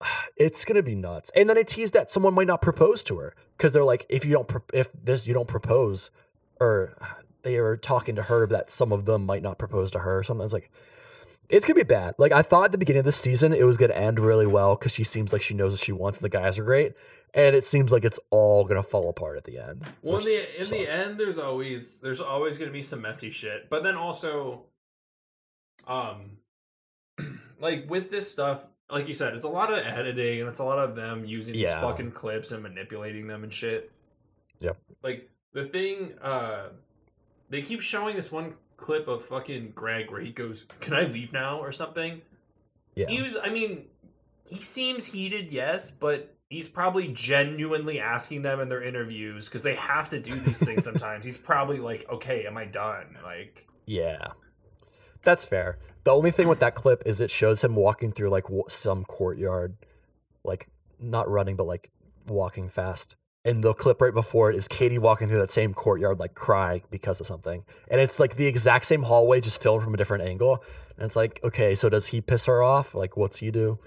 It's 0.36 0.66
gonna 0.66 0.82
be 0.82 0.94
nuts, 0.94 1.30
and 1.34 1.48
then 1.48 1.56
it 1.56 1.66
teased 1.66 1.94
that 1.94 2.10
someone 2.10 2.34
might 2.34 2.46
not 2.46 2.60
propose 2.60 3.02
to 3.04 3.18
her 3.20 3.34
because 3.56 3.72
they're 3.72 3.82
like, 3.82 4.04
if 4.10 4.26
you 4.26 4.32
don't, 4.32 4.46
pro- 4.46 4.60
if 4.74 4.90
this 4.92 5.26
you 5.26 5.32
don't 5.32 5.48
propose, 5.48 6.10
or 6.60 6.94
they 7.40 7.56
are 7.56 7.76
talking 7.78 8.16
to 8.16 8.22
her 8.24 8.46
that 8.48 8.68
some 8.68 8.92
of 8.92 9.06
them 9.06 9.24
might 9.24 9.42
not 9.42 9.56
propose 9.56 9.92
to 9.92 10.00
her 10.00 10.18
or 10.18 10.22
something. 10.24 10.44
It's 10.44 10.52
like, 10.52 10.70
it's 11.48 11.64
gonna 11.64 11.76
be 11.76 11.84
bad. 11.84 12.14
Like 12.18 12.32
I 12.32 12.42
thought 12.42 12.66
at 12.66 12.72
the 12.72 12.78
beginning 12.78 13.00
of 13.00 13.04
the 13.04 13.12
season 13.12 13.52
it 13.52 13.64
was 13.64 13.76
gonna 13.76 13.94
end 13.94 14.18
really 14.18 14.46
well 14.46 14.74
because 14.74 14.92
she 14.92 15.04
seems 15.04 15.32
like 15.32 15.42
she 15.42 15.54
knows 15.54 15.72
what 15.72 15.80
she 15.80 15.92
wants 15.92 16.18
and 16.18 16.24
the 16.24 16.28
guys 16.36 16.58
are 16.58 16.64
great, 16.64 16.94
and 17.34 17.54
it 17.54 17.64
seems 17.64 17.92
like 17.92 18.04
it's 18.04 18.18
all 18.30 18.64
gonna 18.64 18.82
fall 18.82 19.08
apart 19.08 19.36
at 19.36 19.44
the 19.44 19.58
end. 19.58 19.84
Well, 20.02 20.18
in 20.18 20.24
the 20.24 20.62
in 20.62 20.68
the 20.70 20.92
end, 20.92 21.18
there's 21.18 21.38
always 21.38 22.00
there's 22.00 22.20
always 22.20 22.58
gonna 22.58 22.70
be 22.70 22.82
some 22.82 23.00
messy 23.02 23.30
shit, 23.30 23.68
but 23.70 23.82
then 23.82 23.94
also, 23.94 24.64
um, 25.86 26.38
like 27.60 27.88
with 27.88 28.10
this 28.10 28.30
stuff, 28.30 28.66
like 28.90 29.08
you 29.08 29.14
said, 29.14 29.34
it's 29.34 29.44
a 29.44 29.48
lot 29.48 29.72
of 29.72 29.78
editing 29.78 30.40
and 30.40 30.48
it's 30.48 30.60
a 30.60 30.64
lot 30.64 30.78
of 30.78 30.94
them 30.94 31.24
using 31.24 31.54
these 31.54 31.72
fucking 31.72 32.12
clips 32.12 32.52
and 32.52 32.62
manipulating 32.62 33.26
them 33.26 33.44
and 33.44 33.52
shit. 33.52 33.90
Yep. 34.60 34.76
Like 35.02 35.28
the 35.52 35.64
thing, 35.64 36.14
uh, 36.22 36.68
they 37.50 37.62
keep 37.62 37.80
showing 37.80 38.16
this 38.16 38.30
one 38.30 38.54
clip 38.76 39.08
of 39.08 39.24
fucking 39.24 39.72
Greg 39.74 40.10
where 40.10 40.20
he 40.20 40.32
goes, 40.32 40.64
"Can 40.80 40.94
I 40.94 41.02
leave 41.02 41.32
now?" 41.32 41.58
or 41.60 41.72
something. 41.72 42.22
yeah, 42.94 43.06
He 43.08 43.22
was, 43.22 43.36
I 43.36 43.48
mean, 43.48 43.86
he 44.48 44.60
seems 44.60 45.06
heated, 45.06 45.52
yes, 45.52 45.90
but 45.90 46.34
he's 46.48 46.68
probably 46.68 47.08
genuinely 47.08 47.98
asking 48.00 48.42
them 48.42 48.60
in 48.60 48.68
their 48.68 48.82
interviews 48.82 49.46
because 49.46 49.62
they 49.62 49.74
have 49.74 50.08
to 50.10 50.20
do 50.20 50.34
these 50.34 50.58
things 50.58 50.84
sometimes. 50.90 51.24
he's 51.24 51.36
probably 51.36 51.78
like, 51.78 52.06
okay, 52.10 52.46
am 52.46 52.56
I 52.56 52.64
done? 52.64 53.16
Like, 53.24 53.66
yeah, 53.86 54.28
that's 55.22 55.44
fair. 55.44 55.78
The 56.04 56.12
only 56.12 56.30
thing 56.30 56.46
with 56.48 56.60
that 56.60 56.74
clip 56.76 57.02
is 57.04 57.20
it 57.20 57.30
shows 57.32 57.64
him 57.64 57.74
walking 57.74 58.12
through 58.12 58.30
like 58.30 58.44
w- 58.44 58.62
some 58.68 59.04
courtyard, 59.04 59.76
like 60.44 60.68
not 61.00 61.28
running 61.28 61.56
but 61.56 61.66
like 61.66 61.90
walking 62.28 62.68
fast. 62.68 63.16
And 63.46 63.62
the 63.62 63.72
clip 63.72 64.00
right 64.00 64.12
before 64.12 64.50
it 64.50 64.56
is 64.56 64.66
Katie 64.66 64.98
walking 64.98 65.28
through 65.28 65.38
that 65.38 65.52
same 65.52 65.72
courtyard, 65.72 66.18
like 66.18 66.34
crying 66.34 66.82
because 66.90 67.20
of 67.20 67.28
something. 67.28 67.64
And 67.88 68.00
it's 68.00 68.18
like 68.18 68.34
the 68.34 68.46
exact 68.46 68.86
same 68.86 69.04
hallway, 69.04 69.40
just 69.40 69.62
filmed 69.62 69.84
from 69.84 69.94
a 69.94 69.96
different 69.96 70.24
angle. 70.24 70.64
And 70.96 71.06
it's 71.06 71.14
like, 71.14 71.38
okay, 71.44 71.76
so 71.76 71.88
does 71.88 72.08
he 72.08 72.20
piss 72.20 72.46
her 72.46 72.60
off? 72.60 72.92
Like, 72.92 73.16
what's 73.16 73.38
he 73.38 73.52
do? 73.52 73.78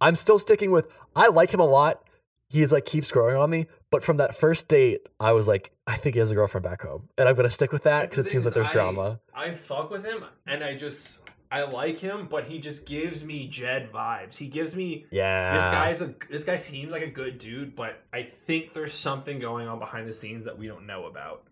I'm 0.00 0.16
still 0.16 0.36
sticking 0.36 0.72
with, 0.72 0.88
I 1.14 1.28
like 1.28 1.54
him 1.54 1.60
a 1.60 1.64
lot. 1.64 2.02
He's 2.48 2.72
like, 2.72 2.84
keeps 2.84 3.12
growing 3.12 3.36
on 3.36 3.48
me. 3.50 3.66
But 3.92 4.02
from 4.02 4.16
that 4.16 4.34
first 4.34 4.66
date, 4.66 5.08
I 5.20 5.30
was 5.30 5.46
like, 5.46 5.70
I 5.86 5.94
think 5.96 6.16
he 6.16 6.18
has 6.18 6.32
a 6.32 6.34
girlfriend 6.34 6.64
back 6.64 6.82
home. 6.82 7.08
And 7.16 7.28
I'm 7.28 7.36
going 7.36 7.48
to 7.48 7.54
stick 7.54 7.70
with 7.70 7.84
that 7.84 8.10
because 8.10 8.26
it 8.26 8.28
seems 8.28 8.44
like 8.44 8.54
there's 8.54 8.68
I- 8.68 8.72
drama. 8.72 9.20
I 9.32 9.52
fuck 9.52 9.90
with 9.90 10.04
him, 10.04 10.24
and 10.44 10.64
I 10.64 10.74
just 10.74 11.22
I 11.52 11.64
like 11.64 11.98
him, 11.98 12.28
but 12.30 12.44
he 12.46 12.58
just 12.58 12.86
gives 12.86 13.22
me 13.22 13.46
Jed 13.46 13.92
vibes. 13.92 14.36
He 14.38 14.46
gives 14.48 14.74
me 14.74 15.04
Yeah. 15.10 15.52
this 15.54 15.66
guy's 15.66 16.00
a 16.00 16.14
this 16.30 16.44
guy 16.44 16.56
seems 16.56 16.92
like 16.92 17.02
a 17.02 17.10
good 17.10 17.36
dude, 17.38 17.76
but 17.76 18.02
I 18.12 18.22
think 18.22 18.72
there's 18.72 18.94
something 18.94 19.38
going 19.38 19.68
on 19.68 19.78
behind 19.78 20.08
the 20.08 20.12
scenes 20.14 20.46
that 20.46 20.58
we 20.58 20.66
don't 20.66 20.86
know 20.86 21.04
about. 21.04 21.44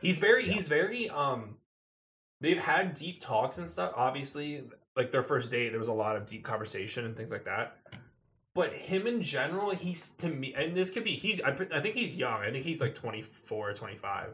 He's 0.00 0.18
very 0.18 0.46
Yeah. 0.46 0.52
he's 0.52 0.68
very 0.68 1.08
um 1.08 1.56
they've 2.42 2.58
had 2.60 2.92
deep 2.92 3.20
talks 3.20 3.56
and 3.56 3.66
stuff. 3.68 3.92
Obviously, 3.96 4.64
like 4.94 5.10
their 5.10 5.22
first 5.22 5.50
date, 5.50 5.70
there 5.70 5.78
was 5.78 5.88
a 5.88 5.92
lot 5.94 6.16
of 6.16 6.26
deep 6.26 6.44
conversation 6.44 7.06
and 7.06 7.16
things 7.16 7.32
like 7.32 7.44
that. 7.46 7.78
But 8.54 8.72
him 8.74 9.06
in 9.06 9.20
general, 9.22 9.70
he's 9.70 10.10
to 10.16 10.28
me, 10.28 10.54
and 10.54 10.76
this 10.76 10.90
could 10.90 11.04
be 11.04 11.12
he's 11.16 11.40
I, 11.42 11.50
I 11.72 11.80
think 11.80 11.94
he's 11.94 12.14
young. 12.16 12.42
I 12.42 12.50
think 12.50 12.64
he's 12.64 12.80
like 12.82 12.94
24 12.94 13.72
25. 13.72 14.28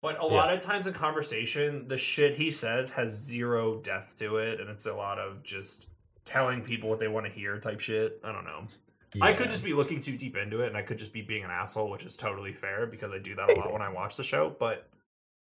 But 0.00 0.20
a 0.20 0.26
lot 0.26 0.52
of 0.52 0.60
times 0.60 0.86
in 0.86 0.92
conversation, 0.92 1.88
the 1.88 1.96
shit 1.96 2.36
he 2.36 2.50
says 2.50 2.90
has 2.90 3.10
zero 3.10 3.78
depth 3.80 4.16
to 4.20 4.36
it, 4.36 4.60
and 4.60 4.70
it's 4.70 4.86
a 4.86 4.94
lot 4.94 5.18
of 5.18 5.42
just 5.42 5.86
telling 6.24 6.62
people 6.62 6.88
what 6.88 7.00
they 7.00 7.08
want 7.08 7.26
to 7.26 7.32
hear 7.32 7.58
type 7.58 7.80
shit. 7.80 8.20
I 8.22 8.30
don't 8.32 8.44
know. 8.44 8.66
I 9.20 9.32
could 9.32 9.48
just 9.48 9.64
be 9.64 9.72
looking 9.72 9.98
too 10.00 10.16
deep 10.16 10.36
into 10.36 10.60
it, 10.60 10.68
and 10.68 10.76
I 10.76 10.82
could 10.82 10.98
just 10.98 11.12
be 11.12 11.22
being 11.22 11.42
an 11.42 11.50
asshole, 11.50 11.90
which 11.90 12.04
is 12.04 12.14
totally 12.14 12.52
fair 12.52 12.86
because 12.86 13.10
I 13.10 13.18
do 13.18 13.34
that 13.34 13.50
a 13.50 13.54
lot 13.56 13.72
when 13.72 13.82
I 13.82 13.88
watch 13.88 14.16
the 14.16 14.22
show. 14.22 14.54
But 14.58 14.88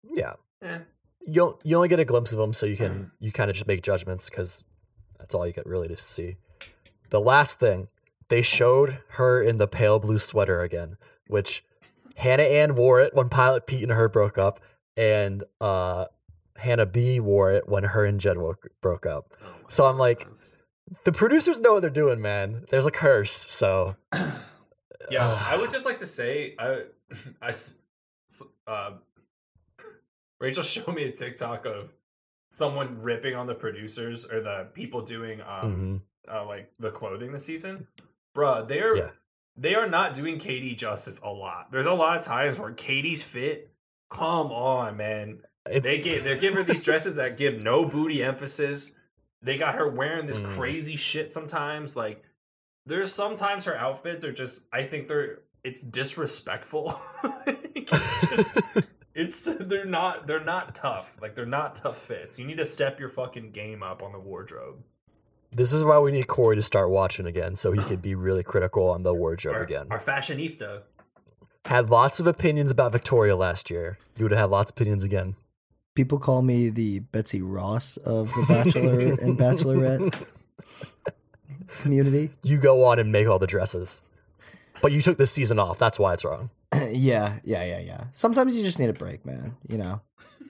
Yeah. 0.02 0.35
eh. 0.62 0.78
You 1.20 1.59
you 1.62 1.77
only 1.77 1.89
get 1.89 2.01
a 2.01 2.05
glimpse 2.05 2.32
of 2.32 2.40
him, 2.40 2.52
so 2.55 2.64
you 2.66 2.77
can 2.77 3.10
you 3.20 3.31
kind 3.31 3.51
of 3.51 3.55
just 3.56 3.66
make 3.68 3.82
judgments 3.82 4.31
because 4.31 4.64
that's 5.18 5.35
all 5.35 5.47
you 5.47 5.52
get 5.52 5.66
really 5.66 5.86
to 5.89 5.97
see. 5.97 6.36
The 7.10 7.20
last 7.20 7.60
thing 7.60 7.89
they 8.28 8.40
showed 8.43 8.98
her 9.10 9.43
in 9.43 9.59
the 9.59 9.68
pale 9.68 9.98
blue 9.98 10.18
sweater 10.18 10.62
again, 10.62 10.97
which 11.27 11.62
Hannah 12.20 12.42
Ann 12.42 12.74
wore 12.74 13.01
it 13.01 13.14
when 13.14 13.30
Pilot 13.30 13.66
Pete 13.66 13.82
and 13.82 13.90
her 13.90 14.06
broke 14.10 14.36
up, 14.36 14.60
and 14.94 15.42
uh, 15.59 16.05
Hannah 16.55 16.84
B 16.84 17.18
wore 17.18 17.51
it 17.51 17.66
when 17.66 17.82
her 17.82 18.05
and 18.05 18.20
Jed 18.20 18.36
broke 18.82 19.06
up. 19.06 19.32
oh 19.42 19.55
So 19.68 19.86
I'm 19.86 19.97
like, 19.97 20.18
goodness. 20.18 20.59
The 21.05 21.12
producers 21.12 21.60
know 21.60 21.72
what 21.72 21.80
they're 21.80 21.88
doing, 21.88 22.20
man. 22.20 22.66
There's 22.68 22.84
a 22.84 22.90
curse, 22.90 23.47
so 23.48 23.97
yeah. 25.10 25.42
I 25.47 25.56
would 25.56 25.70
just 25.70 25.86
like 25.86 25.97
to 25.98 26.06
say, 26.06 26.56
I, 26.59 26.82
I, 27.42 27.55
uh, 28.66 28.90
Rachael 30.40 30.62
showed 30.62 30.94
me 30.94 31.05
a 31.05 31.10
TikTok 31.10 31.64
of 31.64 31.94
someone 32.51 33.01
ripping 33.01 33.34
on 33.34 33.47
the 33.47 33.55
producers 33.55 34.26
or 34.26 34.42
the 34.42 34.66
people 34.74 35.01
doing 35.01 35.40
um 35.42 36.02
mhm. 36.28 36.34
uh, 36.34 36.44
like 36.44 36.70
the 36.78 36.90
clothing 36.90 37.32
this 37.32 37.47
season, 37.47 37.86
bruh, 38.36 38.68
they're 38.68 38.97
Yeah. 38.97 39.10
They 39.56 39.74
are 39.74 39.89
not 39.89 40.14
doing 40.14 40.39
Katie 40.39 40.74
justice 40.74 41.20
a 41.22 41.31
lot. 41.31 41.70
There's 41.70 41.86
a 41.86 41.93
lot 41.93 42.16
of 42.16 42.24
times 42.24 42.59
where 42.59 42.72
Katie's 42.72 43.22
fit. 43.22 43.70
Come 44.10 44.51
on, 44.52 44.97
man. 44.97 45.40
it's 45.66 45.86
They 45.86 45.98
give 45.98 46.24
they 46.24 46.39
give 46.39 46.55
her 46.55 46.62
these 46.64 46.82
dresses 46.82 47.16
that 47.16 47.36
give 47.36 47.60
no 47.60 47.85
booty 47.85 48.22
emphasis. 48.22 48.94
They 49.43 49.56
got 49.56 49.74
her 49.77 49.89
wearing 49.89 50.27
this 50.27 50.39
Mm. 50.39 50.56
crazy 50.56 50.97
shit 50.97 51.32
sometimes. 51.32 51.97
Like 51.97 52.22
there's 52.86 53.12
sometimes 53.12 53.64
her 53.66 53.77
outfits 53.77 54.24
are 54.24 54.32
just 54.32 54.66
I 54.72 54.82
think 54.85 55.09
they're 55.09 55.40
it's 55.62 55.82
disrespectful. 55.82 56.98
it's 57.47 58.31
just 58.31 58.59
it's 59.14 59.44
they're 59.60 59.85
not 59.85 60.27
they're 60.27 60.43
not 60.44 60.74
tough. 60.74 61.14
Like 61.20 61.35
they're 61.35 61.47
not 61.47 61.74
tough 61.74 61.98
fits. 62.02 62.39
You 62.39 62.47
need 62.47 62.59
to 62.59 62.66
step 62.66 62.98
your 62.98 63.10
fucking 63.10 63.51
game 63.52 63.82
up 63.82 64.02
on 64.02 64.12
the 64.12 64.18
wardrobe. 64.18 64.82
This 65.52 65.72
is 65.72 65.82
why 65.85 65.98
we 65.98 66.12
need 66.12 66.27
Corey 66.27 66.56
to 66.56 66.62
start 66.62 66.90
watching 66.90 67.27
again, 67.27 67.56
so 67.56 67.72
he 67.72 67.81
could 67.82 68.01
be 68.02 68.14
really 68.14 68.43
critical 68.43 68.89
on 68.90 69.02
the 69.02 69.12
wardrobe 69.14 69.56
Our, 69.56 69.62
again. 69.62 69.86
our 69.90 69.98
fashionista. 70.01 70.82
had 71.64 71.90
lots 71.90 72.20
of 72.20 72.27
opinions 72.27 72.70
about 72.70 72.93
Victoria 72.93 73.36
last 73.36 73.70
year. 73.70 73.98
You 74.16 74.24
would 74.24 74.32
have 74.32 74.40
had 74.40 74.51
lots 74.51 74.70
of 74.70 74.77
opinions 74.77 75.05
again. 75.05 75.36
People 75.94 76.18
call 76.18 76.43
me 76.43 76.68
the 76.70 77.01
Betsy 77.01 77.43
Ross 77.43 77.97
of 77.98 78.28
the 78.35 78.44
Bachelor 78.48 79.01
and 79.01 79.36
Bachelorette 79.36 80.24
community. 81.82 82.31
You 82.43 82.59
go 82.59 82.85
on 82.85 82.98
and 82.98 83.10
make 83.12 83.27
all 83.27 83.39
the 83.39 83.47
dresses. 83.47 84.02
But 84.82 84.93
you 84.93 85.02
took 85.02 85.18
this 85.18 85.31
season 85.32 85.59
off. 85.59 85.78
That's 85.78 85.98
why 85.98 86.14
it's 86.14 86.24
wrong. 86.24 86.51
yeah, 86.93 87.39
yeah, 87.44 87.64
yeah, 87.64 87.81
yeah. 87.81 88.05
Sometimes 88.12 88.56
you 88.56 88.62
just 88.62 88.78
need 88.78 88.89
a 88.89 88.93
break, 88.94 89.27
man. 89.27 89.56
You 89.68 89.78
know. 89.78 90.01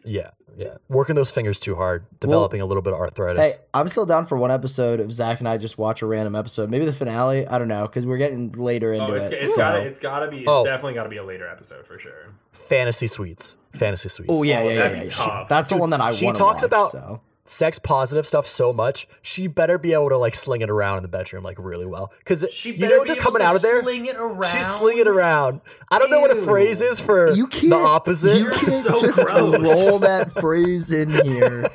Yeah, 0.05 0.31
yeah. 0.57 0.75
Working 0.89 1.15
those 1.15 1.31
fingers 1.31 1.59
too 1.61 1.75
hard, 1.75 2.05
developing 2.21 2.61
a 2.61 2.67
little 2.67 2.83
bit 2.83 2.93
of 2.93 2.99
arthritis. 3.01 3.57
Hey, 3.57 3.63
I'm 3.75 3.89
still 3.89 4.07
down 4.07 4.27
for 4.27 4.37
one 4.37 4.51
episode 4.51 5.01
of 5.01 5.13
Zach 5.13 5.39
and 5.41 5.49
I 5.49 5.57
just 5.57 5.79
watch 5.79 6.03
a 6.03 6.07
random 6.07 6.35
episode. 6.35 6.71
Maybe 6.71 6.85
the 6.85 6.93
finale. 6.93 7.47
I 7.47 7.59
don't 7.59 7.69
know 7.69 7.87
because 7.87 8.07
we're 8.07 8.19
getting 8.19 8.53
later 8.53 8.91
oh, 8.93 8.99
into 8.99 9.13
Oh, 9.13 9.15
it's, 9.15 9.29
it. 9.29 9.43
it's 9.43 9.55
so- 9.55 9.59
gotta 9.59 9.81
it's 9.81 9.99
gotta 9.99 10.29
be 10.31 10.39
it's 10.41 10.49
Oh. 10.49 10.65
definitely 10.65 10.95
gotta 10.95 11.09
be 11.11 11.17
a 11.19 11.25
later 11.25 11.49
episode 11.49 11.87
for 11.87 11.99
sure. 11.99 12.35
Fantasy 12.53 13.07
suites. 13.07 13.59
Fantasy 13.73 14.09
suites. 14.09 14.31
Oh 14.33 14.43
yeah, 14.43 14.61
Oh, 14.61 14.69
yeah, 14.69 14.71
yeah. 14.75 14.91
yeah, 14.93 15.03
yeah. 15.05 15.09
tough. 15.11 15.49
That's 15.49 15.71
the 15.71 15.77
one 15.77 15.91
that 15.91 16.01
I 16.01 16.13
she 16.13 16.25
want 16.27 16.37
talks 16.37 16.63
watch. 16.63 16.69
about- 16.69 16.91
So. 16.91 17.21
Sex 17.51 17.79
positive 17.79 18.27
stuff 18.27 18.47
so 18.47 18.73
much, 18.73 19.09
she 19.23 19.47
better 19.49 19.77
be 19.77 19.93
able 19.93 20.09
to 20.09 20.17
like 20.17 20.35
sling 20.35 20.61
it 20.61 20.71
around 20.71 20.99
in 20.99 21.03
the 21.03 21.09
bedroom 21.09 21.43
like 21.43 21.59
really 21.59 21.87
well. 21.87 22.13
Because 22.19 22.47
She 22.51 22.73
you 22.73 22.89
know 22.89 22.99
what 22.99 23.07
they're 23.09 23.17
coming 23.17 23.43
out 23.43 23.57
of 23.57 23.63
there. 23.63 23.83
Sling 23.83 24.07
it 24.07 24.17
around. 24.17 24.45
She's 24.53 24.67
slinging 24.67 25.01
it 25.03 25.09
around. 25.09 25.61
I 25.91 25.99
don't 25.99 26.11
know 26.11 26.21
what 26.21 26.31
a 26.31 26.43
phrase 26.43 26.81
is 26.81 27.01
for 27.01 27.33
You 27.33 27.47
can't. 27.49 27.71
the 27.71 27.77
opposite. 27.77 28.37
You 28.39 28.45
You're 28.45 28.53
can't 28.53 28.67
so 28.85 29.01
just 29.01 29.25
gross. 29.25 29.59
roll 29.67 29.99
that 30.01 30.33
phrase 30.41 30.93
in 30.93 31.11
here 31.11 31.67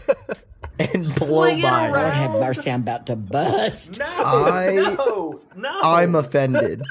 and 0.79 0.91
blow 0.91 1.01
Sling 1.03 1.59
it 1.59 1.63
by. 1.63 1.89
around. 1.89 1.91
Lord 1.93 2.13
have 2.13 2.31
mercy, 2.31 2.71
I'm 2.71 2.81
about 2.81 3.05
to 3.07 3.15
bust. 3.15 3.99
No, 3.99 4.05
I- 4.07 4.95
no, 4.97 5.41
no. 5.55 5.81
I'm 5.83 6.15
offended. 6.15 6.83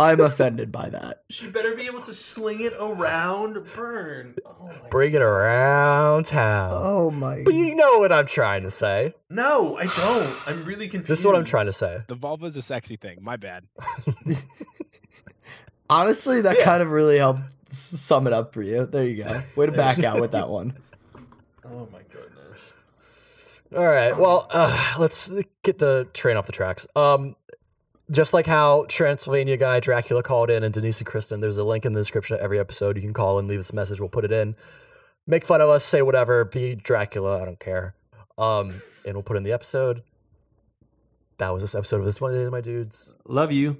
I'm 0.00 0.20
offended 0.20 0.72
by 0.72 0.88
that. 0.90 1.22
She 1.30 1.48
better 1.48 1.74
be 1.76 1.86
able 1.86 2.00
to 2.02 2.12
sling 2.12 2.60
it 2.62 2.72
around. 2.80 3.64
Burn. 3.74 4.34
Oh 4.44 4.56
my 4.82 4.88
Bring 4.90 5.14
it 5.14 5.22
around 5.22 6.26
town. 6.26 6.72
Oh 6.74 7.10
my. 7.10 7.42
But 7.44 7.54
you 7.54 7.74
know 7.76 7.98
what 7.98 8.10
I'm 8.12 8.26
trying 8.26 8.64
to 8.64 8.70
say. 8.70 9.14
No, 9.30 9.76
I 9.76 9.86
don't. 9.86 10.36
I'm 10.48 10.64
really 10.64 10.88
confused. 10.88 11.08
This 11.10 11.20
is 11.20 11.26
what 11.26 11.36
I'm 11.36 11.44
trying 11.44 11.66
to 11.66 11.72
say. 11.72 12.00
The 12.08 12.14
vulva 12.16 12.46
is 12.46 12.56
a 12.56 12.62
sexy 12.62 12.96
thing. 12.96 13.18
My 13.22 13.36
bad. 13.36 13.64
Honestly, 15.88 16.40
that 16.40 16.58
Yeah. 16.58 16.64
kind 16.64 16.82
of 16.82 16.90
really 16.90 17.18
helped 17.18 17.42
sum 17.70 18.26
it 18.26 18.32
up 18.32 18.52
for 18.52 18.62
you. 18.62 18.86
There 18.86 19.04
you 19.04 19.22
go. 19.22 19.42
Way 19.54 19.66
to 19.66 19.72
back 19.72 20.02
out 20.02 20.20
with 20.20 20.32
that 20.32 20.48
one. 20.48 20.76
Oh 21.68 21.88
my 21.92 21.98
goodness. 22.12 22.74
All 23.74 23.82
right. 23.84 24.16
Well, 24.16 24.46
uh, 24.50 24.94
let's 25.00 25.32
get 25.64 25.78
the 25.78 26.06
train 26.14 26.36
off 26.36 26.46
the 26.46 26.52
tracks. 26.52 26.86
Um, 26.94 27.34
just 28.10 28.32
like 28.32 28.46
how 28.46 28.86
Transylvania 28.88 29.56
guy 29.56 29.80
Dracula 29.80 30.22
called 30.22 30.50
in 30.50 30.62
and 30.62 30.72
Denise 30.72 30.98
and 30.98 31.06
Kristen, 31.06 31.40
there's 31.40 31.56
a 31.56 31.64
link 31.64 31.84
in 31.84 31.92
the 31.92 32.00
description 32.00 32.36
of 32.36 32.42
every 32.42 32.58
episode. 32.58 32.96
You 32.96 33.02
can 33.02 33.12
call 33.12 33.38
and 33.38 33.48
leave 33.48 33.58
us 33.58 33.70
a 33.70 33.74
message. 33.74 34.00
We'll 34.00 34.08
put 34.08 34.24
it 34.24 34.32
in. 34.32 34.54
Make 35.26 35.44
fun 35.44 35.60
of 35.60 35.68
us, 35.68 35.84
say 35.84 36.02
whatever, 36.02 36.44
be 36.44 36.76
Dracula. 36.76 37.42
I 37.42 37.44
don't 37.44 37.58
care. 37.58 37.94
Um, 38.38 38.80
and 39.04 39.14
we'll 39.14 39.22
put 39.22 39.36
in 39.36 39.42
the 39.42 39.52
episode. 39.52 40.02
That 41.38 41.52
was 41.52 41.62
this 41.62 41.74
episode 41.74 41.98
of 41.98 42.06
This 42.06 42.20
One 42.20 42.32
Day, 42.32 42.48
my 42.48 42.60
dudes. 42.60 43.16
Love 43.26 43.52
you. 43.52 43.78